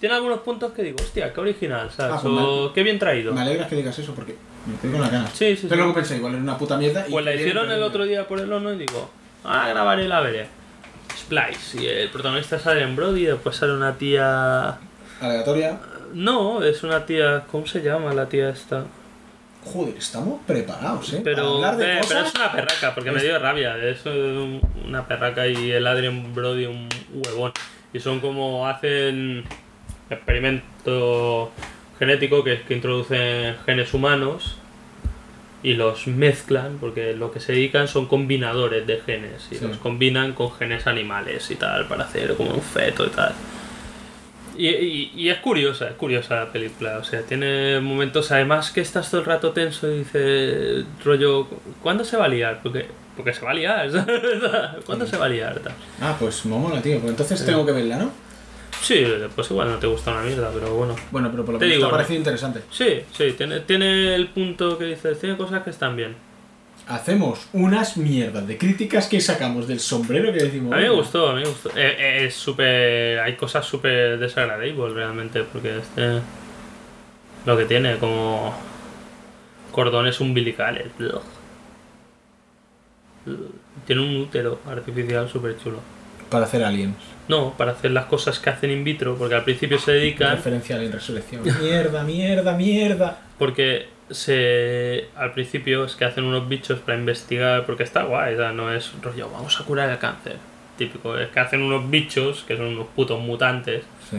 [0.00, 2.14] tiene algunos puntos que digo, hostia, qué original, ¿sabes?
[2.16, 3.32] Ah, pues O me- qué bien traído.
[3.32, 5.30] Me alegra que digas eso porque me quedé con las ganas.
[5.32, 5.76] Sí, sí, Pero sí.
[5.76, 7.04] luego pensé, igual era una puta mierda.
[7.06, 9.10] y Pues la hicieron el otro día por el horno y digo,
[9.44, 10.46] ah, grabaré la veré.
[11.16, 14.78] Splice, y el protagonista es Adrian Brody, y después sale una tía...
[15.20, 15.78] Aleatoria.
[16.14, 17.44] No, es una tía...
[17.50, 18.84] ¿Cómo se llama la tía esta?
[19.64, 21.20] Joder, estamos preparados, ¿eh?
[21.22, 22.28] Pero, hablar de eh, pero cosas.
[22.28, 23.76] es una perraca, porque me dio rabia.
[23.78, 27.52] Es un- una perraca y el Adrian Brody un huevón.
[27.92, 29.44] Y son como hacen
[30.10, 31.52] experimento
[31.98, 34.56] genético que es que introducen genes humanos
[35.62, 39.64] y los mezclan, porque lo que se dedican son combinadores de genes y Sí.
[39.66, 43.32] los combinan con genes animales y tal para hacer como un feto y tal.
[44.56, 48.80] Y, y- y es curiosa, es curiosa la película, o sea, tiene momentos además que
[48.82, 51.46] estás todo el rato tenso y dices, rollo,
[51.82, 52.60] ¿cuándo se va a liar?
[52.62, 53.88] Porque, porque se va a liar.
[54.86, 55.58] ¿Cuándo se va a liar?
[55.60, 55.72] tal?
[56.00, 56.98] Ah, pues mola, tío.
[56.98, 58.10] Pues entonces tengo que verla, ¿no?
[58.82, 60.96] Sí, después igual no te gusta una mierda, pero bueno.
[61.12, 61.90] Bueno, pero por lo menos te ha ¿no?
[61.92, 62.60] parecido interesante.
[62.70, 66.16] Sí, sí, tiene, tiene el punto que dices, tiene cosas que están bien.
[66.88, 70.72] Hacemos unas mierdas de críticas que sacamos del sombrero que decimos.
[70.72, 71.70] A mí me "Bueno, gustó, a mí me gustó.
[71.70, 73.20] Eh, eh, es súper.
[73.20, 76.20] Hay cosas súper desagradables realmente, porque este.
[77.46, 78.54] Lo que tiene, como.
[79.70, 80.86] Cordones umbilicales.
[83.86, 85.78] Tiene un útero artificial súper chulo.
[86.28, 86.96] Para hacer aliens.
[87.28, 90.36] No, para hacer las cosas que hacen in vitro, porque al principio se dedican.
[90.36, 91.42] Referencia a la inresurrección.
[91.60, 93.20] mierda, mierda, mierda.
[93.38, 98.52] Porque se al principio es que hacen unos bichos para investigar, porque está guay, sea,
[98.52, 100.36] no es rollo, vamos a curar el cáncer.
[100.78, 104.18] Típico, es que hacen unos bichos, que son unos putos mutantes, Sí.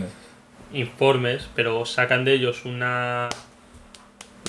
[0.73, 3.29] informes, pero sacan de ellos una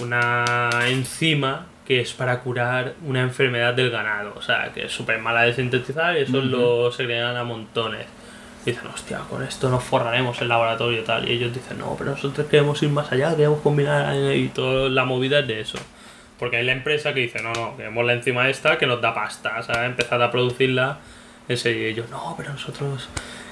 [0.03, 5.19] una enzima que es para curar una enfermedad del ganado, o sea, que es súper
[5.19, 8.07] mala de sintetizar y eso lo secretan a montones.
[8.65, 11.29] Dicen, hostia, con esto nos forraremos el laboratorio y tal.
[11.29, 14.89] Y ellos dicen, no, pero nosotros queremos ir más allá, queremos combinar eh, y toda
[14.89, 15.79] la movida es de eso.
[16.39, 19.13] Porque hay la empresa que dice, no, no, queremos la enzima esta que nos da
[19.15, 19.85] pasta, ¿sabes?
[19.85, 20.99] Empezad a producirla
[21.55, 21.83] serio.
[21.83, 23.09] Y ellos, no, pero nosotros...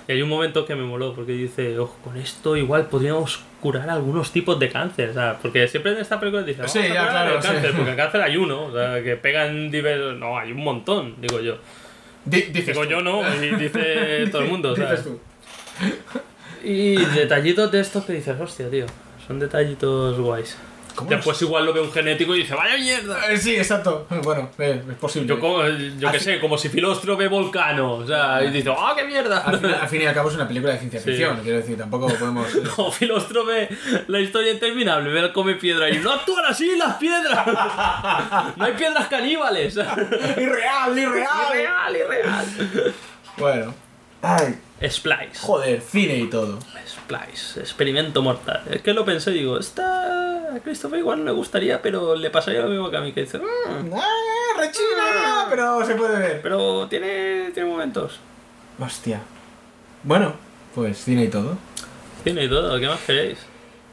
[0.08, 3.88] Y hay un momento que me moló, porque dice, ojo, con esto igual podríamos curar
[3.88, 5.38] algunos tipos de cáncer, ¿sabes?
[5.40, 7.48] Porque siempre en esta película dice, vamos Sí, a ya, curar claro, el sí.
[7.48, 10.18] cáncer, porque el cáncer hay uno, o sea, que pegan diversos...
[10.18, 11.56] No, hay un montón, digo yo.
[12.24, 12.90] Di- dices Digo tú.
[12.90, 15.04] yo no, y dice todo el mundo, Dices ¿sabes?
[15.04, 15.20] tú.
[16.64, 18.86] Y detallitos de estos que dices, hostia, tío,
[19.26, 20.56] son detallitos guays.
[20.94, 23.30] ¿Cómo Después igual lo ve un genético y dice, vaya mierda.
[23.32, 24.06] Eh, Sí, exacto.
[24.22, 25.26] Bueno, eh, es posible.
[25.28, 28.92] Yo, como, yo qué sé, como si Filostro ve Volcano, o sea, y dice, ¡ah,
[28.96, 29.38] qué mierda!
[29.40, 31.10] Al fin, al fin y al cabo es una película de ciencia Sí.
[31.10, 31.40] ficción.
[31.42, 32.46] Quiero decir, tampoco podemos.
[32.78, 33.68] No, Filostro ve
[34.08, 37.46] la historia interminable, ve el come piedra y no actúan así las piedras.
[38.56, 39.76] No hay piedras caníbales.
[40.36, 41.28] irreal, irreal.
[41.54, 42.94] Irreal, irreal.
[43.36, 43.74] Bueno.
[44.24, 44.56] Ay,
[44.88, 45.40] Splice.
[45.40, 46.58] joder, cine y todo.
[46.86, 48.62] Splice, experimento mortal.
[48.70, 50.01] Es que lo pensé, digo, esta
[50.54, 53.22] a Christopher igual no le gustaría, pero le pasaría lo mismo que a mí, que
[53.22, 55.46] dice, "Mm, ¡Ah, rechina!
[55.50, 56.40] Pero se puede ver.
[56.42, 58.20] pero tiene, tiene momentos.
[58.78, 59.20] Hostia.
[60.02, 60.34] Bueno,
[60.74, 61.56] pues cine y todo.
[62.24, 63.38] Tiene y todo, ¿qué más queréis?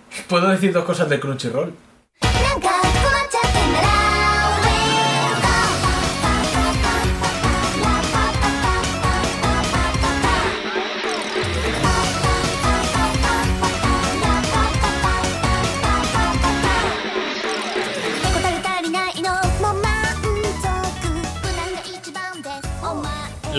[0.27, 1.73] ¿Puedo decir dos cosas de Crunchyroll?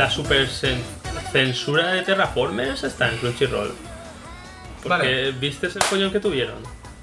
[0.00, 0.80] La super cen-
[1.30, 3.70] censura de Terraformers está en Crunchyroll.
[4.82, 5.32] Porque Vale.
[5.32, 6.56] viste el follón que tuvieron.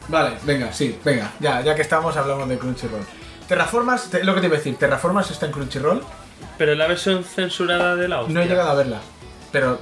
[0.08, 1.32] Vale, venga, sí, venga.
[1.40, 3.04] Ya, ya que estamos hablamos de Crunchyroll.
[3.48, 6.04] Terraformas, te- lo que te iba a decir, Terraformas está en Crunchyroll.
[6.58, 8.34] Pero la versión censurada de la hostia.
[8.34, 9.00] No he llegado a verla.
[9.52, 9.80] Pero,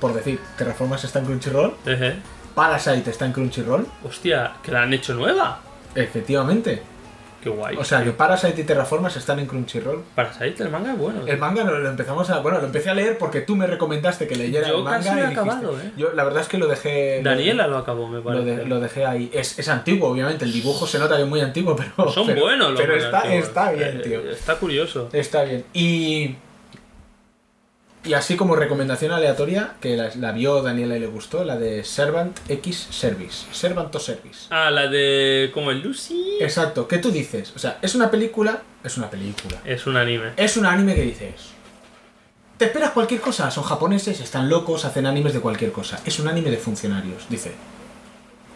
[0.00, 1.76] por decir, Terraformas está en Crunchyroll.
[1.84, 2.16] Ejé.
[2.54, 3.86] Parasite está en Crunchyroll.
[4.02, 5.60] Hostia, que la han hecho nueva.
[5.94, 6.82] Efectivamente.
[7.42, 7.76] Qué guay.
[7.78, 10.02] O sea que Parasite y Terraformas están en Crunchyroll.
[10.14, 11.26] Parasite, el manga es bueno.
[11.26, 12.40] El manga lo, lo empezamos a.
[12.40, 14.98] Bueno, lo empecé a leer porque tú me recomendaste que leyera Yo el manga.
[14.98, 15.92] casi lo he y dijiste- acabado, ¿eh?
[15.96, 17.20] Yo la verdad es que lo dejé.
[17.22, 18.44] Daniela lo acabó, me Lo, parece.
[18.56, 19.30] de- lo dejé ahí.
[19.32, 20.44] Es, es antiguo, obviamente.
[20.44, 22.10] El dibujo se nota que es muy antiguo, pero.
[22.10, 23.48] Son pero- buenos los Pero está, antiguos.
[23.48, 24.30] está bien, Eh, tío.
[24.30, 25.08] Está curioso.
[25.12, 25.64] Está bien.
[25.72, 26.36] Y.
[28.02, 31.84] Y así como recomendación aleatoria, que la, la vio Daniela y le gustó, la de
[31.84, 33.46] Servant X Service.
[33.52, 34.46] Servant o Service.
[34.50, 35.50] Ah, la de.
[35.52, 36.38] como el Lucy.
[36.40, 36.88] Exacto.
[36.88, 37.52] ¿Qué tú dices?
[37.54, 38.62] O sea, es una película.
[38.82, 39.60] Es una película.
[39.64, 40.32] Es un anime.
[40.36, 41.50] Es un anime que dices.
[42.56, 45.98] Te esperas cualquier cosa, son japoneses, están locos, hacen animes de cualquier cosa.
[46.04, 47.52] Es un anime de funcionarios, dice.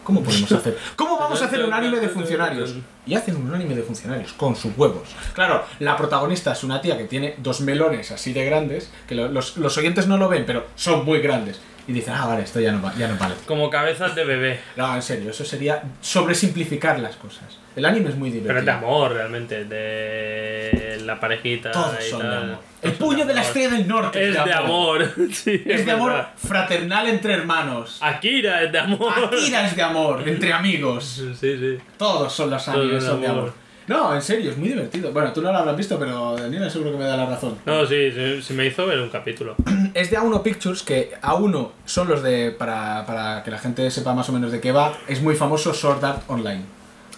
[0.05, 0.77] ¿Cómo podemos hacer?
[0.95, 2.75] ¿Cómo vamos a hacer un anime de funcionarios?
[3.05, 5.09] Y hacen un anime de funcionarios con sus huevos.
[5.33, 9.27] Claro, la protagonista es una tía que tiene dos melones así de grandes, que lo-
[9.27, 11.59] los, los oyentes no lo ven, pero son muy grandes.
[11.87, 13.35] Y dicen, ah, vale, esto ya no, ya no vale.
[13.45, 14.59] Como cabezas de bebé.
[14.75, 17.59] No, en serio, eso sería sobresimplificar las cosas.
[17.75, 18.47] El anime es muy divertido.
[18.47, 19.65] Pero es de amor, realmente.
[19.65, 21.71] De la parejita.
[21.71, 22.57] Todos y son de amor.
[22.81, 25.11] El puño de la estrella del norte Es de amor.
[25.31, 26.29] Sí, Es de amor verdad.
[26.37, 27.97] fraternal entre hermanos.
[28.01, 29.13] Akira es de amor.
[29.25, 31.23] Akira es de amor, entre amigos.
[31.39, 31.77] Sí, sí.
[31.97, 33.53] Todos son los animes, son de amor.
[33.87, 35.11] No, en serio, es muy divertido.
[35.11, 37.55] Bueno, tú no lo habrás visto, pero Daniela seguro que me da la razón.
[37.65, 39.55] No, sí, sí, sí me hizo ver un capítulo.
[39.93, 42.51] Es de A1 Pictures, que A1 son los de.
[42.51, 45.73] Para, para que la gente sepa más o menos de qué va, es muy famoso
[45.73, 46.61] Sword Art Online.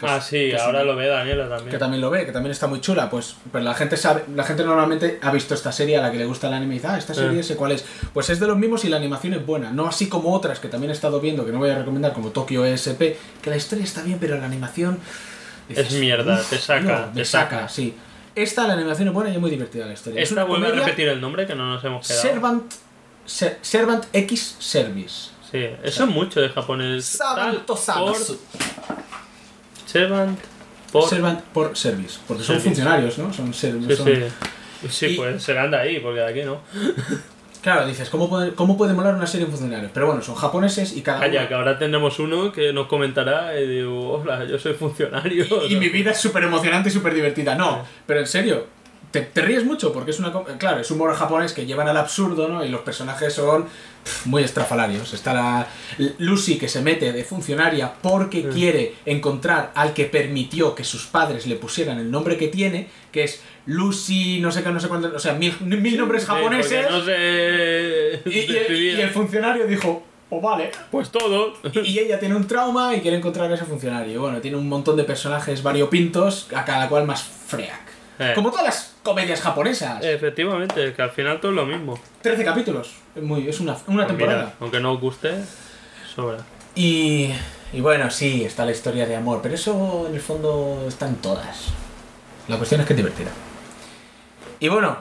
[0.03, 1.71] Ah, es- sí, ahora un- lo ve Daniela también.
[1.71, 4.43] que también lo ve, que también está muy chula, pues pero la gente sabe, la
[4.43, 6.87] gente normalmente ha visto esta serie a la que le gusta el anime y dice,
[6.87, 7.43] ah, esta serie Eh.
[7.43, 7.83] sé cuál es.
[8.13, 10.67] Pues es de los mismos y la animación es buena, no así como otras que
[10.67, 13.83] también he estado viendo, que no voy a recomendar, como Tokyo ESP, que la historia
[13.85, 14.99] está bien, pero la animación...
[15.69, 17.69] Es mierda, te saca, no, te saca, saca.
[17.69, 17.95] sí.
[18.35, 20.21] Esta, la animación es buena y es muy divertida la historia.
[20.21, 22.21] es Esta vuelve a repetir el nombre que no nos hemos quedado.
[22.21, 22.73] Servant,
[23.25, 25.29] Ser- Servant X Service.
[25.51, 27.05] Sí, eso es mucho de japonés.
[27.05, 27.67] Servant
[29.85, 30.39] Servant
[30.91, 31.09] por...
[31.09, 32.63] Servant por Service, porque son Service.
[32.69, 33.33] funcionarios, ¿no?
[33.33, 34.23] Son, ser- Sí, son- sí.
[34.89, 36.61] Sí, Y- pues serán de ahí, porque de aquí no.
[37.61, 39.91] Claro, dices, ¿cómo puede, ¿cómo puede molar una serie en funcionarios?
[39.93, 43.59] Pero bueno, son japoneses y cada Calla, uno- que ahora tenemos uno que nos comentará
[43.59, 45.45] y digo, hola, yo soy funcionario.
[45.69, 47.55] Y mi vida es súper emocionante y súper divertida.
[47.55, 48.67] No, pero en serio,
[49.11, 50.31] te, te ríes mucho porque es una...
[50.57, 52.63] Claro, es humor japonés que llevan al absurdo, ¿no?
[52.63, 53.65] Y los personajes son
[54.25, 55.13] muy estrafalarios.
[55.13, 55.67] Está la
[56.19, 61.47] Lucy que se mete de funcionaria porque quiere encontrar al que permitió que sus padres
[61.47, 65.11] le pusieran el nombre que tiene, que es Lucy, no sé qué, no sé cuánto...
[65.15, 66.89] O sea, mil, mil nombres japoneses.
[66.89, 68.97] no sé y, y- decidir.
[68.97, 70.71] y el funcionario dijo, pues vale.
[70.89, 71.53] Pues todo.
[71.83, 74.21] Y ella tiene un trauma y quiere encontrar a ese funcionario.
[74.21, 77.71] Bueno, tiene un montón de personajes variopintos, a cada cual más freak.
[78.19, 78.31] Eh.
[78.33, 80.03] Como todas las comedias japonesas.
[80.03, 81.99] Efectivamente, que al final todo es lo mismo.
[82.23, 82.95] 13 capítulos.
[83.15, 84.43] Es, muy, es una, una Pues temporada.
[84.45, 85.33] mira, aunque no os guste,
[86.15, 86.37] sobra.
[86.73, 87.29] Y,
[87.73, 91.65] y bueno, sí, está la historia de amor, pero eso en el fondo están todas.
[92.47, 93.29] La cuestión es que es divertida.
[94.59, 94.97] Y bueno,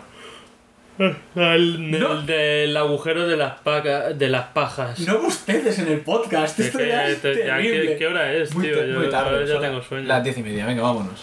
[1.37, 2.23] El, No.
[2.23, 4.99] del agujero de las, paca- de las pajas.
[5.01, 6.59] no ustedes en el podcast.
[6.59, 7.87] Es Esto que ya es te- ya, terrible.
[7.93, 8.79] ¿qué, qué hora es, Muy, tío?
[8.79, 9.47] te- Yo muy tarde.
[9.47, 10.07] ya tengo las- sueño.
[10.09, 11.23] Las diez y media, venga, vámonos.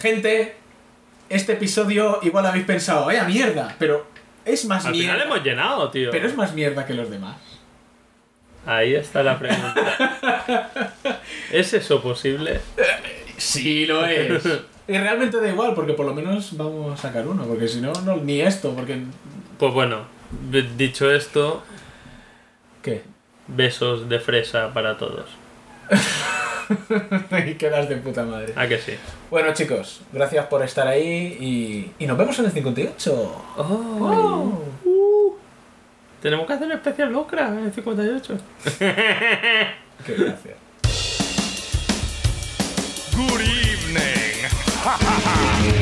[0.00, 0.54] Gente,
[1.30, 4.06] este episodio igual habéis pensado, vaya mierda, pero
[4.44, 5.14] es más Al mierda.
[5.14, 6.10] final hemos llenado, tío.
[6.10, 7.36] Pero es más mierda que los demás.
[8.66, 10.68] Ahí está la pregunta.
[11.52, 12.60] ¿Es eso posible?
[13.38, 14.42] Sí, lo es.
[14.88, 17.92] y realmente da igual, porque por lo menos vamos a sacar uno, porque si no,
[18.04, 19.02] no ni esto, porque...
[19.58, 20.02] Pues bueno,
[20.76, 21.62] dicho esto,
[22.82, 23.02] ¿Qué?
[23.48, 25.26] besos de fresa para todos.
[27.46, 28.52] y quedas de puta madre.
[28.56, 28.92] ¿A que sí?
[29.30, 33.44] Bueno, chicos, gracias por estar ahí y, y nos vemos en el 58.
[33.56, 34.62] Oh.
[34.84, 35.34] Uh.
[36.20, 38.38] Tenemos que hacer un especial Locra en el 58.
[38.78, 40.56] Qué gracia.
[44.86, 45.75] ha ha ha!